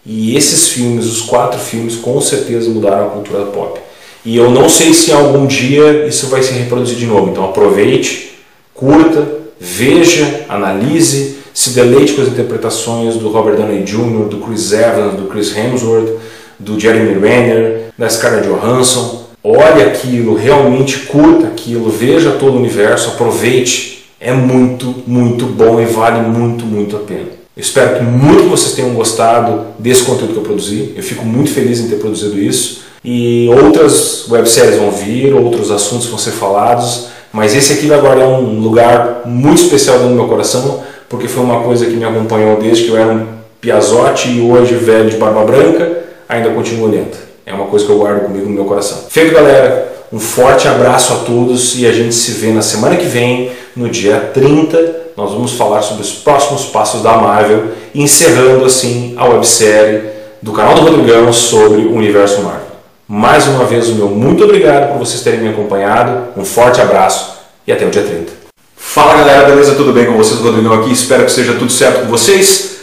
E 0.06 0.36
esses 0.36 0.68
filmes, 0.68 1.06
os 1.06 1.22
quatro 1.22 1.58
filmes, 1.58 1.96
com 1.96 2.20
certeza 2.20 2.68
mudaram 2.70 3.06
a 3.06 3.10
cultura 3.10 3.44
pop. 3.46 3.80
E 4.24 4.36
eu 4.36 4.50
não 4.50 4.68
sei 4.68 4.94
se 4.94 5.12
algum 5.12 5.46
dia 5.46 6.06
isso 6.06 6.28
vai 6.28 6.42
se 6.42 6.52
reproduzir 6.52 6.96
de 6.96 7.06
novo. 7.06 7.30
Então 7.30 7.44
aproveite, 7.44 8.38
curta, 8.74 9.26
veja, 9.58 10.44
analise, 10.48 11.36
se 11.52 11.70
deleite 11.70 12.12
com 12.12 12.22
as 12.22 12.28
interpretações 12.28 13.16
do 13.16 13.28
Robert 13.28 13.56
Downey 13.56 13.82
Jr., 13.82 14.28
do 14.28 14.38
Chris 14.38 14.72
Evans, 14.72 15.14
do 15.14 15.28
Chris 15.28 15.56
Hemsworth, 15.56 16.10
do 16.58 16.78
Jeremy 16.78 17.18
Renner, 17.18 17.86
da 17.98 18.08
Scarlett 18.08 18.48
Johansson. 18.48 19.24
Olhe 19.42 19.82
aquilo, 19.82 20.34
realmente 20.34 21.00
curta 21.00 21.48
aquilo, 21.48 21.90
veja 21.90 22.32
todo 22.32 22.54
o 22.54 22.58
universo, 22.58 23.10
aproveite. 23.10 24.06
É 24.20 24.32
muito, 24.32 25.02
muito 25.06 25.44
bom 25.44 25.80
e 25.80 25.84
vale 25.84 26.20
muito, 26.20 26.64
muito 26.64 26.96
a 26.96 27.00
pena. 27.00 27.28
Espero 27.56 27.98
que 27.98 28.02
muito 28.02 28.48
vocês 28.48 28.74
tenham 28.74 28.94
gostado 28.94 29.66
desse 29.78 30.02
conteúdo 30.02 30.32
que 30.32 30.38
eu 30.38 30.42
produzi. 30.42 30.92
Eu 30.96 31.02
fico 31.02 31.24
muito 31.24 31.50
feliz 31.50 31.78
em 31.78 31.88
ter 31.88 31.96
produzido 31.96 32.38
isso. 32.38 32.82
E 33.04 33.48
outras 33.50 34.26
webséries 34.30 34.76
vão 34.76 34.90
vir, 34.90 35.34
outros 35.34 35.70
assuntos 35.70 36.06
vão 36.06 36.18
ser 36.18 36.30
falados, 36.30 37.08
mas 37.30 37.54
esse 37.54 37.74
aqui 37.74 37.92
agora 37.92 38.22
é 38.22 38.26
um 38.26 38.60
lugar 38.60 39.22
muito 39.26 39.60
especial 39.60 39.98
no 39.98 40.14
meu 40.14 40.26
coração, 40.26 40.82
porque 41.08 41.28
foi 41.28 41.42
uma 41.42 41.60
coisa 41.60 41.84
que 41.84 41.92
me 41.92 42.04
acompanhou 42.04 42.58
desde 42.58 42.84
que 42.84 42.90
eu 42.90 42.96
era 42.96 43.12
um 43.12 43.26
piazote 43.60 44.30
e 44.30 44.40
hoje 44.40 44.74
velho 44.74 45.10
de 45.10 45.18
barba 45.18 45.44
branca, 45.44 46.03
ainda 46.34 46.50
continuo 46.50 46.88
lento. 46.88 47.18
É 47.46 47.52
uma 47.52 47.66
coisa 47.66 47.84
que 47.84 47.92
eu 47.92 47.98
guardo 47.98 48.22
comigo 48.22 48.46
no 48.46 48.52
meu 48.52 48.64
coração. 48.64 49.04
Feito, 49.08 49.34
galera. 49.34 49.92
Um 50.12 50.20
forte 50.20 50.68
abraço 50.68 51.12
a 51.12 51.16
todos 51.16 51.76
e 51.76 51.86
a 51.86 51.92
gente 51.92 52.14
se 52.14 52.32
vê 52.32 52.52
na 52.52 52.62
semana 52.62 52.96
que 52.96 53.06
vem, 53.06 53.50
no 53.74 53.88
dia 53.88 54.30
30. 54.32 55.04
Nós 55.16 55.32
vamos 55.32 55.52
falar 55.52 55.82
sobre 55.82 56.02
os 56.02 56.12
próximos 56.12 56.66
passos 56.66 57.02
da 57.02 57.16
Marvel, 57.16 57.72
encerrando 57.94 58.64
assim 58.64 59.14
a 59.16 59.24
websérie 59.26 60.02
do 60.40 60.52
canal 60.52 60.74
do 60.74 60.82
Rodrigão 60.82 61.32
sobre 61.32 61.82
o 61.82 61.94
universo 61.94 62.42
Marvel. 62.42 62.64
Mais 63.08 63.46
uma 63.48 63.64
vez, 63.64 63.88
o 63.88 63.94
meu 63.94 64.08
muito 64.08 64.44
obrigado 64.44 64.92
por 64.92 64.98
vocês 64.98 65.22
terem 65.22 65.40
me 65.40 65.48
acompanhado. 65.48 66.28
Um 66.36 66.44
forte 66.44 66.80
abraço 66.80 67.38
e 67.66 67.72
até 67.72 67.84
o 67.84 67.90
dia 67.90 68.02
30. 68.02 68.32
Fala 68.76 69.14
galera, 69.14 69.48
beleza? 69.48 69.74
Tudo 69.74 69.92
bem 69.92 70.06
com 70.06 70.12
vocês? 70.12 70.38
Rodrigão 70.38 70.74
aqui. 70.74 70.92
Espero 70.92 71.24
que 71.24 71.32
seja 71.32 71.54
tudo 71.54 71.72
certo 71.72 72.02
com 72.02 72.06
vocês. 72.06 72.76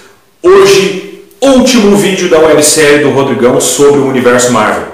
Hoje, 0.44 1.10
último 1.41 1.97
vídeo 1.97 2.30
da 2.30 2.38
websérie 2.38 3.03
do 3.03 3.09
Rodrigão 3.09 3.59
sobre 3.59 3.99
o 3.99 4.07
universo 4.07 4.51
Marvel. 4.51 4.91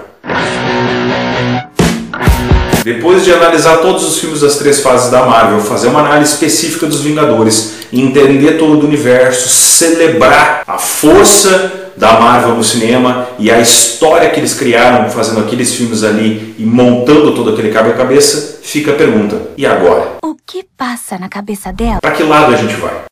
Depois 2.85 3.25
de 3.25 3.33
analisar 3.33 3.77
todos 3.77 4.07
os 4.07 4.17
filmes 4.17 4.39
das 4.39 4.55
três 4.55 4.79
fases 4.79 5.11
da 5.11 5.25
Marvel, 5.25 5.59
fazer 5.59 5.89
uma 5.89 5.99
análise 5.99 6.31
específica 6.31 6.85
dos 6.85 7.01
Vingadores, 7.01 7.79
entender 7.91 8.53
todo 8.53 8.81
o 8.81 8.87
universo, 8.87 9.49
celebrar 9.49 10.63
a 10.65 10.77
força 10.77 11.91
da 11.97 12.13
Marvel 12.13 12.55
no 12.55 12.63
cinema 12.63 13.27
e 13.37 13.51
a 13.51 13.59
história 13.59 14.29
que 14.29 14.39
eles 14.39 14.53
criaram 14.53 15.09
fazendo 15.09 15.41
aqueles 15.41 15.75
filmes 15.75 16.01
ali 16.01 16.55
e 16.57 16.63
montando 16.63 17.35
todo 17.35 17.49
aquele 17.49 17.71
quebra-cabeça, 17.71 18.59
fica 18.63 18.91
a 18.91 18.95
pergunta: 18.95 19.49
e 19.57 19.65
agora? 19.65 20.17
O 20.23 20.33
que 20.45 20.63
passa 20.77 21.17
na 21.17 21.27
cabeça 21.27 21.73
dela? 21.73 21.99
Para 22.01 22.11
que 22.11 22.23
lado 22.23 22.53
a 22.53 22.57
gente 22.57 22.75
vai? 22.75 23.07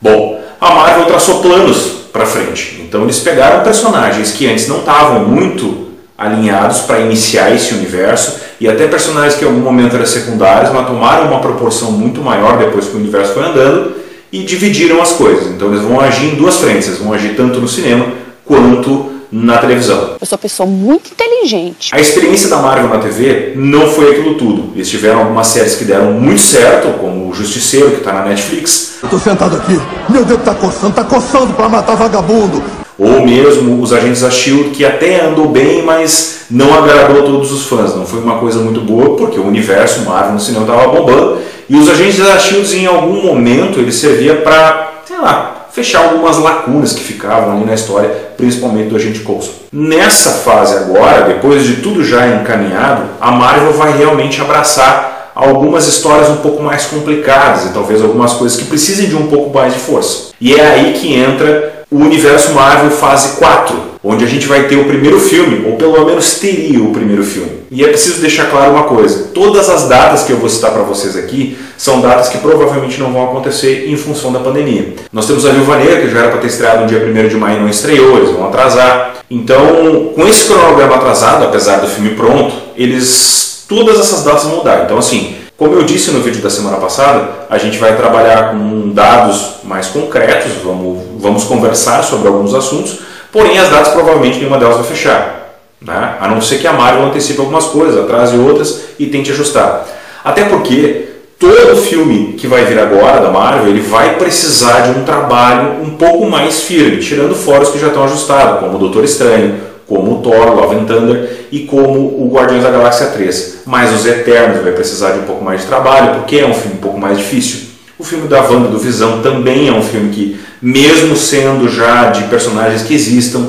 Bom, 0.00 0.40
a 0.60 0.74
Marvel 0.74 1.06
traçou 1.06 1.42
planos 1.42 2.04
para 2.12 2.24
frente. 2.24 2.80
Então 2.86 3.02
eles 3.02 3.18
pegaram 3.18 3.64
personagens 3.64 4.30
que 4.30 4.46
antes 4.46 4.68
não 4.68 4.78
estavam 4.78 5.26
muito 5.26 5.88
alinhados 6.16 6.82
para 6.82 7.00
iniciar 7.00 7.52
esse 7.52 7.74
universo 7.74 8.38
e 8.60 8.68
até 8.68 8.86
personagens 8.86 9.34
que 9.34 9.44
em 9.44 9.48
algum 9.48 9.58
momento 9.58 9.96
eram 9.96 10.06
secundários, 10.06 10.72
mas 10.72 10.86
tomaram 10.86 11.26
uma 11.26 11.40
proporção 11.40 11.90
muito 11.90 12.20
maior 12.20 12.58
depois 12.58 12.86
que 12.86 12.94
o 12.94 13.00
universo 13.00 13.34
foi 13.34 13.42
andando 13.42 13.96
e 14.30 14.44
dividiram 14.44 15.02
as 15.02 15.14
coisas. 15.14 15.48
Então 15.48 15.66
eles 15.66 15.82
vão 15.82 16.00
agir 16.00 16.26
em 16.26 16.36
duas 16.36 16.58
frentes, 16.58 16.86
eles 16.86 17.00
vão 17.00 17.12
agir 17.12 17.34
tanto 17.34 17.60
no 17.60 17.66
cinema 17.66 18.06
quanto 18.44 19.17
na 19.30 19.58
televisão. 19.58 20.16
Eu 20.20 20.26
sou 20.26 20.36
uma 20.36 20.42
pessoa 20.42 20.68
muito 20.68 21.10
inteligente. 21.12 21.94
A 21.94 22.00
experiência 22.00 22.48
da 22.48 22.56
Marvel 22.56 22.88
na 22.88 22.98
TV 22.98 23.52
não 23.56 23.88
foi 23.88 24.12
aquilo 24.12 24.34
tudo. 24.34 24.72
Eles 24.74 24.88
tiveram 24.88 25.20
algumas 25.20 25.46
séries 25.46 25.76
que 25.76 25.84
deram 25.84 26.12
muito 26.12 26.40
certo, 26.40 26.98
como 26.98 27.28
o 27.28 27.34
Justiceiro, 27.34 27.90
que 27.90 27.98
está 27.98 28.12
na 28.12 28.24
Netflix. 28.24 28.98
Eu 29.02 29.08
tô 29.08 29.18
sentado 29.18 29.56
aqui, 29.56 29.78
meu 30.08 30.24
dedo 30.24 30.42
tá 30.42 30.54
coçando, 30.54 30.94
tá 30.94 31.04
coçando 31.04 31.52
para 31.54 31.68
matar 31.68 31.94
vagabundo 31.94 32.62
ou 32.98 33.24
mesmo 33.24 33.80
os 33.80 33.92
agentes 33.92 34.22
da 34.22 34.30
Shield 34.30 34.70
que 34.70 34.84
até 34.84 35.24
andou 35.24 35.48
bem, 35.48 35.82
mas 35.84 36.40
não 36.50 36.74
agradou 36.74 37.22
todos 37.22 37.52
os 37.52 37.66
fãs. 37.66 37.94
Não 37.94 38.04
foi 38.04 38.20
uma 38.20 38.38
coisa 38.38 38.58
muito 38.58 38.80
boa 38.80 39.16
porque 39.16 39.38
o 39.38 39.46
universo 39.46 40.00
Marvel 40.00 40.32
no 40.32 40.40
cinema 40.40 40.64
estava 40.64 40.88
bombando 40.88 41.38
e 41.68 41.76
os 41.76 41.88
agentes 41.88 42.18
da 42.18 42.36
Shield 42.38 42.76
em 42.76 42.86
algum 42.86 43.22
momento 43.22 43.78
ele 43.78 43.92
servia 43.92 44.36
para, 44.36 45.02
sei 45.06 45.18
lá, 45.18 45.57
fechar 45.78 46.02
algumas 46.04 46.36
lacunas 46.38 46.92
que 46.92 47.04
ficavam 47.04 47.56
ali 47.56 47.64
na 47.64 47.74
história, 47.74 48.10
principalmente 48.36 48.88
do 48.88 48.96
agente 48.96 49.20
Coulson. 49.20 49.52
Nessa 49.72 50.30
fase 50.30 50.76
agora, 50.76 51.22
depois 51.22 51.64
de 51.64 51.76
tudo 51.76 52.04
já 52.04 52.26
encaminhado, 52.26 53.02
a 53.20 53.30
Marvel 53.30 53.72
vai 53.74 53.96
realmente 53.96 54.40
abraçar 54.40 55.30
algumas 55.36 55.86
histórias 55.86 56.28
um 56.30 56.38
pouco 56.38 56.60
mais 56.60 56.86
complicadas 56.86 57.66
e 57.66 57.68
talvez 57.72 58.02
algumas 58.02 58.32
coisas 58.32 58.58
que 58.58 58.64
precisem 58.64 59.08
de 59.08 59.14
um 59.14 59.28
pouco 59.28 59.56
mais 59.56 59.72
de 59.72 59.78
força. 59.78 60.32
E 60.40 60.54
é 60.54 60.66
aí 60.66 60.94
que 60.94 61.14
entra 61.14 61.84
o 61.88 61.98
universo 61.98 62.52
Marvel 62.54 62.90
fase 62.90 63.36
4, 63.36 63.76
onde 64.02 64.24
a 64.24 64.28
gente 64.28 64.48
vai 64.48 64.64
ter 64.64 64.76
o 64.76 64.84
primeiro 64.84 65.20
filme, 65.20 65.64
ou 65.70 65.76
pelo 65.76 66.04
menos 66.04 66.40
teria 66.40 66.82
o 66.82 66.92
primeiro 66.92 67.22
filme. 67.22 67.57
E 67.70 67.84
é 67.84 67.88
preciso 67.88 68.20
deixar 68.20 68.50
claro 68.50 68.72
uma 68.72 68.84
coisa: 68.84 69.28
todas 69.34 69.68
as 69.68 69.88
datas 69.88 70.24
que 70.24 70.32
eu 70.32 70.38
vou 70.38 70.48
citar 70.48 70.72
para 70.72 70.82
vocês 70.82 71.16
aqui 71.16 71.58
são 71.76 72.00
datas 72.00 72.28
que 72.28 72.38
provavelmente 72.38 72.98
não 72.98 73.12
vão 73.12 73.24
acontecer 73.24 73.88
em 73.88 73.96
função 73.96 74.32
da 74.32 74.40
pandemia. 74.40 74.94
Nós 75.12 75.26
temos 75.26 75.44
a 75.46 75.50
Viúva 75.50 75.76
Negra, 75.76 76.00
que 76.00 76.10
já 76.10 76.18
era 76.20 76.28
para 76.30 76.40
ter 76.40 76.46
estreado 76.48 76.82
no 76.82 76.86
dia 76.86 76.98
1 76.98 77.28
de 77.28 77.36
maio 77.36 77.58
e 77.58 77.60
não 77.60 77.68
estreou, 77.68 78.16
eles 78.16 78.30
vão 78.30 78.46
atrasar. 78.46 79.16
Então, 79.30 80.12
com 80.14 80.26
esse 80.26 80.46
cronograma 80.46 80.96
atrasado, 80.96 81.44
apesar 81.44 81.76
do 81.78 81.86
filme 81.86 82.10
pronto, 82.10 82.54
eles 82.76 83.64
todas 83.68 84.00
essas 84.00 84.24
datas 84.24 84.44
vão 84.44 84.56
mudar. 84.56 84.84
Então, 84.84 84.96
assim, 84.96 85.36
como 85.58 85.74
eu 85.74 85.82
disse 85.82 86.10
no 86.12 86.20
vídeo 86.20 86.40
da 86.40 86.48
semana 86.48 86.78
passada, 86.78 87.46
a 87.50 87.58
gente 87.58 87.78
vai 87.78 87.96
trabalhar 87.96 88.52
com 88.52 88.90
dados 88.90 89.56
mais 89.64 89.88
concretos, 89.88 90.52
vamos, 90.64 91.02
vamos 91.18 91.44
conversar 91.44 92.02
sobre 92.02 92.28
alguns 92.28 92.54
assuntos, 92.54 93.00
porém 93.30 93.58
as 93.58 93.68
datas 93.68 93.88
provavelmente 93.88 94.38
nenhuma 94.38 94.56
delas 94.56 94.76
vai 94.76 94.86
fechar. 94.86 95.37
Né? 95.80 96.16
A 96.20 96.28
não 96.28 96.40
ser 96.40 96.58
que 96.58 96.66
a 96.66 96.72
Marvel 96.72 97.06
antecipe 97.06 97.40
algumas 97.40 97.66
coisas, 97.66 97.98
atrase 97.98 98.36
outras 98.36 98.84
e 98.98 99.06
tente 99.06 99.30
ajustar. 99.30 99.86
Até 100.24 100.44
porque 100.44 101.08
todo 101.38 101.76
filme 101.76 102.34
que 102.36 102.46
vai 102.46 102.64
vir 102.64 102.78
agora 102.78 103.20
da 103.20 103.30
Marvel 103.30 103.68
ele 103.68 103.80
vai 103.80 104.16
precisar 104.16 104.80
de 104.80 104.98
um 104.98 105.04
trabalho 105.04 105.82
um 105.82 105.90
pouco 105.90 106.28
mais 106.28 106.62
firme, 106.62 106.98
tirando 106.98 107.34
fora 107.34 107.62
os 107.62 107.70
que 107.70 107.78
já 107.78 107.88
estão 107.88 108.04
ajustados, 108.04 108.60
como 108.60 108.74
o 108.74 108.78
Doutor 108.78 109.04
Estranho, 109.04 109.68
como 109.86 110.18
o 110.18 110.22
Thor, 110.22 110.54
Love 110.54 110.76
and 110.76 110.84
Thunder 110.84 111.30
e 111.50 111.60
como 111.60 112.00
o 112.00 112.30
Guardiões 112.30 112.62
da 112.62 112.70
Galáxia 112.70 113.06
3. 113.06 113.62
Mas 113.64 113.94
os 113.94 114.04
Eternos 114.04 114.62
vai 114.62 114.72
precisar 114.72 115.12
de 115.12 115.20
um 115.20 115.22
pouco 115.22 115.42
mais 115.42 115.62
de 115.62 115.66
trabalho, 115.66 116.16
porque 116.16 116.36
é 116.36 116.46
um 116.46 116.52
filme 116.52 116.74
um 116.74 116.80
pouco 116.80 116.98
mais 116.98 117.16
difícil. 117.16 117.68
O 117.98 118.04
filme 118.04 118.28
da 118.28 118.42
Wanda 118.42 118.68
do 118.68 118.78
Visão 118.78 119.22
também 119.22 119.68
é 119.68 119.72
um 119.72 119.82
filme 119.82 120.10
que, 120.10 120.38
mesmo 120.60 121.16
sendo 121.16 121.68
já 121.68 122.10
de 122.10 122.24
personagens 122.24 122.82
que 122.82 122.94
existam, 122.94 123.48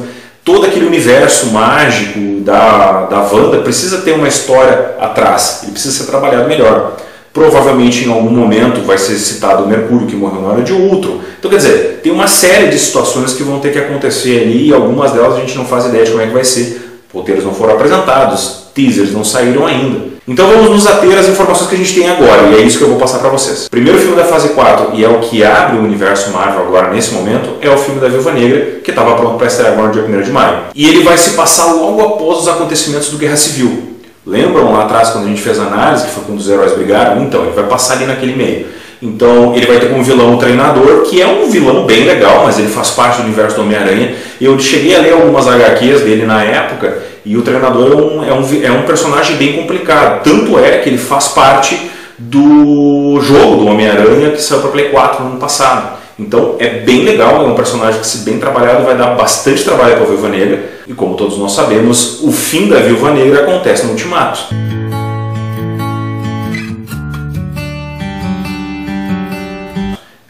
todo 0.50 0.66
aquele 0.66 0.88
universo 0.88 1.52
mágico 1.52 2.42
da, 2.42 3.04
da 3.04 3.22
Wanda 3.22 3.60
precisa 3.60 4.00
ter 4.00 4.14
uma 4.14 4.28
história 4.28 4.96
atrás, 5.00 5.60
ele 5.62 5.74
precisa 5.74 5.96
ser 5.96 6.10
trabalhado 6.10 6.50
melhor. 6.50 6.98
Provavelmente 7.32 8.04
em 8.04 8.12
algum 8.12 8.32
momento 8.32 8.82
vai 8.82 8.98
ser 8.98 9.16
citado 9.20 9.64
o 9.64 9.68
Mercúrio 9.68 10.08
que 10.08 10.16
morreu 10.16 10.42
na 10.42 10.48
hora 10.48 10.64
de 10.64 10.74
outro. 10.74 11.22
Então 11.38 11.52
quer 11.52 11.58
dizer, 11.58 12.00
tem 12.02 12.12
uma 12.12 12.28
série 12.28 12.70
de 12.70 12.80
situações 12.80 13.34
que 13.34 13.44
vão 13.44 13.60
ter 13.60 13.72
que 13.72 13.78
acontecer 13.78 14.42
ali 14.42 14.70
e 14.70 14.74
algumas 14.74 15.12
delas 15.12 15.38
a 15.38 15.40
gente 15.40 15.56
não 15.56 15.66
faz 15.66 15.86
ideia 15.86 16.04
de 16.04 16.10
como 16.10 16.24
é 16.24 16.26
que 16.26 16.34
vai 16.34 16.44
ser. 16.44 16.82
Roteiros 17.14 17.44
não 17.44 17.54
foram 17.54 17.76
apresentados, 17.76 18.72
teasers 18.74 19.12
não 19.12 19.24
saíram 19.24 19.68
ainda. 19.68 20.10
Então 20.30 20.48
vamos 20.48 20.70
nos 20.70 20.86
ater 20.86 21.18
às 21.18 21.28
informações 21.28 21.68
que 21.68 21.76
a 21.76 21.78
gente 21.78 21.94
tem 21.94 22.10
agora, 22.10 22.44
e 22.50 22.56
é 22.56 22.62
isso 22.62 22.78
que 22.78 22.84
eu 22.84 22.90
vou 22.90 23.00
passar 23.00 23.18
para 23.18 23.30
vocês. 23.30 23.66
O 23.66 23.70
primeiro 23.72 23.98
filme 23.98 24.16
da 24.16 24.26
fase 24.26 24.50
4, 24.50 24.92
e 24.94 25.04
é 25.04 25.10
o 25.10 25.20
que 25.20 25.44
abre 25.44 25.78
o 25.78 25.84
universo 25.84 26.32
Marvel 26.32 26.62
agora 26.62 26.94
nesse 26.94 27.14
momento, 27.14 27.56
é 27.62 27.70
o 27.70 27.78
filme 27.78 28.00
da 28.00 28.08
Viúva 28.08 28.32
Negra, 28.32 28.80
que 28.84 28.92
estava 28.92 29.16
pronto 29.16 29.38
para 29.38 29.48
estrear 29.48 29.74
agora 29.74 29.88
no 29.88 29.94
dia 29.94 30.04
1 30.04 30.22
de 30.22 30.32
maio. 30.32 30.58
E 30.76 30.88
ele 30.88 31.04
vai 31.04 31.18
se 31.18 31.32
passar 31.32 31.74
logo 31.74 32.02
após 32.02 32.40
os 32.40 32.48
acontecimentos 32.48 33.10
do 33.10 33.18
Guerra 33.18 33.36
Civil 33.36 33.90
Lembram 34.30 34.72
lá 34.72 34.84
atrás 34.84 35.10
quando 35.10 35.26
a 35.26 35.28
gente 35.28 35.42
fez 35.42 35.60
a 35.60 35.64
análise, 35.64 36.06
que 36.06 36.12
foi 36.12 36.24
quando 36.24 36.38
os 36.38 36.48
heróis 36.48 36.74
brigaram? 36.74 37.24
Então, 37.24 37.46
ele 37.46 37.54
vai 37.54 37.64
passar 37.64 37.94
ali 37.94 38.06
naquele 38.06 38.36
meio. 38.36 38.68
Então, 39.02 39.56
ele 39.56 39.66
vai 39.66 39.80
ter 39.80 39.88
como 39.88 40.04
vilão 40.04 40.36
o 40.36 40.38
treinador, 40.38 41.04
que 41.04 41.20
é 41.20 41.26
um 41.26 41.50
vilão 41.50 41.86
bem 41.86 42.04
legal, 42.04 42.44
mas 42.44 42.60
ele 42.60 42.68
faz 42.68 42.92
parte 42.92 43.18
do 43.18 43.24
universo 43.24 43.56
do 43.56 43.62
Homem-Aranha. 43.64 44.14
Eu 44.40 44.60
cheguei 44.60 44.96
a 44.96 45.00
ler 45.00 45.14
algumas 45.14 45.48
HQs 45.48 46.02
dele 46.02 46.26
na 46.26 46.44
época, 46.44 47.02
e 47.26 47.38
o 47.38 47.42
treinador 47.42 47.92
é 47.92 47.96
um, 47.96 48.24
é 48.24 48.34
um, 48.34 48.64
é 48.64 48.72
um 48.72 48.84
personagem 48.84 49.36
bem 49.36 49.54
complicado. 49.54 50.24
Tanto 50.24 50.58
é 50.58 50.80
que 50.80 50.90
ele 50.90 50.98
faz 50.98 51.30
parte 51.30 51.90
do 52.18 53.20
jogo 53.22 53.58
do 53.58 53.68
Homem-Aranha 53.68 54.32
que 54.32 54.42
saiu 54.42 54.62
para 54.62 54.72
Play 54.72 54.90
4 54.90 55.24
no 55.24 55.32
ano 55.32 55.40
passado. 55.40 55.98
Então 56.18 56.56
é 56.60 56.68
bem 56.68 57.04
legal, 57.04 57.46
é 57.46 57.48
um 57.48 57.56
personagem 57.56 58.02
que, 58.02 58.08
se 58.08 58.20
bem 58.20 58.38
trabalhado, 58.38 58.84
vai 58.84 58.98
dar 58.98 59.16
bastante 59.16 59.64
trabalho 59.64 59.96
para 59.96 60.04
a 60.04 60.08
Viúva 60.08 60.28
Negra. 60.28 60.70
E 60.86 60.94
como 60.94 61.16
todos 61.16 61.38
nós 61.38 61.54
sabemos, 61.54 62.22
o 62.24 62.32
fim 62.32 62.68
da 62.68 62.80
Viúva 62.80 63.12
Negra 63.12 63.44
acontece 63.44 63.86
no 63.86 63.92
Ultimato. 63.92 64.42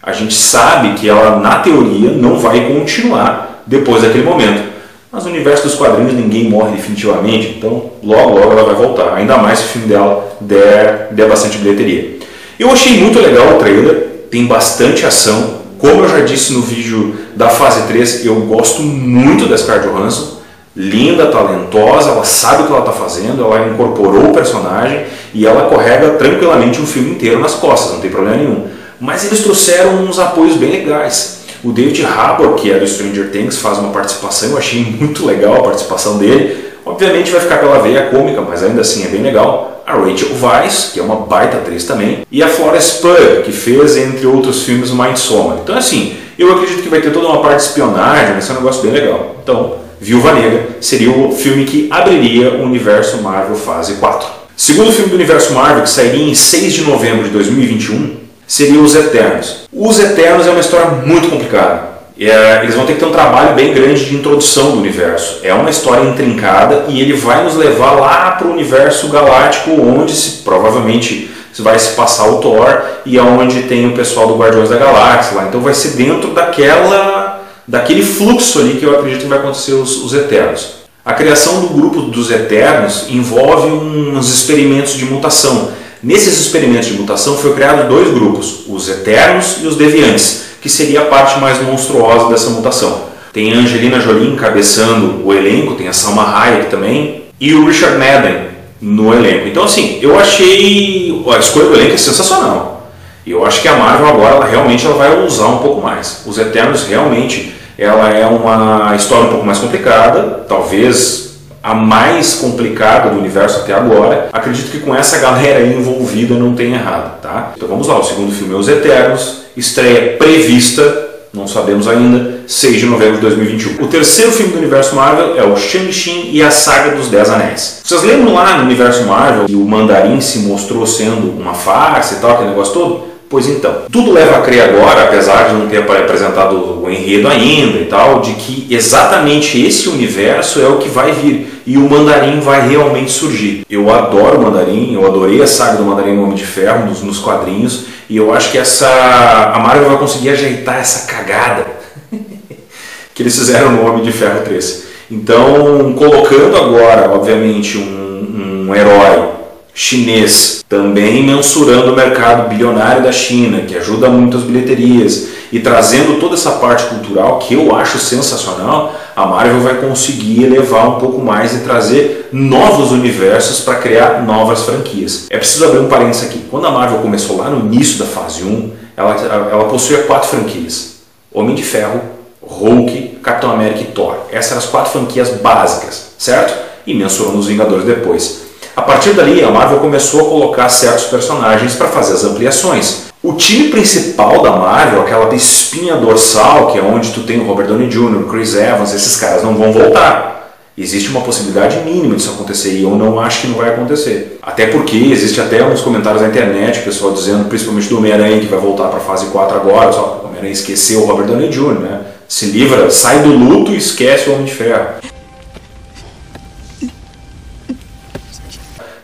A 0.04 0.12
gente 0.12 0.34
sabe 0.34 0.94
que 0.94 1.10
ela, 1.10 1.40
na 1.40 1.60
teoria, 1.60 2.12
não 2.12 2.38
vai 2.38 2.68
continuar 2.68 3.64
depois 3.66 4.02
daquele 4.02 4.24
momento. 4.24 4.69
Mas 5.12 5.24
no 5.24 5.32
universo 5.32 5.64
dos 5.64 5.76
quadrinhos 5.76 6.14
ninguém 6.14 6.50
morre 6.50 6.76
definitivamente, 6.76 7.56
então 7.58 7.92
logo 8.04 8.38
logo 8.38 8.52
ela 8.52 8.64
vai 8.64 8.76
voltar. 8.76 9.16
Ainda 9.16 9.38
mais 9.38 9.60
se 9.60 9.66
o 9.66 9.68
filme 9.70 9.88
dela 9.88 10.38
der, 10.40 11.10
der 11.12 11.28
bastante 11.28 11.58
bilheteria. 11.58 12.20
Eu 12.60 12.70
achei 12.72 13.00
muito 13.00 13.20
legal 13.20 13.56
o 13.56 13.58
trailer, 13.58 14.08
tem 14.30 14.46
bastante 14.46 15.06
ação, 15.06 15.60
como 15.80 16.04
eu 16.04 16.10
já 16.10 16.20
disse 16.20 16.54
no 16.54 16.62
vídeo 16.62 17.16
da 17.36 17.48
fase 17.48 17.88
3, 17.88 18.26
eu 18.26 18.36
gosto 18.42 18.82
muito 18.82 19.48
da 19.48 19.58
Scarlett 19.58 19.88
Johansson. 19.88 20.40
Linda, 20.76 21.28
talentosa, 21.28 22.10
ela 22.10 22.24
sabe 22.24 22.64
o 22.64 22.66
que 22.68 22.72
ela 22.72 22.82
está 22.82 22.92
fazendo, 22.92 23.44
ela 23.44 23.68
incorporou 23.68 24.30
o 24.30 24.34
personagem 24.34 25.06
e 25.34 25.48
ela 25.48 25.70
correga 25.70 26.12
tranquilamente 26.12 26.82
um 26.82 26.86
filme 26.86 27.12
inteiro 27.12 27.40
nas 27.40 27.56
costas, 27.56 27.94
não 27.94 28.02
tem 28.02 28.12
problema 28.12 28.38
nenhum. 28.38 28.68
Mas 29.00 29.26
eles 29.26 29.42
trouxeram 29.42 30.04
uns 30.04 30.20
apoios 30.20 30.58
bem 30.58 30.70
legais. 30.70 31.39
O 31.64 31.72
David 31.72 32.06
Harbour, 32.06 32.56
que 32.56 32.72
é 32.72 32.80
do 32.80 32.88
Stranger 32.88 33.32
Things, 33.32 33.58
faz 33.58 33.78
uma 33.80 33.92
participação, 33.92 34.52
eu 34.52 34.58
achei 34.58 34.82
muito 34.82 35.26
legal 35.26 35.56
a 35.56 35.64
participação 35.64 36.18
dele. 36.18 36.70
Obviamente 36.86 37.32
vai 37.32 37.42
ficar 37.42 37.58
pela 37.58 37.80
veia 37.80 38.08
cômica, 38.08 38.42
mas 38.42 38.64
ainda 38.64 38.82
assim 38.82 39.04
é 39.04 39.08
bem 39.08 39.22
legal 39.22 39.84
a 39.86 39.94
Rachel 39.94 40.30
Weisz, 40.40 40.92
que 40.94 41.00
é 41.00 41.04
uma 41.04 41.16
baita 41.16 41.58
atriz 41.58 41.84
também, 41.84 42.20
e 42.32 42.44
a 42.44 42.48
Florence 42.48 43.02
Pugh, 43.02 43.42
que 43.44 43.52
fez, 43.52 43.98
entre 43.98 44.28
outros 44.28 44.64
filmes, 44.64 44.92
Midsommar. 44.92 45.58
Então, 45.64 45.76
assim, 45.76 46.16
eu 46.38 46.54
acredito 46.54 46.84
que 46.84 46.90
vai 46.90 47.02
ter 47.02 47.12
toda 47.12 47.28
uma 47.28 47.42
parte 47.42 47.58
de 47.58 47.64
espionagem, 47.64 48.34
vai 48.34 48.42
ser 48.42 48.52
um 48.52 48.56
negócio 48.56 48.84
bem 48.84 48.92
legal. 48.92 49.38
Então, 49.42 49.78
Viúva 50.00 50.32
Negra 50.34 50.78
seria 50.80 51.12
o 51.12 51.32
filme 51.32 51.66
que 51.66 51.88
abriria 51.92 52.52
o 52.52 52.64
universo 52.64 53.18
Marvel 53.18 53.56
Fase 53.56 53.96
4. 53.96 54.28
Segundo 54.56 54.92
filme 54.92 55.10
do 55.10 55.16
universo 55.16 55.54
Marvel, 55.54 55.84
que 55.84 55.90
sairia 55.90 56.24
em 56.24 56.36
6 56.36 56.74
de 56.74 56.82
novembro 56.84 57.24
de 57.24 57.32
2021, 57.32 58.16
seria 58.50 58.82
Os 58.82 58.96
Eternos. 58.96 59.68
Os 59.72 60.00
Eternos 60.00 60.48
é 60.48 60.50
uma 60.50 60.60
história 60.60 60.88
muito 60.88 61.30
complicada. 61.30 61.88
É, 62.20 62.62
eles 62.64 62.76
vão 62.76 62.86
ter 62.86 62.94
que 62.94 63.00
ter 63.00 63.06
um 63.06 63.12
trabalho 63.12 63.56
bem 63.56 63.74
grande 63.74 64.04
de 64.04 64.16
introdução 64.16 64.72
do 64.72 64.80
universo. 64.80 65.40
É 65.42 65.54
uma 65.54 65.70
história 65.70 66.04
intrincada 66.04 66.86
e 66.90 67.00
ele 67.00 67.14
vai 67.14 67.44
nos 67.44 67.56
levar 67.56 67.92
lá 67.92 68.32
para 68.32 68.48
o 68.48 68.52
universo 68.52 69.08
galáctico, 69.08 69.72
onde 69.72 70.14
se, 70.14 70.42
provavelmente 70.44 71.30
vai 71.60 71.78
se 71.78 71.92
passar 71.92 72.28
o 72.28 72.38
Thor 72.38 72.82
e 73.06 73.18
aonde 73.20 73.64
tem 73.64 73.88
o 73.88 73.94
pessoal 73.94 74.28
do 74.28 74.38
Guardiões 74.38 74.70
da 74.70 74.78
Galáxia 74.78 75.38
lá. 75.38 75.48
Então 75.48 75.62
vai 75.62 75.74
ser 75.74 75.90
dentro 75.90 76.32
daquela, 76.32 77.44
daquele 77.68 78.04
fluxo 78.04 78.60
ali 78.60 78.76
que 78.76 78.84
eu 78.84 78.98
acredito 78.98 79.22
que 79.22 79.28
vai 79.28 79.40
acontecer 79.40 79.74
os, 79.74 80.04
os 80.04 80.14
Eternos. 80.14 80.80
A 81.06 81.14
criação 81.14 81.62
do 81.62 81.68
grupo 81.68 82.02
dos 82.02 82.32
Eternos 82.32 83.06
envolve 83.10 83.68
uns 83.68 84.28
experimentos 84.28 84.94
de 84.94 85.06
mutação. 85.06 85.72
Nesses 86.02 86.40
experimentos 86.40 86.88
de 86.88 86.94
mutação 86.94 87.38
foi 87.38 87.54
criado 87.54 87.90
dois 87.90 88.10
grupos, 88.14 88.62
os 88.68 88.88
Eternos 88.88 89.58
e 89.62 89.68
os 89.68 89.76
Deviantes 89.76 90.50
que 90.62 90.70
seria 90.70 91.02
a 91.02 91.06
parte 91.06 91.40
mais 91.40 91.62
monstruosa 91.62 92.30
dessa 92.30 92.50
mutação. 92.50 93.04
Tem 93.32 93.54
a 93.54 93.58
Angelina 93.58 94.00
Jolie 94.00 94.32
encabeçando 94.32 95.26
o 95.26 95.34
elenco, 95.34 95.76
tem 95.76 95.88
a 95.88 95.94
Salma 95.94 96.36
Hayek 96.36 96.70
também 96.70 97.24
e 97.40 97.54
o 97.54 97.66
Richard 97.66 97.98
Madden 97.98 98.50
no 98.82 99.14
elenco. 99.14 99.48
Então 99.48 99.64
assim, 99.64 100.00
eu 100.02 100.18
achei 100.20 101.24
a 101.28 101.38
escolha 101.38 101.68
do 101.68 101.76
elenco 101.76 101.94
é 101.94 101.98
sensacional. 101.98 102.92
E 103.26 103.32
eu 103.32 103.46
acho 103.46 103.62
que 103.62 103.68
a 103.68 103.76
Marvel 103.76 104.08
agora 104.08 104.36
ela 104.36 104.46
realmente 104.46 104.86
ela 104.86 104.96
vai 104.96 105.24
usar 105.24 105.48
um 105.48 105.60
pouco 105.60 105.82
mais. 105.82 106.24
Os 106.26 106.38
Eternos 106.38 106.84
realmente 106.88 107.54
ela 107.78 108.10
é 108.10 108.26
uma 108.26 108.96
história 108.96 109.26
um 109.26 109.30
pouco 109.30 109.46
mais 109.46 109.60
complicada, 109.60 110.46
talvez 110.48 111.29
a 111.62 111.74
mais 111.74 112.36
complicada 112.36 113.10
do 113.10 113.20
universo 113.20 113.60
até 113.60 113.74
agora. 113.74 114.30
Acredito 114.32 114.72
que 114.72 114.80
com 114.80 114.96
essa 114.96 115.18
galera 115.20 115.66
envolvida 115.66 116.36
não 116.36 116.56
tem 116.56 116.74
errado, 116.74 117.22
tá? 117.22 117.54
Então 117.56 117.68
vamos 117.68 117.88
lá, 117.88 118.00
o 118.00 118.04
segundo 118.04 118.32
filme 118.32 118.54
é 118.54 118.58
Os 118.58 118.68
Eternos, 118.68 119.44
estreia 119.56 120.18
prevista, 120.18 121.10
não 121.34 121.48
sabemos 121.48 121.88
ainda, 121.88 122.40
6 122.48 122.80
de 122.80 122.86
novembro 122.88 123.16
de 123.16 123.22
2021. 123.22 123.84
O 123.84 123.88
terceiro 123.88 124.32
filme 124.32 124.54
do 124.54 124.58
universo 124.58 124.96
Marvel 124.96 125.38
é 125.38 125.44
o 125.44 125.56
Shang-Chi 125.56 126.32
e 126.32 126.42
a 126.42 126.50
Saga 126.50 126.96
dos 126.96 127.08
Dez 127.08 127.30
Anéis. 127.30 127.82
Vocês 127.84 128.02
lembram 128.04 128.34
lá 128.34 128.58
no 128.58 128.64
universo 128.64 129.04
Marvel 129.04 129.46
que 129.46 129.56
o 129.56 129.66
Mandarim 129.66 130.20
se 130.22 130.40
mostrou 130.40 130.88
sendo 130.88 131.40
uma 131.40 131.54
farsa 131.54 132.16
e 132.16 132.18
tal, 132.18 132.32
aquele 132.32 132.50
negócio 132.50 132.74
todo? 132.74 133.09
Pois 133.30 133.48
então, 133.48 133.84
tudo 133.92 134.12
leva 134.12 134.38
a 134.38 134.42
crer 134.42 134.62
agora, 134.62 135.04
apesar 135.04 135.50
de 135.50 135.54
não 135.54 135.68
ter 135.68 135.78
apresentado 135.78 136.82
o 136.82 136.90
enredo 136.90 137.28
ainda 137.28 137.78
e 137.78 137.86
tal, 137.86 138.22
de 138.22 138.34
que 138.34 138.66
exatamente 138.72 139.64
esse 139.64 139.88
universo 139.88 140.60
é 140.60 140.68
o 140.68 140.78
que 140.78 140.90
vai 140.90 141.12
vir 141.12 141.62
e 141.64 141.78
o 141.78 141.88
Mandarim 141.88 142.40
vai 142.40 142.68
realmente 142.68 143.12
surgir. 143.12 143.64
Eu 143.70 143.94
adoro 143.94 144.40
o 144.40 144.42
Mandarim, 144.42 144.96
eu 144.96 145.06
adorei 145.06 145.40
a 145.44 145.46
saga 145.46 145.78
do 145.78 145.84
Mandarim 145.84 146.16
no 146.16 146.24
Homem 146.24 146.36
de 146.36 146.44
Ferro 146.44 146.88
nos, 146.88 147.04
nos 147.04 147.20
quadrinhos 147.20 147.86
e 148.10 148.18
eu 148.18 148.34
acho 148.34 148.52
que 148.52 148.58
essa 148.58 149.52
a 149.54 149.60
Marvel 149.60 149.90
vai 149.90 150.00
conseguir 150.00 150.32
ajeitar 150.32 150.80
essa 150.80 151.06
cagada 151.06 151.68
que 153.14 153.22
eles 153.22 153.38
fizeram 153.38 153.74
no 153.74 153.88
Homem 153.88 154.02
de 154.02 154.12
Ferro 154.12 154.42
3. 154.44 154.86
Então, 155.12 155.94
colocando 155.96 156.58
agora, 156.58 157.12
obviamente, 157.12 157.78
um, 157.78 158.70
um 158.70 158.76
herói 158.76 159.39
chinês, 159.82 160.62
também 160.68 161.24
mensurando 161.24 161.94
o 161.94 161.96
mercado 161.96 162.50
bilionário 162.50 163.02
da 163.02 163.14
China, 163.14 163.62
que 163.62 163.78
ajuda 163.78 164.10
muito 164.10 164.36
as 164.36 164.44
bilheterias, 164.44 165.30
e 165.54 165.60
trazendo 165.62 166.20
toda 166.20 166.36
essa 166.36 166.52
parte 166.52 166.84
cultural 166.84 167.40
que 167.40 167.54
eu 167.54 167.74
acho 167.74 167.98
sensacional, 167.98 168.94
a 169.16 169.26
Marvel 169.26 169.62
vai 169.62 169.76
conseguir 169.76 170.44
elevar 170.44 170.90
um 170.90 171.00
pouco 171.00 171.22
mais 171.22 171.56
e 171.56 171.60
trazer 171.60 172.28
novos 172.34 172.92
universos 172.92 173.62
para 173.62 173.76
criar 173.76 174.22
novas 174.24 174.64
franquias. 174.64 175.28
É 175.30 175.38
preciso 175.38 175.64
abrir 175.64 175.80
um 175.80 175.88
parênteses 175.88 176.26
aqui. 176.26 176.44
Quando 176.52 176.68
a 176.68 176.72
Marvel 176.72 177.00
começou 177.00 177.38
lá 177.38 177.50
no 177.50 177.66
início 177.66 178.00
da 178.00 178.06
fase 178.06 178.44
1, 178.44 178.72
ela, 178.98 179.16
ela 179.50 179.64
possuía 179.70 180.04
quatro 180.04 180.28
franquias: 180.28 180.98
Homem 181.34 181.56
de 181.56 181.64
Ferro, 181.64 182.02
Hulk, 182.42 183.20
Capitão 183.24 183.52
América 183.52 183.80
e 183.80 183.86
Thor. 183.86 184.18
Essas 184.30 184.52
eram 184.52 184.62
as 184.62 184.66
quatro 184.66 184.92
franquias 184.92 185.30
básicas, 185.42 186.12
certo? 186.18 186.54
E 186.86 186.94
mensurando 186.94 187.40
os 187.40 187.48
Vingadores 187.48 187.86
depois. 187.86 188.49
A 188.76 188.82
partir 188.82 189.14
dali, 189.14 189.44
a 189.44 189.52
Marvel 189.52 189.80
começou 189.80 190.22
a 190.22 190.30
colocar 190.30 190.70
certos 190.70 191.06
personagens 191.06 191.76
para 191.76 191.88
fazer 191.88 192.14
as 192.14 192.24
ampliações. 192.24 193.10
O 193.22 193.34
time 193.34 193.70
principal 193.70 194.42
da 194.42 194.52
Marvel, 194.52 195.02
aquela 195.02 195.34
espinha 195.36 195.96
dorsal, 195.96 196.68
que 196.68 196.78
é 196.78 196.82
onde 196.82 197.12
tu 197.12 197.24
tem 197.24 197.40
o 197.40 197.46
Robert 197.46 197.68
Downey 197.68 197.90
Jr., 197.90 198.24
Chris 198.30 198.56
Evans, 198.56 198.94
esses 198.94 199.18
caras 199.18 199.44
não 199.44 199.56
vão 199.56 199.74
voltar. 199.74 200.30
Existe 200.78 201.10
uma 201.10 201.20
possibilidade 201.20 201.80
mínima 201.80 202.16
disso 202.16 202.30
acontecer 202.30 202.70
e 202.70 202.84
eu 202.84 202.92
não 202.92 203.20
acho 203.20 203.42
que 203.42 203.48
não 203.48 203.56
vai 203.56 203.68
acontecer. 203.70 204.40
Até 204.42 204.68
porque 204.68 204.96
existe 204.96 205.42
até 205.42 205.62
uns 205.62 205.82
comentários 205.82 206.22
na 206.22 206.30
internet, 206.30 206.80
o 206.80 206.84
pessoal 206.84 207.12
dizendo, 207.12 207.50
principalmente 207.50 207.90
do 207.90 207.98
Homem-Aranha, 207.98 208.40
que 208.40 208.46
vai 208.46 208.60
voltar 208.60 208.88
para 208.88 209.00
a 209.00 209.02
fase 209.02 209.26
4 209.26 209.58
agora, 209.58 209.92
só 209.92 210.22
o 210.24 210.28
Homem-Aranha 210.28 210.54
esqueceu 210.54 211.02
o 211.02 211.06
Robert 211.06 211.28
Downey 211.28 211.50
Jr., 211.50 211.80
né? 211.82 212.02
Se 212.30 212.46
livra, 212.46 212.90
sai 212.90 213.20
do 213.20 213.34
luto 213.34 213.74
e 213.74 213.78
esquece 213.78 214.30
o 214.30 214.34
Homem 214.34 214.46
de 214.46 214.54
Ferro. 214.54 214.86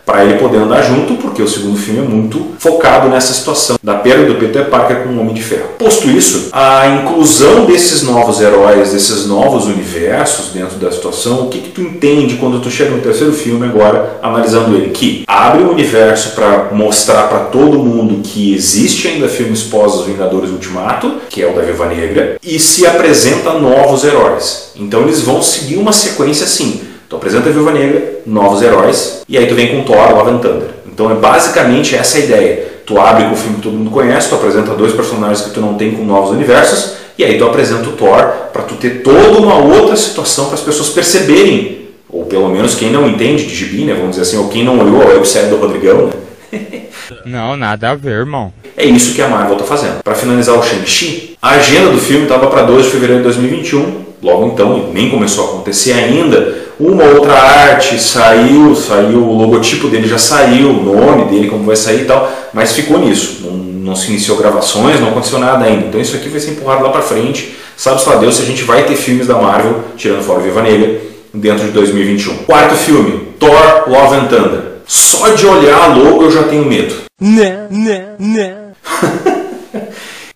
Para 0.06 0.24
ele 0.24 0.38
poder 0.38 0.58
andar 0.58 0.84
junto, 0.84 1.16
porque 1.16 1.42
o 1.42 1.48
segundo 1.48 1.78
filme 1.78 2.00
é 2.00 2.08
muito 2.08 2.54
focado 2.60 3.10
nessa 3.10 3.34
situação 3.34 3.78
da 3.82 3.96
perda 3.96 4.26
do 4.26 4.36
Peter 4.36 4.66
Parker 4.66 5.04
com 5.04 5.10
o 5.10 5.20
Homem 5.20 5.34
de 5.34 5.42
Ferro. 5.42 5.70
Posto 5.80 6.10
isso, 6.10 6.50
a 6.52 6.88
inclusão 6.88 7.66
desses 7.66 8.04
novos 8.04 8.40
heróis, 8.40 8.92
desses 8.92 9.26
novos 9.26 9.66
universos 9.66 10.50
dentro 10.54 10.78
da 10.78 10.92
situação, 10.92 11.42
o 11.42 11.50
que, 11.50 11.60
que 11.60 11.70
tu 11.72 11.82
entende 11.82 12.36
quando 12.36 12.62
tu 12.62 12.70
chega 12.70 12.92
no 12.92 13.02
terceiro 13.02 13.34
filme 13.34 13.66
agora, 13.66 14.20
analisando 14.22 14.76
ele? 14.76 14.92
Que 14.92 15.24
abre 15.28 15.64
o 15.64 15.72
universo 15.72 16.36
para 16.36 16.70
mostrar 16.72 17.24
para 17.24 17.40
todo 17.40 17.80
mundo 17.80 18.22
que 18.24 18.54
existe 18.54 19.08
ainda 19.08 19.28
filmes 19.28 19.64
pós 19.64 19.96
os 19.96 20.06
Vingadores 20.06 20.52
Ultimato, 20.52 21.16
que 21.30 21.42
é 21.42 21.48
o 21.48 21.54
da 21.54 21.62
Viva 21.62 21.88
Negra, 21.88 22.38
e 22.44 22.60
se 22.60 22.86
apresenta 22.86 23.54
novos 23.54 24.04
heróis. 24.04 24.72
Então 24.76 25.02
eles 25.02 25.22
vão 25.22 25.42
seguir 25.42 25.78
uma 25.78 25.92
sequência 25.92 26.46
assim 26.46 26.95
Tu 27.16 27.18
apresenta 27.18 27.50
a 27.50 27.52
Viúva 27.52 27.72
Negra, 27.72 28.20
novos 28.26 28.62
heróis, 28.62 29.24
e 29.28 29.38
aí 29.38 29.48
tu 29.48 29.56
vem 29.56 29.70
com 29.70 29.84
Thor, 29.84 30.14
Love 30.14 30.32
and 30.32 30.38
Thunder. 30.40 30.68
Então 30.86 31.10
é 31.10 31.14
basicamente 31.14 31.96
essa 31.96 32.18
a 32.18 32.20
ideia. 32.20 32.68
Tu 32.86 33.00
abre 33.00 33.24
com 33.26 33.32
o 33.32 33.36
filme 33.38 33.56
que 33.56 33.62
todo 33.62 33.74
mundo 33.74 33.90
conhece, 33.90 34.28
tu 34.28 34.36
apresenta 34.36 34.74
dois 34.74 34.94
personagens 34.94 35.42
que 35.42 35.52
tu 35.52 35.62
não 35.62 35.76
tem 35.76 35.92
com 35.92 36.04
novos 36.04 36.32
universos, 36.32 36.96
e 37.18 37.24
aí 37.24 37.38
tu 37.38 37.46
apresenta 37.46 37.88
o 37.88 37.94
Thor 37.94 38.28
para 38.52 38.64
tu 38.64 38.76
ter 38.76 39.02
toda 39.02 39.40
uma 39.40 39.56
outra 39.56 39.96
situação 39.96 40.46
para 40.46 40.56
as 40.56 40.62
pessoas 40.62 40.90
perceberem 40.90 41.88
Ou 42.10 42.26
pelo 42.26 42.50
menos 42.50 42.76
quem 42.76 42.92
não 42.92 43.08
entende 43.08 43.46
de 43.46 43.56
gibi, 43.56 43.86
né? 43.86 43.94
Vamos 43.94 44.12
dizer 44.12 44.24
assim, 44.24 44.38
ou 44.38 44.50
quem 44.50 44.64
não 44.64 44.78
olhou 44.80 45.02
a 45.02 45.14
websérie 45.14 45.50
do 45.50 45.58
Rodrigão, 45.58 46.08
né? 46.08 46.14
Não, 47.26 47.56
nada 47.56 47.92
a 47.92 47.96
ver, 47.96 48.12
irmão. 48.12 48.52
É 48.76 48.86
isso 48.86 49.14
que 49.14 49.22
a 49.22 49.28
Marvel 49.28 49.58
tá 49.58 49.64
fazendo. 49.64 50.02
Para 50.04 50.16
finalizar 50.16 50.58
o 50.58 50.64
Shang-Chi, 50.64 51.38
a 51.42 51.52
agenda 51.52 51.92
do 51.92 51.98
filme 51.98 52.24
estava 52.24 52.48
para 52.48 52.64
2 52.64 52.86
de 52.86 52.92
fevereiro 52.92 53.22
de 53.22 53.24
2021. 53.24 54.06
Logo 54.24 54.48
então, 54.48 54.90
nem 54.92 55.10
começou 55.10 55.46
a 55.46 55.48
acontecer 55.50 55.94
ainda. 55.94 56.65
Uma 56.80 57.04
outra 57.06 57.34
arte 57.34 57.98
saiu, 57.98 58.76
saiu, 58.76 59.20
o 59.20 59.38
logotipo 59.38 59.88
dele 59.88 60.08
já 60.08 60.18
saiu, 60.18 60.70
o 60.70 60.84
nome 60.84 61.26
dele, 61.26 61.48
como 61.48 61.64
vai 61.64 61.76
sair 61.76 62.02
e 62.02 62.06
tal, 62.06 62.30
mas 62.54 62.74
ficou 62.74 63.00
nisso. 63.00 63.44
Não, 63.46 63.52
não 63.52 63.96
se 63.96 64.10
iniciou 64.10 64.38
gravações, 64.38 65.00
não 65.00 65.10
aconteceu 65.10 65.40
nada 65.40 65.64
ainda. 65.66 65.86
Então 65.88 66.02
isso 66.02 66.16
aqui 66.16 66.28
vai 66.28 66.40
ser 66.40 66.52
empurrado 66.52 66.84
lá 66.84 66.90
para 66.90 67.02
frente. 67.02 67.56
Sabe 67.78 68.02
só 68.02 68.18
Deus 68.18 68.36
se 68.36 68.42
a 68.42 68.46
gente 68.46 68.64
vai 68.64 68.84
ter 68.84 68.96
filmes 68.96 69.28
da 69.28 69.36
Marvel, 69.36 69.84
tirando 69.96 70.24
fora 70.24 70.40
o 70.40 70.44
Viva 70.44 70.62
Negra, 70.62 71.00
dentro 71.34 71.66
de 71.66 71.72
2021. 71.72 72.38
Quarto 72.40 72.76
filme, 72.76 73.30
Thor 73.40 73.84
Love 73.88 74.16
and 74.16 74.26
Thunder. 74.26 74.62
Só 74.86 75.30
de 75.30 75.46
olhar 75.46 75.82
a 75.82 75.88
logo 75.88 76.24
eu 76.24 76.32
já 76.32 76.44
tenho 76.44 76.66
medo. 76.66 76.96
Não, 77.20 77.68
não, 77.70 78.16
não. 78.20 79.35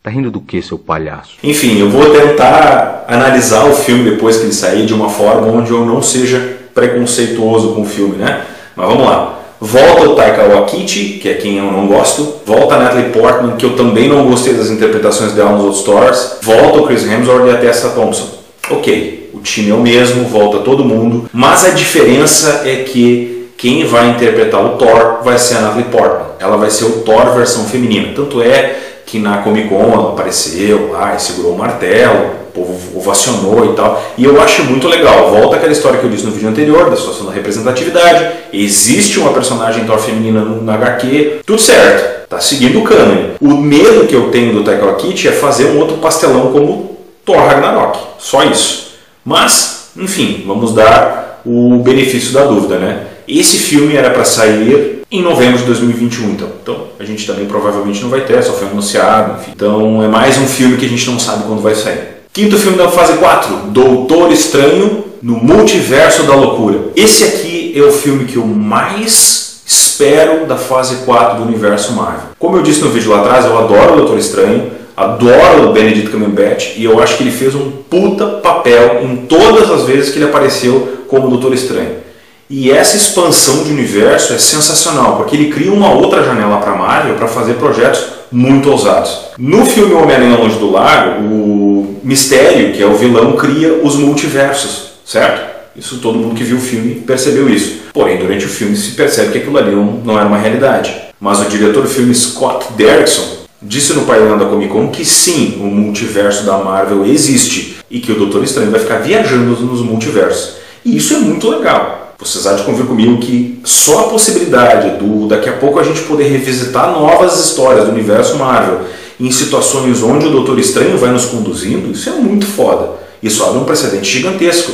Tá 0.01 0.09
rindo 0.09 0.31
do 0.31 0.39
que, 0.39 0.61
seu 0.61 0.79
palhaço? 0.79 1.31
Enfim, 1.43 1.79
eu 1.79 1.89
vou 1.89 2.11
tentar 2.11 3.03
analisar 3.07 3.65
o 3.65 3.73
filme 3.73 4.09
depois 4.09 4.37
que 4.37 4.43
ele 4.43 4.53
sair 4.53 4.85
de 4.85 4.93
uma 4.93 5.09
forma 5.09 5.47
onde 5.47 5.71
eu 5.71 5.85
não 5.85 6.01
seja 6.01 6.57
preconceituoso 6.73 7.73
com 7.73 7.81
o 7.81 7.85
filme, 7.85 8.15
né? 8.15 8.41
Mas 8.75 8.87
vamos 8.87 9.05
lá. 9.05 9.39
Volta 9.59 10.09
o 10.09 10.15
Taika 10.15 10.47
Waititi, 10.47 11.19
que 11.19 11.27
é 11.27 11.33
quem 11.33 11.57
eu 11.57 11.69
não 11.69 11.85
gosto. 11.85 12.35
Volta 12.45 12.75
a 12.75 12.79
Natalie 12.79 13.09
Portman, 13.09 13.57
que 13.57 13.65
eu 13.65 13.75
também 13.75 14.07
não 14.07 14.25
gostei 14.25 14.53
das 14.53 14.69
interpretações 14.69 15.33
dela 15.33 15.51
nos 15.51 15.63
outros 15.63 15.83
Thors. 15.83 16.37
Volta 16.41 16.79
o 16.79 16.87
Chris 16.87 17.05
Hemsworth 17.05 17.47
e 17.47 17.51
a 17.51 17.57
Tessa 17.57 17.89
Thompson. 17.89 18.39
Ok, 18.69 19.31
o 19.33 19.39
time 19.39 19.71
é 19.71 19.73
o 19.73 19.81
mesmo, 19.81 20.23
volta 20.29 20.59
todo 20.59 20.85
mundo. 20.85 21.29
Mas 21.33 21.65
a 21.65 21.71
diferença 21.71 22.61
é 22.63 22.83
que 22.83 23.49
quem 23.57 23.85
vai 23.85 24.11
interpretar 24.11 24.65
o 24.65 24.77
Thor 24.77 25.19
vai 25.25 25.37
ser 25.37 25.57
a 25.57 25.61
Natalie 25.61 25.85
Portman. 25.85 26.27
Ela 26.39 26.55
vai 26.55 26.69
ser 26.69 26.85
o 26.85 27.01
Thor 27.01 27.35
versão 27.35 27.65
feminina. 27.65 28.13
Tanto 28.15 28.41
é 28.41 28.77
que 29.09 29.17
na 29.17 29.39
Comic 29.39 29.69
Con 29.69 30.11
apareceu 30.11 30.91
lá 30.91 31.15
e 31.15 31.19
segurou 31.19 31.53
o 31.53 31.57
martelo, 31.57 32.27
o 32.49 32.51
povo 32.53 32.99
ovacionou 32.99 33.65
e 33.71 33.75
tal. 33.75 34.03
E 34.15 34.23
eu 34.23 34.39
acho 34.39 34.63
muito 34.65 34.87
legal. 34.87 35.31
Volta 35.31 35.55
aquela 35.55 35.71
história 35.71 35.97
que 35.97 36.05
eu 36.05 36.11
disse 36.11 36.25
no 36.25 36.31
vídeo 36.31 36.49
anterior, 36.49 36.91
da 36.91 36.95
situação 36.95 37.25
da 37.25 37.31
representatividade. 37.31 38.31
Existe 38.53 39.19
uma 39.19 39.33
personagem 39.33 39.85
Thor 39.85 39.97
feminina 39.97 40.45
na 40.45 40.75
HQ, 40.75 41.41
tudo 41.43 41.59
certo. 41.59 42.27
Tá 42.29 42.39
seguindo 42.39 42.79
o 42.79 42.83
cânone. 42.83 43.31
O 43.41 43.55
medo 43.55 44.05
que 44.05 44.15
eu 44.15 44.29
tenho 44.29 44.53
do 44.53 44.63
Taika 44.63 44.85
Waititi 44.85 45.27
é 45.27 45.31
fazer 45.31 45.65
um 45.65 45.79
outro 45.79 45.97
pastelão 45.97 46.51
como 46.51 46.97
Thor 47.25 47.37
Ragnarok. 47.37 47.97
Só 48.19 48.43
isso. 48.43 48.91
Mas, 49.25 49.89
enfim, 49.97 50.43
vamos 50.45 50.73
dar 50.75 51.41
o 51.43 51.77
benefício 51.77 52.31
da 52.31 52.45
dúvida, 52.45 52.77
né? 52.77 53.07
Esse 53.27 53.57
filme 53.57 53.95
era 53.95 54.11
para 54.11 54.23
sair 54.23 54.98
em 55.11 55.23
novembro 55.23 55.57
de 55.57 55.63
2021, 55.65 56.31
então. 56.31 56.49
Então, 56.61 56.87
a 56.99 57.03
gente 57.03 57.25
também 57.25 57.45
provavelmente 57.45 58.01
não 58.01 58.09
vai 58.09 58.21
ter, 58.21 58.43
só 58.43 58.53
foi 58.53 58.67
anunciado, 58.67 59.41
enfim. 59.41 59.51
Então, 59.55 60.03
é 60.03 60.07
mais 60.07 60.37
um 60.37 60.45
filme 60.45 60.77
que 60.77 60.85
a 60.85 60.89
gente 60.89 61.09
não 61.09 61.19
sabe 61.19 61.43
quando 61.43 61.61
vai 61.61 61.73
sair. 61.73 62.19
Quinto 62.31 62.57
filme 62.57 62.77
da 62.77 62.89
fase 62.89 63.13
4, 63.13 63.55
Doutor 63.71 64.31
Estranho 64.31 65.05
no 65.21 65.37
Multiverso 65.37 66.23
da 66.23 66.35
Loucura. 66.35 66.79
Esse 66.95 67.23
aqui 67.23 67.73
é 67.75 67.81
o 67.81 67.91
filme 67.91 68.25
que 68.25 68.37
eu 68.37 68.45
mais 68.45 69.61
espero 69.65 70.45
da 70.45 70.55
fase 70.55 70.97
4 71.05 71.39
do 71.39 71.43
universo 71.43 71.93
Marvel. 71.93 72.29
Como 72.37 72.57
eu 72.57 72.61
disse 72.61 72.81
no 72.81 72.89
vídeo 72.89 73.11
lá 73.11 73.21
atrás, 73.21 73.45
eu 73.45 73.57
adoro 73.57 73.93
o 73.93 73.97
Doutor 73.97 74.17
Estranho, 74.17 74.71
adoro 74.95 75.69
o 75.69 75.73
Benedict 75.73 76.09
Cumberbatch 76.09 76.77
e 76.77 76.83
eu 76.83 77.01
acho 77.01 77.17
que 77.17 77.23
ele 77.23 77.31
fez 77.31 77.55
um 77.55 77.71
puta 77.89 78.25
papel 78.25 79.01
em 79.03 79.17
todas 79.25 79.69
as 79.71 79.83
vezes 79.85 80.11
que 80.11 80.19
ele 80.19 80.25
apareceu 80.25 81.05
como 81.07 81.29
Doutor 81.29 81.53
Estranho. 81.53 82.08
E 82.49 82.71
essa 82.71 82.97
expansão 82.97 83.63
de 83.63 83.69
universo 83.69 84.33
é 84.33 84.39
sensacional, 84.39 85.17
porque 85.17 85.35
ele 85.35 85.51
cria 85.51 85.71
uma 85.71 85.91
outra 85.91 86.23
janela 86.23 86.57
para 86.57 86.73
Marvel 86.73 87.13
para 87.13 87.27
fazer 87.27 87.53
projetos 87.53 88.03
muito 88.31 88.71
ousados. 88.71 89.19
No 89.37 89.63
filme 89.67 89.93
Homem-Aranha 89.93 90.35
Longe 90.35 90.57
do 90.57 90.71
Lago, 90.71 91.21
o 91.23 91.99
Mistério, 92.03 92.73
que 92.73 92.81
é 92.81 92.87
o 92.87 92.95
vilão, 92.95 93.33
cria 93.33 93.75
os 93.83 93.95
multiversos, 93.95 94.93
certo? 95.05 95.47
Isso 95.75 95.99
todo 95.99 96.17
mundo 96.17 96.33
que 96.33 96.43
viu 96.43 96.57
o 96.57 96.61
filme 96.61 96.95
percebeu 96.95 97.47
isso. 97.47 97.83
Porém, 97.93 98.17
durante 98.17 98.45
o 98.45 98.49
filme 98.49 98.75
se 98.75 98.91
percebe 98.91 99.31
que 99.31 99.37
aquilo 99.37 99.57
ali 99.57 99.71
não, 99.71 99.85
não 100.03 100.17
era 100.17 100.27
uma 100.27 100.37
realidade. 100.39 100.91
Mas 101.21 101.39
o 101.39 101.45
diretor 101.45 101.83
do 101.83 101.89
filme 101.89 102.15
Scott 102.15 102.73
Derrickson 102.73 103.45
disse 103.61 103.93
no 103.93 104.05
painel 104.05 104.39
da 104.39 104.45
Comic 104.45 104.71
Con 104.71 104.87
que 104.87 105.05
sim, 105.05 105.59
o 105.59 105.65
multiverso 105.65 106.45
da 106.45 106.57
Marvel 106.57 107.05
existe 107.05 107.77
e 107.91 107.99
que 107.99 108.11
o 108.11 108.15
Doutor 108.15 108.43
Estranho 108.43 108.71
vai 108.71 108.79
ficar 108.79 108.97
viajando 108.97 109.51
nos 109.61 109.81
multiversos. 109.81 110.55
E 110.83 110.97
isso 110.97 111.13
é 111.13 111.17
muito 111.17 111.47
legal. 111.47 112.08
Vocês 112.19 112.45
há 112.45 112.51
de 112.51 112.63
convir 112.63 112.85
comigo 112.85 113.17
que 113.17 113.61
só 113.63 114.01
a 114.01 114.09
possibilidade 114.09 114.97
do 114.97 115.25
daqui 115.25 115.47
a 115.47 115.53
pouco 115.53 115.79
a 115.79 115.83
gente 115.83 116.01
poder 116.01 116.25
revisitar 116.25 116.91
novas 116.91 117.39
histórias 117.39 117.85
do 117.85 117.91
universo 117.91 118.35
Marvel 118.35 118.81
em 119.17 119.31
situações 119.31 120.03
onde 120.03 120.27
o 120.27 120.29
Doutor 120.29 120.59
Estranho 120.59 120.97
vai 120.97 121.11
nos 121.11 121.25
conduzindo, 121.25 121.89
isso 121.91 122.09
é 122.09 122.11
muito 122.11 122.45
foda. 122.45 122.89
Isso 123.23 123.41
abre 123.45 123.59
um 123.59 123.63
precedente 123.63 124.09
gigantesco. 124.09 124.69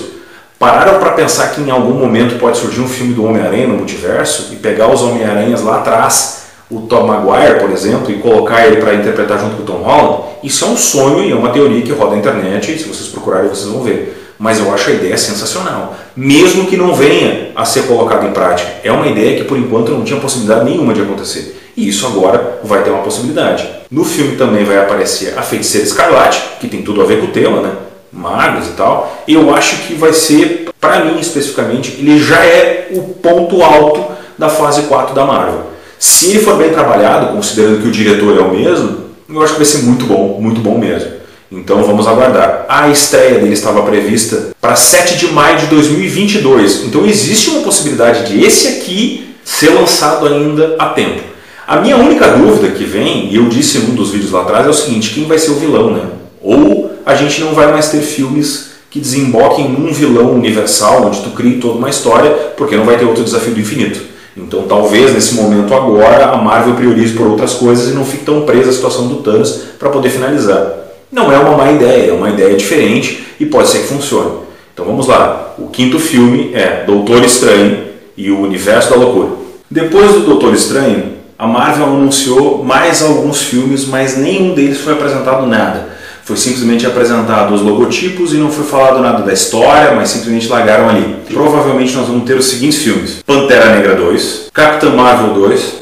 Pararam 0.57 0.97
para 0.97 1.11
pensar 1.11 1.49
que 1.49 1.61
em 1.61 1.69
algum 1.69 1.93
momento 1.93 2.39
pode 2.39 2.57
surgir 2.57 2.81
um 2.81 2.87
filme 2.87 3.13
do 3.13 3.25
Homem-Aranha 3.25 3.67
no 3.67 3.75
multiverso 3.75 4.49
e 4.51 4.55
pegar 4.55 4.91
os 4.91 5.03
Homem-Aranhas 5.03 5.61
lá 5.61 5.77
atrás, 5.77 6.45
o 6.71 6.81
Tom 6.81 7.05
Maguire, 7.05 7.59
por 7.59 7.69
exemplo, 7.69 8.09
e 8.09 8.17
colocar 8.17 8.65
ele 8.65 8.77
para 8.77 8.95
interpretar 8.95 9.39
junto 9.39 9.57
com 9.57 9.61
o 9.61 9.65
Tom 9.65 9.83
Holland? 9.83 10.23
Isso 10.41 10.65
é 10.65 10.67
um 10.67 10.77
sonho 10.77 11.23
e 11.23 11.31
é 11.31 11.35
uma 11.35 11.49
teoria 11.49 11.83
que 11.83 11.91
roda 11.91 12.11
na 12.11 12.17
internet, 12.17 12.73
e 12.73 12.79
se 12.79 12.85
vocês 12.85 13.07
procurarem 13.09 13.49
vocês 13.49 13.67
vão 13.67 13.83
ver 13.83 14.23
mas 14.37 14.59
eu 14.59 14.73
acho 14.73 14.89
a 14.89 14.93
ideia 14.93 15.17
sensacional, 15.17 15.95
mesmo 16.15 16.67
que 16.67 16.77
não 16.77 16.93
venha 16.93 17.51
a 17.55 17.65
ser 17.65 17.83
colocado 17.83 18.25
em 18.25 18.31
prática. 18.31 18.69
É 18.83 18.91
uma 18.91 19.07
ideia 19.07 19.37
que 19.37 19.43
por 19.43 19.57
enquanto 19.57 19.91
não 19.91 20.03
tinha 20.03 20.19
possibilidade 20.19 20.65
nenhuma 20.65 20.93
de 20.93 21.01
acontecer. 21.01 21.61
E 21.75 21.89
isso 21.89 22.07
agora 22.07 22.59
vai 22.63 22.83
ter 22.83 22.89
uma 22.89 23.03
possibilidade. 23.03 23.67
No 23.91 24.05
filme 24.05 24.37
também 24.37 24.63
vai 24.63 24.77
aparecer 24.77 25.37
a 25.37 25.41
Feiticeira 25.41 25.85
Escarlate, 25.85 26.41
que 26.59 26.67
tem 26.67 26.81
tudo 26.81 27.01
a 27.01 27.05
ver 27.05 27.19
com 27.19 27.25
o 27.25 27.31
tema, 27.31 27.61
né? 27.61 27.71
Magos 28.13 28.67
e 28.67 28.71
tal. 28.71 29.23
Eu 29.27 29.53
acho 29.53 29.87
que 29.87 29.93
vai 29.93 30.13
ser, 30.13 30.69
para 30.79 31.03
mim 31.03 31.19
especificamente, 31.19 31.95
ele 31.99 32.17
já 32.17 32.43
é 32.45 32.87
o 32.91 33.01
ponto 33.01 33.61
alto 33.61 34.05
da 34.37 34.47
fase 34.47 34.83
4 34.83 35.13
da 35.13 35.25
Marvel. 35.25 35.71
Se 35.99 36.29
ele 36.29 36.39
for 36.39 36.55
bem 36.55 36.71
trabalhado, 36.71 37.33
considerando 37.33 37.81
que 37.81 37.87
o 37.87 37.91
diretor 37.91 38.37
é 38.37 38.41
o 38.41 38.51
mesmo, 38.51 39.05
eu 39.29 39.41
acho 39.41 39.53
que 39.53 39.59
vai 39.59 39.65
ser 39.65 39.79
muito 39.79 40.05
bom, 40.05 40.39
muito 40.39 40.61
bom 40.61 40.77
mesmo. 40.77 41.11
Então 41.51 41.83
vamos 41.83 42.07
aguardar. 42.07 42.65
A 42.67 42.89
estreia 42.89 43.39
dele 43.39 43.53
estava 43.53 43.83
prevista 43.83 44.49
para 44.59 44.75
7 44.75 45.17
de 45.17 45.27
maio 45.27 45.57
de 45.59 45.67
2022. 45.67 46.85
Então 46.85 47.05
existe 47.05 47.49
uma 47.51 47.61
possibilidade 47.61 48.27
de 48.27 48.43
esse 48.43 48.67
aqui 48.67 49.35
ser 49.43 49.69
lançado 49.69 50.27
ainda 50.27 50.75
a 50.79 50.87
tempo. 50.87 51.21
A 51.67 51.77
minha 51.77 51.97
única 51.97 52.27
dúvida 52.29 52.71
que 52.75 52.83
vem, 52.83 53.31
e 53.31 53.35
eu 53.35 53.47
disse 53.47 53.79
num 53.79 53.95
dos 53.95 54.11
vídeos 54.11 54.31
lá 54.31 54.41
atrás, 54.41 54.65
é 54.65 54.69
o 54.69 54.73
seguinte: 54.73 55.13
quem 55.13 55.25
vai 55.25 55.37
ser 55.37 55.51
o 55.51 55.55
vilão, 55.55 55.91
né? 55.91 56.03
Ou 56.41 56.91
a 57.05 57.15
gente 57.15 57.41
não 57.41 57.53
vai 57.53 57.71
mais 57.71 57.89
ter 57.89 58.01
filmes 58.01 58.71
que 58.89 58.99
desemboquem 58.99 59.69
num 59.69 59.91
vilão 59.91 60.31
universal, 60.31 61.05
onde 61.05 61.21
tu 61.21 61.31
crie 61.31 61.59
toda 61.59 61.77
uma 61.77 61.89
história, 61.89 62.31
porque 62.55 62.75
não 62.75 62.85
vai 62.85 62.97
ter 62.97 63.05
outro 63.05 63.23
desafio 63.23 63.53
do 63.53 63.59
infinito. 63.59 63.99
Então 64.37 64.63
talvez 64.63 65.13
nesse 65.13 65.35
momento 65.35 65.73
agora 65.73 66.25
a 66.27 66.37
Marvel 66.37 66.75
priorize 66.75 67.13
por 67.13 67.27
outras 67.27 67.53
coisas 67.53 67.91
e 67.91 67.95
não 67.95 68.05
fique 68.05 68.25
tão 68.25 68.41
presa 68.41 68.69
à 68.69 68.73
situação 68.73 69.07
do 69.07 69.17
Thanos 69.17 69.61
para 69.79 69.89
poder 69.89 70.09
finalizar. 70.09 70.84
Não 71.11 71.31
é 71.31 71.37
uma 71.37 71.55
má 71.55 71.71
ideia, 71.71 72.09
é 72.09 72.13
uma 72.13 72.29
ideia 72.29 72.55
diferente 72.55 73.25
e 73.39 73.45
pode 73.45 73.69
ser 73.69 73.79
que 73.79 73.87
funcione. 73.87 74.45
Então 74.73 74.85
vamos 74.85 75.07
lá. 75.07 75.53
O 75.57 75.67
quinto 75.67 75.99
filme 75.99 76.51
é 76.53 76.83
Doutor 76.85 77.23
Estranho 77.23 77.85
e 78.17 78.29
o 78.31 78.41
Universo 78.41 78.89
da 78.89 78.97
Loucura. 78.97 79.29
Depois 79.69 80.11
do 80.11 80.21
Doutor 80.21 80.53
Estranho, 80.53 81.13
a 81.37 81.47
Marvel 81.47 81.87
anunciou 81.87 82.63
mais 82.63 83.01
alguns 83.01 83.43
filmes, 83.43 83.85
mas 83.85 84.17
nenhum 84.17 84.53
deles 84.53 84.79
foi 84.79 84.93
apresentado 84.93 85.45
nada. 85.45 85.95
Foi 86.23 86.37
simplesmente 86.37 86.87
apresentado 86.87 87.53
os 87.53 87.61
logotipos 87.61 88.33
e 88.33 88.37
não 88.37 88.49
foi 88.49 88.65
falado 88.65 88.99
nada 88.99 89.21
da 89.21 89.31
história, 89.31 89.93
mas 89.93 90.09
simplesmente 90.09 90.47
largaram 90.47 90.89
ali. 90.89 91.17
Provavelmente 91.31 91.93
nós 91.93 92.07
vamos 92.07 92.25
ter 92.25 92.35
os 92.35 92.45
seguintes 92.47 92.79
filmes: 92.79 93.21
Pantera 93.25 93.75
Negra 93.75 93.95
2, 93.95 94.49
Capitã 94.51 94.89
Marvel 94.89 95.35
2, 95.35 95.73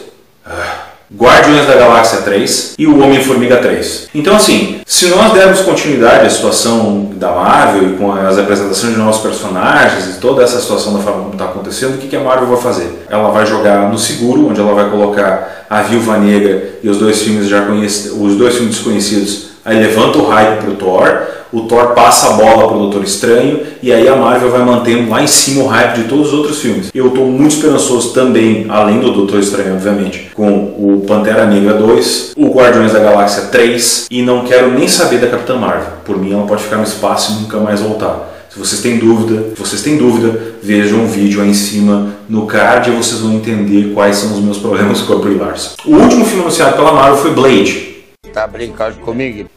Guardiões 1.15 1.67
da 1.67 1.75
Galáxia 1.75 2.21
3 2.21 2.75
e 2.77 2.87
o 2.87 2.99
Homem-Formiga 3.01 3.57
3. 3.57 4.09
Então, 4.15 4.35
assim, 4.35 4.81
se 4.85 5.07
nós 5.07 5.31
dermos 5.33 5.61
continuidade 5.61 6.25
à 6.25 6.29
situação 6.29 7.11
da 7.15 7.31
Marvel 7.31 7.89
e 7.89 7.93
com 7.97 8.11
as 8.11 8.37
apresentações 8.37 8.93
de 8.93 8.99
novos 8.99 9.19
personagens 9.19 10.15
e 10.15 10.19
toda 10.19 10.43
essa 10.43 10.59
situação 10.59 10.93
da 10.93 10.99
forma 10.99 11.21
como 11.21 11.33
está 11.33 11.45
acontecendo, 11.45 11.95
o 11.95 11.97
que, 11.97 12.15
a 12.15 12.19
Marvel 12.19 12.47
vai 12.47 12.61
fazer? 12.61 13.05
Ela 13.09 13.29
vai 13.29 13.45
jogar 13.45 13.89
no 13.91 13.97
seguro, 13.97 14.49
onde 14.49 14.59
ela 14.59 14.73
vai 14.73 14.89
colocar 14.89 15.65
a 15.69 15.81
Viúva 15.83 16.17
Negra 16.17 16.79
e 16.81 16.89
os 16.89 16.97
dois 16.97 17.21
filmes 17.21 17.47
já 17.47 17.61
conhecidos, 17.61 18.17
os 18.19 18.35
dois 18.35 18.55
filmes 18.55 18.75
desconhecidos 18.75 19.53
Aí 19.65 19.79
levanta 19.79 20.17
o 20.17 20.27
hype 20.27 20.61
pro 20.61 20.75
Thor, 20.75 21.21
o 21.53 21.61
Thor 21.61 21.93
passa 21.93 22.29
a 22.29 22.33
bola 22.33 22.67
pro 22.67 22.79
Doutor 22.79 23.03
Estranho 23.03 23.61
e 23.81 23.93
aí 23.93 24.07
a 24.07 24.15
Marvel 24.15 24.49
vai 24.49 24.65
mantendo 24.65 25.09
lá 25.09 25.21
em 25.21 25.27
cima 25.27 25.63
o 25.63 25.67
hype 25.67 26.01
de 26.01 26.03
todos 26.05 26.27
os 26.27 26.33
outros 26.33 26.59
filmes. 26.59 26.89
Eu 26.93 27.09
estou 27.09 27.27
muito 27.27 27.53
esperançoso 27.53 28.11
também, 28.11 28.65
além 28.67 28.99
do 28.99 29.11
Doutor 29.11 29.39
Estranho, 29.39 29.75
obviamente, 29.75 30.31
com 30.33 30.47
o 30.49 31.03
Pantera 31.07 31.45
Negra 31.45 31.75
2, 31.75 32.33
o 32.35 32.49
Guardiões 32.49 32.91
da 32.91 32.99
Galáxia 32.99 33.43
3 33.43 34.07
e 34.09 34.23
não 34.23 34.43
quero 34.43 34.71
nem 34.71 34.87
saber 34.87 35.19
da 35.19 35.27
Capitã 35.27 35.55
Marvel. 35.55 35.93
Por 36.03 36.17
mim, 36.17 36.33
ela 36.33 36.47
pode 36.47 36.63
ficar 36.63 36.77
no 36.77 36.83
espaço 36.83 37.33
e 37.33 37.43
nunca 37.43 37.59
mais 37.59 37.81
voltar. 37.81 38.31
Se 38.49 38.57
vocês 38.57 38.81
têm 38.81 38.97
dúvida, 38.97 39.49
se 39.55 39.59
vocês 39.59 39.81
têm 39.81 39.97
dúvida, 39.97 40.55
vejam 40.61 41.01
um 41.01 41.07
vídeo 41.07 41.41
aí 41.41 41.49
em 41.49 41.53
cima 41.53 42.13
no 42.27 42.45
card 42.47 42.89
e 42.89 42.93
vocês 42.95 43.19
vão 43.19 43.33
entender 43.33 43.93
quais 43.93 44.15
são 44.17 44.33
os 44.33 44.39
meus 44.39 44.57
problemas 44.57 45.01
com 45.01 45.13
a 45.13 45.15
Brie 45.17 45.35
Larson. 45.35 45.75
O 45.85 45.95
último 45.95 46.25
filme 46.25 46.41
anunciado 46.41 46.75
pela 46.75 46.93
Marvel 46.93 47.17
foi 47.17 47.31
Blade. 47.31 47.93
Tá 48.31 48.47
brincando 48.47 48.95
comigo? 48.97 49.47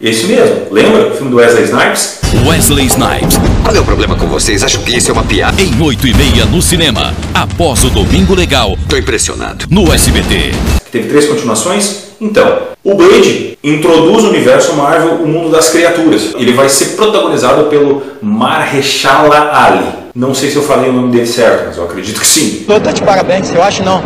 Esse 0.00 0.26
mesmo, 0.26 0.66
lembra? 0.70 1.08
O 1.08 1.10
filme 1.12 1.30
do 1.30 1.36
Wesley 1.38 1.64
Snipes? 1.64 2.20
Wesley 2.46 2.84
Snipes. 2.84 3.38
Qual 3.64 3.74
é 3.74 3.80
o 3.80 3.84
problema 3.84 4.14
com 4.14 4.26
vocês? 4.26 4.62
Acho 4.62 4.80
que 4.80 4.94
isso 4.94 5.10
é 5.10 5.14
uma 5.14 5.24
piada. 5.24 5.60
Em 5.60 5.80
8 5.80 6.06
e 6.06 6.14
meia 6.14 6.44
no 6.44 6.60
cinema, 6.60 7.14
após 7.32 7.82
o 7.82 7.88
Domingo 7.88 8.34
Legal. 8.34 8.76
Tô 8.90 8.96
impressionado. 8.98 9.64
No 9.70 9.90
SBT. 9.90 10.50
Teve 10.92 11.08
três 11.08 11.24
continuações? 11.24 12.08
Então, 12.20 12.58
o 12.84 12.94
Blade 12.94 13.56
introduz 13.64 14.24
o 14.24 14.28
universo 14.28 14.74
Marvel, 14.74 15.14
o 15.14 15.26
mundo 15.26 15.50
das 15.50 15.70
criaturas. 15.70 16.34
Ele 16.36 16.52
vai 16.52 16.68
ser 16.68 16.96
protagonizado 16.96 17.64
pelo 17.64 18.02
Mahershala 18.20 19.50
Ali. 19.52 19.86
Não 20.14 20.34
sei 20.34 20.50
se 20.50 20.56
eu 20.56 20.62
falei 20.62 20.90
o 20.90 20.92
nome 20.92 21.10
dele 21.10 21.26
certo, 21.26 21.68
mas 21.68 21.76
eu 21.78 21.84
acredito 21.84 22.20
que 22.20 22.26
sim. 22.26 22.64
Tô 22.66 22.78
de 22.78 23.02
parabéns, 23.02 23.50
eu 23.50 23.62
acho 23.62 23.82
não. 23.82 24.02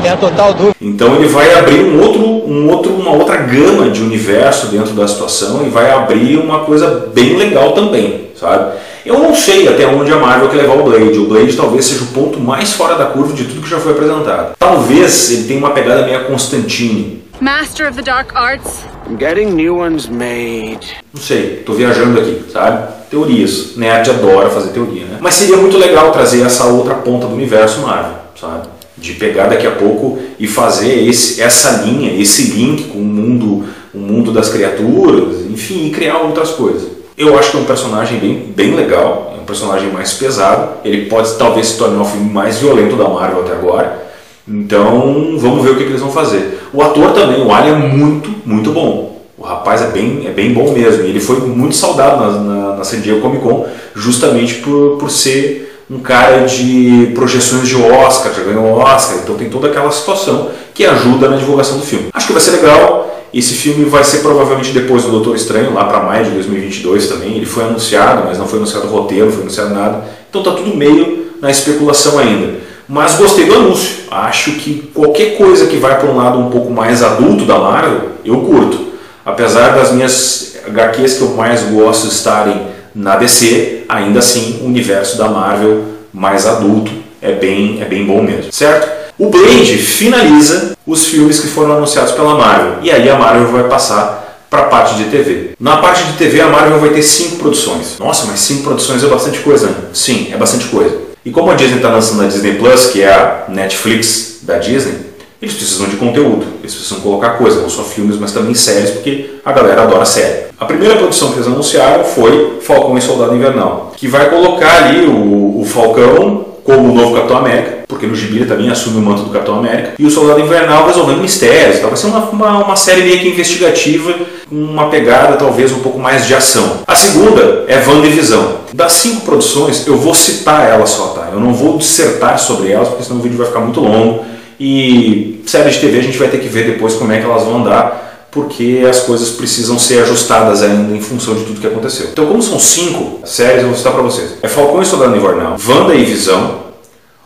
Tem 0.00 0.10
a 0.10 0.16
total 0.16 0.54
dúvida. 0.54 0.76
Então 0.80 1.14
ele 1.16 1.28
vai 1.28 1.52
abrir 1.58 1.84
um 1.84 2.00
outro, 2.00 2.22
um 2.22 2.70
outro, 2.70 2.92
uma 2.92 3.12
outra 3.12 3.36
gama 3.36 3.90
de 3.90 4.02
universo 4.02 4.68
dentro 4.68 4.92
da 4.94 5.06
situação 5.06 5.64
e 5.66 5.68
vai 5.68 5.90
abrir 5.90 6.38
uma 6.38 6.60
coisa 6.60 7.10
bem 7.12 7.36
legal 7.36 7.72
também, 7.72 8.28
sabe? 8.34 8.78
Eu 9.04 9.18
não 9.18 9.34
sei 9.34 9.68
até 9.68 9.86
onde 9.86 10.12
a 10.12 10.16
Marvel 10.16 10.48
quer 10.48 10.56
levar 10.56 10.78
o 10.78 10.82
Blade. 10.84 11.18
O 11.18 11.26
Blade 11.26 11.56
talvez 11.56 11.84
seja 11.84 12.04
o 12.04 12.06
ponto 12.08 12.40
mais 12.40 12.72
fora 12.72 12.96
da 12.96 13.06
curva 13.06 13.32
de 13.32 13.44
tudo 13.44 13.62
que 13.62 13.68
já 13.68 13.78
foi 13.78 13.92
apresentado. 13.92 14.54
Talvez 14.58 15.30
ele 15.30 15.44
tenha 15.44 15.58
uma 15.58 15.70
pegada 15.70 16.02
meio 16.06 16.24
Constantine. 16.26 17.22
Master 17.40 17.88
of 17.88 17.96
the 17.96 18.02
Dark 18.02 18.34
Arts. 18.34 18.84
Getting 19.18 19.46
new 19.52 19.78
ones 19.78 20.06
made. 20.06 20.96
Não 21.12 21.20
sei, 21.20 21.62
tô 21.64 21.72
viajando 21.72 22.20
aqui, 22.20 22.44
sabe? 22.52 22.86
Teorias. 23.10 23.76
Nerd 23.76 24.10
adora 24.10 24.50
fazer 24.50 24.70
teoria, 24.70 25.04
né? 25.04 25.18
Mas 25.20 25.34
seria 25.34 25.56
muito 25.56 25.76
legal 25.76 26.12
trazer 26.12 26.42
essa 26.42 26.64
outra 26.64 26.94
ponta 26.94 27.26
do 27.26 27.34
universo 27.34 27.80
Marvel, 27.80 28.12
sabe? 28.38 28.68
De 29.00 29.14
pegar 29.14 29.48
daqui 29.48 29.66
a 29.66 29.72
pouco 29.72 30.18
e 30.38 30.46
fazer 30.46 31.08
esse, 31.08 31.40
essa 31.40 31.82
linha, 31.82 32.12
esse 32.20 32.52
link 32.52 32.84
com 32.84 32.98
o 32.98 33.04
mundo, 33.04 33.64
o 33.94 33.98
mundo 33.98 34.30
das 34.30 34.50
criaturas, 34.50 35.46
enfim, 35.50 35.86
e 35.86 35.90
criar 35.90 36.18
outras 36.18 36.50
coisas. 36.50 36.88
Eu 37.16 37.38
acho 37.38 37.50
que 37.50 37.56
é 37.56 37.60
um 37.60 37.64
personagem 37.64 38.18
bem, 38.18 38.52
bem 38.54 38.74
legal, 38.74 39.34
é 39.36 39.40
um 39.40 39.44
personagem 39.44 39.90
mais 39.90 40.12
pesado, 40.12 40.74
ele 40.84 41.06
pode 41.06 41.34
talvez 41.36 41.68
se 41.68 41.78
tornar 41.78 42.02
o 42.02 42.04
filme 42.04 42.30
mais 42.30 42.58
violento 42.58 42.96
da 42.96 43.08
Marvel 43.08 43.40
até 43.40 43.52
agora, 43.52 44.10
então 44.46 45.36
vamos 45.38 45.64
ver 45.64 45.70
o 45.70 45.76
que, 45.76 45.84
que 45.84 45.90
eles 45.90 46.00
vão 46.00 46.10
fazer. 46.10 46.60
O 46.72 46.82
ator 46.82 47.12
também, 47.12 47.42
o 47.42 47.52
Ali 47.52 47.70
é 47.70 47.74
muito, 47.74 48.30
muito 48.44 48.72
bom. 48.72 49.20
O 49.38 49.42
rapaz 49.42 49.80
é 49.80 49.86
bem, 49.86 50.26
é 50.26 50.30
bem 50.30 50.52
bom 50.52 50.72
mesmo. 50.72 51.04
Ele 51.04 51.20
foi 51.20 51.40
muito 51.40 51.74
saudado 51.74 52.20
na, 52.20 52.30
na, 52.40 52.76
na 52.76 52.84
San 52.84 53.00
Diego 53.00 53.20
Comic 53.20 53.42
Con 53.42 53.66
justamente 53.94 54.56
por, 54.56 54.98
por 54.98 55.10
ser 55.10 55.69
um 55.90 55.98
cara 55.98 56.46
de 56.46 57.10
projeções 57.14 57.66
de 57.66 57.74
Oscar, 57.74 58.32
já 58.32 58.44
ganhou 58.44 58.78
Oscar, 58.78 59.18
então 59.24 59.34
tem 59.34 59.50
toda 59.50 59.66
aquela 59.66 59.90
situação 59.90 60.50
que 60.72 60.84
ajuda 60.86 61.28
na 61.28 61.36
divulgação 61.36 61.78
do 61.78 61.84
filme. 61.84 62.08
Acho 62.12 62.28
que 62.28 62.32
vai 62.32 62.40
ser 62.40 62.52
legal. 62.52 63.08
Esse 63.34 63.54
filme 63.54 63.84
vai 63.84 64.04
ser 64.04 64.18
provavelmente 64.18 64.70
depois 64.72 65.02
do 65.02 65.10
Doutor 65.10 65.34
Estranho, 65.34 65.74
lá 65.74 65.84
para 65.84 66.00
maio 66.00 66.24
de 66.24 66.30
2022 66.30 67.08
também. 67.08 67.36
Ele 67.36 67.46
foi 67.46 67.64
anunciado, 67.64 68.22
mas 68.24 68.38
não 68.38 68.46
foi 68.46 68.60
anunciado 68.60 68.86
o 68.86 68.90
roteiro, 68.90 69.26
não 69.26 69.32
foi 69.32 69.42
anunciado 69.42 69.74
nada. 69.74 70.04
Então 70.28 70.42
tá 70.42 70.52
tudo 70.52 70.76
meio 70.76 71.32
na 71.40 71.50
especulação 71.50 72.18
ainda. 72.18 72.60
Mas 72.88 73.16
gostei 73.16 73.46
do 73.46 73.54
anúncio. 73.54 74.04
Acho 74.10 74.52
que 74.52 74.90
qualquer 74.94 75.36
coisa 75.36 75.66
que 75.66 75.76
vai 75.76 75.98
para 75.98 76.10
um 76.10 76.16
lado 76.16 76.38
um 76.38 76.50
pouco 76.50 76.72
mais 76.72 77.02
adulto 77.02 77.44
da 77.44 77.58
Marvel, 77.58 78.10
eu 78.24 78.40
curto. 78.40 78.90
Apesar 79.24 79.76
das 79.76 79.92
minhas 79.92 80.56
HQs 80.66 81.14
que 81.14 81.22
eu 81.22 81.30
mais 81.30 81.62
gosto 81.62 82.08
estarem 82.08 82.69
na 82.94 83.16
DC, 83.16 83.84
ainda 83.88 84.18
assim 84.18 84.60
o 84.62 84.66
universo 84.66 85.16
da 85.16 85.28
Marvel 85.28 85.84
mais 86.12 86.46
adulto 86.46 86.90
é 87.22 87.32
bem, 87.32 87.80
é 87.80 87.84
bem 87.84 88.04
bom 88.04 88.22
mesmo, 88.22 88.52
certo? 88.52 88.88
O 89.18 89.28
Blade 89.28 89.76
finaliza 89.76 90.76
os 90.86 91.06
filmes 91.06 91.40
que 91.40 91.48
foram 91.48 91.74
anunciados 91.76 92.12
pela 92.12 92.34
Marvel 92.34 92.78
e 92.82 92.90
aí 92.90 93.08
a 93.08 93.16
Marvel 93.16 93.48
vai 93.52 93.64
passar 93.64 94.20
para 94.48 94.62
a 94.62 94.64
parte 94.64 94.96
de 94.96 95.04
TV. 95.04 95.50
Na 95.60 95.76
parte 95.76 96.04
de 96.04 96.14
TV 96.14 96.40
a 96.40 96.48
Marvel 96.48 96.80
vai 96.80 96.90
ter 96.90 97.02
cinco 97.02 97.36
produções. 97.36 97.98
Nossa, 97.98 98.26
mas 98.26 98.40
cinco 98.40 98.64
produções 98.64 99.04
é 99.04 99.06
bastante 99.06 99.38
coisa. 99.40 99.66
Né? 99.66 99.74
Sim, 99.92 100.30
é 100.32 100.36
bastante 100.36 100.66
coisa. 100.66 100.98
E 101.24 101.30
como 101.30 101.50
a 101.50 101.54
Disney 101.54 101.76
está 101.76 101.90
lançando 101.90 102.22
a 102.22 102.26
Disney 102.26 102.54
Plus, 102.54 102.86
que 102.86 103.02
é 103.02 103.12
a 103.12 103.44
Netflix 103.48 104.38
da 104.42 104.58
Disney, 104.58 105.09
eles 105.40 105.54
precisam 105.54 105.88
de 105.88 105.96
conteúdo, 105.96 106.44
eles 106.60 106.74
precisam 106.74 107.00
colocar 107.00 107.30
coisa, 107.30 107.62
não 107.62 107.70
só 107.70 107.82
filmes, 107.82 108.16
mas 108.18 108.32
também 108.32 108.54
séries, 108.54 108.90
porque 108.90 109.30
a 109.44 109.52
galera 109.52 109.82
adora 109.82 110.04
série. 110.04 110.50
A 110.58 110.66
primeira 110.66 110.96
produção 110.96 111.30
que 111.30 111.36
eles 111.36 111.46
anunciaram 111.46 112.04
foi 112.04 112.58
Falcão 112.60 112.98
e 112.98 113.00
Soldado 113.00 113.34
Invernal, 113.34 113.92
que 113.96 114.06
vai 114.06 114.28
colocar 114.28 114.84
ali 114.84 115.06
o, 115.06 115.60
o 115.60 115.64
Falcão 115.64 116.44
como 116.62 116.90
o 116.90 116.94
novo 116.94 117.14
Capitão 117.14 117.38
América, 117.38 117.84
porque 117.88 118.06
no 118.06 118.14
gibi 118.14 118.44
também 118.44 118.70
assume 118.70 118.98
o 118.98 119.00
manto 119.00 119.22
do 119.22 119.30
Capitão 119.30 119.58
América, 119.58 119.94
e 119.98 120.04
o 120.04 120.10
Soldado 120.10 120.40
Invernal 120.40 120.86
resolvendo 120.86 121.22
mistérios. 121.22 121.76
Então 121.76 121.88
vai 121.88 121.96
ser 121.96 122.06
uma, 122.08 122.20
uma, 122.30 122.64
uma 122.64 122.76
série 122.76 123.02
meio 123.02 123.18
que 123.18 123.28
investigativa, 123.28 124.14
com 124.48 124.54
uma 124.54 124.90
pegada 124.90 125.36
talvez 125.36 125.72
um 125.72 125.78
pouco 125.78 125.98
mais 125.98 126.26
de 126.26 126.34
ação. 126.34 126.80
A 126.86 126.94
segunda 126.94 127.64
é 127.66 127.76
WandaVision. 127.76 128.60
Das 128.74 128.92
cinco 128.92 129.22
produções, 129.22 129.86
eu 129.86 129.96
vou 129.96 130.14
citar 130.14 130.68
elas 130.68 130.90
só, 130.90 131.08
tá? 131.08 131.30
Eu 131.32 131.40
não 131.40 131.52
vou 131.52 131.78
dissertar 131.78 132.38
sobre 132.38 132.70
elas, 132.70 132.88
porque 132.88 133.04
senão 133.04 133.18
o 133.18 133.22
vídeo 133.22 133.38
vai 133.38 133.46
ficar 133.46 133.60
muito 133.60 133.80
longo. 133.80 134.24
E 134.60 135.42
séries 135.46 135.76
de 135.76 135.80
TV 135.80 136.00
a 136.00 136.02
gente 136.02 136.18
vai 136.18 136.28
ter 136.28 136.36
que 136.36 136.48
ver 136.48 136.66
depois 136.66 136.92
como 136.92 137.10
é 137.10 137.18
que 137.18 137.24
elas 137.24 137.44
vão 137.44 137.62
andar, 137.62 138.28
porque 138.30 138.84
as 138.88 139.00
coisas 139.00 139.30
precisam 139.30 139.78
ser 139.78 140.02
ajustadas 140.02 140.62
ainda 140.62 140.94
em 140.94 141.00
função 141.00 141.34
de 141.34 141.44
tudo 141.44 141.62
que 141.62 141.66
aconteceu. 141.66 142.08
Então, 142.12 142.26
como 142.26 142.42
são 142.42 142.60
cinco 142.60 143.26
séries, 143.26 143.62
eu 143.62 143.68
vou 143.68 143.76
citar 143.76 143.94
para 143.94 144.02
vocês: 144.02 144.34
é 144.42 144.48
Falcão 144.48 144.82
e 144.82 144.84
Soldado 144.84 145.16
Invernal, 145.16 145.56
Wanda 145.66 145.94
e 145.94 146.04
Visão, 146.04 146.58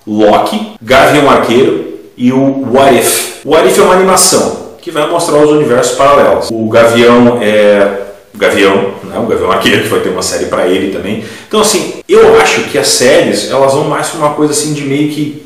Loki, 0.06 0.74
Gavião 0.80 1.28
Arqueiro 1.28 1.98
e 2.16 2.32
o 2.32 2.72
What 2.72 2.96
If. 2.96 3.44
O 3.44 3.50
What 3.50 3.68
If 3.68 3.78
é 3.78 3.82
uma 3.82 3.94
animação 3.94 4.76
que 4.80 4.92
vai 4.92 5.10
mostrar 5.10 5.38
os 5.38 5.50
universos 5.50 5.96
paralelos. 5.96 6.50
O 6.52 6.68
Gavião 6.68 7.40
é 7.42 8.02
Gavião, 8.32 8.94
né? 9.02 9.18
o 9.18 9.26
Gavião 9.26 9.50
Arqueiro, 9.50 9.82
que 9.82 9.88
vai 9.88 10.00
ter 10.00 10.10
uma 10.10 10.22
série 10.22 10.46
para 10.46 10.68
ele 10.68 10.92
também. 10.92 11.24
Então, 11.48 11.60
assim, 11.60 11.94
eu 12.08 12.40
acho 12.40 12.62
que 12.64 12.78
as 12.78 12.86
séries 12.86 13.50
elas 13.50 13.72
vão 13.72 13.84
mais 13.84 14.08
para 14.08 14.18
uma 14.20 14.34
coisa 14.34 14.52
assim 14.52 14.72
de 14.72 14.82
meio 14.82 15.10
que 15.10 15.44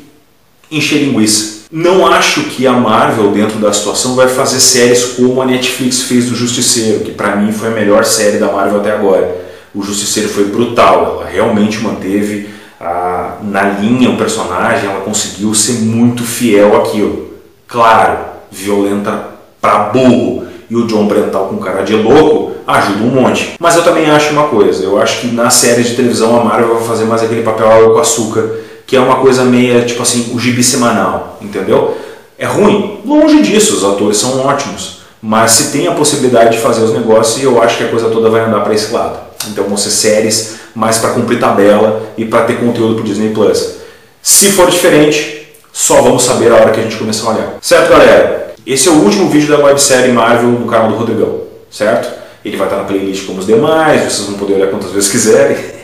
encher 0.71 0.99
linguiça. 0.99 1.58
Não 1.71 2.07
acho 2.07 2.45
que 2.45 2.65
a 2.65 2.71
Marvel, 2.73 3.29
dentro 3.29 3.59
da 3.59 3.71
situação, 3.71 4.15
vai 4.15 4.27
fazer 4.27 4.59
séries 4.59 5.03
como 5.13 5.39
a 5.39 5.45
Netflix 5.45 6.01
fez 6.01 6.27
do 6.27 6.35
Justiceiro, 6.35 7.01
que 7.01 7.11
para 7.11 7.35
mim 7.35 7.51
foi 7.51 7.67
a 7.67 7.71
melhor 7.71 8.03
série 8.05 8.39
da 8.39 8.51
Marvel 8.51 8.79
até 8.79 8.91
agora. 8.91 9.49
O 9.75 9.83
Justiceiro 9.83 10.29
foi 10.29 10.45
brutal, 10.45 11.19
ela 11.21 11.29
realmente 11.29 11.77
manteve 11.77 12.49
a, 12.81 13.35
na 13.43 13.61
linha 13.65 14.09
o 14.09 14.17
personagem, 14.17 14.89
ela 14.89 15.01
conseguiu 15.01 15.53
ser 15.53 15.73
muito 15.73 16.23
fiel 16.23 16.75
àquilo. 16.75 17.33
Claro, 17.67 18.17
violenta 18.49 19.25
pra 19.61 19.91
burro 19.93 20.47
e 20.71 20.75
o 20.75 20.87
John 20.87 21.05
Brental 21.05 21.49
com 21.49 21.57
cara 21.57 21.83
de 21.83 21.93
louco 21.93 22.53
ajuda 22.65 23.03
um 23.03 23.21
monte. 23.21 23.53
Mas 23.59 23.75
eu 23.75 23.83
também 23.83 24.09
acho 24.09 24.31
uma 24.31 24.47
coisa, 24.47 24.83
eu 24.83 24.99
acho 24.99 25.21
que 25.21 25.27
na 25.27 25.51
série 25.51 25.83
de 25.83 25.95
televisão 25.95 26.39
a 26.39 26.43
Marvel 26.43 26.75
vai 26.75 26.87
fazer 26.87 27.05
mais 27.05 27.21
aquele 27.21 27.43
papel 27.43 27.71
água 27.71 27.93
com 27.93 27.99
açúcar 27.99 28.49
que 28.89 28.95
é 28.95 28.99
uma 28.99 29.17
coisa 29.17 29.43
meia, 29.43 29.85
tipo 29.85 30.01
assim, 30.01 30.31
o 30.33 30.39
gibi 30.39 30.63
semanal, 30.63 31.37
entendeu? 31.39 31.95
É 32.39 32.47
ruim? 32.47 33.01
Longe 33.05 33.43
disso, 33.43 33.75
os 33.75 33.83
atores 33.83 34.17
são 34.17 34.43
ótimos. 34.43 35.01
Mas 35.21 35.51
se 35.51 35.71
tem 35.71 35.87
a 35.87 35.91
possibilidade 35.91 36.57
de 36.57 36.63
fazer 36.63 36.81
os 36.81 36.91
negócios, 36.91 37.43
eu 37.43 37.61
acho 37.61 37.77
que 37.77 37.83
a 37.83 37.87
coisa 37.87 38.09
toda 38.09 38.31
vai 38.31 38.41
andar 38.41 38.61
para 38.61 38.73
esse 38.73 38.91
lado. 38.91 39.19
Então 39.47 39.65
vão 39.65 39.77
ser 39.77 39.91
séries 39.91 40.55
mais 40.73 40.97
para 40.97 41.11
cumprir 41.11 41.39
tabela 41.39 42.01
e 42.17 42.25
para 42.25 42.45
ter 42.45 42.59
conteúdo 42.59 42.95
para 42.95 43.03
Disney 43.03 43.29
Plus. 43.29 43.75
Se 44.23 44.47
for 44.47 44.67
diferente, 44.71 45.49
só 45.71 46.01
vamos 46.01 46.23
saber 46.23 46.51
a 46.51 46.55
hora 46.55 46.71
que 46.71 46.79
a 46.79 46.83
gente 46.83 46.95
começar 46.95 47.27
a 47.27 47.33
olhar. 47.35 47.57
Certo, 47.61 47.91
galera? 47.91 48.55
Esse 48.65 48.89
é 48.89 48.91
o 48.91 49.03
último 49.03 49.29
vídeo 49.29 49.55
da 49.55 49.63
websérie 49.63 50.11
Marvel 50.11 50.49
no 50.49 50.65
canal 50.65 50.89
do 50.89 50.95
Rodrigão, 50.95 51.41
certo? 51.69 52.09
Ele 52.43 52.57
vai 52.57 52.65
estar 52.65 52.77
na 52.77 52.85
playlist 52.85 53.27
como 53.27 53.37
os 53.37 53.45
demais, 53.45 54.01
vocês 54.01 54.27
vão 54.27 54.39
poder 54.39 54.55
olhar 54.55 54.71
quantas 54.71 54.89
vezes 54.89 55.11
quiserem. 55.11 55.57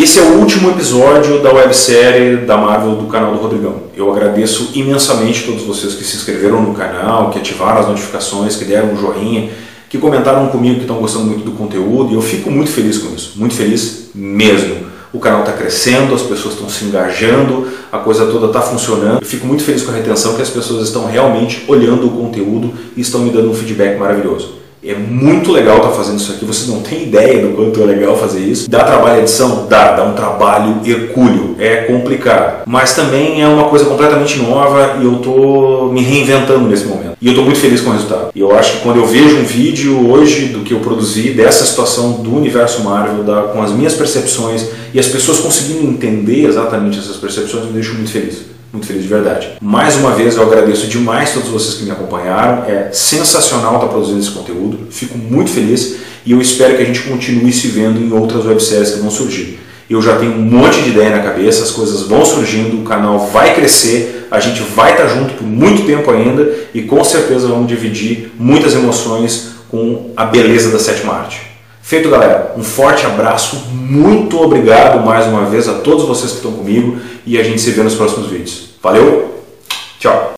Esse 0.00 0.20
é 0.20 0.22
o 0.22 0.38
último 0.38 0.70
episódio 0.70 1.42
da 1.42 1.52
websérie 1.52 2.46
da 2.46 2.56
Marvel 2.56 2.94
do 2.94 3.06
canal 3.08 3.32
do 3.34 3.40
Rodrigão. 3.40 3.82
Eu 3.96 4.08
agradeço 4.12 4.70
imensamente 4.72 5.42
todos 5.42 5.64
vocês 5.64 5.94
que 5.94 6.04
se 6.04 6.16
inscreveram 6.16 6.62
no 6.62 6.72
canal, 6.72 7.30
que 7.30 7.38
ativaram 7.40 7.80
as 7.80 7.88
notificações, 7.88 8.54
que 8.54 8.64
deram 8.64 8.92
um 8.92 8.96
joinha, 8.96 9.50
que 9.88 9.98
comentaram 9.98 10.46
comigo 10.50 10.76
que 10.76 10.82
estão 10.82 10.98
gostando 10.98 11.24
muito 11.24 11.42
do 11.42 11.50
conteúdo 11.50 12.12
e 12.12 12.14
eu 12.14 12.22
fico 12.22 12.48
muito 12.48 12.70
feliz 12.70 12.98
com 12.98 13.12
isso, 13.12 13.32
muito 13.34 13.56
feliz 13.56 14.10
mesmo. 14.14 14.86
O 15.12 15.18
canal 15.18 15.40
está 15.40 15.50
crescendo, 15.54 16.14
as 16.14 16.22
pessoas 16.22 16.54
estão 16.54 16.68
se 16.68 16.84
engajando, 16.84 17.66
a 17.90 17.98
coisa 17.98 18.24
toda 18.26 18.46
está 18.46 18.60
funcionando. 18.62 19.20
Eu 19.20 19.26
fico 19.26 19.48
muito 19.48 19.64
feliz 19.64 19.82
com 19.82 19.90
a 19.90 19.94
retenção 19.94 20.36
que 20.36 20.42
as 20.42 20.50
pessoas 20.50 20.86
estão 20.86 21.06
realmente 21.06 21.64
olhando 21.66 22.06
o 22.06 22.10
conteúdo 22.10 22.72
e 22.96 23.00
estão 23.00 23.22
me 23.22 23.30
dando 23.30 23.50
um 23.50 23.54
feedback 23.54 23.98
maravilhoso. 23.98 24.57
É 24.82 24.94
muito 24.94 25.50
legal 25.50 25.78
estar 25.78 25.88
tá 25.88 25.94
fazendo 25.94 26.18
isso 26.18 26.30
aqui, 26.32 26.44
vocês 26.44 26.68
não 26.68 26.80
têm 26.80 27.04
ideia 27.04 27.44
do 27.44 27.54
quanto 27.54 27.82
é 27.82 27.84
legal 27.84 28.16
fazer 28.16 28.40
isso. 28.40 28.70
Dá 28.70 28.84
trabalho 28.84 29.20
edição? 29.20 29.66
Dá, 29.68 29.96
dá 29.96 30.04
um 30.04 30.14
trabalho 30.14 30.80
hercúleo, 30.84 31.56
é 31.58 31.78
complicado. 31.82 32.62
Mas 32.64 32.94
também 32.94 33.42
é 33.42 33.48
uma 33.48 33.64
coisa 33.64 33.86
completamente 33.86 34.38
nova 34.38 34.98
e 35.00 35.04
eu 35.04 35.16
estou 35.16 35.92
me 35.92 36.00
reinventando 36.00 36.68
nesse 36.68 36.86
momento. 36.86 37.16
E 37.20 37.26
eu 37.26 37.32
estou 37.32 37.44
muito 37.44 37.58
feliz 37.58 37.80
com 37.80 37.90
o 37.90 37.92
resultado. 37.92 38.30
E 38.32 38.40
eu 38.40 38.56
acho 38.56 38.74
que 38.74 38.82
quando 38.82 38.98
eu 38.98 39.06
vejo 39.06 39.38
um 39.38 39.44
vídeo 39.44 40.08
hoje 40.10 40.46
do 40.46 40.60
que 40.60 40.72
eu 40.72 40.78
produzi, 40.78 41.30
dessa 41.30 41.64
situação 41.64 42.12
do 42.12 42.36
universo 42.36 42.84
Marvel, 42.84 43.24
da, 43.24 43.42
com 43.42 43.60
as 43.60 43.72
minhas 43.72 43.94
percepções, 43.94 44.64
e 44.94 45.00
as 45.00 45.08
pessoas 45.08 45.40
conseguindo 45.40 45.84
entender 45.90 46.46
exatamente 46.46 46.98
essas 46.98 47.16
percepções, 47.16 47.64
me 47.64 47.72
deixa 47.72 47.92
muito 47.92 48.10
feliz. 48.10 48.57
Muito 48.72 48.86
feliz 48.86 49.02
de 49.02 49.08
verdade. 49.08 49.52
Mais 49.62 49.96
uma 49.96 50.12
vez 50.12 50.36
eu 50.36 50.42
agradeço 50.42 50.86
demais 50.86 51.32
todos 51.32 51.48
vocês 51.48 51.74
que 51.74 51.84
me 51.84 51.90
acompanharam. 51.90 52.64
É 52.64 52.90
sensacional 52.92 53.76
estar 53.76 53.86
produzindo 53.86 54.20
esse 54.20 54.30
conteúdo. 54.30 54.88
Fico 54.90 55.16
muito 55.16 55.50
feliz 55.50 55.96
e 56.26 56.32
eu 56.32 56.40
espero 56.40 56.76
que 56.76 56.82
a 56.82 56.84
gente 56.84 57.00
continue 57.00 57.52
se 57.52 57.68
vendo 57.68 57.98
em 57.98 58.12
outras 58.12 58.44
webséries 58.44 58.90
que 58.90 59.00
vão 59.00 59.10
surgir. 59.10 59.58
Eu 59.88 60.02
já 60.02 60.16
tenho 60.16 60.32
um 60.32 60.42
monte 60.42 60.82
de 60.82 60.90
ideia 60.90 61.08
na 61.08 61.22
cabeça, 61.22 61.62
as 61.62 61.70
coisas 61.70 62.02
vão 62.02 62.22
surgindo, 62.26 62.82
o 62.82 62.84
canal 62.84 63.26
vai 63.28 63.54
crescer, 63.54 64.28
a 64.30 64.38
gente 64.38 64.60
vai 64.60 64.92
estar 64.92 65.06
junto 65.06 65.32
por 65.32 65.46
muito 65.46 65.86
tempo 65.86 66.10
ainda 66.10 66.54
e 66.74 66.82
com 66.82 67.02
certeza 67.02 67.48
vamos 67.48 67.68
dividir 67.68 68.32
muitas 68.38 68.74
emoções 68.74 69.52
com 69.70 70.12
a 70.14 70.26
beleza 70.26 70.70
da 70.70 70.78
sétima 70.78 71.14
arte. 71.14 71.40
Feito, 71.88 72.10
galera. 72.10 72.52
Um 72.54 72.62
forte 72.62 73.06
abraço, 73.06 73.64
muito 73.72 74.38
obrigado 74.38 75.02
mais 75.02 75.26
uma 75.26 75.46
vez 75.46 75.66
a 75.66 75.78
todos 75.78 76.04
vocês 76.04 76.32
que 76.32 76.36
estão 76.36 76.52
comigo 76.52 76.98
e 77.24 77.38
a 77.38 77.42
gente 77.42 77.62
se 77.62 77.70
vê 77.70 77.82
nos 77.82 77.94
próximos 77.94 78.28
vídeos. 78.28 78.74
Valeu, 78.82 79.42
tchau! 79.98 80.26